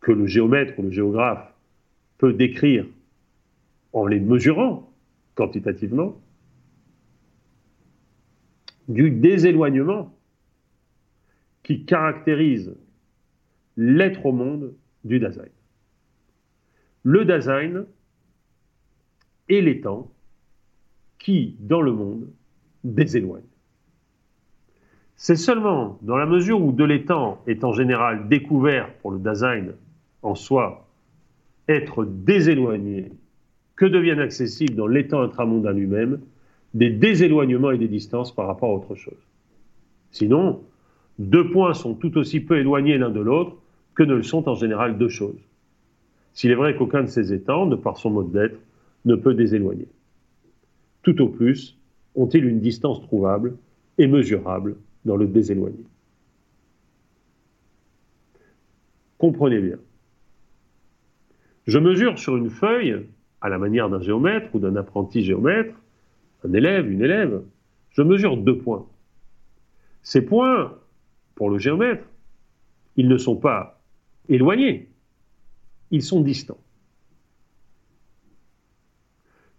que 0.00 0.12
le 0.12 0.26
géomètre 0.26 0.78
ou 0.78 0.82
le 0.82 0.90
géographe 0.90 1.52
peut 2.18 2.32
décrire 2.32 2.86
en 3.92 4.06
les 4.06 4.20
mesurant 4.20 4.92
quantitativement, 5.34 6.20
du 8.88 9.10
déséloignement 9.10 10.14
qui 11.62 11.84
caractérise 11.84 12.74
l'être 13.76 14.26
au 14.26 14.32
monde 14.32 14.74
du 15.04 15.18
Dasein. 15.18 15.48
Le 17.02 17.24
Dasein 17.24 17.86
les 19.60 19.80
temps 19.80 20.12
qui, 21.18 21.56
dans 21.60 21.80
le 21.80 21.92
monde, 21.92 22.30
déséloignent. 22.82 23.42
C'est 25.26 25.36
seulement 25.36 25.98
dans 26.02 26.18
la 26.18 26.26
mesure 26.26 26.60
où 26.60 26.70
de 26.70 26.84
l'étang 26.84 27.40
est 27.46 27.64
en 27.64 27.72
général 27.72 28.28
découvert 28.28 28.92
pour 28.98 29.10
le 29.10 29.18
Dasein 29.18 29.68
en 30.20 30.34
soi 30.34 30.86
être 31.66 32.04
déséloigné 32.04 33.10
que 33.74 33.86
deviennent 33.86 34.20
accessibles 34.20 34.74
dans 34.74 34.86
l'étang 34.86 35.22
intramondain 35.22 35.72
lui-même 35.72 36.20
des 36.74 36.90
déséloignements 36.90 37.70
et 37.70 37.78
des 37.78 37.88
distances 37.88 38.34
par 38.34 38.46
rapport 38.46 38.68
à 38.68 38.74
autre 38.74 38.96
chose. 38.96 39.16
Sinon, 40.10 40.60
deux 41.18 41.50
points 41.50 41.72
sont 41.72 41.94
tout 41.94 42.18
aussi 42.18 42.40
peu 42.40 42.58
éloignés 42.58 42.98
l'un 42.98 43.08
de 43.08 43.20
l'autre 43.20 43.56
que 43.94 44.02
ne 44.02 44.12
le 44.12 44.24
sont 44.24 44.46
en 44.46 44.54
général 44.54 44.98
deux 44.98 45.08
choses. 45.08 45.40
S'il 46.34 46.50
est 46.50 46.54
vrai 46.54 46.76
qu'aucun 46.76 47.02
de 47.02 47.08
ces 47.08 47.32
étangs, 47.32 47.64
de 47.64 47.76
par 47.76 47.96
son 47.96 48.10
mode 48.10 48.30
d'être, 48.30 48.60
ne 49.06 49.14
peut 49.14 49.32
déséloigner. 49.32 49.88
Tout 51.02 51.22
au 51.22 51.28
plus 51.28 51.78
ont-ils 52.14 52.44
une 52.44 52.60
distance 52.60 53.00
trouvable 53.00 53.56
et 53.96 54.06
mesurable 54.06 54.76
dans 55.04 55.16
le 55.16 55.26
déséloigné. 55.26 55.84
Comprenez 59.18 59.60
bien. 59.60 59.78
Je 61.66 61.78
mesure 61.78 62.18
sur 62.18 62.36
une 62.36 62.50
feuille, 62.50 63.06
à 63.40 63.48
la 63.48 63.58
manière 63.58 63.88
d'un 63.88 64.00
géomètre 64.00 64.54
ou 64.54 64.58
d'un 64.58 64.76
apprenti 64.76 65.22
géomètre, 65.22 65.74
un 66.44 66.52
élève, 66.52 66.90
une 66.90 67.02
élève, 67.02 67.42
je 67.90 68.02
mesure 68.02 68.36
deux 68.36 68.58
points. 68.58 68.86
Ces 70.02 70.24
points, 70.24 70.76
pour 71.34 71.48
le 71.48 71.58
géomètre, 71.58 72.04
ils 72.96 73.08
ne 73.08 73.16
sont 73.16 73.36
pas 73.36 73.80
éloignés, 74.28 74.90
ils 75.90 76.02
sont 76.02 76.20
distants. 76.20 76.60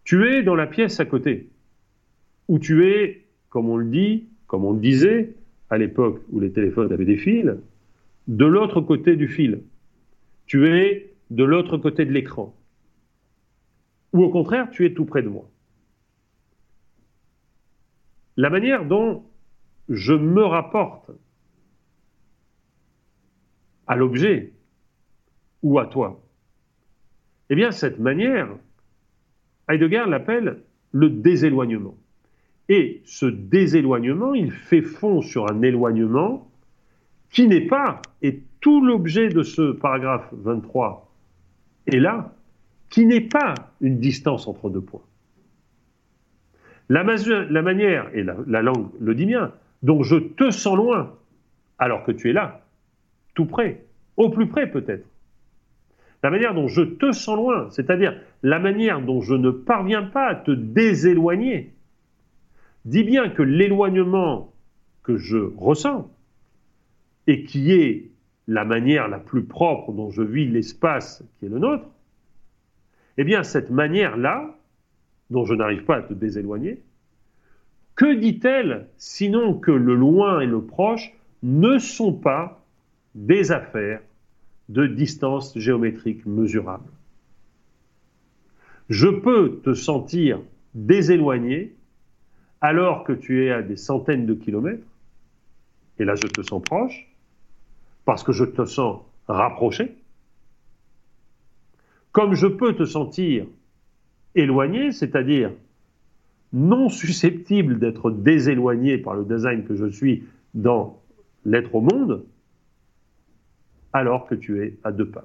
Tu 0.03 0.29
es 0.29 0.43
dans 0.43 0.55
la 0.55 0.67
pièce 0.67 0.99
à 0.99 1.05
côté, 1.05 1.49
ou 2.47 2.59
tu 2.59 2.87
es, 2.87 3.25
comme 3.49 3.69
on 3.69 3.77
le 3.77 3.85
dit, 3.85 4.27
comme 4.47 4.65
on 4.65 4.73
le 4.73 4.79
disait, 4.79 5.35
à 5.69 5.77
l'époque 5.77 6.21
où 6.31 6.39
les 6.39 6.51
téléphones 6.51 6.91
avaient 6.91 7.05
des 7.05 7.17
fils, 7.17 7.51
de 8.27 8.45
l'autre 8.45 8.81
côté 8.81 9.15
du 9.15 9.27
fil. 9.27 9.61
Tu 10.45 10.67
es 10.67 11.13
de 11.31 11.43
l'autre 11.43 11.77
côté 11.77 12.05
de 12.05 12.11
l'écran. 12.11 12.55
Ou 14.13 14.23
au 14.23 14.29
contraire, 14.29 14.69
tu 14.71 14.85
es 14.85 14.93
tout 14.93 15.05
près 15.05 15.23
de 15.23 15.29
moi. 15.29 15.49
La 18.37 18.49
manière 18.49 18.85
dont 18.85 19.23
je 19.89 20.13
me 20.13 20.43
rapporte 20.43 21.11
à 23.87 23.95
l'objet 23.95 24.53
ou 25.63 25.79
à 25.79 25.85
toi, 25.85 26.21
eh 27.49 27.55
bien, 27.55 27.71
cette 27.71 27.99
manière, 27.99 28.49
Heidegger 29.69 30.05
l'appelle 30.07 30.63
le 30.91 31.09
déséloignement. 31.09 31.97
Et 32.69 33.01
ce 33.05 33.25
déséloignement, 33.25 34.33
il 34.33 34.51
fait 34.51 34.81
fond 34.81 35.21
sur 35.21 35.51
un 35.51 35.61
éloignement 35.61 36.49
qui 37.29 37.47
n'est 37.47 37.67
pas, 37.67 38.01
et 38.21 38.41
tout 38.61 38.83
l'objet 38.83 39.29
de 39.29 39.43
ce 39.43 39.71
paragraphe 39.71 40.27
23 40.33 41.11
est 41.87 41.99
là, 41.99 42.33
qui 42.89 43.05
n'est 43.05 43.21
pas 43.21 43.53
une 43.81 43.99
distance 43.99 44.47
entre 44.47 44.69
deux 44.69 44.81
points. 44.81 45.01
La, 46.89 47.03
manière, 47.03 48.09
et 48.13 48.23
la, 48.23 48.37
la 48.47 48.61
langue 48.61 48.87
le 48.99 49.15
dit 49.15 49.25
bien, 49.25 49.51
dont 49.83 50.03
je 50.03 50.15
te 50.15 50.49
sens 50.49 50.77
loin, 50.77 51.13
alors 51.77 52.03
que 52.03 52.11
tu 52.11 52.29
es 52.29 52.33
là, 52.33 52.61
tout 53.33 53.45
près, 53.45 53.83
au 54.17 54.29
plus 54.29 54.47
près 54.47 54.69
peut-être. 54.69 55.05
La 56.23 56.31
manière 56.31 56.55
dont 56.55 56.67
je 56.67 56.81
te 56.81 57.11
sens 57.11 57.35
loin, 57.35 57.67
c'est-à-dire 57.69 58.19
la 58.41 58.57
manière 58.57 59.01
dont 59.01 59.21
je 59.21 59.35
ne 59.35 59.51
parviens 59.51 60.03
pas 60.03 60.27
à 60.27 60.35
te 60.35 60.51
déséloigner, 60.51 61.74
dit 62.85 63.03
bien 63.03 63.29
que 63.29 63.41
l'éloignement 63.41 64.53
que 65.03 65.17
je 65.17 65.37
ressens, 65.57 66.11
et 67.27 67.43
qui 67.43 67.71
est 67.71 68.11
la 68.47 68.65
manière 68.65 69.07
la 69.07 69.19
plus 69.19 69.43
propre 69.43 69.91
dont 69.91 70.11
je 70.11 70.21
vis 70.21 70.47
l'espace 70.47 71.23
qui 71.37 71.45
est 71.45 71.49
le 71.49 71.59
nôtre, 71.59 71.87
eh 73.17 73.23
bien 73.23 73.43
cette 73.43 73.71
manière-là, 73.71 74.55
dont 75.31 75.45
je 75.45 75.55
n'arrive 75.55 75.83
pas 75.85 75.97
à 75.97 76.01
te 76.03 76.13
déséloigner, 76.13 76.81
que 77.95 78.13
dit-elle 78.13 78.87
sinon 78.97 79.55
que 79.55 79.71
le 79.71 79.95
loin 79.95 80.41
et 80.41 80.45
le 80.45 80.61
proche 80.61 81.13
ne 81.41 81.77
sont 81.79 82.13
pas 82.13 82.63
des 83.15 83.51
affaires 83.51 84.01
de 84.69 84.85
distance 84.85 85.57
géométrique 85.57 86.25
mesurable? 86.25 86.89
Je 88.89 89.07
peux 89.07 89.61
te 89.63 89.73
sentir 89.73 90.39
déséloigné 90.75 91.73
alors 92.65 93.03
que 93.03 93.13
tu 93.13 93.45
es 93.45 93.51
à 93.51 93.61
des 93.61 93.75
centaines 93.75 94.25
de 94.25 94.33
kilomètres, 94.33 94.87
et 95.99 96.03
là 96.03 96.15
je 96.15 96.27
te 96.27 96.41
sens 96.41 96.63
proche, 96.63 97.07
parce 98.05 98.23
que 98.23 98.31
je 98.31 98.43
te 98.43 98.65
sens 98.65 99.01
rapproché, 99.27 99.95
comme 102.11 102.33
je 102.33 102.47
peux 102.47 102.73
te 102.73 102.85
sentir 102.85 103.45
éloigné, 104.33 104.91
c'est-à-dire 104.91 105.51
non 106.53 106.89
susceptible 106.89 107.77
d'être 107.77 108.09
déséloigné 108.09 108.97
par 108.97 109.13
le 109.13 109.25
design 109.25 109.63
que 109.63 109.75
je 109.75 109.85
suis 109.85 110.23
dans 110.55 110.99
l'être 111.45 111.75
au 111.75 111.81
monde, 111.81 112.25
alors 113.93 114.25
que 114.25 114.33
tu 114.33 114.63
es 114.63 114.75
à 114.83 114.91
deux 114.91 115.07
pas. 115.07 115.23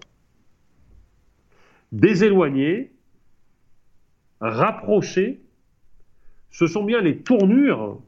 Déséloigné, 1.91 2.93
rapproché, 4.41 5.41
ce 6.51 6.66
sont 6.66 6.84
bien 6.84 7.01
les 7.01 7.18
tournures 7.18 8.01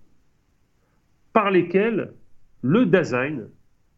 par 1.32 1.50
lesquelles 1.50 2.12
le 2.62 2.86
design 2.86 3.46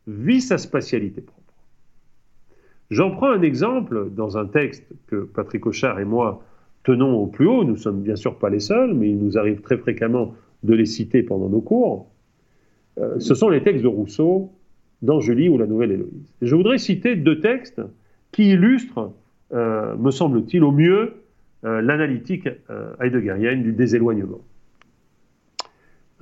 vit 0.06 0.40
sa 0.40 0.58
spatialité 0.58 1.20
propre. 1.20 1.40
J'en 2.90 3.10
prends 3.10 3.30
un 3.30 3.42
exemple 3.42 4.10
dans 4.10 4.36
un 4.36 4.46
texte 4.46 4.84
que 5.06 5.24
Patrick 5.24 5.66
Auchard 5.66 5.98
et 6.00 6.04
moi 6.04 6.42
tenons 6.84 7.14
au 7.16 7.26
plus 7.26 7.46
haut. 7.46 7.64
Nous 7.64 7.72
ne 7.72 7.78
sommes 7.78 8.02
bien 8.02 8.16
sûr 8.16 8.38
pas 8.38 8.50
les 8.50 8.60
seuls, 8.60 8.94
mais 8.94 9.10
il 9.10 9.18
nous 9.18 9.38
arrive 9.38 9.62
très 9.62 9.78
fréquemment 9.78 10.34
de 10.62 10.74
les 10.74 10.86
citer 10.86 11.22
pendant 11.22 11.48
nos 11.48 11.60
cours. 11.60 12.10
Euh, 12.98 13.18
ce 13.18 13.34
sont 13.34 13.48
les 13.48 13.62
textes 13.62 13.82
de 13.82 13.88
Rousseau 13.88 14.52
dans 15.02 15.20
Julie 15.20 15.48
ou 15.48 15.58
la 15.58 15.66
Nouvelle 15.66 15.92
Héloïse. 15.92 16.32
je 16.40 16.54
voudrais 16.54 16.78
citer 16.78 17.16
deux 17.16 17.40
textes 17.40 17.80
qui 18.32 18.50
illustrent, 18.52 19.12
euh, 19.52 19.96
me 19.96 20.10
semble-t-il, 20.10 20.62
au 20.62 20.70
mieux 20.70 21.14
l'analytique 21.64 22.48
euh, 22.68 22.94
heideggerienne 23.00 23.62
du 23.62 23.72
déséloignement. 23.72 24.40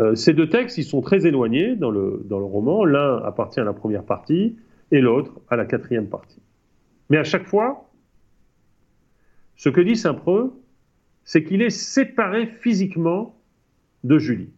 Euh, 0.01 0.15
ces 0.15 0.33
deux 0.33 0.49
textes, 0.49 0.79
ils 0.79 0.85
sont 0.85 1.01
très 1.01 1.27
éloignés 1.27 1.75
dans 1.75 1.91
le, 1.91 2.23
dans 2.25 2.39
le 2.39 2.45
roman. 2.45 2.85
L'un 2.85 3.19
appartient 3.25 3.61
à 3.61 3.65
la 3.65 3.73
première 3.73 4.05
partie 4.05 4.57
et 4.93 5.01
l'autre 5.01 5.41
à 5.51 5.57
la 5.57 5.65
quatrième 5.65 6.07
partie. 6.07 6.41
Mais 7.11 7.19
à 7.19 7.25
chaque 7.25 7.45
fois, 7.45 7.91
ce 9.57 9.69
que 9.69 9.81
dit 9.81 9.97
Saint-Preux, 9.97 10.53
c'est 11.25 11.43
qu'il 11.43 11.61
est 11.61 11.71
séparé 11.71 12.47
physiquement 12.47 13.37
de 14.05 14.19
Julie. 14.19 14.51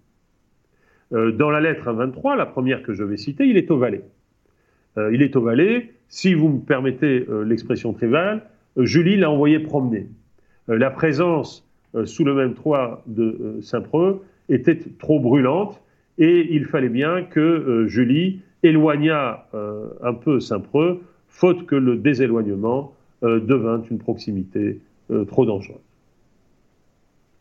dans 1.11 1.51
la 1.51 1.61
lettre 1.61 1.93
23, 1.93 2.37
la 2.37 2.47
première 2.47 2.83
que 2.83 2.95
je 2.95 3.05
vais 3.05 3.19
citer, 3.19 3.45
il 3.45 3.59
est 3.59 3.71
au 3.71 3.77
Valais. 3.77 4.05
il 4.97 5.21
est 5.21 5.37
au 5.37 5.43
Valais, 5.43 5.93
si 6.09 6.33
vous 6.33 6.49
me 6.49 6.61
permettez 6.61 7.27
l'expression 7.45 7.93
triviale, 7.93 8.49
Julie 8.79 9.17
l'a 9.17 9.31
envoyé 9.31 9.59
promener. 9.59 10.09
Euh, 10.69 10.79
la 10.79 10.91
présence 10.91 11.67
euh, 11.95 12.07
sous 12.07 12.25
le 12.25 12.35
même 12.35 12.55
toit 12.55 13.03
de 13.07 13.23
euh, 13.23 13.63
Saint-Preux 13.63 14.23
était 14.49 14.79
trop 14.99 15.21
brûlante 15.21 15.81
et 16.19 16.55
il 16.55 16.65
fallait 16.67 16.89
bien 16.89 17.25
que 17.25 17.87
Julie 17.89 18.41
éloignât 18.63 19.47
un 20.01 20.15
peu 20.15 20.39
Saint-Preux, 20.39 21.03
faute 21.27 21.67
que 21.67 21.75
le 21.75 21.97
déséloignement 21.97 22.95
devint 23.21 23.83
une 23.91 23.99
proximité 23.99 24.79
trop 25.27 25.45
dangereuse. 25.45 25.81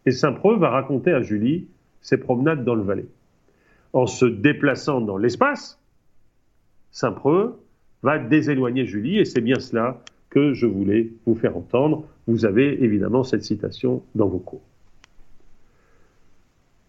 Et 0.07 0.11
Saint-Preux 0.11 0.57
va 0.57 0.69
raconter 0.69 1.11
à 1.11 1.21
Julie 1.21 1.67
ses 2.01 2.17
promenades 2.17 2.63
dans 2.63 2.73
le 2.73 2.81
Valais. 2.81 3.05
En 3.91 4.07
se 4.07 4.25
déplaçant 4.25 5.01
dans 5.01 5.17
l'espace, 5.17 5.79
Saint-Preux 6.89 7.59
va 8.01 8.17
déséloigner 8.17 8.87
Julie, 8.87 9.19
et 9.19 9.25
c'est 9.25 9.41
bien 9.41 9.59
cela 9.59 10.01
que 10.31 10.53
je 10.53 10.65
voulais 10.65 11.11
vous 11.27 11.35
faire 11.35 11.55
entendre. 11.55 12.05
Vous 12.27 12.45
avez 12.45 12.83
évidemment 12.83 13.23
cette 13.23 13.43
citation 13.43 14.03
dans 14.15 14.27
vos 14.27 14.39
cours. 14.39 14.61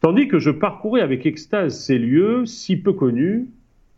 Tandis 0.00 0.28
que 0.28 0.38
je 0.38 0.50
parcourais 0.50 1.00
avec 1.00 1.24
extase 1.26 1.82
ces 1.82 1.98
lieux 1.98 2.44
si 2.44 2.76
peu 2.76 2.92
connus 2.92 3.48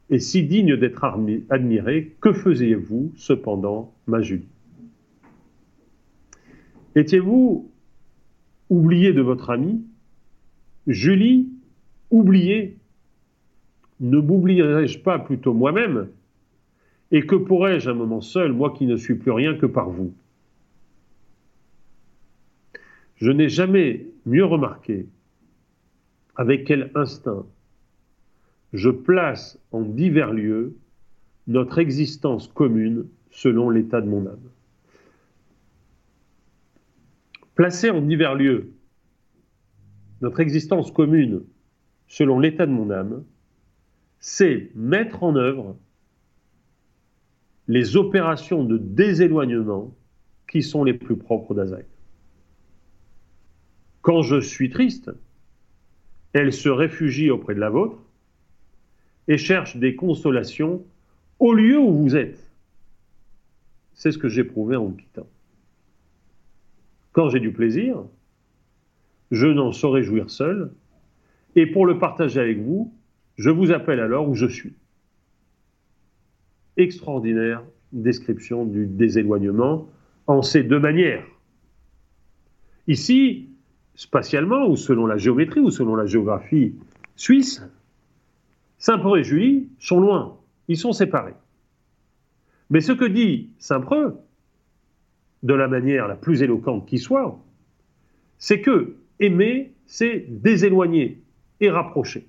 et 0.08 0.20
si 0.20 0.44
digne 0.44 0.76
d'être 0.76 1.04
admiré, 1.50 2.14
que 2.20 2.32
faisiez-vous 2.32 3.12
cependant, 3.16 3.92
ma 4.06 4.20
Julie? 4.20 4.46
Étiez-vous 6.94 7.70
oublié 8.70 9.12
de 9.12 9.20
votre 9.20 9.50
ami 9.50 9.84
Julie, 10.86 11.48
oublié 12.10 12.76
Ne 13.98 14.18
m'oublierai-je 14.18 15.00
pas 15.00 15.18
plutôt 15.18 15.52
moi-même? 15.52 16.08
Et 17.10 17.26
que 17.26 17.34
pourrais-je 17.34 17.90
un 17.90 17.94
moment 17.94 18.20
seul, 18.20 18.52
moi 18.52 18.72
qui 18.76 18.86
ne 18.86 18.96
suis 18.96 19.16
plus 19.16 19.32
rien 19.32 19.54
que 19.56 19.66
par 19.66 19.90
vous? 19.90 20.14
Je 23.16 23.30
n'ai 23.30 23.48
jamais 23.48 24.06
mieux 24.26 24.44
remarqué 24.44 25.06
avec 26.36 26.64
quel 26.64 26.90
instinct 26.94 27.46
je 28.72 28.90
place 28.90 29.58
en 29.72 29.82
divers 29.82 30.32
lieux 30.32 30.76
notre 31.46 31.78
existence 31.78 32.48
commune 32.48 33.06
selon 33.30 33.70
l'état 33.70 34.00
de 34.00 34.08
mon 34.08 34.26
âme. 34.26 34.50
Placer 37.54 37.90
en 37.90 38.02
divers 38.02 38.34
lieux 38.34 38.72
notre 40.20 40.40
existence 40.40 40.90
commune 40.90 41.42
selon 42.08 42.38
l'état 42.38 42.66
de 42.66 42.72
mon 42.72 42.90
âme, 42.90 43.24
c'est 44.18 44.70
mettre 44.74 45.22
en 45.22 45.36
œuvre 45.36 45.76
les 47.68 47.96
opérations 47.96 48.64
de 48.64 48.78
déséloignement 48.78 49.94
qui 50.48 50.62
sont 50.62 50.84
les 50.84 50.94
plus 50.94 51.16
propres 51.16 51.54
d'Azaï. 51.54 51.84
Quand 54.06 54.22
je 54.22 54.40
suis 54.40 54.70
triste, 54.70 55.10
elle 56.32 56.52
se 56.52 56.68
réfugie 56.68 57.28
auprès 57.28 57.56
de 57.56 57.58
la 57.58 57.70
vôtre 57.70 57.98
et 59.26 59.36
cherche 59.36 59.78
des 59.78 59.96
consolations 59.96 60.84
au 61.40 61.52
lieu 61.52 61.76
où 61.76 61.92
vous 61.92 62.14
êtes. 62.14 62.48
C'est 63.94 64.12
ce 64.12 64.18
que 64.18 64.28
j'éprouvais 64.28 64.76
en 64.76 64.84
vous 64.84 64.94
quittant. 64.94 65.26
Quand 67.10 67.30
j'ai 67.30 67.40
du 67.40 67.50
plaisir, 67.50 68.04
je 69.32 69.48
n'en 69.48 69.72
saurais 69.72 70.04
jouir 70.04 70.30
seul, 70.30 70.70
et 71.56 71.66
pour 71.66 71.84
le 71.84 71.98
partager 71.98 72.38
avec 72.38 72.60
vous, 72.60 72.94
je 73.34 73.50
vous 73.50 73.72
appelle 73.72 73.98
alors 73.98 74.28
où 74.28 74.36
je 74.36 74.46
suis. 74.46 74.76
Extraordinaire 76.76 77.64
description 77.90 78.66
du 78.66 78.86
déséloignement 78.86 79.88
en 80.28 80.42
ces 80.42 80.62
deux 80.62 80.78
manières. 80.78 81.26
Ici, 82.86 83.50
spatialement, 83.96 84.68
ou 84.68 84.76
selon 84.76 85.06
la 85.06 85.16
géométrie, 85.16 85.60
ou 85.60 85.70
selon 85.70 85.96
la 85.96 86.06
géographie 86.06 86.74
suisse, 87.16 87.62
Saint-Preux 88.78 89.20
et 89.20 89.24
Julie 89.24 89.68
sont 89.78 90.00
loin, 90.00 90.38
ils 90.68 90.76
sont 90.76 90.92
séparés. 90.92 91.34
Mais 92.70 92.80
ce 92.80 92.92
que 92.92 93.06
dit 93.06 93.50
Saint-Preux, 93.58 94.18
de 95.42 95.54
la 95.54 95.68
manière 95.68 96.08
la 96.08 96.16
plus 96.16 96.42
éloquente 96.42 96.86
qui 96.86 96.98
soit, 96.98 97.38
c'est 98.38 98.60
que 98.60 98.96
aimer, 99.18 99.72
c'est 99.86 100.26
déséloigner 100.28 101.22
et 101.60 101.70
rapprocher. 101.70 102.28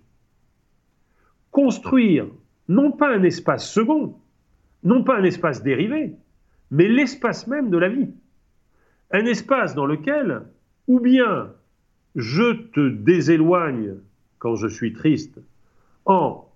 Construire 1.51 2.27
non 2.69 2.91
pas 2.91 3.13
un 3.13 3.23
espace 3.23 3.69
second, 3.69 4.15
non 4.83 5.03
pas 5.03 5.17
un 5.17 5.23
espace 5.23 5.63
dérivé, 5.63 6.15
mais 6.71 6.87
l'espace 6.87 7.47
même 7.47 7.69
de 7.69 7.77
la 7.77 7.89
vie. 7.89 8.09
Un 9.11 9.25
espace 9.25 9.73
dans 9.73 9.85
lequel, 9.85 10.43
ou 10.87 10.99
bien 10.99 11.53
je 12.17 12.51
te 12.71 12.89
déséloigne 12.89 13.93
quand 14.39 14.55
je 14.55 14.67
suis 14.67 14.91
triste, 14.91 15.39
en 16.05 16.49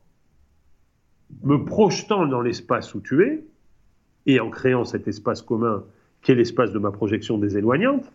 me 1.43 1.63
projetant 1.63 2.25
dans 2.25 2.41
l'espace 2.41 2.93
où 2.93 2.99
tu 2.99 3.23
es, 3.23 3.45
et 4.25 4.39
en 4.39 4.49
créant 4.49 4.85
cet 4.85 5.07
espace 5.07 5.41
commun 5.41 5.83
qui 6.21 6.31
est 6.31 6.35
l'espace 6.35 6.71
de 6.71 6.79
ma 6.79 6.91
projection 6.91 7.37
déséloignante, 7.37 8.11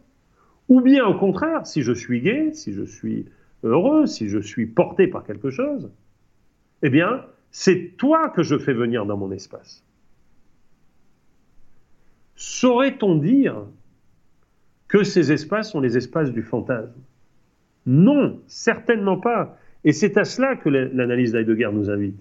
ou 0.68 0.80
bien 0.80 1.06
au 1.06 1.14
contraire, 1.14 1.66
si 1.66 1.82
je 1.82 1.92
suis 1.92 2.20
gai, 2.20 2.52
si 2.52 2.72
je 2.72 2.82
suis 2.82 3.26
heureux, 3.62 4.06
si 4.06 4.28
je 4.28 4.38
suis 4.38 4.66
porté 4.66 5.06
par 5.06 5.24
quelque 5.24 5.50
chose, 5.50 5.90
eh 6.82 6.90
bien, 6.90 7.24
c'est 7.50 7.94
toi 7.96 8.28
que 8.28 8.42
je 8.42 8.58
fais 8.58 8.74
venir 8.74 9.06
dans 9.06 9.16
mon 9.16 9.30
espace. 9.30 9.84
Saurait-on 12.34 13.16
dire 13.16 13.62
que 14.88 15.04
ces 15.04 15.32
espaces 15.32 15.70
sont 15.70 15.80
les 15.80 15.96
espaces 15.96 16.32
du 16.32 16.42
fantasme? 16.42 17.00
Non, 17.86 18.40
certainement 18.48 19.18
pas. 19.18 19.58
Et 19.84 19.92
c'est 19.92 20.16
à 20.16 20.24
cela 20.24 20.56
que 20.56 20.68
l'analyse 20.68 21.32
d'Heidegger 21.32 21.70
nous 21.72 21.88
invite. 21.88 22.20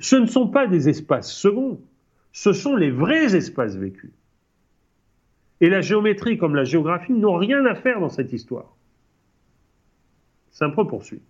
Ce 0.00 0.16
ne 0.16 0.26
sont 0.26 0.48
pas 0.48 0.66
des 0.66 0.88
espaces 0.88 1.32
seconds, 1.32 1.80
ce 2.32 2.52
sont 2.52 2.76
les 2.76 2.90
vrais 2.90 3.34
espaces 3.34 3.76
vécus. 3.76 4.12
Et 5.60 5.68
la 5.68 5.80
géométrie 5.80 6.38
comme 6.38 6.54
la 6.54 6.64
géographie 6.64 7.12
n'ont 7.12 7.36
rien 7.36 7.64
à 7.66 7.74
faire 7.74 8.00
dans 8.00 8.08
cette 8.08 8.32
histoire. 8.32 8.76
Saint-Preux 10.50 10.86
poursuit. 10.86 11.22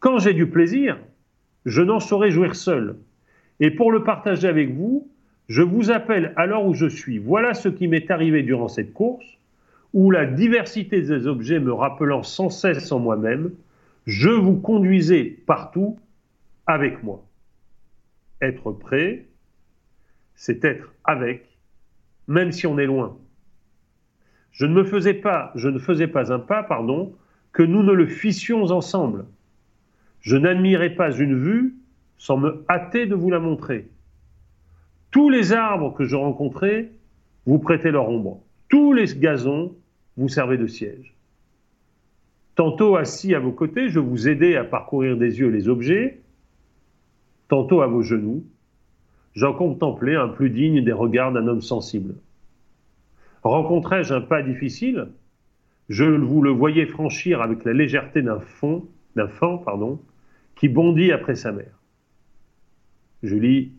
Quand 0.00 0.18
j'ai 0.18 0.34
du 0.34 0.48
plaisir, 0.48 0.98
je 1.64 1.82
n'en 1.82 2.00
saurais 2.00 2.30
jouir 2.30 2.54
seul. 2.54 2.96
Et 3.58 3.70
pour 3.70 3.90
le 3.90 4.04
partager 4.04 4.46
avec 4.46 4.72
vous, 4.74 5.08
je 5.48 5.62
vous 5.62 5.90
appelle 5.90 6.32
à 6.36 6.46
l'heure 6.46 6.66
où 6.66 6.74
je 6.74 6.86
suis. 6.86 7.18
Voilà 7.18 7.54
ce 7.54 7.68
qui 7.68 7.88
m'est 7.88 8.10
arrivé 8.10 8.42
durant 8.42 8.68
cette 8.68 8.92
course, 8.92 9.35
où 9.96 10.10
la 10.10 10.26
diversité 10.26 11.00
des 11.00 11.26
objets 11.26 11.58
me 11.58 11.72
rappelant 11.72 12.22
sans 12.22 12.50
cesse 12.50 12.92
en 12.92 12.98
moi-même, 12.98 13.52
je 14.04 14.28
vous 14.28 14.60
conduisais 14.60 15.24
partout 15.46 15.98
avec 16.66 17.02
moi. 17.02 17.24
Être 18.42 18.72
prêt, 18.72 19.24
c'est 20.34 20.62
être 20.66 20.92
avec, 21.02 21.48
même 22.28 22.52
si 22.52 22.66
on 22.66 22.76
est 22.78 22.84
loin. 22.84 23.16
Je 24.52 24.66
ne 24.66 24.74
me 24.74 24.84
faisais 24.84 25.14
pas, 25.14 25.50
je 25.54 25.70
ne 25.70 25.78
faisais 25.78 26.08
pas 26.08 26.30
un 26.30 26.40
pas, 26.40 26.62
pardon, 26.62 27.14
que 27.54 27.62
nous 27.62 27.82
ne 27.82 27.92
le 27.92 28.06
fissions 28.06 28.64
ensemble. 28.64 29.24
Je 30.20 30.36
n'admirais 30.36 30.94
pas 30.94 31.10
une 31.10 31.38
vue 31.38 31.74
sans 32.18 32.36
me 32.36 32.66
hâter 32.68 33.06
de 33.06 33.14
vous 33.14 33.30
la 33.30 33.38
montrer. 33.38 33.88
Tous 35.10 35.30
les 35.30 35.54
arbres 35.54 35.94
que 35.94 36.04
je 36.04 36.16
rencontrais 36.16 36.90
vous 37.46 37.58
prêtaient 37.58 37.92
leur 37.92 38.10
ombre. 38.10 38.42
Tous 38.68 38.92
les 38.92 39.06
gazons 39.18 39.74
vous 40.16 40.28
servaient 40.28 40.58
de 40.58 40.66
siège. 40.66 41.14
Tantôt 42.54 42.96
assis 42.96 43.34
à 43.34 43.38
vos 43.38 43.52
côtés, 43.52 43.88
je 43.88 43.98
vous 44.00 44.28
aidais 44.28 44.56
à 44.56 44.64
parcourir 44.64 45.16
des 45.16 45.40
yeux 45.40 45.48
les 45.48 45.68
objets, 45.68 46.20
tantôt 47.48 47.82
à 47.82 47.86
vos 47.86 48.02
genoux, 48.02 48.44
j'en 49.34 49.52
contemplais 49.52 50.16
un 50.16 50.28
plus 50.28 50.50
digne 50.50 50.82
des 50.82 50.92
regards 50.92 51.32
d'un 51.32 51.46
homme 51.46 51.60
sensible. 51.60 52.14
Rencontrais-je 53.42 54.14
un 54.14 54.22
pas 54.22 54.42
difficile? 54.42 55.08
Je 55.88 56.04
vous 56.04 56.42
le 56.42 56.50
voyais 56.50 56.86
franchir 56.86 57.42
avec 57.42 57.64
la 57.64 57.72
légèreté 57.72 58.22
d'un 58.22 58.40
fond, 58.40 58.88
d'un 59.14 59.28
fan, 59.28 59.62
pardon, 59.64 60.00
qui 60.56 60.68
bondit 60.68 61.12
après 61.12 61.36
sa 61.36 61.52
mère. 61.52 61.78
Je 63.22 63.36
lis 63.36 63.72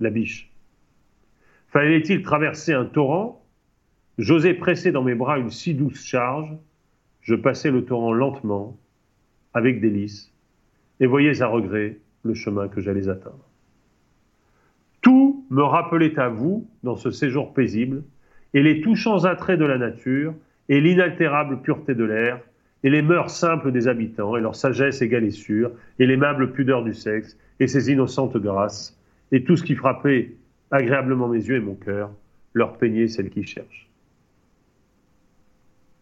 la 0.00 0.10
biche. 0.10 0.52
Fallait-il 1.68 2.22
traverser 2.22 2.72
un 2.72 2.84
torrent? 2.84 3.44
J'osais 4.18 4.54
presser 4.54 4.90
dans 4.90 5.04
mes 5.04 5.14
bras 5.14 5.38
une 5.38 5.50
si 5.50 5.74
douce 5.74 6.04
charge. 6.04 6.50
Je 7.22 7.36
passais 7.36 7.70
le 7.70 7.84
torrent 7.84 8.12
lentement, 8.12 8.76
avec 9.54 9.80
délice, 9.80 10.32
et 10.98 11.06
voyais 11.06 11.40
à 11.40 11.46
regret 11.46 11.98
le 12.24 12.34
chemin 12.34 12.66
que 12.66 12.80
j'allais 12.80 13.08
atteindre. 13.08 13.48
Tout 15.02 15.46
me 15.50 15.62
rappelait 15.62 16.18
à 16.18 16.28
vous 16.28 16.68
dans 16.82 16.96
ce 16.96 17.12
séjour 17.12 17.54
paisible, 17.54 18.02
et 18.54 18.62
les 18.62 18.80
touchants 18.80 19.24
attraits 19.24 19.58
de 19.58 19.64
la 19.64 19.78
nature, 19.78 20.34
et 20.68 20.80
l'inaltérable 20.80 21.60
pureté 21.60 21.94
de 21.94 22.04
l'air, 22.04 22.40
et 22.82 22.90
les 22.90 23.02
mœurs 23.02 23.30
simples 23.30 23.70
des 23.70 23.86
habitants, 23.86 24.36
et 24.36 24.40
leur 24.40 24.56
sagesse 24.56 25.00
égale 25.00 25.24
et 25.24 25.30
sûre, 25.30 25.70
et 26.00 26.06
l'aimable 26.06 26.52
pudeur 26.52 26.82
du 26.82 26.94
sexe, 26.94 27.38
et 27.60 27.68
ses 27.68 27.92
innocentes 27.92 28.36
grâces, 28.36 28.98
et 29.30 29.44
tout 29.44 29.56
ce 29.56 29.62
qui 29.62 29.76
frappait 29.76 30.34
agréablement 30.72 31.28
mes 31.28 31.44
yeux 31.44 31.56
et 31.56 31.60
mon 31.60 31.74
cœur, 31.74 32.10
leur 32.54 32.78
peignait 32.78 33.08
celle 33.08 33.30
qui 33.30 33.44
cherche. 33.44 33.87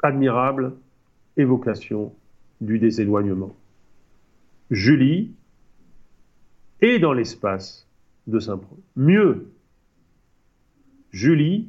Admirable 0.03 0.75
évocation 1.37 2.15
du 2.61 2.79
déséloignement. 2.79 3.55
Julie 4.71 5.35
est 6.81 6.99
dans 6.99 7.13
l'espace 7.13 7.89
de 8.27 8.39
Saint-Preux. 8.39 8.79
Mieux, 8.97 9.51
Julie 11.11 11.69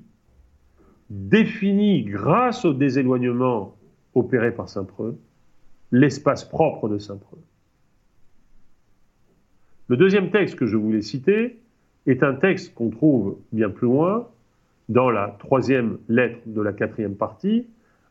définit, 1.10 2.04
grâce 2.04 2.66
au 2.66 2.74
déséloignement 2.74 3.76
opéré 4.14 4.52
par 4.52 4.68
Saint-Preux, 4.68 5.18
l'espace 5.92 6.44
propre 6.44 6.90
de 6.90 6.98
Saint-Preux. 6.98 7.42
Le 9.88 9.96
deuxième 9.96 10.32
texte 10.32 10.56
que 10.56 10.66
je 10.66 10.76
voulais 10.76 11.02
citer 11.02 11.60
est 12.08 12.24
un 12.24 12.34
texte 12.34 12.74
qu'on 12.74 12.90
trouve 12.90 13.38
bien 13.52 13.70
plus 13.70 13.88
loin, 13.88 14.28
dans 14.90 15.10
la 15.10 15.36
troisième 15.40 15.98
lettre 16.08 16.40
de 16.46 16.62
la 16.62 16.74
quatrième 16.74 17.16
partie, 17.16 17.68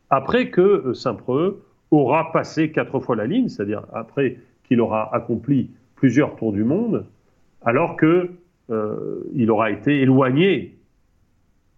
après 0.09 0.49
que 0.49 0.61
euh, 0.61 0.93
Saint-Preux 0.93 1.63
aura 1.91 2.31
passé 2.31 2.71
quatre 2.71 2.99
fois 2.99 3.15
la 3.15 3.25
ligne, 3.25 3.49
c'est-à-dire 3.49 3.83
après 3.93 4.37
qu'il 4.63 4.81
aura 4.81 5.13
accompli 5.15 5.71
plusieurs 5.95 6.35
tours 6.35 6.53
du 6.53 6.63
monde, 6.63 7.05
alors 7.63 7.95
que 7.95 8.31
euh, 8.69 9.49
aura 9.49 9.71
été 9.71 10.01
éloigné 10.01 10.75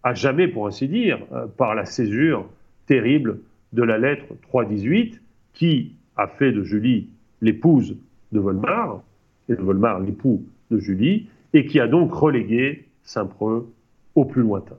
à 0.02 0.14
jamais, 0.14 0.48
pour 0.48 0.66
ainsi 0.66 0.88
dire, 0.88 1.18
euh, 1.32 1.46
par 1.46 1.74
la 1.74 1.84
césure 1.84 2.46
terrible 2.86 3.40
de 3.72 3.82
la 3.82 3.98
lettre 3.98 4.26
318 4.42 5.20
qui 5.52 5.94
a 6.16 6.26
fait 6.26 6.52
de 6.52 6.62
Julie 6.62 7.08
l'épouse 7.40 7.96
de 8.32 8.40
Volmar, 8.40 9.02
et 9.48 9.54
de 9.54 9.62
Volmar 9.62 10.00
l'époux 10.00 10.44
de 10.70 10.78
Julie, 10.78 11.28
et 11.52 11.66
qui 11.66 11.80
a 11.80 11.88
donc 11.88 12.12
relégué 12.12 12.86
Saint-Preux 13.02 13.72
au 14.14 14.24
plus 14.24 14.42
lointain. 14.42 14.76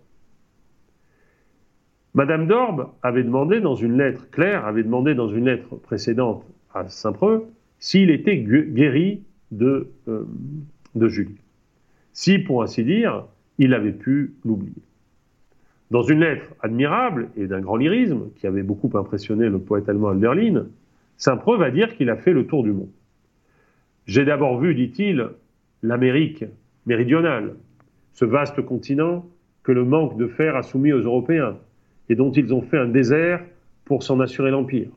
Madame 2.14 2.48
d'Orbe 2.48 2.92
avait 3.04 3.24
demandé 3.24 3.62
dans 3.62 3.76
une 3.76 3.98
lettre, 3.98 4.30
Claire 4.32 4.66
avait 4.66 4.84
demandé 4.84 5.16
dans 5.16 5.30
une 5.30 5.46
lettre 5.46 5.76
précédente 5.76 6.46
à 6.74 6.88
Saint-Preux 6.90 7.48
s'il 7.80 8.10
était 8.10 8.38
guéri 8.38 9.24
de, 9.52 9.90
euh, 10.08 10.26
de 10.96 11.08
Julie. 11.08 11.40
Si, 12.12 12.40
pour 12.40 12.64
ainsi 12.64 12.84
dire, 12.84 13.26
il 13.58 13.74
avait 13.74 13.94
pu 13.94 14.34
l'oublier. 14.44 14.84
Dans 15.90 16.04
une 16.04 16.20
lettre 16.20 16.54
admirable 16.62 17.30
et 17.38 17.48
d'un 17.48 17.62
grand 17.62 17.78
lyrisme, 17.78 18.30
qui 18.36 18.48
avait 18.48 18.64
beaucoup 18.64 18.92
impressionné 18.98 19.50
le 19.50 19.60
poète 19.60 19.88
allemand 19.88 20.10
Alderlin, 20.10 20.66
Saint-Preux 21.18 21.58
va 21.58 21.72
dire 21.72 21.96
qu'il 21.96 22.10
a 22.10 22.18
fait 22.18 22.34
le 22.34 22.46
tour 22.46 22.64
du 22.64 22.72
monde. 22.72 22.92
J'ai 24.06 24.26
d'abord 24.26 24.60
vu, 24.60 24.76
dit-il, 24.76 25.30
l'Amérique 25.82 26.44
méridionale, 26.86 27.56
ce 28.14 28.26
vaste 28.26 28.62
continent 28.62 29.26
que 29.64 29.72
le 29.72 29.86
manque 29.86 30.18
de 30.18 30.28
fer 30.28 30.56
a 30.56 30.64
soumis 30.64 30.92
aux 30.92 31.02
Européens 31.02 31.58
et 32.10 32.16
dont 32.16 32.32
ils 32.32 32.54
ont 32.54 32.62
fait 32.62 32.78
un 32.78 32.88
désert 32.88 33.42
pour 33.86 34.04
s'en 34.04 34.20
assurer 34.20 34.52
l'empire. 34.52 34.90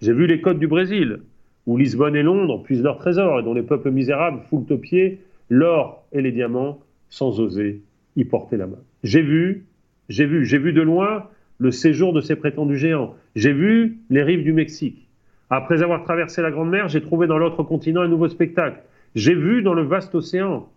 J'ai 0.00 0.12
vu 0.12 0.26
les 0.26 0.40
côtes 0.40 0.58
du 0.58 0.68
Brésil, 0.68 1.20
où 1.66 1.76
Lisbonne 1.76 2.16
et 2.16 2.22
Londres 2.22 2.62
puisent 2.62 2.82
leurs 2.82 2.98
trésors 2.98 3.40
et 3.40 3.42
dont 3.42 3.54
les 3.54 3.62
peuples 3.62 3.90
misérables 3.90 4.40
foulent 4.48 4.70
aux 4.70 4.78
pieds 4.78 5.20
l'or 5.50 6.04
et 6.12 6.22
les 6.22 6.32
diamants 6.32 6.80
sans 7.08 7.40
oser 7.40 7.82
y 8.16 8.24
porter 8.24 8.56
la 8.56 8.66
main. 8.66 8.78
J'ai 9.02 9.22
vu 9.22 9.64
j'ai 10.08 10.24
vu, 10.24 10.44
j'ai 10.44 10.58
vu 10.58 10.72
de 10.72 10.80
loin 10.80 11.24
le 11.58 11.70
séjour 11.70 12.12
de 12.12 12.20
ces 12.20 12.36
prétendus 12.36 12.78
géants. 12.78 13.14
J'ai 13.34 13.52
vu 13.52 13.98
les 14.10 14.22
rives 14.22 14.42
du 14.42 14.52
Mexique. 14.52 15.06
Après 15.50 15.82
avoir 15.82 16.02
traversé 16.02 16.40
la 16.40 16.50
Grande 16.50 16.70
Mer, 16.70 16.88
j'ai 16.88 17.02
trouvé 17.02 17.26
dans 17.26 17.38
l'autre 17.38 17.62
continent 17.62 18.00
un 18.00 18.08
nouveau 18.08 18.28
spectacle. 18.28 18.80
J'ai 19.14 19.34
vu 19.34 19.62
dans 19.62 19.74
le 19.74 19.82
vaste 19.82 20.14
océan, 20.14 20.68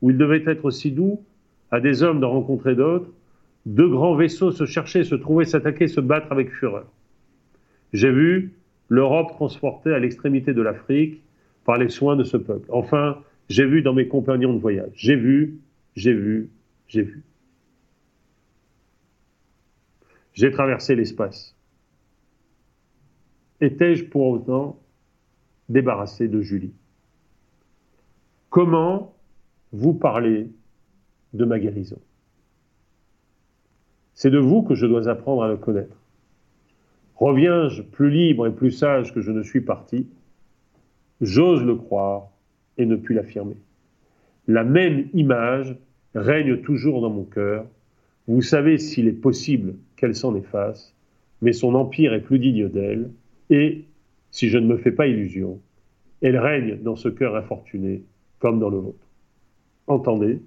où 0.00 0.10
il 0.10 0.16
devait 0.16 0.42
être 0.46 0.70
si 0.70 0.90
doux 0.90 1.20
à 1.70 1.80
des 1.80 2.02
hommes 2.02 2.20
d'en 2.20 2.30
rencontrer 2.30 2.74
d'autres, 2.74 3.10
deux 3.68 3.88
grands 3.90 4.14
vaisseaux 4.14 4.50
se 4.50 4.64
chercher, 4.64 5.04
se 5.04 5.14
trouver, 5.14 5.44
s'attaquer, 5.44 5.88
se 5.88 6.00
battre 6.00 6.32
avec 6.32 6.50
fureur. 6.50 6.86
J'ai 7.92 8.10
vu 8.10 8.54
l'Europe 8.88 9.28
transportée 9.32 9.92
à 9.92 9.98
l'extrémité 9.98 10.54
de 10.54 10.62
l'Afrique 10.62 11.22
par 11.66 11.76
les 11.76 11.90
soins 11.90 12.16
de 12.16 12.24
ce 12.24 12.38
peuple. 12.38 12.66
Enfin, 12.72 13.22
j'ai 13.50 13.66
vu 13.66 13.82
dans 13.82 13.92
mes 13.92 14.08
compagnons 14.08 14.54
de 14.54 14.58
voyage. 14.58 14.90
J'ai 14.94 15.16
vu, 15.16 15.58
j'ai 15.96 16.14
vu, 16.14 16.48
j'ai 16.86 17.02
vu. 17.02 17.22
J'ai 20.32 20.50
traversé 20.50 20.94
l'espace. 20.94 21.54
Étais-je 23.60 24.04
pour 24.04 24.28
autant 24.28 24.80
débarrassé 25.68 26.26
de 26.26 26.40
Julie? 26.40 26.72
Comment 28.48 29.14
vous 29.72 29.92
parler 29.92 30.48
de 31.34 31.44
ma 31.44 31.58
guérison? 31.58 31.98
C'est 34.18 34.30
de 34.30 34.38
vous 34.38 34.62
que 34.62 34.74
je 34.74 34.84
dois 34.84 35.08
apprendre 35.08 35.44
à 35.44 35.48
le 35.48 35.56
connaître. 35.56 35.96
Reviens-je 37.14 37.82
plus 37.82 38.10
libre 38.10 38.48
et 38.48 38.52
plus 38.52 38.72
sage 38.72 39.14
que 39.14 39.20
je 39.20 39.30
ne 39.30 39.44
suis 39.44 39.60
parti 39.60 40.08
J'ose 41.20 41.62
le 41.62 41.76
croire 41.76 42.26
et 42.78 42.84
ne 42.84 42.96
puis 42.96 43.14
l'affirmer. 43.14 43.54
La 44.48 44.64
même 44.64 45.08
image 45.14 45.76
règne 46.16 46.56
toujours 46.62 47.00
dans 47.00 47.10
mon 47.10 47.22
cœur. 47.22 47.64
Vous 48.26 48.42
savez 48.42 48.78
s'il 48.78 49.06
est 49.06 49.12
possible 49.12 49.76
qu'elle 49.94 50.16
s'en 50.16 50.34
efface, 50.34 50.96
mais 51.40 51.52
son 51.52 51.76
empire 51.76 52.12
est 52.12 52.22
plus 52.22 52.40
digne 52.40 52.68
d'elle, 52.68 53.12
et, 53.50 53.84
si 54.32 54.48
je 54.48 54.58
ne 54.58 54.66
me 54.66 54.78
fais 54.78 54.90
pas 54.90 55.06
illusion, 55.06 55.60
elle 56.22 56.38
règne 56.38 56.82
dans 56.82 56.96
ce 56.96 57.08
cœur 57.08 57.36
infortuné 57.36 58.02
comme 58.40 58.58
dans 58.58 58.68
le 58.68 58.78
vôtre. 58.78 59.06
Entendez 59.86 60.40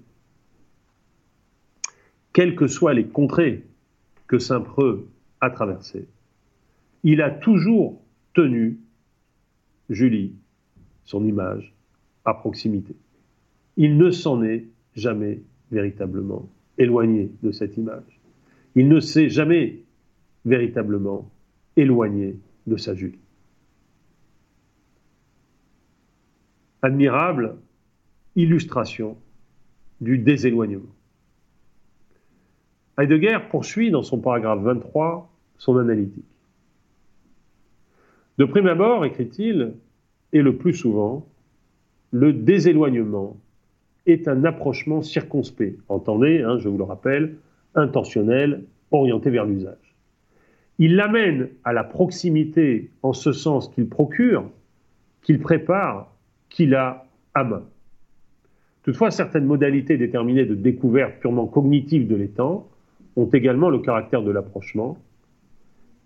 Quelles 2.32 2.56
que 2.56 2.66
soient 2.66 2.94
les 2.94 3.06
contrées 3.06 3.64
que 4.26 4.38
Saint 4.38 4.60
Preux 4.60 5.08
a 5.40 5.50
traversées, 5.50 6.08
il 7.02 7.20
a 7.20 7.30
toujours 7.30 8.00
tenu 8.34 8.78
Julie, 9.90 10.34
son 11.04 11.24
image, 11.24 11.74
à 12.24 12.34
proximité. 12.34 12.94
Il 13.76 13.96
ne 13.98 14.10
s'en 14.10 14.42
est 14.42 14.66
jamais 14.94 15.42
véritablement 15.70 16.48
éloigné 16.78 17.30
de 17.42 17.50
cette 17.50 17.76
image. 17.76 18.20
Il 18.74 18.88
ne 18.88 19.00
s'est 19.00 19.28
jamais 19.28 19.82
véritablement 20.44 21.30
éloigné 21.76 22.36
de 22.66 22.76
sa 22.76 22.94
Julie. 22.94 23.18
Admirable 26.80 27.56
illustration 28.34 29.16
du 30.00 30.18
déséloignement. 30.18 30.88
Heidegger 32.98 33.38
poursuit 33.50 33.90
dans 33.90 34.02
son 34.02 34.18
paragraphe 34.18 34.60
23 34.60 35.30
son 35.58 35.78
analytique. 35.78 36.24
De 38.38 38.44
prime 38.44 38.66
abord, 38.66 39.04
écrit-il, 39.04 39.74
et 40.32 40.42
le 40.42 40.56
plus 40.56 40.74
souvent, 40.74 41.26
le 42.10 42.32
déséloignement 42.32 43.36
est 44.06 44.28
un 44.28 44.44
approchement 44.44 45.02
circonspect. 45.02 45.78
Entendez, 45.88 46.42
hein, 46.42 46.58
je 46.58 46.68
vous 46.68 46.78
le 46.78 46.84
rappelle, 46.84 47.36
intentionnel, 47.74 48.64
orienté 48.90 49.30
vers 49.30 49.44
l'usage. 49.44 49.94
Il 50.78 50.96
l'amène 50.96 51.48
à 51.64 51.72
la 51.72 51.84
proximité 51.84 52.90
en 53.02 53.12
ce 53.12 53.32
sens 53.32 53.68
qu'il 53.68 53.88
procure, 53.88 54.44
qu'il 55.22 55.38
prépare, 55.38 56.12
qu'il 56.48 56.74
a 56.74 57.06
à 57.34 57.44
main. 57.44 57.62
Toutefois, 58.82 59.10
certaines 59.10 59.44
modalités 59.44 59.96
déterminées 59.96 60.44
de 60.44 60.54
découverte 60.54 61.20
purement 61.20 61.46
cognitive 61.46 62.08
de 62.08 62.16
l'étang 62.16 62.68
ont 63.16 63.26
également 63.26 63.70
le 63.70 63.78
caractère 63.78 64.22
de 64.22 64.30
l'approchement. 64.30 64.98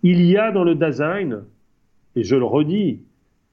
Il 0.03 0.21
y 0.25 0.37
a 0.37 0.51
dans 0.51 0.63
le 0.63 0.75
Dasein, 0.75 1.45
et 2.15 2.23
je 2.23 2.35
le 2.35 2.45
redis, 2.45 3.01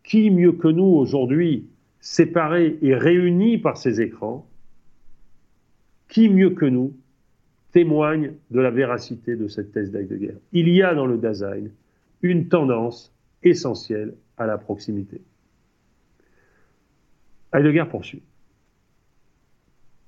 qui 0.02 0.30
mieux 0.30 0.52
que 0.52 0.68
nous 0.68 0.84
aujourd'hui, 0.84 1.66
séparés 2.00 2.78
et 2.82 2.94
réunis 2.94 3.58
par 3.58 3.76
ces 3.76 4.00
écrans, 4.00 4.46
qui 6.08 6.28
mieux 6.28 6.50
que 6.50 6.66
nous 6.66 6.94
témoigne 7.72 8.34
de 8.50 8.60
la 8.60 8.70
véracité 8.70 9.36
de 9.36 9.48
cette 9.48 9.72
thèse 9.72 9.90
d'Heidegger. 9.90 10.36
Il 10.52 10.68
y 10.68 10.82
a 10.82 10.94
dans 10.94 11.06
le 11.06 11.18
Dasein 11.18 11.64
une 12.22 12.48
tendance 12.48 13.12
essentielle 13.42 14.14
à 14.36 14.46
la 14.46 14.58
proximité. 14.58 15.20
Heidegger 17.52 17.84
poursuit. 17.90 18.22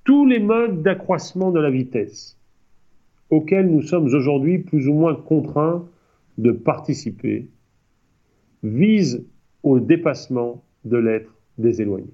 Tous 0.03 0.25
les 0.25 0.39
modes 0.39 0.81
d'accroissement 0.81 1.51
de 1.51 1.59
la 1.59 1.69
vitesse 1.69 2.36
auxquels 3.29 3.69
nous 3.69 3.81
sommes 3.81 4.05
aujourd'hui 4.05 4.59
plus 4.59 4.87
ou 4.87 4.93
moins 4.93 5.15
contraints 5.15 5.85
de 6.37 6.51
participer 6.51 7.47
visent 8.63 9.25
au 9.63 9.79
dépassement 9.79 10.63
de 10.85 10.97
l'être 10.97 11.33
déséloigné. 11.57 12.09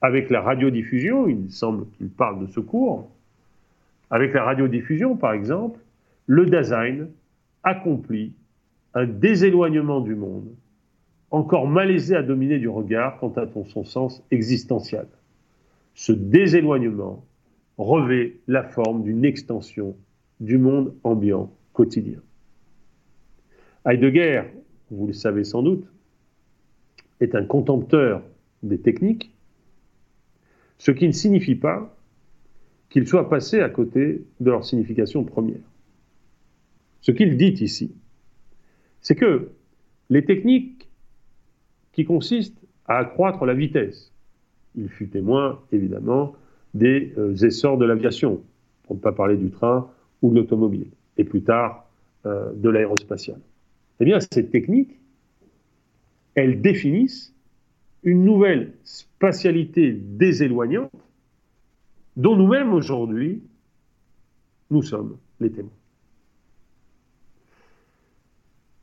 Avec 0.00 0.30
la 0.30 0.40
radiodiffusion, 0.40 1.28
il 1.28 1.50
semble 1.50 1.86
qu'il 1.96 2.08
parle 2.08 2.46
de 2.46 2.52
ce 2.52 2.60
cours, 2.60 3.08
avec 4.10 4.34
la 4.34 4.44
radiodiffusion, 4.44 5.16
par 5.16 5.32
exemple, 5.32 5.80
le 6.26 6.46
Dasein 6.46 7.08
accomplit 7.62 8.32
un 8.94 9.06
déséloignement 9.06 10.00
du 10.00 10.14
monde, 10.14 10.48
encore 11.30 11.66
malaisé 11.66 12.14
à 12.14 12.22
dominer 12.22 12.58
du 12.58 12.68
regard 12.68 13.18
quant 13.18 13.32
à 13.36 13.46
son 13.66 13.84
sens 13.84 14.22
existentiel. 14.30 15.06
Ce 15.94 16.12
déséloignement 16.12 17.24
revêt 17.78 18.36
la 18.46 18.64
forme 18.64 19.02
d'une 19.02 19.24
extension 19.24 19.96
du 20.40 20.58
monde 20.58 20.94
ambiant 21.04 21.52
quotidien. 21.72 22.20
Heidegger, 23.84 24.42
vous 24.90 25.06
le 25.06 25.12
savez 25.12 25.44
sans 25.44 25.62
doute, 25.62 25.86
est 27.20 27.34
un 27.34 27.44
contempteur 27.44 28.22
des 28.62 28.80
techniques, 28.80 29.32
ce 30.78 30.90
qui 30.90 31.06
ne 31.06 31.12
signifie 31.12 31.54
pas 31.54 31.96
qu'ils 32.90 33.06
soient 33.06 33.28
passés 33.28 33.60
à 33.60 33.68
côté 33.68 34.24
de 34.40 34.50
leur 34.50 34.64
signification 34.64 35.24
première. 35.24 35.64
Ce 37.00 37.12
qu'il 37.12 37.36
dit 37.36 37.54
ici, 37.60 37.94
c'est 39.00 39.14
que 39.14 39.50
les 40.10 40.24
techniques 40.24 40.88
qui 41.92 42.04
consistent 42.04 42.60
à 42.86 42.98
accroître 42.98 43.44
la 43.44 43.54
vitesse, 43.54 44.12
il 44.74 44.88
fut 44.88 45.08
témoin 45.08 45.60
évidemment 45.72 46.34
des 46.76 47.12
euh, 47.18 47.34
essors 47.36 47.78
de 47.78 47.84
l'aviation, 47.84 48.42
pour 48.84 48.96
ne 48.96 49.00
pas 49.00 49.12
parler 49.12 49.36
du 49.36 49.50
train 49.50 49.88
ou 50.22 50.30
de 50.30 50.36
l'automobile, 50.36 50.88
et 51.16 51.24
plus 51.24 51.42
tard 51.42 51.86
euh, 52.26 52.52
de 52.54 52.68
l'aérospatial. 52.68 53.38
Eh 54.00 54.04
bien, 54.04 54.18
ces 54.20 54.46
techniques, 54.46 54.98
elles 56.34 56.60
définissent 56.60 57.34
une 58.02 58.24
nouvelle 58.24 58.72
spatialité 58.84 59.92
déséloignante 59.92 60.90
dont 62.16 62.36
nous-mêmes 62.36 62.72
aujourd'hui, 62.72 63.42
nous 64.70 64.82
sommes 64.82 65.16
les 65.40 65.50
témoins. 65.50 65.70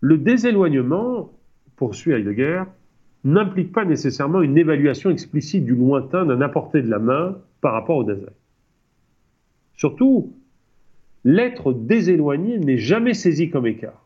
Le 0.01 0.17
déséloignement, 0.17 1.31
poursuit 1.75 2.11
Heidegger, 2.11 2.63
n'implique 3.23 3.71
pas 3.71 3.85
nécessairement 3.85 4.41
une 4.41 4.57
évaluation 4.57 5.09
explicite 5.09 5.65
du 5.65 5.75
lointain 5.75 6.25
d'un 6.25 6.41
apporté 6.41 6.81
de 6.81 6.89
la 6.89 6.99
main 6.99 7.37
par 7.64 7.72
rapport 7.72 7.95
au 7.95 8.03
design. 8.03 8.34
Surtout, 9.78 10.34
l'être 11.24 11.72
déséloigné 11.72 12.59
n'est 12.59 12.78
jamais 12.78 13.14
saisi 13.14 13.49
comme 13.49 13.66
écart. 13.66 14.05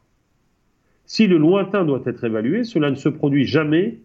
Si 1.05 1.25
le 1.25 1.37
lointain 1.37 1.83
doit 1.83 2.03
être 2.05 2.23
évalué, 2.23 2.63
cela 2.63 2.91
ne 2.91 2.95
se 2.95 3.09
produit 3.09 3.45
jamais 3.45 3.97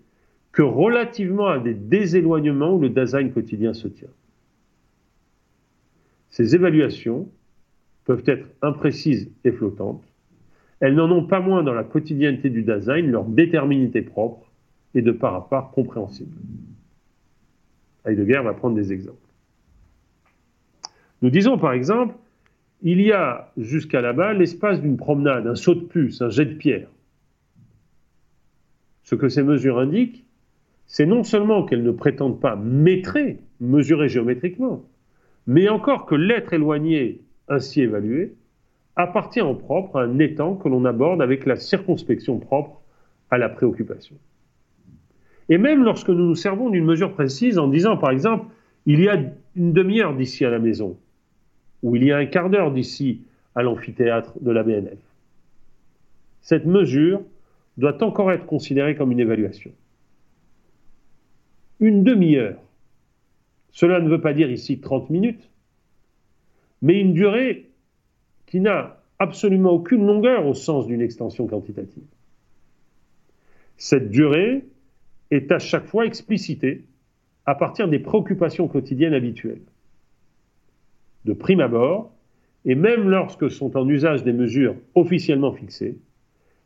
que 0.53 0.63
relativement 0.63 1.49
à 1.49 1.59
des 1.59 1.75
déséloignements 1.75 2.75
où 2.75 2.81
le 2.81 2.89
design 2.89 3.31
quotidien 3.31 3.75
se 3.75 3.89
tient. 3.89 4.09
Ces 6.31 6.55
évaluations 6.55 7.29
peuvent 8.05 8.25
être 8.27 8.49
imprécises 8.63 9.31
et 9.45 9.53
flottantes, 9.53 10.03
elles 10.81 10.95
n'en 10.95 11.11
ont 11.11 11.27
pas 11.27 11.41
moins 11.41 11.63
dans 11.63 11.75
la 11.75 11.85
quotidienneté 11.85 12.49
du 12.49 12.63
design 12.63 13.11
leur 13.11 13.25
déterminité 13.25 14.03
propre 14.03 14.51
et 14.95 15.03
de 15.03 15.13
part 15.13 15.35
à 15.35 15.49
part 15.49 15.71
compréhensible. 15.71 16.35
Heidegger 18.05 18.41
va 18.43 18.55
prendre 18.55 18.75
des 18.75 18.93
exemples. 18.93 19.22
Nous 21.23 21.31
disons 21.31 21.57
par 21.57 21.73
exemple, 21.73 22.15
il 22.83 23.01
y 23.01 23.13
a 23.13 23.53
jusqu'à 23.57 24.01
là-bas 24.01 24.33
l'espace 24.33 24.81
d'une 24.81 24.97
promenade, 24.97 25.47
un 25.47 25.55
saut 25.55 25.75
de 25.75 25.81
puce, 25.81 26.21
un 26.21 26.31
jet 26.31 26.47
de 26.47 26.55
pierre. 26.55 26.89
Ce 29.05 29.15
que 29.15 29.29
ces 29.29 29.43
mesures 29.43 29.79
indiquent, 29.79 30.25
c'est 30.87 31.07
non 31.07 31.23
seulement 31.23 31.65
qu'elles 31.65 31.85
ne 31.85 31.93
prétendent 31.93 32.41
pas 32.41 32.57
métrer, 32.57 33.39
mesurer 33.61 34.09
géométriquement, 34.09 34.85
mais 35.47 35.69
encore 35.69 36.07
que 36.07 36.15
l'être 36.15 36.53
éloigné 36.53 37.21
ainsi 37.49 37.83
évalué 37.83 38.35
appartient 38.97 39.41
en 39.41 39.55
propre 39.55 40.01
à 40.01 40.03
un 40.03 40.19
étang 40.19 40.57
que 40.57 40.69
l'on 40.69 40.85
aborde 40.85 41.23
avec 41.23 41.47
la 41.47 41.57
circonspection 41.57 42.39
propre 42.39 42.83
à 43.31 43.39
la 43.39 43.49
préoccupation. 43.49 44.17
Et 45.49 45.59
même 45.59 45.83
lorsque 45.83 46.09
nous 46.09 46.27
nous 46.27 46.35
servons 46.35 46.69
d'une 46.69 46.85
mesure 46.85 47.15
précise 47.15 47.59
en 47.59 47.69
disant, 47.69 47.97
par 47.97 48.11
exemple, 48.11 48.47
il 48.87 49.01
y 49.01 49.09
a 49.09 49.21
une 49.57 49.73
demi-heure 49.73 50.15
d'ici 50.15 50.45
à 50.45 50.51
la 50.51 50.59
maison, 50.59 50.99
ou 51.83 51.97
il 51.97 52.05
y 52.05 52.13
a 52.13 52.17
un 52.17 52.27
quart 52.27 52.51
d'heure 52.51 52.73
d'ici 52.73 53.23
à 53.55 53.63
l'amphithéâtre 53.63 54.33
de 54.41 54.51
la 54.51 54.63
BNF, 54.63 54.99
cette 56.41 56.67
mesure 56.67 57.23
doit 57.77 58.03
encore 58.03 58.33
être 58.33 58.47
considérée 58.47 58.95
comme 58.95 59.13
une 59.13 59.21
évaluation. 59.21 59.73
Une 61.81 62.05
demi-heure, 62.05 62.61
cela 63.73 64.01
ne 64.01 64.09
veut 64.09 64.21
pas 64.21 64.35
dire 64.35 64.51
ici 64.51 64.79
30 64.79 65.11
minutes, 65.11 65.49
mais 66.83 67.01
une 67.01 67.15
durée 67.15 67.71
qui 68.47 68.61
n'a 68.61 69.01
absolument 69.19 69.71
aucune 69.71 70.07
longueur 70.07 70.47
au 70.47 70.55
sens 70.55 70.87
d'une 70.87 71.01
extension 71.01 71.47
quantitative. 71.47 72.05
Cette 73.77 74.11
durée 74.11 74.65
est 75.31 75.51
à 75.51 75.59
chaque 75.59 75.87
fois 75.87 76.07
explicitée 76.07 76.85
à 77.47 77.55
partir 77.55 77.89
des 77.89 77.99
préoccupations 77.99 78.69
quotidiennes 78.69 79.15
habituelles. 79.15 79.63
De 81.25 81.33
prime 81.33 81.61
abord, 81.61 82.13
et 82.65 82.75
même 82.75 83.09
lorsque 83.09 83.51
sont 83.51 83.77
en 83.77 83.89
usage 83.89 84.25
des 84.25 84.33
mesures 84.33 84.77
officiellement 84.95 85.53
fixées, 85.53 85.99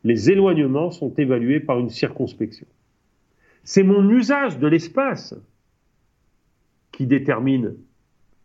les 0.05 0.31
éloignements 0.31 0.91
sont 0.91 1.13
évalués 1.15 1.61
par 1.61 1.79
une 1.79 1.91
circonspection. 1.91 2.67
C'est 3.65 3.83
mon 3.83 4.09
usage 4.11 4.59
de 4.59 4.67
l'espace 4.67 5.35
qui 6.93 7.07
détermine 7.07 7.75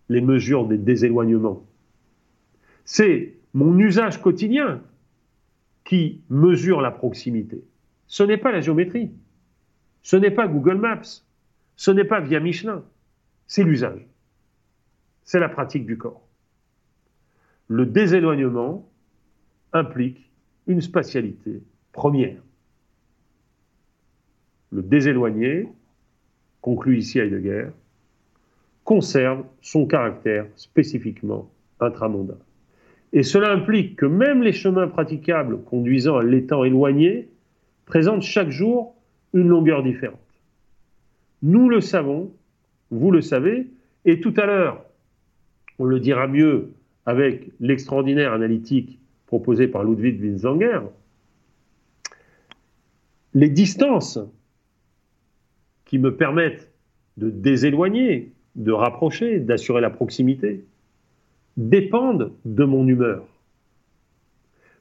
les 0.10 0.22
mesures 0.22 0.66
des 0.68 0.78
déséloignements. 0.78 1.64
C'est 2.84 3.36
mon 3.54 3.78
usage 3.78 4.22
quotidien 4.22 4.82
qui 5.86 6.22
mesure 6.30 6.82
la 6.82 6.92
proximité. 6.92 7.64
Ce 8.08 8.24
n'est 8.24 8.38
pas 8.38 8.52
la 8.52 8.62
géométrie. 8.62 9.12
Ce 10.02 10.16
n'est 10.16 10.32
pas 10.32 10.48
Google 10.48 10.78
Maps. 10.78 11.24
Ce 11.76 11.92
n'est 11.92 12.06
pas 12.06 12.20
via 12.20 12.40
Michelin. 12.40 12.84
C'est 13.48 13.64
l'usage. 13.64 14.06
C'est 15.32 15.40
la 15.40 15.48
pratique 15.48 15.86
du 15.86 15.98
corps. 15.98 16.28
Le 17.70 17.86
déséloignement 17.86 18.86
implique 19.72 20.30
une 20.68 20.82
spatialité 20.82 21.64
première. 21.94 22.42
Le 24.74 24.82
déséloigné, 24.82 25.70
conclut 26.60 26.98
ici 26.98 27.20
Heidegger, 27.20 27.68
conserve 28.84 29.46
son 29.62 29.86
caractère 29.86 30.48
spécifiquement 30.58 31.50
intramondain. 31.80 32.40
Et 33.14 33.24
cela 33.24 33.54
implique 33.54 33.96
que 33.96 34.06
même 34.06 34.44
les 34.44 34.52
chemins 34.52 34.90
praticables 34.90 35.64
conduisant 35.64 36.18
à 36.18 36.24
l'étang 36.26 36.66
éloigné 36.66 37.30
présentent 37.86 38.24
chaque 38.24 38.50
jour 38.50 38.96
une 39.34 39.48
longueur 39.48 39.82
différente. 39.82 40.20
Nous 41.42 41.70
le 41.70 41.80
savons, 41.80 42.34
vous 42.90 43.12
le 43.12 43.22
savez, 43.22 43.70
et 44.04 44.20
tout 44.20 44.34
à 44.36 44.46
l'heure, 44.46 44.84
on 45.80 45.86
le 45.86 46.00
dira 46.00 46.28
mieux 46.28 46.72
avec 47.06 47.52
l'extraordinaire 47.60 48.34
analytique 48.34 49.00
proposé 49.26 49.68
par 49.68 49.84
Ludwig 49.84 50.22
Winsanger, 50.22 50.82
les 53.34 53.50
distances 53.50 54.20
qui 55.86 56.00
me 56.00 56.16
permettent 56.16 56.72
de 57.18 57.30
déséloigner, 57.30 58.32
de 58.56 58.72
rapprocher, 58.72 59.40
d'assurer 59.40 59.82
la 59.82 59.90
proximité, 59.90 60.66
dépendent 61.58 62.34
de 62.46 62.64
mon 62.64 62.88
humeur. 62.88 63.26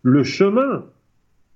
Le 0.02 0.24
chemin 0.24 0.86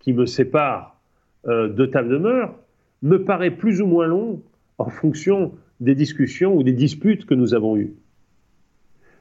qui 0.01 0.13
me 0.13 0.27
sépare 0.27 1.01
euh, 1.47 1.69
de 1.69 1.87
ta 1.87 2.03
demeure 2.03 2.55
me 3.03 3.25
paraît 3.25 3.51
plus 3.51 3.81
ou 3.81 3.87
moins 3.87 4.07
long 4.07 4.43
en 4.79 4.89
fonction 4.89 5.53
des 5.81 5.95
discussions 5.95 6.55
ou 6.55 6.63
des 6.63 6.73
disputes 6.73 7.27
que 7.27 7.35
nous 7.35 7.55
avons 7.55 7.77
eues. 7.77 7.95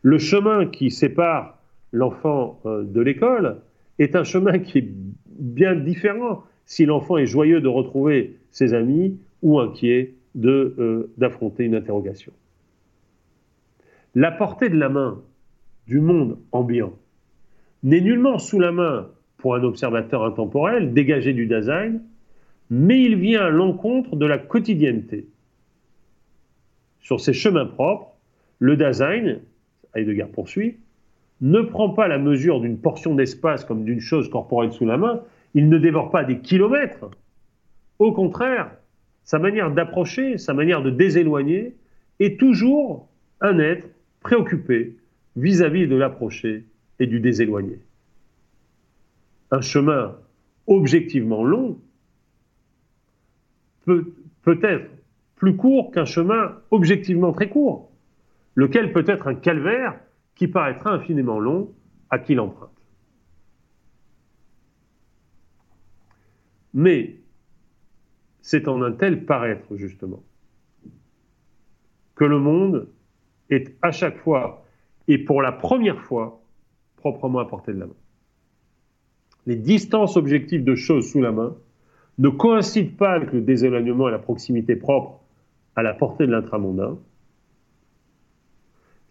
Le 0.04 0.18
chemin 0.18 0.68
qui 0.68 0.92
sépare 0.92 1.58
l'enfant 1.94 2.60
euh, 2.66 2.84
de 2.84 3.00
l'école 3.02 3.62
est 4.00 4.16
un 4.16 4.26
chemin 4.26 4.60
qui 4.60 4.80
est 4.80 4.88
bien 5.40 5.76
différent 5.76 6.44
si 6.66 6.86
l'enfant 6.86 7.18
est 7.18 7.26
joyeux 7.26 7.62
de 7.62 7.70
retrouver 7.70 8.38
ses 8.52 8.74
amis 8.74 9.18
ou 9.42 9.60
inquiet 9.60 10.14
euh, 10.46 11.12
d'affronter 11.18 11.64
une 11.64 11.76
interrogation. 11.76 12.34
La 14.14 14.32
portée 14.32 14.70
de 14.70 14.78
la 14.78 14.90
main 14.90 15.22
du 15.88 16.02
monde 16.02 16.38
ambiant 16.52 16.94
n'est 17.84 18.02
nullement 18.02 18.40
sous 18.40 18.60
la 18.60 18.72
main 18.72 19.10
pour 19.38 19.56
un 19.56 19.64
observateur 19.64 20.24
intemporel 20.24 20.94
dégagé 20.94 21.34
du 21.34 21.48
design, 21.48 22.02
mais 22.70 23.02
il 23.02 23.16
vient 23.16 23.46
à 23.46 23.50
l'encontre 23.50 24.16
de 24.16 24.26
la 24.26 24.38
quotidienneté. 24.38 25.28
Sur 27.00 27.20
ses 27.20 27.34
chemins 27.34 27.66
propres, 27.66 28.16
le 28.60 28.78
design, 28.78 29.40
Heidegger 29.96 30.28
poursuit, 30.32 30.78
ne 31.42 31.62
prend 31.62 31.90
pas 31.90 32.08
la 32.08 32.20
mesure 32.20 32.62
d'une 32.62 32.78
portion 32.78 33.16
d'espace 33.16 33.66
comme 33.66 33.84
d'une 33.84 34.00
chose 34.00 34.30
corporelle 34.30 34.72
sous 34.72 34.86
la 34.86 34.98
main, 34.98 35.22
il 35.54 35.70
ne 35.70 35.78
dévore 35.78 36.10
pas 36.10 36.24
des 36.24 36.40
kilomètres. 36.40 37.10
Au 38.00 38.12
contraire, 38.12 38.72
sa 39.24 39.40
manière 39.40 39.72
d'approcher, 39.72 40.38
sa 40.38 40.54
manière 40.54 40.82
de 40.82 40.90
déséloigner 40.90 41.76
est 42.20 42.40
toujours 42.40 43.08
un 43.42 43.60
être 43.60 43.88
préoccupé 44.22 44.98
vis-à-vis 45.36 45.88
de 45.88 45.96
l'approcher 45.96 46.66
et 47.00 47.08
du 47.08 47.20
déséloigner. 47.20 47.80
Un 49.52 49.62
chemin 49.62 50.16
objectivement 50.68 51.44
long 51.44 51.78
peut, 53.86 54.14
être 54.64 54.90
plus 55.36 55.56
court 55.56 55.92
qu'un 55.92 56.06
chemin 56.06 56.58
objectivement 56.72 57.34
très 57.34 57.50
court, 57.50 57.92
lequel 58.56 58.94
peut 58.94 59.06
être 59.08 59.28
un 59.28 59.36
calvaire 59.36 60.00
qui 60.36 60.48
paraîtra 60.48 60.92
infiniment 60.92 61.40
long 61.40 61.74
à 62.10 62.20
qui 62.20 62.36
l'emprunte. 62.36 62.70
Mais 66.74 67.18
c'est 68.42 68.68
en 68.68 68.82
un 68.82 68.92
tel 68.92 69.26
paraître, 69.26 69.76
justement, 69.76 70.24
que 72.16 72.26
le 72.26 72.40
monde 72.40 72.90
est 73.50 73.76
à 73.82 73.92
chaque 73.92 74.18
fois 74.18 74.66
et 75.08 75.18
pour 75.18 75.42
la 75.42 75.52
première 75.52 76.02
fois 76.02 76.42
proprement 76.98 77.40
à 77.40 77.46
portée 77.46 77.74
de 77.74 77.80
la 77.80 77.88
main. 77.88 77.96
Les 79.46 79.56
distances 79.56 80.16
objectives 80.16 80.64
de 80.64 80.76
choses 80.76 81.12
sous 81.12 81.22
la 81.22 81.32
main 81.32 81.56
ne 82.18 82.30
coïncident 82.30 82.96
pas 82.96 83.12
avec 83.12 83.34
le 83.34 83.42
déséloignement 83.42 84.08
et 84.08 84.12
la 84.12 84.20
proximité 84.20 84.76
propre 84.76 85.20
à 85.76 85.84
la 85.84 85.94
portée 85.94 86.26
de 86.26 86.32
l'intramondain. 86.32 86.98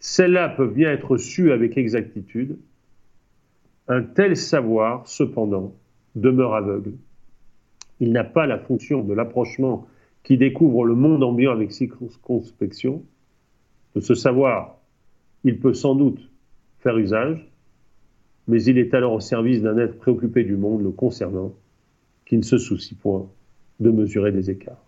Celles-là 0.03 0.49
peuvent 0.49 0.73
bien 0.73 0.91
être 0.91 1.15
sues 1.15 1.53
avec 1.53 1.77
exactitude. 1.77 2.57
Un 3.87 4.03
tel 4.03 4.35
savoir, 4.35 5.07
cependant, 5.07 5.73
demeure 6.15 6.55
aveugle. 6.55 6.91
Il 8.01 8.11
n'a 8.11 8.25
pas 8.25 8.45
la 8.45 8.59
fonction 8.59 9.01
de 9.01 9.13
l'approchement 9.13 9.87
qui 10.23 10.35
découvre 10.37 10.83
le 10.83 10.93
monde 10.93 11.23
ambiant 11.23 11.53
avec 11.53 11.71
circonspection. 11.71 13.01
De 13.95 14.01
ce 14.01 14.13
savoir, 14.13 14.77
il 15.45 15.57
peut 15.57 15.73
sans 15.73 15.95
doute 15.95 16.29
faire 16.79 16.97
usage, 16.97 17.47
mais 18.49 18.61
il 18.61 18.77
est 18.77 18.93
alors 18.93 19.13
au 19.13 19.21
service 19.21 19.61
d'un 19.61 19.77
être 19.77 19.97
préoccupé 19.97 20.43
du 20.43 20.57
monde 20.57 20.83
le 20.83 20.91
concernant, 20.91 21.55
qui 22.25 22.35
ne 22.35 22.43
se 22.43 22.57
soucie 22.57 22.95
point 22.95 23.25
de 23.79 23.89
mesurer 23.89 24.33
des 24.33 24.51
écarts. 24.51 24.83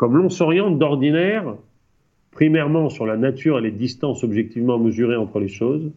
Comme 0.00 0.16
l'on 0.16 0.30
s'oriente 0.30 0.78
d'ordinaire, 0.78 1.56
primairement 2.30 2.88
sur 2.88 3.04
la 3.04 3.18
nature 3.18 3.58
et 3.58 3.60
les 3.60 3.70
distances 3.70 4.24
objectivement 4.24 4.78
mesurées 4.78 5.16
entre 5.16 5.38
les 5.40 5.48
choses, 5.48 5.92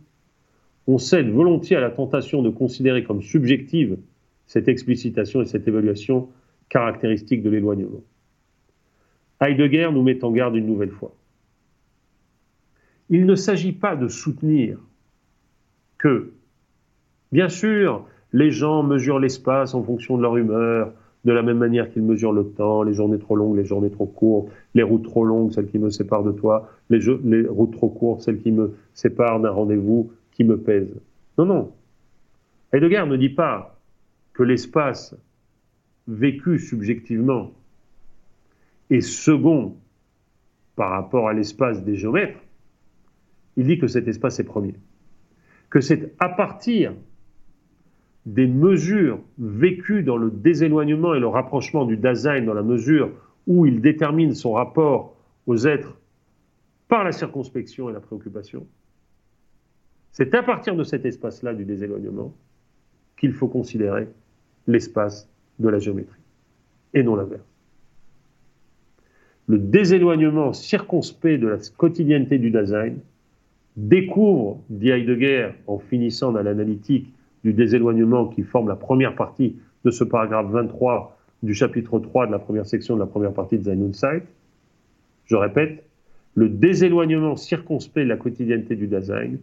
on 0.87 0.97
cède 0.97 1.29
volontiers 1.29 1.77
à 1.77 1.79
la 1.79 1.89
tentation 1.89 2.41
de 2.41 2.49
considérer 2.49 3.05
comme 3.05 3.21
subjective 3.21 3.97
cette 4.45 4.67
explicitation 4.67 5.41
et 5.41 5.45
cette 5.45 5.69
évaluation 5.69 6.27
caractéristique 6.67 7.43
de 7.43 7.49
l'éloignement. 7.49 8.03
Heidegger 9.39 9.89
nous 9.93 10.03
met 10.03 10.21
en 10.25 10.31
garde 10.31 10.57
une 10.57 10.67
nouvelle 10.67 10.91
fois. 10.91 11.15
Il 13.07 13.25
ne 13.25 13.35
s'agit 13.35 13.71
pas 13.71 13.95
de 13.95 14.09
soutenir 14.09 14.79
que, 15.97 16.33
bien 17.31 17.47
sûr, 17.47 18.05
les 18.33 18.51
gens 18.51 18.83
mesurent 18.83 19.19
l'espace 19.19 19.73
en 19.73 19.81
fonction 19.81 20.17
de 20.17 20.23
leur 20.23 20.35
humeur, 20.35 20.93
de 21.23 21.31
la 21.31 21.41
même 21.41 21.57
manière 21.57 21.89
qu'ils 21.89 22.03
mesurent 22.03 22.33
le 22.33 22.45
temps, 22.45 22.83
les 22.83 22.93
journées 22.93 23.19
trop 23.19 23.35
longues, 23.35 23.55
les 23.55 23.65
journées 23.65 23.89
trop 23.89 24.05
courtes, 24.05 24.51
les 24.73 24.83
routes 24.83 25.03
trop 25.03 25.23
longues, 25.23 25.51
celles 25.51 25.67
qui 25.67 25.79
me 25.79 25.89
séparent 25.89 26.23
de 26.23 26.31
toi, 26.31 26.69
les, 26.89 26.99
les 27.23 27.47
routes 27.47 27.71
trop 27.71 27.89
courtes, 27.89 28.21
celles 28.21 28.39
qui 28.39 28.51
me 28.51 28.75
séparent 28.93 29.39
d'un 29.39 29.51
rendez-vous 29.51 30.11
qui 30.31 30.43
me 30.43 30.57
pèse. 30.57 30.93
Non, 31.37 31.45
non. 31.45 31.71
Heidegger 32.73 33.05
ne 33.07 33.15
dit 33.15 33.29
pas 33.29 33.79
que 34.33 34.43
l'espace 34.43 35.15
vécu 36.07 36.59
subjectivement 36.59 37.51
est 38.89 39.01
second 39.01 39.75
par 40.75 40.89
rapport 40.89 41.29
à 41.29 41.33
l'espace 41.33 41.83
des 41.83 41.95
géomètres. 41.95 42.39
Il 43.55 43.65
dit 43.65 43.77
que 43.77 43.87
cet 43.87 44.07
espace 44.07 44.39
est 44.39 44.43
premier. 44.43 44.73
Que 45.69 45.79
c'est 45.79 46.13
à 46.19 46.29
partir 46.29 46.93
des 48.25 48.47
mesures 48.47 49.19
vécues 49.37 50.03
dans 50.03 50.17
le 50.17 50.31
déséloignement 50.31 51.13
et 51.13 51.19
le 51.19 51.27
rapprochement 51.27 51.85
du 51.85 51.97
Dasein 51.97 52.41
dans 52.41 52.53
la 52.53 52.63
mesure 52.63 53.11
où 53.47 53.65
il 53.65 53.81
détermine 53.81 54.33
son 54.33 54.53
rapport 54.53 55.15
aux 55.45 55.67
êtres 55.67 55.97
par 56.87 57.03
la 57.03 57.11
circonspection 57.11 57.89
et 57.89 57.93
la 57.93 57.99
préoccupation, 57.99 58.65
c'est 60.11 60.33
à 60.35 60.43
partir 60.43 60.75
de 60.75 60.83
cet 60.83 61.05
espace-là 61.05 61.53
du 61.53 61.65
déséloignement 61.65 62.33
qu'il 63.17 63.33
faut 63.33 63.47
considérer 63.47 64.07
l'espace 64.67 65.29
de 65.59 65.69
la 65.69 65.79
géométrie, 65.79 66.21
et 66.93 67.03
non 67.03 67.15
l'inverse. 67.15 67.43
Le 69.47 69.57
déséloignement 69.57 70.53
circonspect 70.53 71.41
de 71.41 71.47
la 71.47 71.57
quotidienneté 71.75 72.37
du 72.37 72.51
Dasein 72.51 72.93
découvre, 73.75 74.61
dit 74.69 74.89
Heidegger 74.89 75.51
en 75.67 75.79
finissant 75.79 76.31
dans 76.31 76.41
l'analytique 76.41 77.13
du 77.43 77.53
déséloignement 77.53 78.27
qui 78.27 78.43
forme 78.43 78.67
la 78.67 78.75
première 78.75 79.15
partie 79.15 79.57
de 79.83 79.91
ce 79.91 80.03
paragraphe 80.03 80.49
23 80.49 81.17
du 81.43 81.53
chapitre 81.53 81.99
3 81.99 82.27
de 82.27 82.31
la 82.31 82.39
première 82.39 82.65
section 82.65 82.95
de 82.95 82.99
la 82.99 83.05
première 83.05 83.33
partie 83.33 83.57
de 83.57 83.93
Zeit. 83.93 84.23
Je 85.25 85.35
répète, 85.35 85.83
le 86.35 86.49
déséloignement 86.49 87.35
circonspect 87.35 88.05
de 88.05 88.09
la 88.09 88.17
quotidienneté 88.17 88.75
du 88.75 88.87
Dasein 88.87 89.35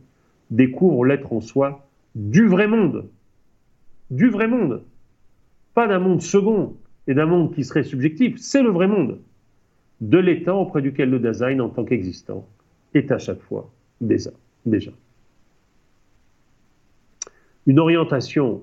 découvre 0.51 1.05
l'être 1.05 1.33
en 1.33 1.41
soi 1.41 1.87
du 2.15 2.47
vrai 2.47 2.67
monde. 2.67 3.09
Du 4.11 4.29
vrai 4.29 4.49
monde. 4.49 4.83
Pas 5.75 5.87
d'un 5.87 6.01
monde 6.01 6.21
second 6.21 6.77
et 7.07 7.15
d'un 7.15 7.27
monde 7.27 7.55
qui 7.55 7.65
serait 7.65 7.85
subjectif, 7.85 8.39
c'est 8.39 8.63
le 8.63 8.71
vrai 8.71 8.89
monde. 8.89 9.19
De 10.01 10.19
l'état 10.19 10.55
auprès 10.55 10.83
duquel 10.83 11.11
le 11.11 11.19
Dasein, 11.19 11.61
en 11.61 11.69
tant 11.69 11.85
qu'existant, 11.85 12.49
est 12.95 13.13
à 13.13 13.19
chaque 13.19 13.41
fois 13.43 13.71
déjà 14.01 14.31
une 17.67 17.79
orientation 17.79 18.63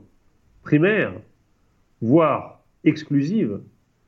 primaire, 0.63 1.13
voire 2.01 2.61
exclusive, 2.83 3.59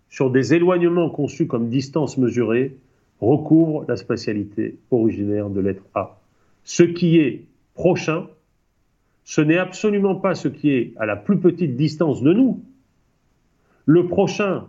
sur 0.10 0.32
des 0.32 0.54
éloignements 0.54 1.10
conçus 1.10 1.48
comme 1.48 1.70
distances 1.70 2.18
mesurées, 2.18 2.76
recouvre 3.22 3.86
la 3.88 3.96
spatialité 3.96 4.78
originaire 4.92 5.50
de 5.50 5.60
l'être 5.60 5.84
A. 5.94 6.20
Ce 6.64 6.84
qui 6.84 7.18
est 7.18 7.46
prochain, 7.74 8.28
ce 9.24 9.42
n'est 9.42 9.58
absolument 9.58 10.16
pas 10.16 10.36
ce 10.36 10.48
qui 10.48 10.72
est 10.72 10.94
à 10.98 11.06
la 11.06 11.16
plus 11.16 11.38
petite 11.38 11.76
distance 11.76 12.22
de 12.22 12.34
nous. 12.34 12.64
Le 13.86 14.08
prochain 14.08 14.68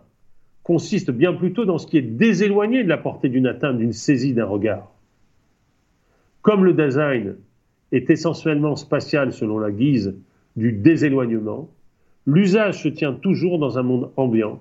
consiste 0.62 1.10
bien 1.10 1.32
plutôt 1.32 1.64
dans 1.64 1.78
ce 1.78 1.86
qui 1.86 1.96
est 1.96 2.02
déséloigné 2.02 2.84
de 2.84 2.88
la 2.88 2.98
portée 2.98 3.28
d'une 3.28 3.46
atteinte, 3.46 3.78
d'une 3.78 3.92
saisie 3.92 4.34
d'un 4.34 4.44
regard. 4.44 4.90
Comme 6.42 6.64
le 6.64 6.74
design 6.74 7.36
est 7.92 8.10
essentiellement 8.10 8.76
spatial 8.76 9.32
selon 9.32 9.58
la 9.58 9.70
guise 9.70 10.16
du 10.56 10.72
déséloignement, 10.72 11.68
l'usage 12.26 12.82
se 12.82 12.88
tient 12.88 13.12
toujours 13.12 13.58
dans 13.58 13.78
un 13.78 13.82
monde 13.82 14.10
ambiant, 14.16 14.60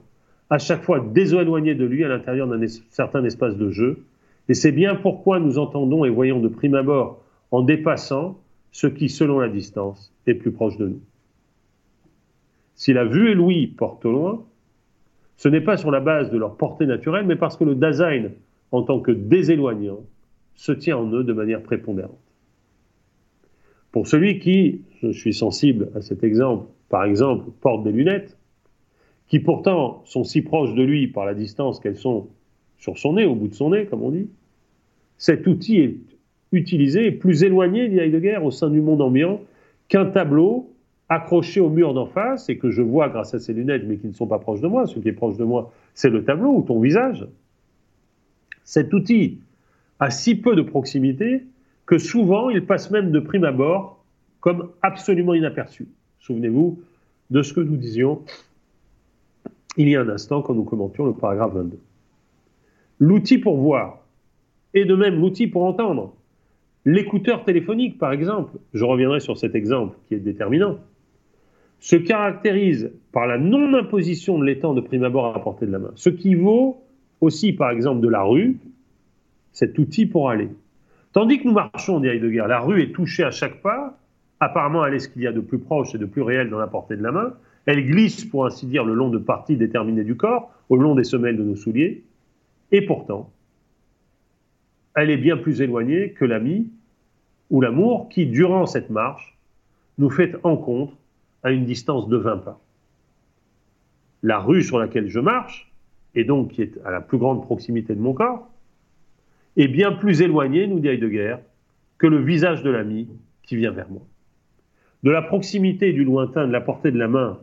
à 0.50 0.58
chaque 0.58 0.84
fois 0.84 1.00
déséloigné 1.00 1.76
de 1.76 1.86
lui 1.86 2.04
à 2.04 2.08
l'intérieur 2.08 2.48
d'un 2.48 2.66
certain 2.90 3.24
espace 3.24 3.58
de 3.58 3.70
jeu, 3.70 4.04
et 4.48 4.54
c'est 4.54 4.72
bien 4.72 4.96
pourquoi 4.96 5.40
nous 5.40 5.60
entendons 5.60 6.06
et 6.06 6.10
voyons 6.10 6.40
de 6.40 6.48
prime 6.48 6.76
abord, 6.76 7.24
en 7.52 7.62
dépassant, 7.62 8.40
ce 8.72 8.88
qui, 8.88 9.10
selon 9.10 9.40
la 9.40 9.50
distance, 9.50 10.14
est 10.28 10.36
plus 10.36 10.52
proche 10.52 10.78
de 10.78 10.88
nous. 10.88 11.02
Si 12.76 12.94
la 12.94 13.06
vue 13.06 13.32
et 13.32 13.36
l'ouïe 13.36 13.68
portent 13.68 14.06
au 14.06 14.12
loin, 14.12 14.46
ce 15.38 15.50
n'est 15.50 15.62
pas 15.62 15.78
sur 15.78 15.92
la 15.92 16.00
base 16.00 16.32
de 16.32 16.38
leur 16.38 16.56
portée 16.56 16.86
naturelle, 16.86 17.26
mais 17.26 17.36
parce 17.36 17.58
que 17.58 17.64
le 17.64 17.76
Dasein, 17.76 18.30
en 18.72 18.84
tant 18.84 19.00
que 19.00 19.12
déséloignant, 19.12 20.00
se 20.56 20.72
tient 20.72 20.98
en 20.98 21.12
eux 21.14 21.24
de 21.24 21.34
manière 21.34 21.64
prépondérante. 21.64 22.29
Pour 23.92 24.08
celui 24.08 24.40
qui, 24.40 24.82
je 25.02 25.12
suis 25.12 25.34
sensible 25.34 25.90
à 25.96 26.02
cet 26.02 26.24
exemple, 26.24 26.68
par 26.90 27.06
exemple, 27.06 27.46
porte 27.62 27.84
des 27.84 27.92
lunettes, 27.92 28.38
qui 29.28 29.40
pourtant 29.40 30.02
sont 30.06 30.24
si 30.24 30.42
proches 30.42 30.74
de 30.74 30.84
lui 30.84 31.08
par 31.08 31.26
la 31.26 31.34
distance 31.34 31.80
qu'elles 31.80 31.98
sont 31.98 32.28
sur 32.78 32.98
son 32.98 33.14
nez, 33.14 33.26
au 33.26 33.36
bout 33.36 33.48
de 33.48 33.54
son 33.54 33.72
nez, 33.72 33.86
comme 33.86 34.04
on 34.04 34.12
dit, 34.12 34.30
cet 35.18 35.46
outil 35.48 35.78
est 35.80 35.98
utilisé 36.52 37.12
plus 37.12 37.44
éloigné, 37.44 37.90
dit 37.90 38.00
Heidegger, 38.00 38.40
au 38.44 38.52
sein 38.52 38.70
du 38.70 38.82
monde 38.82 39.02
ambiant, 39.02 39.42
qu'un 39.88 40.06
tableau 40.06 40.72
accroché 41.10 41.60
au 41.60 41.70
mur 41.70 41.94
d'en 41.94 42.06
face 42.06 42.50
et 42.50 42.58
que 42.58 42.70
je 42.70 42.82
vois 42.82 43.10
grâce 43.10 43.34
à 43.34 43.40
ces 43.40 43.54
lunettes, 43.54 43.84
mais 43.86 43.98
qui 43.98 44.08
ne 44.08 44.14
sont 44.14 44.28
pas 44.28 44.40
proches 44.40 44.62
de 44.62 44.68
moi. 44.68 44.86
Ce 44.86 45.00
qui 45.00 45.08
est 45.10 45.14
proche 45.14 45.38
de 45.38 45.44
moi, 45.44 45.72
c'est 45.94 46.10
le 46.10 46.24
tableau 46.24 46.54
ou 46.56 46.62
ton 46.62 46.80
visage. 46.80 47.28
Cet 48.64 48.94
outil 48.94 49.40
a 50.00 50.12
si 50.12 50.36
peu 50.36 50.56
de 50.56 50.62
proximité 50.62 51.44
que 51.90 51.98
souvent 51.98 52.52
il 52.52 52.68
passe 52.68 52.92
même 52.92 53.10
de 53.10 53.20
prime 53.20 53.46
abord 53.46 54.06
comme 54.42 54.70
absolument 54.84 55.34
inaperçu. 55.34 55.88
Souvenez-vous 56.20 56.80
de 57.32 57.42
ce 57.42 57.52
que 57.52 57.62
nous 57.62 57.78
disions 57.78 58.22
il 59.76 59.90
y 59.90 59.96
a 59.96 60.02
un 60.02 60.10
instant 60.10 60.44
quand 60.44 60.54
nous 60.54 60.66
commentions 60.66 61.08
le 61.08 61.14
paragraphe 61.14 61.54
22. 61.54 61.80
L'outil 63.00 63.40
pour 63.40 63.58
voir, 63.58 64.06
et 64.76 64.86
de 64.86 64.94
même 64.94 65.20
l'outil 65.20 65.48
pour 65.48 65.64
entendre, 65.64 66.14
l'écouteur 66.86 67.44
téléphonique 67.44 67.98
par 67.98 68.12
exemple, 68.12 68.60
je 68.76 68.86
reviendrai 68.86 69.20
sur 69.20 69.40
cet 69.40 69.56
exemple 69.56 69.98
qui 70.08 70.14
est 70.14 70.20
déterminant, 70.20 70.78
se 71.80 71.96
caractérise 71.96 72.92
par 73.12 73.26
la 73.26 73.40
non-imposition 73.40 74.38
de 74.38 74.46
l'étang 74.46 74.76
de 74.76 74.82
prime 74.82 75.06
abord 75.06 75.36
à 75.36 75.42
portée 75.42 75.66
de 75.66 75.72
la 75.72 75.80
main, 75.80 75.92
ce 75.96 76.12
qui 76.12 76.36
vaut 76.36 76.84
aussi 77.20 77.52
par 77.52 77.72
exemple 77.72 78.02
de 78.02 78.10
la 78.10 78.22
rue, 78.22 78.60
cet 79.54 79.80
outil 79.80 80.06
pour 80.06 80.30
aller. 80.30 80.50
Tandis 81.14 81.40
que 81.40 81.48
nous 81.48 81.54
marchons, 81.54 82.00
dit 82.00 82.08
Heidegger, 82.08 82.46
la 82.48 82.60
rue 82.60 82.82
est 82.82 82.92
touchée 82.92 83.24
à 83.24 83.32
chaque 83.32 83.62
pas, 83.62 83.98
apparemment 84.40 84.86
elle 84.86 84.94
est 84.94 85.00
ce 85.00 85.10
qu'il 85.10 85.24
y 85.24 85.28
a 85.28 85.32
de 85.32 85.42
plus 85.42 85.60
proche 85.60 85.96
et 85.96 85.98
de 85.98 86.06
plus 86.06 86.22
réel 86.22 86.50
dans 86.50 86.60
la 86.60 86.68
portée 86.68 86.96
de 86.96 87.04
la 87.04 87.12
main, 87.12 87.34
elle 87.66 87.86
glisse, 87.86 88.26
pour 88.26 88.46
ainsi 88.46 88.66
dire, 88.66 88.84
le 88.84 88.94
long 88.94 89.10
de 89.10 89.18
parties 89.18 89.58
déterminées 89.58 90.04
du 90.04 90.16
corps, 90.16 90.52
au 90.70 90.78
long 90.78 90.96
des 90.96 91.04
semelles 91.04 91.38
de 91.38 91.44
nos 91.44 91.56
souliers, 91.56 92.04
et 92.72 92.86
pourtant, 92.86 93.32
elle 94.96 95.10
est 95.10 95.18
bien 95.18 95.38
plus 95.38 95.62
éloignée 95.62 96.12
que 96.14 96.26
l'ami 96.26 96.70
ou 97.50 97.62
l'amour 97.62 98.10
qui, 98.10 98.26
durant 98.28 98.66
cette 98.66 98.90
marche, 98.90 99.38
nous 99.98 100.10
fait 100.10 100.36
encontre 100.44 100.94
à 101.44 101.52
une 101.52 101.66
distance 101.66 102.08
de 102.08 102.18
20 102.18 102.38
pas. 102.38 102.60
La 104.24 104.40
rue 104.40 104.64
sur 104.64 104.78
laquelle 104.78 105.08
je 105.08 105.20
marche, 105.20 105.72
et 106.16 106.24
donc 106.24 106.50
qui 106.52 106.62
est 106.62 106.80
à 106.86 106.92
la 106.92 107.02
plus 107.02 107.18
grande 107.18 107.44
proximité 107.44 107.96
de 107.96 108.02
mon 108.02 108.14
corps, 108.14 108.49
est 109.58 109.68
bien 109.68 109.92
plus 109.92 110.22
éloigné, 110.22 110.68
nous 110.68 110.80
dit 110.80 110.88
Heidegger, 110.88 111.38
que 111.98 112.08
le 112.08 112.22
visage 112.22 112.64
de 112.64 112.70
l'ami 112.70 113.10
qui 113.44 113.56
vient 113.56 113.72
vers 113.72 113.90
moi. 113.90 114.02
De 115.04 115.12
la 115.12 115.22
proximité 115.22 115.94
du 115.94 116.04
lointain, 116.04 116.48
de 116.48 116.52
la 116.52 116.62
portée 116.62 116.92
de 116.92 116.98
la 116.98 117.08
main, 117.08 117.40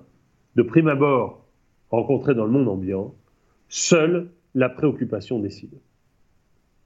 de 0.57 0.63
prime 0.63 0.89
abord 0.89 1.45
rencontrée 1.91 2.35
dans 2.35 2.45
le 2.45 2.51
monde 2.51 2.69
ambiant, 2.69 3.15
seule 3.69 4.29
la 4.55 4.69
préoccupation 4.69 5.39
décide. 5.39 5.79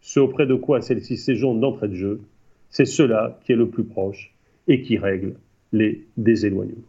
Ce 0.01 0.19
auprès 0.21 0.47
de 0.47 0.55
quoi 0.55 0.81
celle-ci 0.81 1.17
séjourne 1.17 1.61
d'entrée 1.61 1.89
de 1.89 1.95
jeu, 1.95 2.21
c'est 2.69 2.87
cela 2.87 3.39
qui 3.45 3.53
est 3.53 3.57
le 3.57 3.69
plus 3.69 3.85
proche 3.85 4.35
et 4.67 4.83
qui 4.83 4.99
règle 4.99 5.35
les 5.73 6.07
déséloignements. 6.17 6.83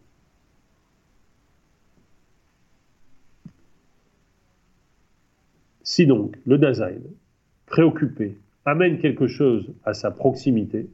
Si 5.82 6.06
donc 6.06 6.38
le 6.46 6.58
Dasein 6.58 7.00
préoccupé, 7.72 8.36
amène 8.66 8.98
quelque 8.98 9.26
chose 9.26 9.72
à 9.84 9.94
sa 9.94 10.10
proximité, 10.10 10.88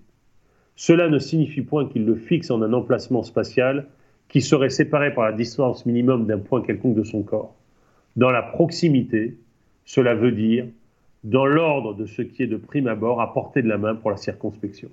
cela 0.76 1.08
ne 1.08 1.18
signifie 1.18 1.60
point 1.60 1.88
qu'il 1.88 2.06
le 2.06 2.14
fixe 2.14 2.52
en 2.52 2.62
un 2.62 2.72
emplacement 2.72 3.24
spatial 3.24 3.88
qui 4.28 4.40
serait 4.40 4.70
séparé 4.70 5.12
par 5.12 5.24
la 5.24 5.32
distance 5.32 5.86
minimum 5.86 6.26
d'un 6.26 6.38
point 6.38 6.62
quelconque 6.62 6.94
de 6.94 7.02
son 7.02 7.22
corps. 7.22 7.56
Dans 8.14 8.30
la 8.30 8.42
proximité, 8.42 9.36
cela 9.84 10.14
veut 10.14 10.30
dire 10.30 10.66
dans 11.24 11.46
l'ordre 11.46 11.94
de 11.94 12.06
ce 12.06 12.22
qui 12.22 12.44
est 12.44 12.46
de 12.46 12.56
prime 12.56 12.86
abord 12.86 13.20
à 13.20 13.34
portée 13.34 13.60
de 13.60 13.68
la 13.68 13.76
main 13.76 13.96
pour 13.96 14.12
la 14.12 14.16
circonspection. 14.16 14.88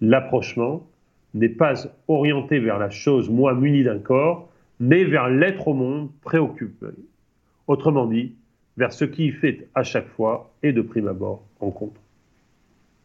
L'approchement 0.00 0.86
n'est 1.34 1.50
pas 1.50 1.74
orienté 2.08 2.58
vers 2.58 2.78
la 2.78 2.88
chose 2.88 3.28
moi 3.28 3.52
munie 3.52 3.84
d'un 3.84 3.98
corps, 3.98 4.48
mais 4.80 5.04
vers 5.04 5.28
l'être 5.28 5.68
au 5.68 5.74
monde 5.74 6.08
préoccupé. 6.22 6.86
Autrement 7.66 8.06
dit, 8.06 8.32
vers 8.76 8.92
ce 8.92 9.04
qui 9.04 9.26
y 9.26 9.30
fait 9.30 9.68
à 9.74 9.82
chaque 9.82 10.08
fois 10.08 10.52
et 10.62 10.72
de 10.72 10.82
prime 10.82 11.08
abord 11.08 11.44
rencontre. 11.60 12.00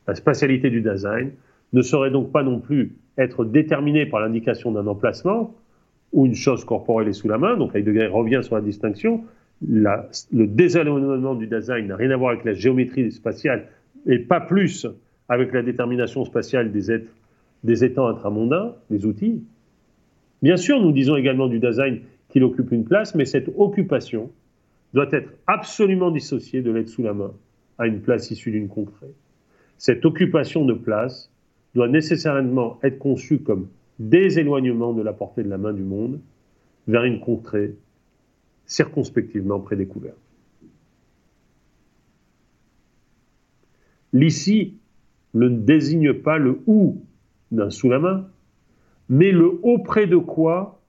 La 0.07 0.15
spatialité 0.15 0.69
du 0.69 0.81
Dasein 0.81 1.29
ne 1.73 1.81
saurait 1.81 2.11
donc 2.11 2.31
pas 2.31 2.43
non 2.43 2.59
plus 2.59 2.95
être 3.17 3.45
déterminée 3.45 4.05
par 4.05 4.21
l'indication 4.21 4.71
d'un 4.71 4.87
emplacement 4.87 5.53
ou 6.13 6.25
une 6.25 6.33
chose 6.33 6.65
corporelle 6.65 7.07
est 7.07 7.13
sous 7.13 7.27
la 7.27 7.37
main, 7.37 7.55
donc 7.55 7.75
Heidegger 7.75 8.07
revient 8.07 8.39
sur 8.41 8.55
la 8.55 8.61
distinction, 8.61 9.23
le 9.61 10.47
déséloignement 10.47 11.35
du 11.35 11.47
Dasein 11.47 11.81
n'a 11.81 11.95
rien 11.95 12.11
à 12.11 12.17
voir 12.17 12.31
avec 12.31 12.45
la 12.45 12.53
géométrie 12.53 13.11
spatiale 13.11 13.67
et 14.05 14.17
pas 14.17 14.39
plus 14.39 14.87
avec 15.27 15.53
la 15.53 15.61
détermination 15.61 16.25
spatiale 16.25 16.71
des 16.71 16.91
êtres, 16.91 17.11
des 17.63 17.83
étangs 17.83 18.07
intramondains, 18.07 18.73
des 18.89 19.05
outils. 19.05 19.43
Bien 20.41 20.57
sûr, 20.57 20.81
nous 20.81 20.91
disons 20.93 21.17
également 21.17 21.47
du 21.47 21.59
Dasein 21.59 21.97
qu'il 22.29 22.43
occupe 22.43 22.71
une 22.71 22.85
place, 22.85 23.13
mais 23.13 23.25
cette 23.25 23.51
occupation 23.57 24.31
doit 24.93 25.09
être 25.11 25.31
absolument 25.47 26.11
dissociée 26.11 26.61
de 26.61 26.71
l'être 26.71 26.89
sous 26.89 27.03
la 27.03 27.13
main 27.13 27.33
à 27.77 27.87
une 27.87 28.01
place 28.01 28.31
issue 28.31 28.51
d'une 28.51 28.67
concrète. 28.67 29.15
Cette 29.77 30.05
occupation 30.05 30.65
de 30.65 30.73
place 30.73 31.31
doit 31.75 31.87
nécessairement 31.87 32.79
être 32.83 32.99
conçue 32.99 33.39
comme 33.39 33.69
déséloignement 33.99 34.93
de 34.93 35.01
la 35.01 35.13
portée 35.13 35.43
de 35.43 35.49
la 35.49 35.57
main 35.57 35.73
du 35.73 35.83
monde 35.83 36.19
vers 36.87 37.03
une 37.03 37.19
contrée 37.19 37.75
circonspectivement 38.65 39.59
prédécouverte. 39.59 40.17
L'ici 44.11 44.77
ne 45.33 45.47
désigne 45.47 46.13
pas 46.13 46.37
le 46.37 46.61
où 46.65 47.03
d'un 47.51 47.69
sous 47.69 47.89
la 47.89 47.99
main, 47.99 48.27
mais 49.07 49.31
le 49.31 49.59
auprès 49.63 50.07
de 50.07 50.17
quoi 50.17 50.81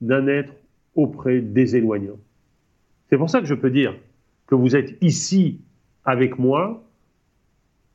d'un 0.00 0.26
être 0.26 0.52
auprès 0.94 1.40
des 1.40 1.76
éloignants. 1.76 2.18
C'est 3.12 3.18
pour 3.18 3.28
ça 3.28 3.40
que 3.42 3.46
je 3.46 3.52
peux 3.52 3.68
dire 3.68 3.94
que 4.46 4.54
vous 4.54 4.74
êtes 4.74 4.96
ici 5.02 5.60
avec 6.02 6.38
moi 6.38 6.82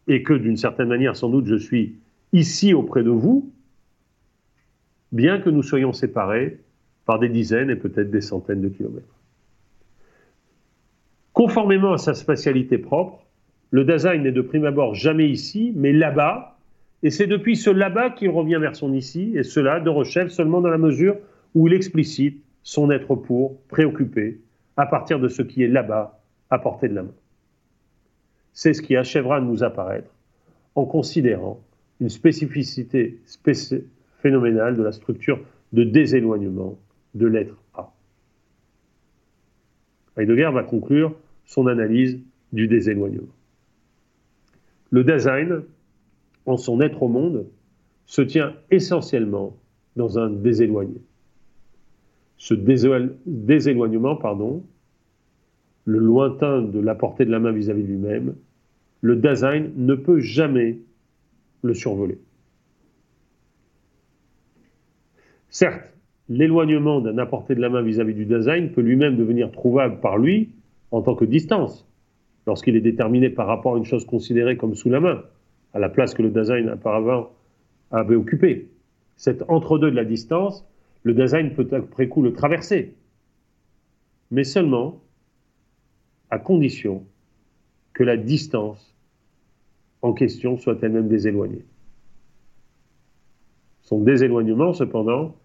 et 0.06 0.22
que 0.22 0.34
d'une 0.34 0.58
certaine 0.58 0.90
manière, 0.90 1.16
sans 1.16 1.28
doute, 1.28 1.48
je 1.48 1.56
suis 1.56 1.96
ici 2.34 2.76
auprès 2.76 3.02
de 3.02 3.10
vous, 3.10 3.52
bien 5.12 5.40
que 5.40 5.50
nous 5.50 5.64
soyons 5.64 5.92
séparés 5.92 6.60
par 7.08 7.18
des 7.18 7.30
dizaines 7.30 7.72
et 7.72 7.76
peut-être 7.76 8.12
des 8.12 8.22
centaines 8.22 8.62
de 8.62 8.70
kilomètres. 8.70 9.16
Conformément 11.34 11.94
à 11.94 11.98
sa 11.98 12.14
spatialité 12.14 12.78
propre, 12.78 13.26
le 13.72 13.86
Dasein 13.86 14.20
n'est 14.20 14.32
de 14.32 14.42
prime 14.42 14.66
abord 14.66 14.94
jamais 14.94 15.28
ici, 15.28 15.74
mais 15.76 15.94
là-bas, 15.94 16.60
et 17.02 17.10
c'est 17.10 17.26
depuis 17.26 17.56
ce 17.56 17.72
là-bas 17.72 18.12
qu'il 18.12 18.30
revient 18.30 18.60
vers 18.62 18.76
son 18.76 18.94
ici, 18.94 19.32
et 19.36 19.42
cela 19.42 19.80
de 19.80 19.90
rechef 19.90 20.30
seulement 20.30 20.62
dans 20.62 20.70
la 20.70 20.78
mesure 20.78 21.16
où 21.56 21.68
il 21.68 21.74
explicite 21.74 22.40
son 22.62 22.92
être 22.92 23.16
pour, 23.16 23.60
préoccupé, 23.68 24.42
à 24.78 24.86
partir 24.86 25.20
de 25.20 25.28
ce 25.28 25.42
qui 25.42 25.64
est 25.64 25.68
là-bas, 25.68 26.20
à 26.50 26.60
portée 26.60 26.88
de 26.88 26.96
la 26.96 27.04
main. 27.04 27.14
C'est 28.54 28.74
ce 28.74 28.82
qui 28.82 28.96
achèvera 28.96 29.42
de 29.42 29.46
nous 29.46 29.64
apparaître 29.64 30.10
en 30.76 30.86
considérant 30.86 31.60
une 32.00 32.10
spécificité 32.10 33.20
phénoménale 34.20 34.78
de 34.78 34.84
la 34.84 34.92
structure 34.92 35.40
de 35.74 35.84
déséloignement 35.84 36.78
de 37.16 37.28
l'être 37.28 37.58
A. 37.74 37.92
Heidegger 40.16 40.52
va 40.54 40.64
conclure 40.64 41.16
son 41.46 41.68
analyse 41.68 42.20
du 42.54 42.68
déséloignement. 42.68 43.28
Le 44.92 45.04
Dasein, 45.04 45.64
en 46.46 46.58
son 46.58 46.80
être 46.82 47.04
au 47.04 47.08
monde, 47.08 47.48
se 48.06 48.22
tient 48.22 48.56
essentiellement 48.72 49.58
dans 49.96 50.18
un 50.18 50.30
déséloigné. 50.30 51.02
Ce 52.38 52.54
déséloignement, 52.54 54.20
le 55.86 56.00
lointain 56.00 56.62
de 56.62 56.80
la 56.80 56.96
portée 56.96 57.26
de 57.26 57.32
la 57.32 57.40
main 57.40 57.52
vis-à-vis 57.52 57.84
de 57.84 57.88
lui-même, 57.88 58.36
le 59.02 59.16
Dasein 59.16 59.68
ne 59.76 59.96
peut 59.96 60.20
jamais 60.20 60.80
le 61.64 61.74
survoler. 61.74 62.20
Certes, 65.50 65.94
l'éloignement 66.30 67.02
d'un 67.02 67.18
apporté 67.18 67.56
de 67.56 67.62
la 67.62 67.70
main 67.70 67.82
vis-à-vis 67.82 68.14
du 68.14 68.26
Dasein 68.26 68.68
peut 68.68 68.82
lui-même 68.82 69.16
devenir 69.16 69.52
trouvable 69.52 70.00
par 70.02 70.18
lui 70.18 70.50
en 70.92 71.02
tant 71.02 71.16
que 71.16 71.26
distance, 71.26 71.88
lorsqu'il 72.46 72.76
est 72.76 72.82
déterminé 72.82 73.30
par 73.30 73.48
rapport 73.48 73.76
à 73.76 73.78
une 73.78 73.86
chose 73.86 74.06
considérée 74.06 74.58
comme 74.58 74.76
sous 74.76 74.90
la 74.90 75.00
main, 75.00 75.24
à 75.74 75.80
la 75.80 75.90
place 75.90 76.14
que 76.14 76.22
le 76.22 76.30
Dasein 76.30 76.74
auparavant 76.74 77.32
avait 77.92 78.16
occupée. 78.16 78.70
Cet 79.16 79.44
entre-deux 79.50 79.90
de 79.90 79.96
la 79.96 80.06
distance, 80.06 80.68
le 81.04 81.14
Dasein 81.14 81.50
peut 81.50 81.68
après 81.72 82.08
coup 82.08 82.22
le 82.22 82.34
traverser, 82.34 82.96
mais 84.32 84.44
seulement 84.44 85.02
à 86.30 86.40
condition 86.40 87.06
que 87.94 88.04
la 88.04 88.18
distance 88.18 88.96
en 90.02 90.14
question 90.14 90.58
soit 90.58 90.78
elle-même 90.84 91.08
déséloignée. 91.08 91.66
Son 93.82 94.02
déséloignement, 94.02 94.74
cependant, 94.74 95.36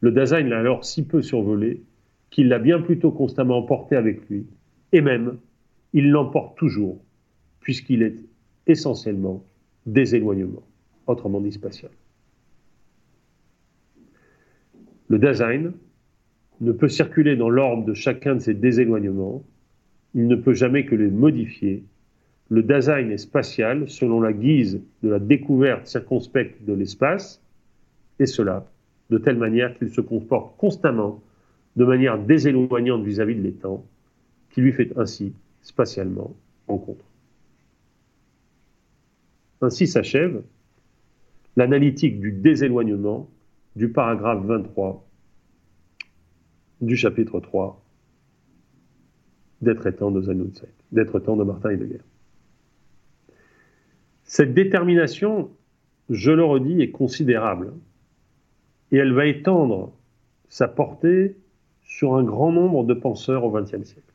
le 0.00 0.10
Dasein 0.10 0.42
l'a 0.42 0.58
alors 0.58 0.84
si 0.84 1.06
peu 1.06 1.22
survolé 1.22 1.82
qu'il 2.30 2.48
l'a 2.48 2.58
bien 2.58 2.80
plutôt 2.80 3.12
constamment 3.12 3.58
emporté 3.58 3.94
avec 3.94 4.28
lui, 4.28 4.46
et 4.92 5.00
même, 5.00 5.38
il 5.92 6.10
l'emporte 6.10 6.56
toujours, 6.58 6.98
puisqu'il 7.60 8.02
est 8.02 8.16
essentiellement 8.66 9.44
déséloignement, 9.86 10.62
autrement 11.06 11.40
dit 11.40 11.52
spatial. 11.52 11.90
Le 15.12 15.18
Dasein 15.18 15.74
ne 16.62 16.72
peut 16.72 16.88
circuler 16.88 17.36
dans 17.36 17.50
l'ordre 17.50 17.84
de 17.84 17.92
chacun 17.92 18.36
de 18.36 18.40
ces 18.40 18.54
déséloignements, 18.54 19.44
il 20.14 20.26
ne 20.26 20.36
peut 20.36 20.54
jamais 20.54 20.86
que 20.86 20.94
les 20.94 21.10
modifier. 21.10 21.84
Le 22.48 22.62
Dasein 22.62 23.10
est 23.10 23.18
spatial 23.18 23.90
selon 23.90 24.22
la 24.22 24.32
guise 24.32 24.80
de 25.02 25.10
la 25.10 25.18
découverte 25.18 25.86
circonspecte 25.86 26.64
de 26.64 26.72
l'espace, 26.72 27.42
et 28.20 28.24
cela 28.24 28.66
de 29.10 29.18
telle 29.18 29.36
manière 29.36 29.76
qu'il 29.76 29.90
se 29.90 30.00
comporte 30.00 30.56
constamment 30.56 31.22
de 31.76 31.84
manière 31.84 32.18
déséloignante 32.18 33.04
vis-à-vis 33.04 33.34
de 33.34 33.42
l'étang, 33.42 33.84
qui 34.48 34.62
lui 34.62 34.72
fait 34.72 34.96
ainsi 34.96 35.34
spatialement 35.60 36.34
rencontre. 36.66 37.04
Ainsi 39.60 39.86
s'achève 39.86 40.42
l'analytique 41.56 42.18
du 42.18 42.32
déséloignement 42.32 43.28
du 43.76 43.90
paragraphe 43.90 44.44
23 44.44 45.06
du 46.80 46.96
chapitre 46.96 47.40
3 47.40 47.82
d'être 49.60 49.86
étant 49.86 50.10
de 50.10 50.20
Zanoutzet, 50.20 50.68
d'être 50.90 51.20
temps 51.20 51.36
de 51.36 51.44
Martin 51.44 51.70
Heidegger. 51.70 52.00
Cette 54.24 54.54
détermination, 54.54 55.50
je 56.10 56.32
le 56.32 56.44
redis, 56.44 56.82
est 56.82 56.90
considérable 56.90 57.72
et 58.90 58.96
elle 58.96 59.12
va 59.12 59.26
étendre 59.26 59.92
sa 60.48 60.68
portée 60.68 61.36
sur 61.82 62.14
un 62.16 62.24
grand 62.24 62.52
nombre 62.52 62.84
de 62.84 62.94
penseurs 62.94 63.44
au 63.44 63.50
XXe 63.50 63.84
siècle. 63.84 64.12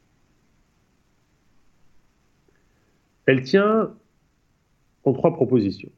Elle 3.26 3.42
tient 3.42 3.94
en 5.04 5.14
trois 5.14 5.34
propositions. 5.34 5.92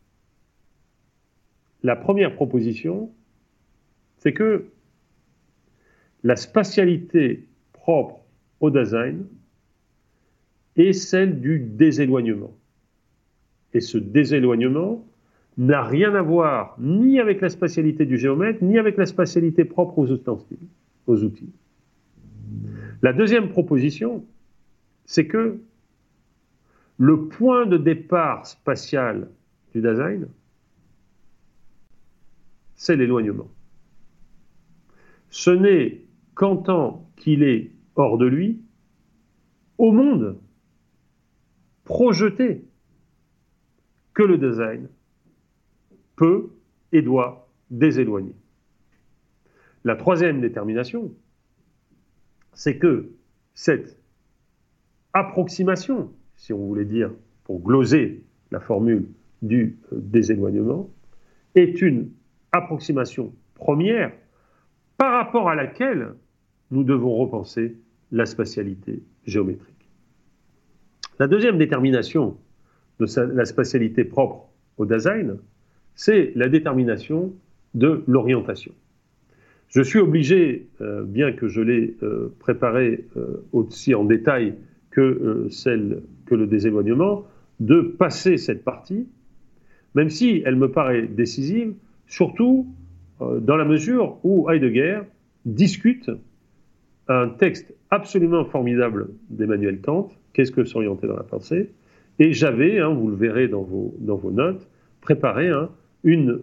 La 1.84 1.96
première 1.96 2.36
proposition, 2.36 3.12
c'est 4.20 4.34
que 4.34 4.66
la 6.24 6.36
spatialité 6.36 7.48
propre 7.74 8.22
au 8.60 8.70
Dasein 8.70 9.16
est 10.76 10.94
celle 10.94 11.40
du 11.40 11.60
déséloignement. 11.60 12.56
Et 13.74 13.80
ce 13.80 13.98
déséloignement 13.98 15.06
n'a 15.58 15.84
rien 15.84 16.14
à 16.16 16.22
voir 16.22 16.76
ni 16.80 17.20
avec 17.20 17.42
la 17.42 17.50
spatialité 17.50 18.06
du 18.06 18.18
géomètre, 18.18 18.64
ni 18.64 18.78
avec 18.78 18.98
la 18.98 19.06
spatialité 19.06 19.66
propre 19.66 20.00
aux 20.00 20.08
ustensiles, 20.12 20.58
aux 21.08 21.24
outils. 21.24 21.54
La 23.02 23.14
deuxième 23.14 23.50
proposition, 23.50 24.26
c'est 25.06 25.28
que 25.28 25.60
le 26.98 27.28
point 27.28 27.66
de 27.66 27.78
départ 27.78 28.46
spatial 28.46 29.30
du 29.74 29.82
Dasein, 29.82 30.28
c'est 32.76 32.98
l'éloignement. 32.98 33.50
Ce 35.30 35.52
n'est 35.52 36.04
qu'en 36.36 36.58
tant 36.58 37.10
qu'il 37.16 37.44
est 37.44 37.72
hors 37.96 38.18
de 38.18 38.26
lui 38.26 38.62
au 39.78 39.92
monde 39.92 40.40
projeté 41.84 42.64
que 44.14 44.24
le 44.24 44.38
design 44.38 44.90
peut 46.16 46.52
et 46.92 47.02
doit 47.02 47.50
déséloigner. 47.72 48.36
La 49.84 49.96
troisième 49.96 50.42
détermination, 50.42 51.14
c'est 52.54 52.78
que 52.78 53.12
cette 53.54 53.98
approximation, 55.14 56.12
si 56.36 56.52
on 56.54 56.66
voulait 56.66 56.86
dire, 56.86 57.12
pour 57.44 57.62
gloser 57.62 58.24
la 58.52 58.60
formule 58.60 59.08
du 59.42 59.80
euh, 59.94 60.00
déséloignement, 60.02 60.90
est 61.56 61.82
une 61.82 62.12
approximation 62.52 63.34
première 63.56 64.12
par 65.00 65.14
rapport 65.14 65.50
à 65.50 65.56
laquelle 65.56 66.10
nous 66.72 66.84
devons 66.84 67.16
repenser 67.16 67.78
la 68.12 68.26
spatialité 68.26 69.02
géométrique. 69.26 69.90
La 71.20 71.28
deuxième 71.28 71.58
détermination 71.58 72.38
de 73.00 73.06
la 73.34 73.46
spatialité 73.46 74.04
propre 74.04 74.50
au 74.78 74.86
design, 74.86 75.38
c'est 75.96 76.34
la 76.36 76.50
détermination 76.50 77.34
de 77.76 78.04
l'orientation. 78.08 78.74
Je 79.70 79.82
suis 79.82 80.00
obligé, 80.00 80.68
euh, 80.82 81.06
bien 81.06 81.32
que 81.32 81.48
je 81.48 81.62
l'ai 81.62 81.96
euh, 82.04 82.36
préparé 82.40 83.06
euh, 83.16 83.46
aussi 83.54 83.96
en 83.96 84.04
détail 84.04 84.56
celle 85.50 86.02
que 86.26 86.36
le 86.36 86.46
déséloignement, 86.46 87.26
de 87.62 87.80
passer 87.80 88.36
cette 88.36 88.66
partie, 88.66 89.08
même 89.96 90.10
si 90.10 90.44
elle 90.46 90.58
me 90.58 90.70
paraît 90.70 91.04
décisive, 91.04 91.74
surtout 92.06 92.68
dans 93.20 93.58
la 93.58 93.66
mesure 93.66 94.18
où 94.24 94.50
Heidegger 94.50 95.02
discute 95.46 96.10
un 97.08 97.30
texte 97.30 97.74
absolument 97.90 98.46
formidable 98.46 99.10
d'Emmanuel 99.30 99.82
Kant, 99.82 100.10
Qu'est-ce 100.34 100.52
que 100.52 100.64
s'orienter 100.64 101.08
dans 101.08 101.16
la 101.16 101.24
pensée? 101.24 101.72
Et 102.20 102.34
j'avais, 102.34 102.80
hein, 102.80 102.90
vous 102.90 103.10
le 103.10 103.16
verrez 103.16 103.48
dans 103.48 103.64
vos, 103.64 104.32
notes, 104.32 104.68
préparé 105.02 105.50
hein, 105.50 105.70
une 106.04 106.42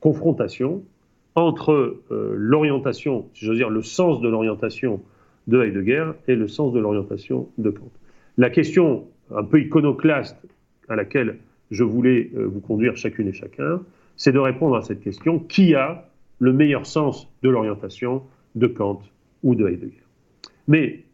confrontation 0.00 0.82
entre 1.34 1.98
euh, 2.10 2.34
l'orientation, 2.36 3.28
si 3.34 3.44
j'ose 3.44 3.56
dire 3.56 3.70
le 3.70 3.82
sens 3.82 4.20
de 4.20 4.28
l'orientation 4.28 5.00
de 5.46 5.62
Heidegger 5.62 6.12
et 6.26 6.34
le 6.34 6.48
sens 6.48 6.72
de 6.72 6.80
l'orientation 6.80 7.48
de 7.58 7.70
Kant. 7.70 7.90
La 8.36 8.50
question 8.50 9.04
un 9.34 9.44
peu 9.44 9.60
iconoclaste 9.60 10.36
à 10.88 10.96
laquelle 10.96 11.38
je 11.70 11.84
voulais 11.84 12.30
euh, 12.36 12.46
vous 12.46 12.60
conduire 12.60 12.96
chacune 12.96 13.28
et 13.28 13.32
chacun, 13.32 13.80
c'est 14.20 14.32
de 14.32 14.38
répondre 14.38 14.76
à 14.76 14.82
cette 14.82 15.00
question 15.00 15.38
qui 15.38 15.74
a 15.74 16.10
le 16.40 16.52
meilleur 16.52 16.84
sens 16.84 17.26
de 17.42 17.48
l'orientation 17.48 18.22
de 18.54 18.66
Kant 18.66 19.00
ou 19.42 19.54
de 19.54 19.66
Heidegger? 19.66 20.04
Mais 20.68 21.04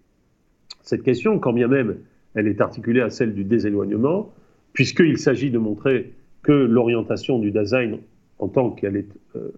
cette 0.83 1.05
question, 1.05 1.39
quand 1.39 1.53
bien 1.53 1.69
même 1.69 1.99
elle 2.35 2.49
est 2.49 2.61
articulée 2.61 3.01
à 3.01 3.09
celle 3.09 3.33
du 3.33 3.45
déséloignement, 3.45 4.33
puisqu'il 4.73 5.19
s'agit 5.19 5.53
de 5.53 5.59
montrer 5.59 6.15
que 6.43 6.51
l'orientation 6.51 7.39
du 7.39 7.53
Dasein, 7.53 7.99
en 8.41 8.49
tant 8.49 8.70
qu'elle 8.73 8.97
est 8.97 9.09
euh, 9.37 9.53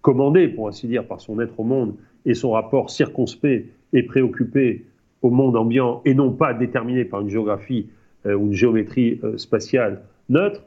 commandé, 0.00 0.46
pour 0.46 0.68
ainsi 0.68 0.86
dire, 0.86 1.04
par 1.04 1.20
son 1.20 1.40
être 1.40 1.58
au 1.58 1.64
monde 1.64 1.96
et 2.24 2.34
son 2.34 2.52
rapport 2.52 2.88
circonspect 2.88 3.66
et 3.92 4.04
préoccupé 4.04 4.86
au 5.22 5.30
monde 5.30 5.56
ambiant 5.56 6.02
et 6.04 6.14
non 6.14 6.30
pas 6.30 6.54
déterminé 6.54 7.04
par 7.04 7.20
une 7.20 7.30
géographie 7.30 7.88
euh, 8.26 8.34
ou 8.36 8.46
une 8.46 8.54
géométrie 8.54 9.18
euh, 9.24 9.36
spatiale 9.38 10.02
neutre. 10.28 10.62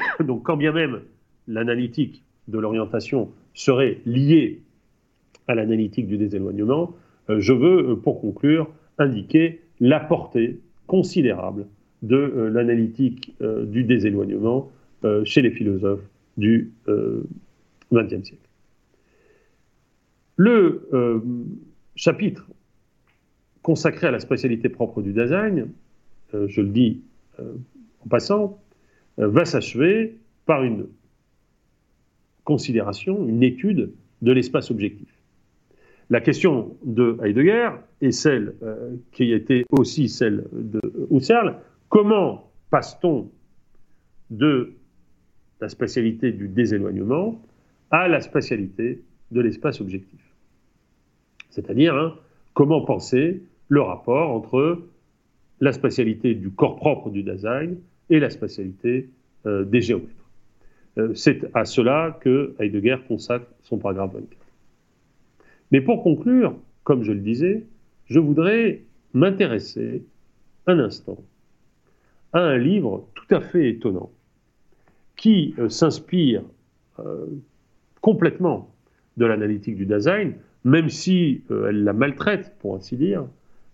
Donc 0.20 0.42
quand 0.42 0.56
bien 0.56 0.72
même 0.72 1.00
l'analytique 1.48 2.22
de 2.48 2.58
l'orientation 2.58 3.30
serait 3.54 3.98
liée 4.06 4.62
à 5.48 5.54
l'analytique 5.54 6.06
du 6.06 6.16
déséloignement, 6.16 6.94
euh, 7.30 7.40
je 7.40 7.52
veux, 7.52 7.96
pour 7.96 8.20
conclure, 8.20 8.68
indiquer 8.98 9.60
la 9.80 10.00
portée 10.00 10.60
considérable 10.86 11.66
de 12.02 12.50
l'analytique 12.52 13.32
du 13.40 13.84
déséloignement 13.84 14.70
chez 15.24 15.40
les 15.40 15.52
philosophes 15.52 16.02
du 16.36 16.72
XXe 17.92 18.24
siècle. 18.24 18.48
Le 20.36 20.88
euh, 20.92 21.20
chapitre 21.94 22.46
consacré 23.62 24.06
à 24.06 24.10
la 24.10 24.20
spécialité 24.20 24.68
propre 24.68 25.02
du 25.02 25.12
design, 25.12 25.68
euh, 26.34 26.48
je 26.48 26.60
le 26.60 26.68
dis 26.68 27.02
euh, 27.38 27.54
en 28.04 28.08
passant, 28.08 28.61
va 29.16 29.44
s'achever 29.44 30.16
par 30.46 30.64
une 30.64 30.86
considération, 32.44 33.26
une 33.28 33.42
étude 33.42 33.92
de 34.22 34.32
l'espace 34.32 34.70
objectif. 34.70 35.08
La 36.10 36.20
question 36.20 36.76
de 36.84 37.16
Heidegger 37.22 37.70
est 38.00 38.10
celle 38.10 38.54
qui 39.12 39.32
était 39.32 39.64
aussi 39.70 40.08
celle 40.08 40.44
de 40.52 40.80
Husserl. 41.10 41.56
Comment 41.88 42.50
passe-t-on 42.70 43.30
de 44.30 44.72
la 45.60 45.68
spécialité 45.68 46.32
du 46.32 46.48
déséloignement 46.48 47.40
à 47.90 48.08
la 48.08 48.20
spatialité 48.20 49.02
de 49.30 49.40
l'espace 49.40 49.80
objectif? 49.80 50.20
C'est-à-dire, 51.50 51.94
hein, 51.94 52.14
comment 52.54 52.82
penser 52.82 53.42
le 53.68 53.80
rapport 53.80 54.30
entre 54.30 54.82
la 55.60 55.72
spatialité 55.72 56.34
du 56.34 56.50
corps 56.50 56.76
propre 56.76 57.10
du 57.10 57.22
design 57.22 57.76
et 58.12 58.20
la 58.20 58.30
spatialité 58.30 59.08
euh, 59.46 59.64
des 59.64 59.80
géomètres. 59.80 60.12
Euh, 60.98 61.14
c'est 61.14 61.50
à 61.54 61.64
cela 61.64 62.18
que 62.20 62.54
Heidegger 62.60 62.98
consacre 63.08 63.46
son 63.62 63.78
paragraphe 63.78 64.12
24. 64.12 64.28
Mais 65.72 65.80
pour 65.80 66.02
conclure, 66.02 66.54
comme 66.84 67.02
je 67.02 67.12
le 67.12 67.20
disais, 67.20 67.64
je 68.04 68.18
voudrais 68.18 68.82
m'intéresser 69.14 70.04
un 70.66 70.78
instant 70.78 71.16
à 72.34 72.40
un 72.40 72.58
livre 72.58 73.08
tout 73.14 73.34
à 73.34 73.40
fait 73.40 73.70
étonnant 73.70 74.10
qui 75.16 75.54
euh, 75.58 75.68
s'inspire 75.68 76.42
complètement 78.00 78.70
de 79.16 79.24
l'analytique 79.24 79.76
du 79.76 79.86
design, 79.86 80.34
même 80.62 80.88
si 80.90 81.42
elle 81.48 81.84
la 81.84 81.92
maltraite, 81.94 82.54
pour 82.60 82.76
ainsi 82.76 82.96
dire, 82.96 83.24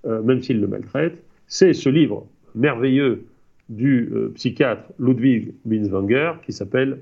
même 0.06 0.40
s'il 0.40 0.60
le 0.60 0.69
maltraite, 0.69 1.23
c'est 1.47 1.74
ce 1.74 1.89
livre 1.90 2.27
merveilleux 2.55 3.27
du 3.69 4.11
euh, 4.12 4.32
psychiatre 4.35 4.85
Ludwig 4.99 5.55
Binswanger 5.65 6.35
qui 6.45 6.53
s'appelle 6.53 7.01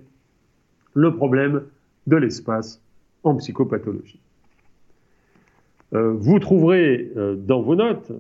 Le 0.95 1.15
problème 1.15 1.63
de 2.07 2.17
l'espace 2.17 2.81
en 3.23 3.35
psychopathologie. 3.37 4.21
vous 5.93 6.39
trouverez 6.39 7.11
dans 7.39 7.61
vos 7.61 7.75
notes 7.75 8.13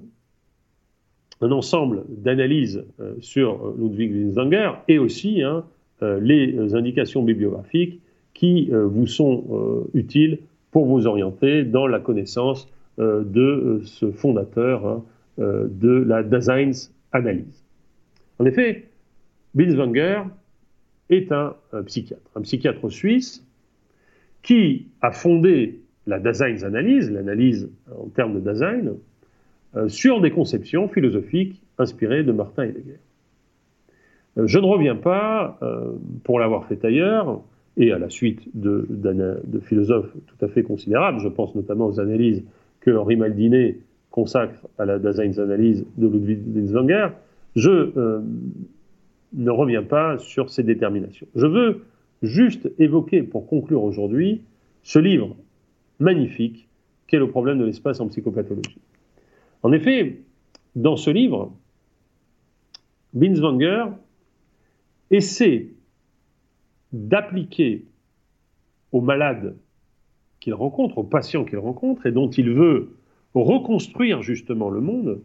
un 1.40 1.52
ensemble 1.52 2.05
d'analyses 2.09 2.85
sur 3.20 3.73
Ludwig 3.78 4.12
Binswanger 4.12 4.73
et 4.89 4.98
aussi 4.98 5.43
hein, 5.43 5.64
les 6.01 6.74
indications 6.74 7.23
bibliographiques 7.23 8.01
qui 8.36 8.68
euh, 8.70 8.85
vous 8.85 9.06
sont 9.06 9.44
euh, 9.51 9.98
utiles 9.98 10.39
pour 10.70 10.85
vous 10.85 11.06
orienter 11.06 11.64
dans 11.64 11.86
la 11.86 12.01
connaissance 12.01 12.68
euh, 12.98 13.24
de 13.24 13.81
ce 13.85 14.10
fondateur 14.10 14.86
hein, 14.86 15.02
de 15.39 15.90
la 15.90 16.23
Analyse. 17.12 17.65
En 18.38 18.44
effet, 18.44 18.84
Binswanger 19.54 20.22
est 21.10 21.32
un, 21.32 21.54
psychiatre, 21.86 22.30
un 22.34 22.42
psychiatre 22.42 22.90
suisse 22.90 23.44
qui 24.42 24.88
a 25.00 25.10
fondé 25.10 25.80
la 26.06 26.16
Analyse, 26.16 27.10
l'analyse 27.10 27.68
en 27.90 28.08
termes 28.08 28.34
de 28.34 28.40
Dasein, 28.40 28.94
sur 29.88 30.20
des 30.20 30.30
conceptions 30.30 30.88
philosophiques 30.88 31.60
inspirées 31.78 32.22
de 32.22 32.32
Martin 32.32 32.64
Heidegger. 32.64 33.00
je 34.36 34.58
ne 34.58 34.64
reviens 34.64 34.94
pas, 34.94 35.58
pour 36.22 36.38
l'avoir 36.38 36.66
fait 36.66 36.84
ailleurs, 36.84 37.42
et 37.76 37.92
à 37.92 37.98
la 37.98 38.08
suite 38.08 38.40
de, 38.54 38.86
de, 38.88 39.58
philosophes 39.60 40.12
tout 40.26 40.44
à 40.44 40.48
fait 40.48 40.62
considérables. 40.62 41.20
Je 41.20 41.28
pense 41.28 41.54
notamment 41.54 41.86
aux 41.86 42.00
analyses 42.00 42.42
que 42.80 42.90
Henri 42.90 43.16
Maldinet 43.16 43.78
consacre 44.10 44.66
à 44.78 44.86
la 44.86 44.98
Daseinsanalyse 44.98 45.84
de 45.96 46.08
Ludwig 46.08 46.38
Wittgenstein. 46.46 47.12
Je 47.56 47.70
euh, 47.70 48.20
ne 49.32 49.50
reviens 49.50 49.82
pas 49.82 50.18
sur 50.18 50.50
ces 50.50 50.62
déterminations. 50.62 51.26
Je 51.34 51.46
veux 51.46 51.84
juste 52.22 52.70
évoquer, 52.78 53.22
pour 53.22 53.46
conclure 53.46 53.82
aujourd'hui, 53.82 54.42
ce 54.82 54.98
livre 54.98 55.34
magnifique 55.98 56.68
qu'est 57.06 57.18
le 57.18 57.28
problème 57.28 57.58
de 57.58 57.64
l'espace 57.64 58.00
en 58.00 58.08
psychopathologie. 58.08 58.78
En 59.62 59.72
effet, 59.72 60.20
dans 60.74 60.96
ce 60.96 61.10
livre, 61.10 61.52
Binswanger 63.14 63.86
essaie 65.10 65.70
d'appliquer 66.92 67.86
aux 68.92 69.00
malades 69.00 69.56
qu'il 70.40 70.54
rencontre, 70.54 70.98
aux 70.98 71.04
patients 71.04 71.44
qu'il 71.44 71.58
rencontre 71.58 72.06
et 72.06 72.12
dont 72.12 72.28
il 72.28 72.50
veut 72.50 72.96
reconstruire 73.34 74.22
justement 74.22 74.70
le 74.70 74.80
monde, 74.80 75.20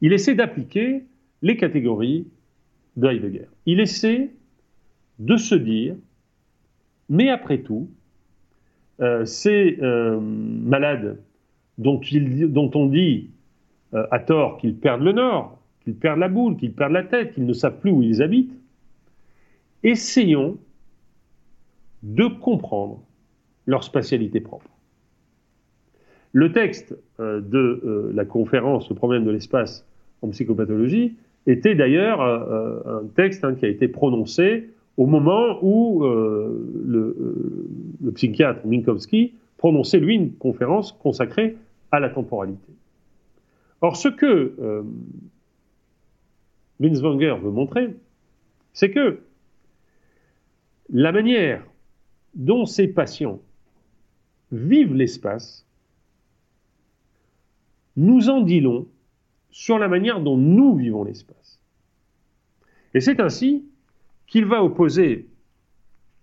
il 0.00 0.12
essaie 0.12 0.34
d'appliquer 0.34 1.04
les 1.42 1.56
catégories 1.56 2.26
de 2.96 3.08
Heidegger. 3.08 3.46
Il 3.66 3.80
essaie 3.80 4.30
de 5.18 5.36
se 5.36 5.54
dire, 5.54 5.96
mais 7.08 7.28
après 7.28 7.58
tout, 7.58 7.90
euh, 9.00 9.24
ces 9.24 9.78
euh, 9.80 10.20
malades 10.20 11.18
dont, 11.78 12.00
on 12.74 12.86
dit 12.86 13.30
euh, 13.94 14.06
à 14.10 14.18
tort, 14.18 14.58
qu'ils 14.58 14.76
perdent 14.76 15.02
le 15.02 15.12
nord, 15.12 15.58
qu'ils 15.82 15.94
perdent 15.94 16.18
la 16.18 16.28
boule, 16.28 16.56
qu'ils 16.56 16.74
perdent 16.74 16.92
la 16.92 17.04
tête, 17.04 17.32
qu'ils 17.34 17.46
ne 17.46 17.52
savent 17.54 17.78
plus 17.80 17.90
où 17.90 18.02
ils 18.02 18.22
habitent. 18.22 18.58
Essayons 19.82 20.58
de 22.02 22.26
comprendre 22.26 23.02
leur 23.66 23.84
spatialité 23.84 24.40
propre. 24.40 24.70
Le 26.32 26.52
texte 26.52 26.96
de 27.18 28.12
la 28.14 28.24
conférence 28.24 28.88
Le 28.88 28.94
problème 28.94 29.24
de 29.24 29.30
l'espace 29.30 29.86
en 30.22 30.28
psychopathologie 30.28 31.16
était 31.46 31.74
d'ailleurs 31.74 32.20
un 32.20 33.06
texte 33.16 33.44
hein, 33.44 33.54
qui 33.54 33.64
a 33.64 33.68
été 33.68 33.88
prononcé 33.88 34.70
au 34.96 35.06
moment 35.06 35.58
où 35.62 36.04
le, 36.04 37.16
le, 38.02 38.12
psychiatre 38.12 38.66
Minkowski 38.66 39.34
prononçait, 39.56 40.00
lui, 40.00 40.14
une 40.14 40.32
conférence 40.34 40.92
consacrée 40.92 41.56
à 41.92 42.00
la 42.00 42.10
temporalité. 42.10 42.72
Or, 43.82 43.96
ce 43.96 44.08
que 44.08 44.54
euh, 44.58 44.82
Vince 46.80 47.00
Wenger 47.00 47.36
veut 47.42 47.50
montrer, 47.50 47.94
c'est 48.72 48.90
que 48.90 49.20
la 50.90 51.12
manière 51.12 51.64
dont 52.34 52.66
ces 52.66 52.88
patients 52.88 53.40
vivent 54.52 54.94
l'espace 54.94 55.66
nous 57.96 58.28
en 58.28 58.40
dit 58.40 58.60
long 58.60 58.86
sur 59.50 59.78
la 59.78 59.88
manière 59.88 60.20
dont 60.20 60.36
nous 60.36 60.76
vivons 60.76 61.04
l'espace. 61.04 61.60
Et 62.94 63.00
c'est 63.00 63.20
ainsi 63.20 63.64
qu'il 64.26 64.44
va 64.46 64.62
opposer 64.62 65.28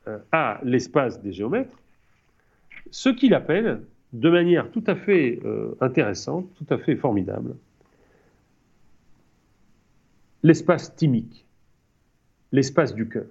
euh, 0.08 0.20
à 0.32 0.60
l'espace 0.64 1.22
des 1.22 1.34
géomètres 1.34 1.78
ce 2.92 3.10
qu'il 3.10 3.34
appelle 3.34 3.82
de 4.14 4.30
manière 4.30 4.72
tout 4.72 4.84
à 4.88 4.96
fait 4.96 5.40
euh, 5.44 5.76
intéressante, 5.82 6.48
tout 6.56 6.74
à 6.74 6.78
fait 6.78 6.96
formidable, 6.96 7.56
l'espace 10.44 10.96
thymique, 10.96 11.46
l'espace 12.52 12.96
du 12.96 13.10
cœur. 13.10 13.28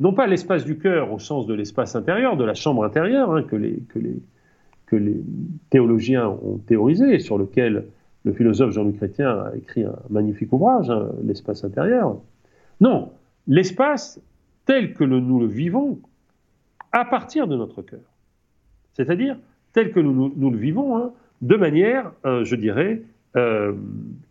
Non 0.00 0.12
pas 0.12 0.26
l'espace 0.26 0.64
du 0.64 0.78
cœur 0.78 1.12
au 1.12 1.18
sens 1.18 1.46
de 1.46 1.54
l'espace 1.54 1.96
intérieur, 1.96 2.36
de 2.36 2.44
la 2.44 2.54
chambre 2.54 2.84
intérieure, 2.84 3.32
hein, 3.32 3.42
que, 3.42 3.56
les, 3.56 3.80
que, 3.88 3.98
les, 3.98 4.16
que, 4.86 4.96
les, 4.96 5.20
théologiens 5.70 6.28
ont 6.28 6.58
théorisé, 6.58 7.14
et 7.14 7.18
sur 7.18 7.38
lequel 7.38 7.86
le 8.28 8.34
philosophe 8.34 8.72
Jean-Luc 8.72 8.98
Chrétien 8.98 9.30
a 9.30 9.56
écrit 9.56 9.84
un 9.84 9.96
magnifique 10.10 10.52
ouvrage, 10.52 10.90
hein, 10.90 11.08
l'espace 11.24 11.64
intérieur. 11.64 12.20
Non, 12.78 13.10
l'espace 13.46 14.20
tel 14.66 14.92
que 14.92 15.02
nous 15.02 15.40
le 15.40 15.46
vivons 15.46 15.98
à 16.92 17.06
partir 17.06 17.46
de 17.46 17.56
notre 17.56 17.80
cœur. 17.80 18.02
C'est-à-dire 18.92 19.38
tel 19.72 19.92
que 19.92 20.00
nous, 20.00 20.50
le 20.50 20.58
vivons, 20.58 20.98
hein, 20.98 21.12
de 21.40 21.56
manière, 21.56 22.12
euh, 22.26 22.44
je 22.44 22.54
dirais, 22.54 23.00
euh, 23.36 23.72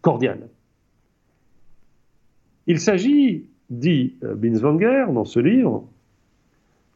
cordiale. 0.02 0.48
Il 2.68 2.80
s'agit, 2.80 3.45
dit 3.72 4.14
euh, 4.24 4.36
Binswanger 4.36 5.06
dans 5.11 5.26
ce 5.26 5.40
livre, 5.40 5.88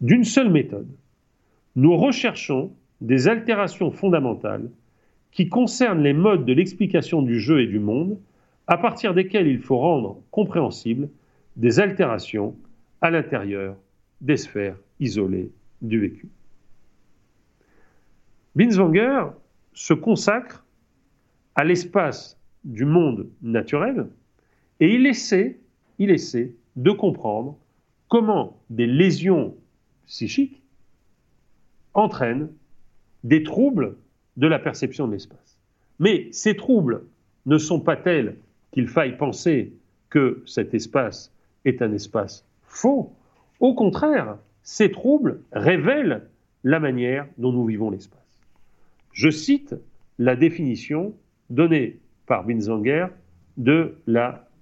d'une 0.01 0.23
seule 0.23 0.51
méthode. 0.51 0.87
Nous 1.75 1.97
recherchons 1.97 2.71
des 2.99 3.27
altérations 3.27 3.89
fondamentales 3.89 4.69
qui 5.31 5.47
concernent 5.49 6.03
les 6.03 6.13
modes 6.13 6.45
de 6.45 6.53
l'explication 6.53 7.21
du 7.21 7.39
jeu 7.39 7.61
et 7.61 7.67
du 7.67 7.79
monde, 7.79 8.19
à 8.67 8.77
partir 8.77 9.13
desquels 9.13 9.47
il 9.47 9.59
faut 9.59 9.77
rendre 9.77 10.21
compréhensibles 10.31 11.09
des 11.55 11.79
altérations 11.79 12.55
à 13.01 13.09
l'intérieur 13.09 13.75
des 14.19 14.37
sphères 14.37 14.77
isolées 14.99 15.51
du 15.81 15.99
vécu. 15.99 16.29
Binswanger 18.55 19.27
se 19.73 19.93
consacre 19.93 20.65
à 21.55 21.63
l'espace 21.63 22.37
du 22.63 22.85
monde 22.85 23.29
naturel 23.41 24.07
et 24.79 24.93
il 24.93 25.05
essaie, 25.05 25.59
il 25.99 26.11
essaie 26.11 26.53
de 26.75 26.91
comprendre 26.91 27.57
comment 28.09 28.59
des 28.69 28.87
lésions 28.87 29.55
psychiques 30.05 30.61
entraînent 31.93 32.49
des 33.23 33.43
troubles 33.43 33.95
de 34.37 34.47
la 34.47 34.59
perception 34.59 35.07
de 35.07 35.13
l'espace. 35.13 35.57
Mais 35.99 36.27
ces 36.31 36.55
troubles 36.55 37.03
ne 37.45 37.57
sont 37.57 37.79
pas 37.79 37.95
tels 37.95 38.37
qu'il 38.71 38.87
faille 38.87 39.17
penser 39.17 39.73
que 40.09 40.43
cet 40.45 40.73
espace 40.73 41.31
est 41.65 41.81
un 41.81 41.91
espace 41.93 42.45
faux. 42.63 43.13
Au 43.59 43.73
contraire, 43.73 44.37
ces 44.63 44.91
troubles 44.91 45.41
révèlent 45.51 46.23
la 46.63 46.79
manière 46.79 47.27
dont 47.37 47.51
nous 47.51 47.65
vivons 47.65 47.89
l'espace. 47.89 48.19
Je 49.13 49.29
cite 49.29 49.75
la 50.19 50.35
définition 50.35 51.13
donnée 51.49 51.99
par 52.27 52.45
Binswanger 52.45 53.07
de 53.57 53.95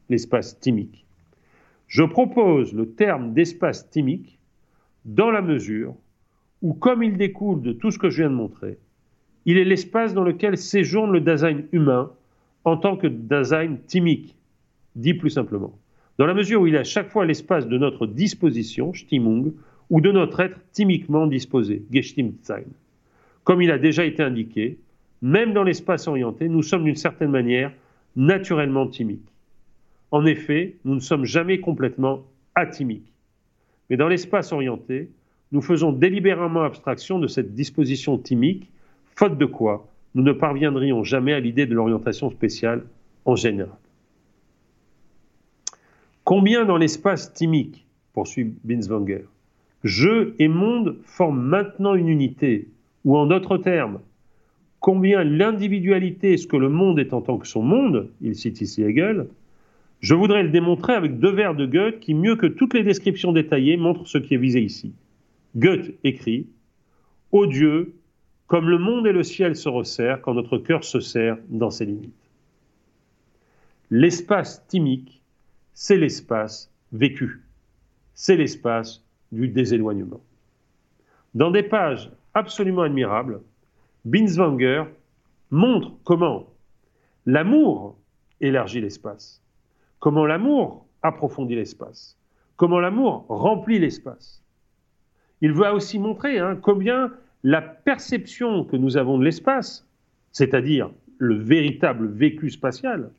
l'espace 0.09 0.59
thymique. 0.59 1.05
Je 1.87 2.03
propose 2.03 2.73
le 2.73 2.89
terme 2.91 3.33
d'espace 3.33 3.89
thymique 3.89 4.39
dans 5.05 5.31
la 5.31 5.41
mesure 5.41 5.95
où, 6.61 6.73
comme 6.73 7.03
il 7.03 7.17
découle 7.17 7.61
de 7.61 7.73
tout 7.73 7.91
ce 7.91 7.97
que 7.97 8.09
je 8.09 8.21
viens 8.21 8.29
de 8.29 8.35
montrer, 8.35 8.77
il 9.49 9.57
est 9.57 9.63
l'espace 9.63 10.13
dans 10.13 10.23
lequel 10.23 10.59
séjourne 10.59 11.11
le 11.11 11.21
design 11.21 11.63
humain 11.71 12.11
en 12.65 12.77
tant 12.77 12.95
que 12.95 13.07
design 13.07 13.80
thymique, 13.88 14.35
dit 14.95 15.15
plus 15.15 15.31
simplement. 15.31 15.73
Dans 16.19 16.27
la 16.27 16.35
mesure 16.35 16.61
où 16.61 16.67
il 16.67 16.76
est 16.76 16.80
à 16.80 16.84
chaque 16.84 17.09
fois 17.09 17.26
l'espace 17.26 17.67
de 17.67 17.77
notre 17.80 18.05
disposition, 18.05 18.93
Stimmung, 18.93 19.53
ou 19.89 20.01
de 20.01 20.11
notre 20.11 20.39
être 20.41 20.59
thymiquement 20.71 21.26
disposé, 21.26 21.81
Gestimmtsein. 21.91 22.61
Comme 23.43 23.63
il 23.63 23.71
a 23.71 23.80
déjà 23.80 24.05
été 24.05 24.21
indiqué, 24.21 24.77
même 25.23 25.53
dans 25.53 25.63
l'espace 25.63 26.07
orienté, 26.07 26.47
nous 26.47 26.61
sommes 26.61 26.84
d'une 26.84 26.95
certaine 26.95 27.31
manière 27.31 27.71
naturellement 28.15 28.85
thymiques. 28.85 29.34
En 30.11 30.27
effet, 30.27 30.76
nous 30.85 30.93
ne 30.93 30.99
sommes 30.99 31.26
jamais 31.26 31.59
complètement 31.59 32.21
atymiques. 32.53 33.11
Mais 33.89 33.97
dans 33.97 34.09
l'espace 34.09 34.51
orienté, 34.51 35.09
nous 35.51 35.63
faisons 35.63 35.91
délibérément 35.91 36.61
abstraction 36.61 37.17
de 37.17 37.26
cette 37.26 37.55
disposition 37.55 38.19
thymique, 38.19 38.69
faute 39.19 39.37
de 39.37 39.45
quoi 39.45 39.85
nous 40.15 40.23
ne 40.23 40.31
parviendrions 40.31 41.03
jamais 41.03 41.33
à 41.33 41.41
l'idée 41.41 41.65
de 41.65 41.75
l'orientation 41.75 42.29
spéciale 42.29 42.85
en 43.25 43.35
général. 43.35 43.75
Combien 46.23 46.63
dans 46.63 46.77
l'espace 46.77 47.33
thymique, 47.33 47.85
poursuit 48.13 48.55
Binswanger, 48.63 49.25
jeu 49.83 50.35
et 50.39 50.47
monde 50.47 50.95
forment 51.03 51.41
maintenant 51.41 51.95
une 51.95 52.07
unité 52.07 52.69
ou 53.03 53.17
en 53.17 53.25
d'autres 53.25 53.57
termes, 53.57 53.99
combien 54.79 55.25
l'individualité 55.25 56.35
est 56.35 56.37
ce 56.37 56.47
que 56.47 56.55
le 56.55 56.69
monde 56.69 56.97
est 56.97 57.11
en 57.11 57.19
tant 57.21 57.37
que 57.37 57.47
son 57.47 57.61
monde, 57.61 58.09
il 58.21 58.35
cite 58.35 58.61
ici 58.61 58.83
Hegel, 58.83 59.27
je 59.99 60.15
voudrais 60.15 60.43
le 60.43 60.49
démontrer 60.49 60.93
avec 60.93 61.19
deux 61.19 61.33
vers 61.33 61.55
de 61.55 61.65
Goethe 61.65 61.99
qui, 61.99 62.13
mieux 62.13 62.37
que 62.37 62.47
toutes 62.47 62.73
les 62.73 62.83
descriptions 62.83 63.33
détaillées, 63.33 63.75
montrent 63.75 64.07
ce 64.07 64.17
qui 64.17 64.35
est 64.35 64.37
visé 64.37 64.61
ici. 64.61 64.93
Goethe 65.57 65.93
écrit 66.05 66.47
Ô 67.33 67.47
Dieu, 67.47 67.98
comme 68.49 68.67
le 68.67 68.80
monde 68.80 69.05
et 69.05 69.11
le 69.11 69.21
ciel 69.21 69.55
se 69.55 69.69
resserrent 69.69 70.21
quand 70.21 70.34
notre 70.34 70.57
cœur 70.57 70.84
se 70.84 70.99
serre 70.99 71.38
dans 71.49 71.69
ses 71.69 71.85
limites. 71.85 72.30
L'espace 73.91 74.65
thymique, 74.67 75.21
c'est 75.73 75.97
l'espace 75.97 76.73
vécu, 76.91 77.43
c'est 78.15 78.35
l'espace 78.35 79.05
du 79.31 79.47
déséloignement. 79.47 80.19
Dans 81.35 81.51
des 81.51 81.61
pages 81.61 82.11
absolument 82.34 82.81
admirable, 82.81 83.41
Binswanger 84.03 84.85
montre 85.51 85.91
comment 86.03 86.47
l'amour 87.27 87.97
élargit 88.41 88.81
l'espace, 88.81 89.43
comment 89.99 90.26
l'amour 90.26 90.88
approfondit 91.03 91.55
l'espace, 91.55 92.17
comment 92.55 92.80
l'amour 92.80 93.26
remplit 93.30 93.77
l'espace. 93.77 94.43
Il 95.41 95.53
veut 95.53 95.69
aussi 95.71 95.99
montrer 95.99 96.39
hein, 96.39 96.57
combien 96.59 97.11
la 97.44 97.61
perception 97.61 98.66
que 98.66 98.76
nous 98.76 98.98
avons 98.98 99.18
de 99.18 99.24
l'espace, 99.24 99.88
c'est-à-dire 100.32 100.91
le 101.18 101.36
véritable 101.36 102.07
vécu 102.07 102.49
spatial, 102.49 103.11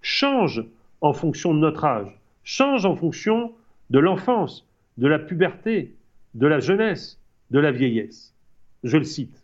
change 0.00 0.64
en 1.00 1.12
fonction 1.12 1.54
de 1.54 1.58
notre 1.58 1.84
âge, 1.84 2.18
change 2.44 2.86
en 2.86 2.96
fonction 2.96 3.52
de 3.90 3.98
l'enfance, 3.98 4.66
de 4.96 5.06
la 5.06 5.18
puberté, 5.18 5.94
de 6.34 6.46
la 6.46 6.60
jeunesse, 6.60 7.20
de 7.50 7.58
la 7.58 7.72
vieillesse. 7.72 8.34
Je 8.84 8.96
le 8.96 9.04
cite. 9.04 9.42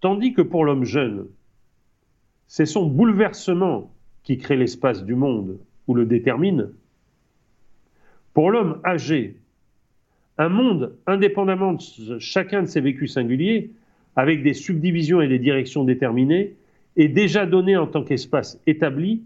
Tandis 0.00 0.34
que 0.34 0.42
pour 0.42 0.64
l'homme 0.64 0.84
jeune, 0.84 1.26
c'est 2.48 2.66
son 2.66 2.86
bouleversement 2.86 3.92
qui 4.24 4.36
crée 4.36 4.56
l'espace 4.56 5.04
du 5.04 5.14
monde 5.14 5.58
ou 5.86 5.94
le 5.94 6.04
détermine. 6.06 6.70
Pour 8.34 8.50
l'homme 8.50 8.80
âgé, 8.84 9.36
un 10.38 10.48
monde 10.48 10.96
indépendamment 11.06 11.74
de 11.74 12.18
chacun 12.18 12.62
de 12.62 12.66
ses 12.66 12.80
vécus 12.80 13.14
singuliers, 13.14 13.70
avec 14.16 14.42
des 14.42 14.54
subdivisions 14.54 15.20
et 15.20 15.28
des 15.28 15.38
directions 15.38 15.84
déterminées, 15.84 16.54
est 16.96 17.08
déjà 17.08 17.46
donné 17.46 17.76
en 17.76 17.86
tant 17.86 18.04
qu'espace 18.04 18.60
établi, 18.66 19.22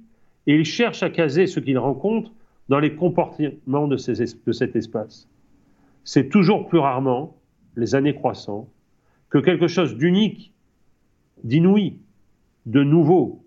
et 0.46 0.54
il 0.54 0.64
cherche 0.64 1.02
à 1.02 1.10
caser 1.10 1.46
ce 1.46 1.60
qu'il 1.60 1.78
rencontre 1.78 2.32
dans 2.68 2.78
les 2.78 2.94
comportements 2.94 3.88
de, 3.88 3.96
cet 3.96 4.76
espace. 4.76 5.28
C'est 6.04 6.28
toujours 6.28 6.68
plus 6.68 6.78
rarement 6.78 7.36
les 7.76 7.94
années 7.94 8.14
croissant, 8.14 8.68
que 9.30 9.38
quelque 9.38 9.66
chose 9.66 9.96
d'unique, 9.96 10.52
d'inouï, 11.42 11.98
de 12.66 12.82
nouveau 12.82 13.44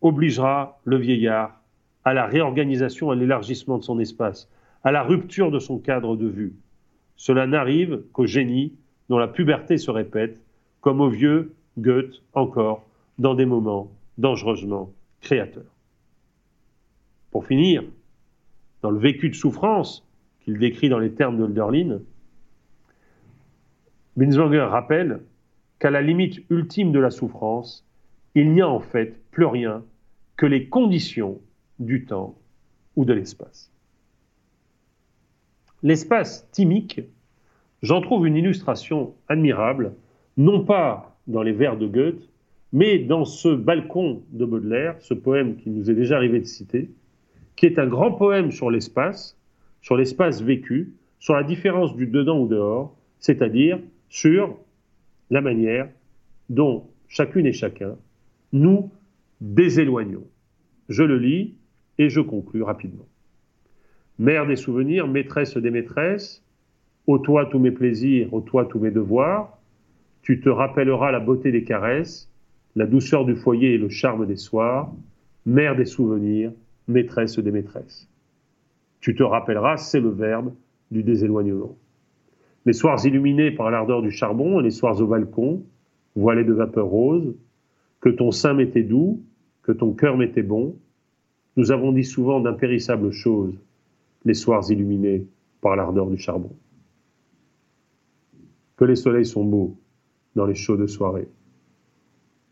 obligera 0.00 0.80
le 0.84 0.96
vieillard 0.96 1.60
à 2.04 2.14
la 2.14 2.26
réorganisation, 2.26 3.10
à 3.10 3.14
l'élargissement 3.14 3.78
de 3.78 3.82
son 3.82 3.98
espace, 3.98 4.48
à 4.84 4.92
la 4.92 5.02
rupture 5.02 5.50
de 5.50 5.58
son 5.58 5.78
cadre 5.78 6.16
de 6.16 6.26
vue. 6.26 6.54
Cela 7.18 7.46
n'arrive 7.46 8.04
qu'au 8.12 8.26
génie 8.26 8.72
dont 9.10 9.18
la 9.18 9.28
puberté 9.28 9.76
se 9.76 9.90
répète, 9.90 10.38
comme 10.80 11.00
au 11.00 11.10
vieux 11.10 11.52
Goethe 11.76 12.22
encore, 12.32 12.86
dans 13.18 13.34
des 13.34 13.44
moments 13.44 13.90
dangereusement 14.16 14.92
créateurs. 15.20 15.74
Pour 17.32 17.44
finir, 17.44 17.82
dans 18.82 18.90
le 18.90 18.98
vécu 18.98 19.28
de 19.28 19.34
souffrance 19.34 20.08
qu'il 20.40 20.58
décrit 20.58 20.88
dans 20.88 21.00
les 21.00 21.12
termes 21.12 21.36
de 21.36 21.42
Hölderlin, 21.42 21.98
Binswanger 24.16 24.68
rappelle 24.70 25.20
qu'à 25.80 25.90
la 25.90 26.02
limite 26.02 26.40
ultime 26.50 26.92
de 26.92 27.00
la 27.00 27.10
souffrance, 27.10 27.84
il 28.34 28.52
n'y 28.52 28.60
a 28.60 28.68
en 28.68 28.80
fait 28.80 29.20
plus 29.32 29.46
rien 29.46 29.84
que 30.36 30.46
les 30.46 30.68
conditions 30.68 31.40
du 31.80 32.04
temps 32.04 32.36
ou 32.94 33.04
de 33.04 33.12
l'espace. 33.12 33.72
L'espace 35.82 36.50
thymique, 36.50 37.00
j'en 37.82 38.00
trouve 38.00 38.26
une 38.26 38.36
illustration 38.36 39.14
admirable, 39.28 39.94
non 40.36 40.64
pas 40.64 41.16
dans 41.28 41.42
les 41.42 41.52
vers 41.52 41.76
de 41.76 41.86
Goethe, 41.86 42.28
mais 42.72 42.98
dans 42.98 43.24
ce 43.24 43.48
balcon 43.48 44.22
de 44.32 44.44
Baudelaire, 44.44 44.96
ce 45.00 45.14
poème 45.14 45.56
qui 45.56 45.70
nous 45.70 45.90
est 45.90 45.94
déjà 45.94 46.16
arrivé 46.16 46.40
de 46.40 46.46
citer, 46.46 46.90
qui 47.54 47.66
est 47.66 47.78
un 47.78 47.86
grand 47.86 48.12
poème 48.12 48.50
sur 48.50 48.70
l'espace, 48.70 49.38
sur 49.80 49.96
l'espace 49.96 50.42
vécu, 50.42 50.94
sur 51.18 51.34
la 51.34 51.44
différence 51.44 51.94
du 51.96 52.06
dedans 52.06 52.40
ou 52.40 52.48
dehors, 52.48 52.96
c'est-à-dire 53.18 53.78
sur 54.08 54.56
la 55.30 55.40
manière 55.40 55.88
dont 56.50 56.88
chacune 57.08 57.46
et 57.46 57.52
chacun 57.52 57.96
nous 58.52 58.90
déséloignons. 59.40 60.26
Je 60.88 61.02
le 61.02 61.18
lis 61.18 61.54
et 61.98 62.08
je 62.08 62.20
conclus 62.20 62.62
rapidement. 62.62 63.07
Mère 64.18 64.46
des 64.46 64.56
souvenirs, 64.56 65.06
maîtresse 65.06 65.56
des 65.56 65.70
maîtresses, 65.70 66.42
ô 67.06 67.18
toi 67.18 67.46
tous 67.46 67.58
mes 67.58 67.70
plaisirs, 67.70 68.32
ô 68.34 68.40
toi 68.40 68.64
tous 68.64 68.80
mes 68.80 68.90
devoirs, 68.90 69.58
tu 70.22 70.40
te 70.40 70.48
rappelleras 70.48 71.12
la 71.12 71.20
beauté 71.20 71.52
des 71.52 71.62
caresses, 71.62 72.28
la 72.74 72.86
douceur 72.86 73.24
du 73.24 73.36
foyer 73.36 73.74
et 73.74 73.78
le 73.78 73.88
charme 73.88 74.26
des 74.26 74.36
soirs, 74.36 74.92
mère 75.46 75.76
des 75.76 75.84
souvenirs, 75.84 76.52
maîtresse 76.88 77.38
des 77.38 77.52
maîtresses. 77.52 78.08
Tu 79.00 79.14
te 79.14 79.22
rappelleras, 79.22 79.76
c'est 79.76 80.00
le 80.00 80.10
verbe 80.10 80.52
du 80.90 81.02
déséloignement. 81.02 81.76
Les 82.66 82.72
soirs 82.72 83.04
illuminés 83.06 83.52
par 83.52 83.70
l'ardeur 83.70 84.02
du 84.02 84.10
charbon 84.10 84.60
et 84.60 84.64
les 84.64 84.70
soirs 84.70 85.00
au 85.00 85.06
balcon, 85.06 85.62
voilés 86.16 86.44
de 86.44 86.52
vapeur 86.52 86.86
rose, 86.86 87.34
que 88.00 88.08
ton 88.08 88.32
sein 88.32 88.54
m'était 88.54 88.82
doux, 88.82 89.22
que 89.62 89.72
ton 89.72 89.92
cœur 89.92 90.16
m'était 90.16 90.42
bon, 90.42 90.76
nous 91.56 91.70
avons 91.72 91.92
dit 91.92 92.04
souvent 92.04 92.40
d'impérissables 92.40 93.12
choses, 93.12 93.54
les 94.28 94.34
soirs 94.34 94.70
illuminés 94.70 95.26
par 95.62 95.74
l'ardeur 95.74 96.06
du 96.10 96.18
charbon. 96.18 96.54
Que 98.76 98.84
les 98.84 98.94
soleils 98.94 99.24
sont 99.24 99.42
beaux 99.42 99.78
dans 100.36 100.44
les 100.44 100.54
chaudes 100.54 100.86
soirées, 100.86 101.30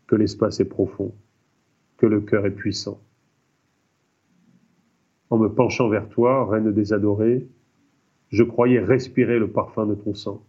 que 0.07 0.15
l'espace 0.15 0.59
est 0.59 0.65
profond, 0.65 1.13
que 1.97 2.07
le 2.07 2.19
cœur 2.19 2.47
est 2.47 2.55
puissant. 2.55 2.99
En 5.29 5.37
me 5.37 5.49
penchant 5.49 5.87
vers 5.87 6.09
toi, 6.09 6.47
reine 6.47 6.73
des 6.73 6.93
adorés, 6.93 7.47
je 8.29 8.41
croyais 8.41 8.79
respirer 8.79 9.37
le 9.37 9.51
parfum 9.51 9.85
de 9.85 9.93
ton 9.93 10.15
sang. 10.15 10.43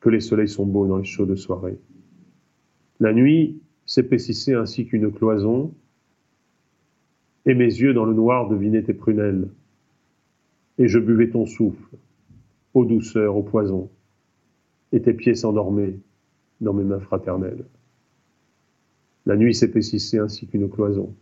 Que 0.00 0.08
les 0.10 0.20
soleils 0.20 0.48
sont 0.48 0.66
beaux 0.66 0.88
dans 0.88 0.98
les 0.98 1.04
chaudes 1.04 1.36
soirées. 1.36 1.78
La 2.98 3.12
nuit 3.12 3.62
s'épaississait 3.86 4.54
ainsi 4.54 4.84
qu'une 4.84 5.12
cloison, 5.12 5.72
et 7.46 7.54
mes 7.54 7.64
yeux 7.64 7.94
dans 7.94 8.04
le 8.04 8.14
noir 8.14 8.48
devinaient 8.48 8.82
tes 8.82 8.94
prunelles, 8.94 9.48
et 10.78 10.88
je 10.88 10.98
buvais 10.98 11.30
ton 11.30 11.46
souffle, 11.46 11.96
ô 12.74 12.84
douceur, 12.84 13.36
au 13.36 13.42
poison, 13.42 13.90
et 14.92 15.02
tes 15.02 15.14
pieds 15.14 15.34
s'endormaient 15.34 15.96
dans 16.60 16.72
mes 16.72 16.84
mains 16.84 17.00
fraternelles. 17.00 17.64
La 19.26 19.36
nuit 19.36 19.54
s'épaississait 19.54 20.18
ainsi 20.18 20.46
qu'une 20.46 20.68
cloison. 20.68 21.14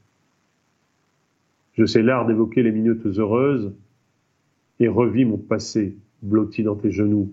Je 1.75 1.85
sais 1.85 2.03
l'art 2.03 2.27
d'évoquer 2.27 2.63
les 2.63 2.73
minutes 2.73 3.07
heureuses 3.07 3.73
et 4.81 4.89
revis 4.89 5.25
mon 5.25 5.39
passé 5.39 5.97
blotti 6.23 6.63
dans 6.63 6.77
tes 6.77 6.91
genoux. 6.91 7.33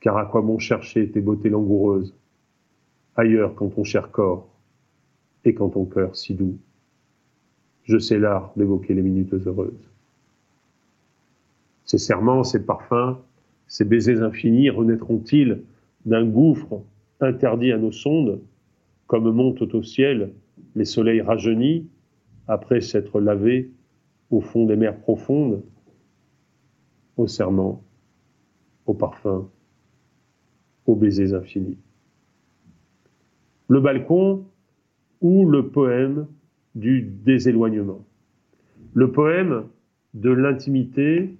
Car 0.00 0.16
à 0.16 0.26
quoi 0.26 0.42
bon 0.42 0.58
chercher 0.58 1.10
tes 1.10 1.20
beautés 1.20 1.48
langoureuses 1.48 2.14
ailleurs 3.16 3.54
qu'en 3.54 3.68
ton 3.68 3.84
cher 3.84 4.10
corps 4.10 4.48
et 5.44 5.54
qu'en 5.54 5.68
ton 5.68 5.84
cœur 5.84 6.16
si 6.16 6.34
doux? 6.34 6.58
Je 7.84 7.98
sais 7.98 8.18
l'art 8.18 8.52
d'évoquer 8.56 8.94
les 8.94 9.02
minutes 9.02 9.34
heureuses. 9.34 9.90
Ces 11.84 11.98
serments, 11.98 12.44
ces 12.44 12.64
parfums, 12.64 13.16
ces 13.66 13.84
baisers 13.84 14.22
infinis 14.22 14.70
renaîtront-ils 14.70 15.62
d'un 16.06 16.24
gouffre 16.24 16.82
interdit 17.20 17.72
à 17.72 17.78
nos 17.78 17.92
sondes, 17.92 18.40
comme 19.06 19.30
montent 19.30 19.74
au 19.74 19.82
ciel 19.82 20.32
les 20.76 20.84
soleils 20.84 21.20
rajeunis 21.20 21.86
après 22.46 22.80
s'être 22.80 23.20
lavés 23.20 23.70
au 24.30 24.40
fond 24.40 24.66
des 24.66 24.76
mers 24.76 24.96
profondes 24.96 25.62
aux 27.16 27.26
serments, 27.26 27.82
aux 28.86 28.94
parfums, 28.94 29.48
aux 30.86 30.94
baisers 30.94 31.34
infinis. 31.34 31.78
Le 33.68 33.80
balcon 33.80 34.44
ou 35.20 35.48
le 35.48 35.68
poème 35.68 36.26
du 36.74 37.02
déséloignement. 37.02 38.04
Le 38.94 39.10
poème 39.10 39.64
de 40.14 40.30
l'intimité, 40.30 41.34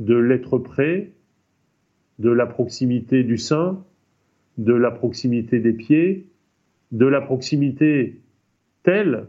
de 0.00 0.16
l'être 0.16 0.58
près, 0.58 1.10
de 2.18 2.30
la 2.30 2.46
proximité 2.46 3.24
du 3.24 3.38
sein, 3.38 3.82
de 4.58 4.74
la 4.74 4.90
proximité 4.90 5.58
des 5.58 5.72
pieds, 5.72 6.26
de 6.92 7.06
la 7.06 7.20
proximité 7.20 8.20
telle 8.82 9.26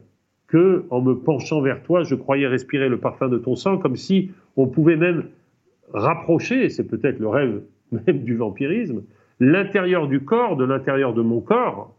que, 0.48 0.86
en 0.90 1.02
me 1.02 1.16
penchant 1.16 1.62
vers 1.62 1.82
toi, 1.82 2.04
je 2.04 2.16
croyais 2.16 2.48
respirer 2.48 2.90
le 2.90 3.00
parfum 3.00 3.30
de 3.30 3.38
ton 3.38 3.56
sang, 3.56 3.78
comme 3.78 3.96
si 3.96 4.32
on 4.58 4.68
pouvait 4.68 4.98
même 4.98 5.26
rapprocher, 5.94 6.70
c'est 6.70 6.84
peut-être 6.84 7.20
le 7.20 7.28
rêve 7.28 7.62
même 7.92 8.24
du 8.24 8.36
vampirisme, 8.36 9.04
l'intérieur 9.40 10.08
du 10.08 10.22
corps 10.22 10.58
de 10.58 10.66
l'intérieur 10.66 11.14
de 11.14 11.22
mon 11.22 11.42
corps, 11.42 11.96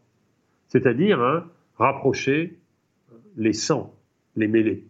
c'est-à-dire 0.68 1.20
hein, 1.20 1.44
rapprocher 1.76 2.56
les 3.36 3.52
sangs, 3.52 3.92
les 4.36 4.48
mêlés, 4.48 4.84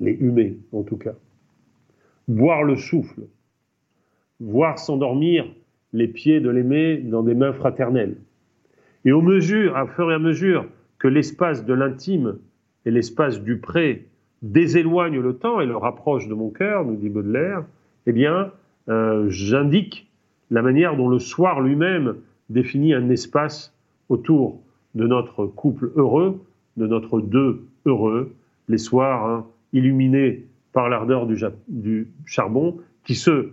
les 0.00 0.12
humer 0.12 0.58
en 0.72 0.82
tout 0.82 0.96
cas, 0.96 1.14
boire 2.28 2.62
le 2.62 2.76
souffle, 2.76 3.22
voir 4.40 4.78
s'endormir 4.78 5.46
les 5.92 6.08
pieds 6.08 6.40
de 6.40 6.50
l'aimé 6.50 6.98
dans 6.98 7.22
des 7.22 7.34
mains 7.34 7.52
fraternelles. 7.52 8.16
Et 9.04 9.12
au 9.12 9.22
mesure, 9.22 9.76
à 9.76 9.86
fur 9.86 10.10
et 10.10 10.14
à 10.14 10.18
mesure 10.18 10.66
que 10.98 11.08
l'espace 11.08 11.64
de 11.64 11.72
l'intime 11.72 12.38
et 12.84 12.90
l'espace 12.90 13.40
du 13.42 13.58
pré 13.58 14.06
déséloigne 14.42 15.20
le 15.20 15.36
temps 15.36 15.60
et 15.60 15.66
le 15.66 15.76
rapproche 15.76 16.28
de 16.28 16.34
mon 16.34 16.50
cœur, 16.50 16.84
nous 16.84 16.96
dit 16.96 17.08
Baudelaire, 17.08 17.64
eh 18.06 18.12
bien, 18.12 18.52
euh, 18.88 19.28
j'indique 19.28 20.10
la 20.50 20.62
manière 20.62 20.96
dont 20.96 21.08
le 21.08 21.18
soir 21.18 21.60
lui-même 21.60 22.16
définit 22.50 22.94
un 22.94 23.08
espace 23.08 23.74
autour 24.08 24.60
de 24.96 25.06
notre 25.06 25.44
couple 25.46 25.92
heureux, 25.94 26.42
de 26.78 26.86
notre 26.86 27.20
deux 27.20 27.66
heureux, 27.84 28.34
les 28.66 28.78
soirs 28.78 29.26
hein, 29.26 29.46
illuminés 29.74 30.46
par 30.72 30.88
l'ardeur 30.88 31.26
du, 31.26 32.08
charbon, 32.24 32.80
qui 33.04 33.14
se 33.14 33.50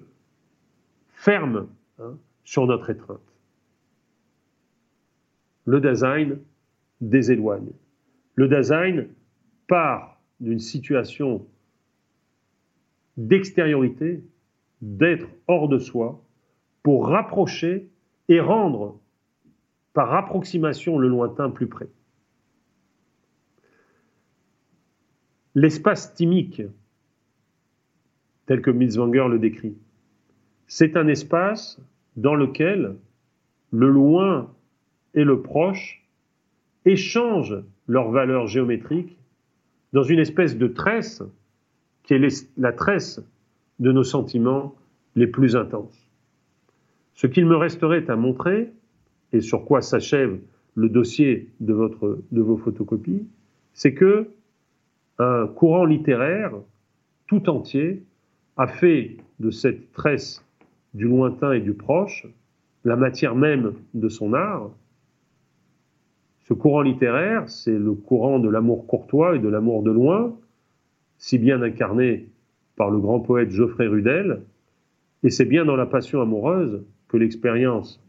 ferment 1.09 1.67
hein, 1.99 2.15
sur 2.45 2.65
notre 2.65 2.89
étreinte. 2.89 3.19
Le 5.65 5.81
design 5.81 6.39
déséloigne. 7.01 7.71
Le 8.35 8.47
design 8.47 9.07
part 9.67 10.21
d'une 10.39 10.59
situation 10.59 11.45
d'extériorité, 13.17 14.23
d'être 14.81 15.27
hors 15.47 15.67
de 15.67 15.77
soi, 15.77 16.21
pour 16.83 17.07
rapprocher 17.07 17.89
et 18.29 18.39
rendre 18.39 18.97
par 19.93 20.13
approximation 20.13 20.97
le 20.97 21.07
lointain 21.07 21.49
plus 21.49 21.67
près. 21.67 21.87
L'espace 25.55 26.15
thymique, 26.15 26.63
tel 28.47 28.61
que 28.61 28.71
Mitzwanger 28.71 29.27
le 29.29 29.39
décrit, 29.39 29.77
c'est 30.67 30.97
un 30.97 31.07
espace 31.07 31.79
dans 32.15 32.35
lequel 32.35 32.95
le 33.71 33.89
loin 33.89 34.51
et 35.13 35.23
le 35.23 35.41
proche 35.41 36.03
échangent 36.85 37.63
leurs 37.87 38.09
valeurs 38.09 38.47
géométriques 38.47 39.17
dans 39.93 40.03
une 40.03 40.19
espèce 40.19 40.57
de 40.57 40.67
tresse 40.67 41.21
qui 42.03 42.15
est 42.15 42.49
la 42.57 42.73
tresse 42.73 43.21
de 43.79 43.91
nos 43.91 44.03
sentiments 44.03 44.75
les 45.15 45.27
plus 45.27 45.55
intenses. 45.55 46.07
Ce 47.13 47.27
qu'il 47.27 47.45
me 47.45 47.55
resterait 47.55 48.09
à 48.09 48.15
montrer 48.15 48.71
et 49.33 49.41
sur 49.41 49.65
quoi 49.65 49.81
s'achève 49.81 50.39
le 50.75 50.89
dossier 50.89 51.49
de, 51.59 51.91
de 52.31 52.41
vos 52.41 52.57
photocopies, 52.57 53.27
c'est 53.73 53.93
que 53.93 54.29
un 55.19 55.47
courant 55.47 55.85
littéraire 55.85 56.53
tout 57.27 57.49
entier 57.49 58.03
a 58.57 58.67
fait 58.67 59.17
de 59.39 59.49
cette 59.49 59.91
tresse 59.91 60.43
du 60.93 61.05
lointain 61.05 61.53
et 61.53 61.59
du 61.59 61.73
proche 61.73 62.27
la 62.85 62.95
matière 62.95 63.35
même 63.35 63.73
de 63.93 64.09
son 64.09 64.33
art. 64.33 64.71
Ce 66.41 66.53
courant 66.53 66.81
littéraire, 66.81 67.49
c'est 67.49 67.77
le 67.77 67.93
courant 67.93 68.39
de 68.39 68.49
l'amour 68.49 68.85
courtois 68.85 69.37
et 69.37 69.39
de 69.39 69.47
l'amour 69.47 69.81
de 69.83 69.91
loin, 69.91 70.35
si 71.17 71.37
bien 71.37 71.61
incarné 71.61 72.27
par 72.75 72.91
le 72.91 72.99
grand 72.99 73.21
poète 73.21 73.49
Geoffrey 73.49 73.87
Rudel, 73.87 74.41
et 75.23 75.29
c'est 75.29 75.45
bien 75.45 75.63
dans 75.63 75.77
la 75.77 75.85
passion 75.85 76.21
amoureuse 76.21 76.83
que 77.07 77.15
l'expérience 77.15 78.03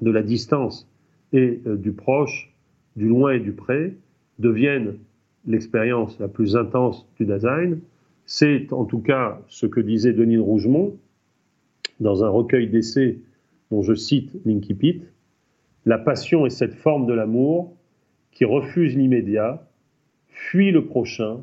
de 0.00 0.10
la 0.10 0.22
distance 0.22 0.88
et 1.32 1.60
euh, 1.66 1.76
du 1.76 1.92
proche, 1.92 2.52
du 2.96 3.08
loin 3.08 3.32
et 3.32 3.40
du 3.40 3.52
près 3.52 3.94
deviennent 4.38 4.96
l'expérience 5.46 6.18
la 6.18 6.28
plus 6.28 6.56
intense 6.56 7.06
du 7.16 7.26
Dasein. 7.26 7.78
C'est 8.26 8.72
en 8.72 8.84
tout 8.84 9.00
cas 9.00 9.40
ce 9.48 9.66
que 9.66 9.80
disait 9.80 10.12
Denis 10.12 10.36
de 10.36 10.40
Rougemont 10.40 10.96
dans 12.00 12.24
un 12.24 12.28
recueil 12.28 12.68
d'essais 12.68 13.18
dont 13.70 13.82
je 13.82 13.94
cite 13.94 14.30
l'Inkipit. 14.44 15.02
La 15.86 15.98
passion 15.98 16.46
est 16.46 16.50
cette 16.50 16.74
forme 16.74 17.06
de 17.06 17.12
l'amour 17.12 17.74
qui 18.32 18.44
refuse 18.44 18.96
l'immédiat, 18.96 19.66
fuit 20.28 20.70
le 20.70 20.84
prochain, 20.84 21.40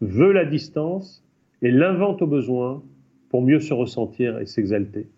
veut 0.00 0.32
la 0.32 0.44
distance 0.44 1.24
et 1.60 1.70
l'invente 1.70 2.22
au 2.22 2.26
besoin 2.26 2.82
pour 3.28 3.42
mieux 3.42 3.60
se 3.60 3.74
ressentir 3.74 4.38
et 4.38 4.46
s'exalter. 4.46 5.08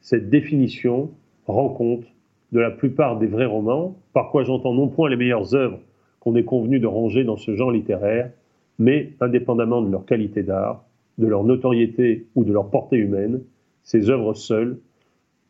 Cette 0.00 0.30
définition 0.30 1.10
rend 1.46 1.68
compte 1.70 2.04
de 2.52 2.60
la 2.60 2.70
plupart 2.70 3.18
des 3.18 3.26
vrais 3.26 3.46
romans, 3.46 3.96
par 4.12 4.30
quoi 4.30 4.44
j'entends 4.44 4.74
non 4.74 4.88
point 4.88 5.08
les 5.08 5.16
meilleures 5.16 5.54
œuvres 5.54 5.78
qu'on 6.20 6.36
est 6.36 6.44
convenu 6.44 6.78
de 6.78 6.86
ranger 6.86 7.24
dans 7.24 7.36
ce 7.36 7.56
genre 7.56 7.70
littéraire, 7.70 8.30
mais 8.78 9.12
indépendamment 9.20 9.82
de 9.82 9.90
leur 9.90 10.04
qualité 10.04 10.42
d'art, 10.42 10.84
de 11.18 11.26
leur 11.26 11.44
notoriété 11.44 12.26
ou 12.34 12.44
de 12.44 12.52
leur 12.52 12.70
portée 12.70 12.96
humaine, 12.96 13.42
ces 13.82 14.10
œuvres 14.10 14.34
seules 14.34 14.78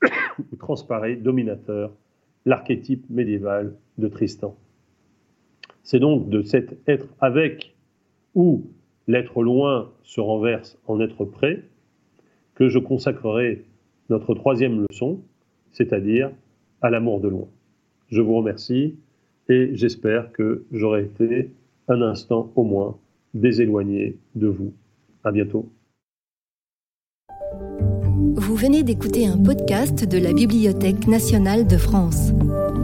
où 0.52 0.56
transparaît 0.56 1.16
dominateur 1.16 1.90
l'archétype 2.46 3.04
médiéval 3.10 3.74
de 3.98 4.08
Tristan. 4.08 4.56
C'est 5.82 5.98
donc 5.98 6.28
de 6.28 6.42
cet 6.42 6.76
être 6.88 7.06
avec 7.20 7.74
ou 8.34 8.64
l'être 9.08 9.42
loin 9.42 9.90
se 10.02 10.20
renverse 10.20 10.78
en 10.86 11.00
être 11.00 11.24
près 11.24 11.62
que 12.54 12.68
je 12.68 12.78
consacrerai 12.78 13.64
notre 14.08 14.34
troisième 14.34 14.84
leçon, 14.88 15.20
c'est-à-dire 15.72 16.30
à 16.80 16.90
l'amour 16.90 17.20
de 17.20 17.28
loin. 17.28 17.48
Je 18.10 18.20
vous 18.20 18.36
remercie 18.36 18.94
et 19.48 19.70
j'espère 19.74 20.32
que 20.32 20.64
j'aurai 20.72 21.04
été 21.04 21.50
un 21.88 22.02
instant 22.02 22.50
au 22.54 22.62
moins 22.62 22.96
déséloigné 23.34 24.16
de 24.34 24.46
vous. 24.46 24.72
À 25.24 25.32
bientôt. 25.32 25.68
Vous 28.34 28.56
venez 28.56 28.82
d'écouter 28.82 29.26
un 29.26 29.38
podcast 29.38 30.04
de 30.04 30.18
la 30.18 30.32
Bibliothèque 30.32 31.06
nationale 31.06 31.66
de 31.66 31.76
France. 31.76 32.32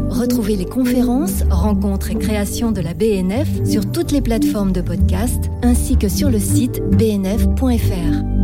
Retrouvez 0.09 0.57
les 0.57 0.65
conférences, 0.65 1.43
rencontres 1.51 2.11
et 2.11 2.17
créations 2.17 2.73
de 2.73 2.81
la 2.81 2.95
BNF 2.95 3.65
sur 3.67 3.91
toutes 3.91 4.13
les 4.13 4.23
plateformes 4.23 4.73
de 4.73 4.81
podcast 4.81 5.51
ainsi 5.63 5.99
que 5.99 6.09
sur 6.09 6.31
le 6.31 6.39
site 6.39 6.81
bnf.fr. 6.97 8.38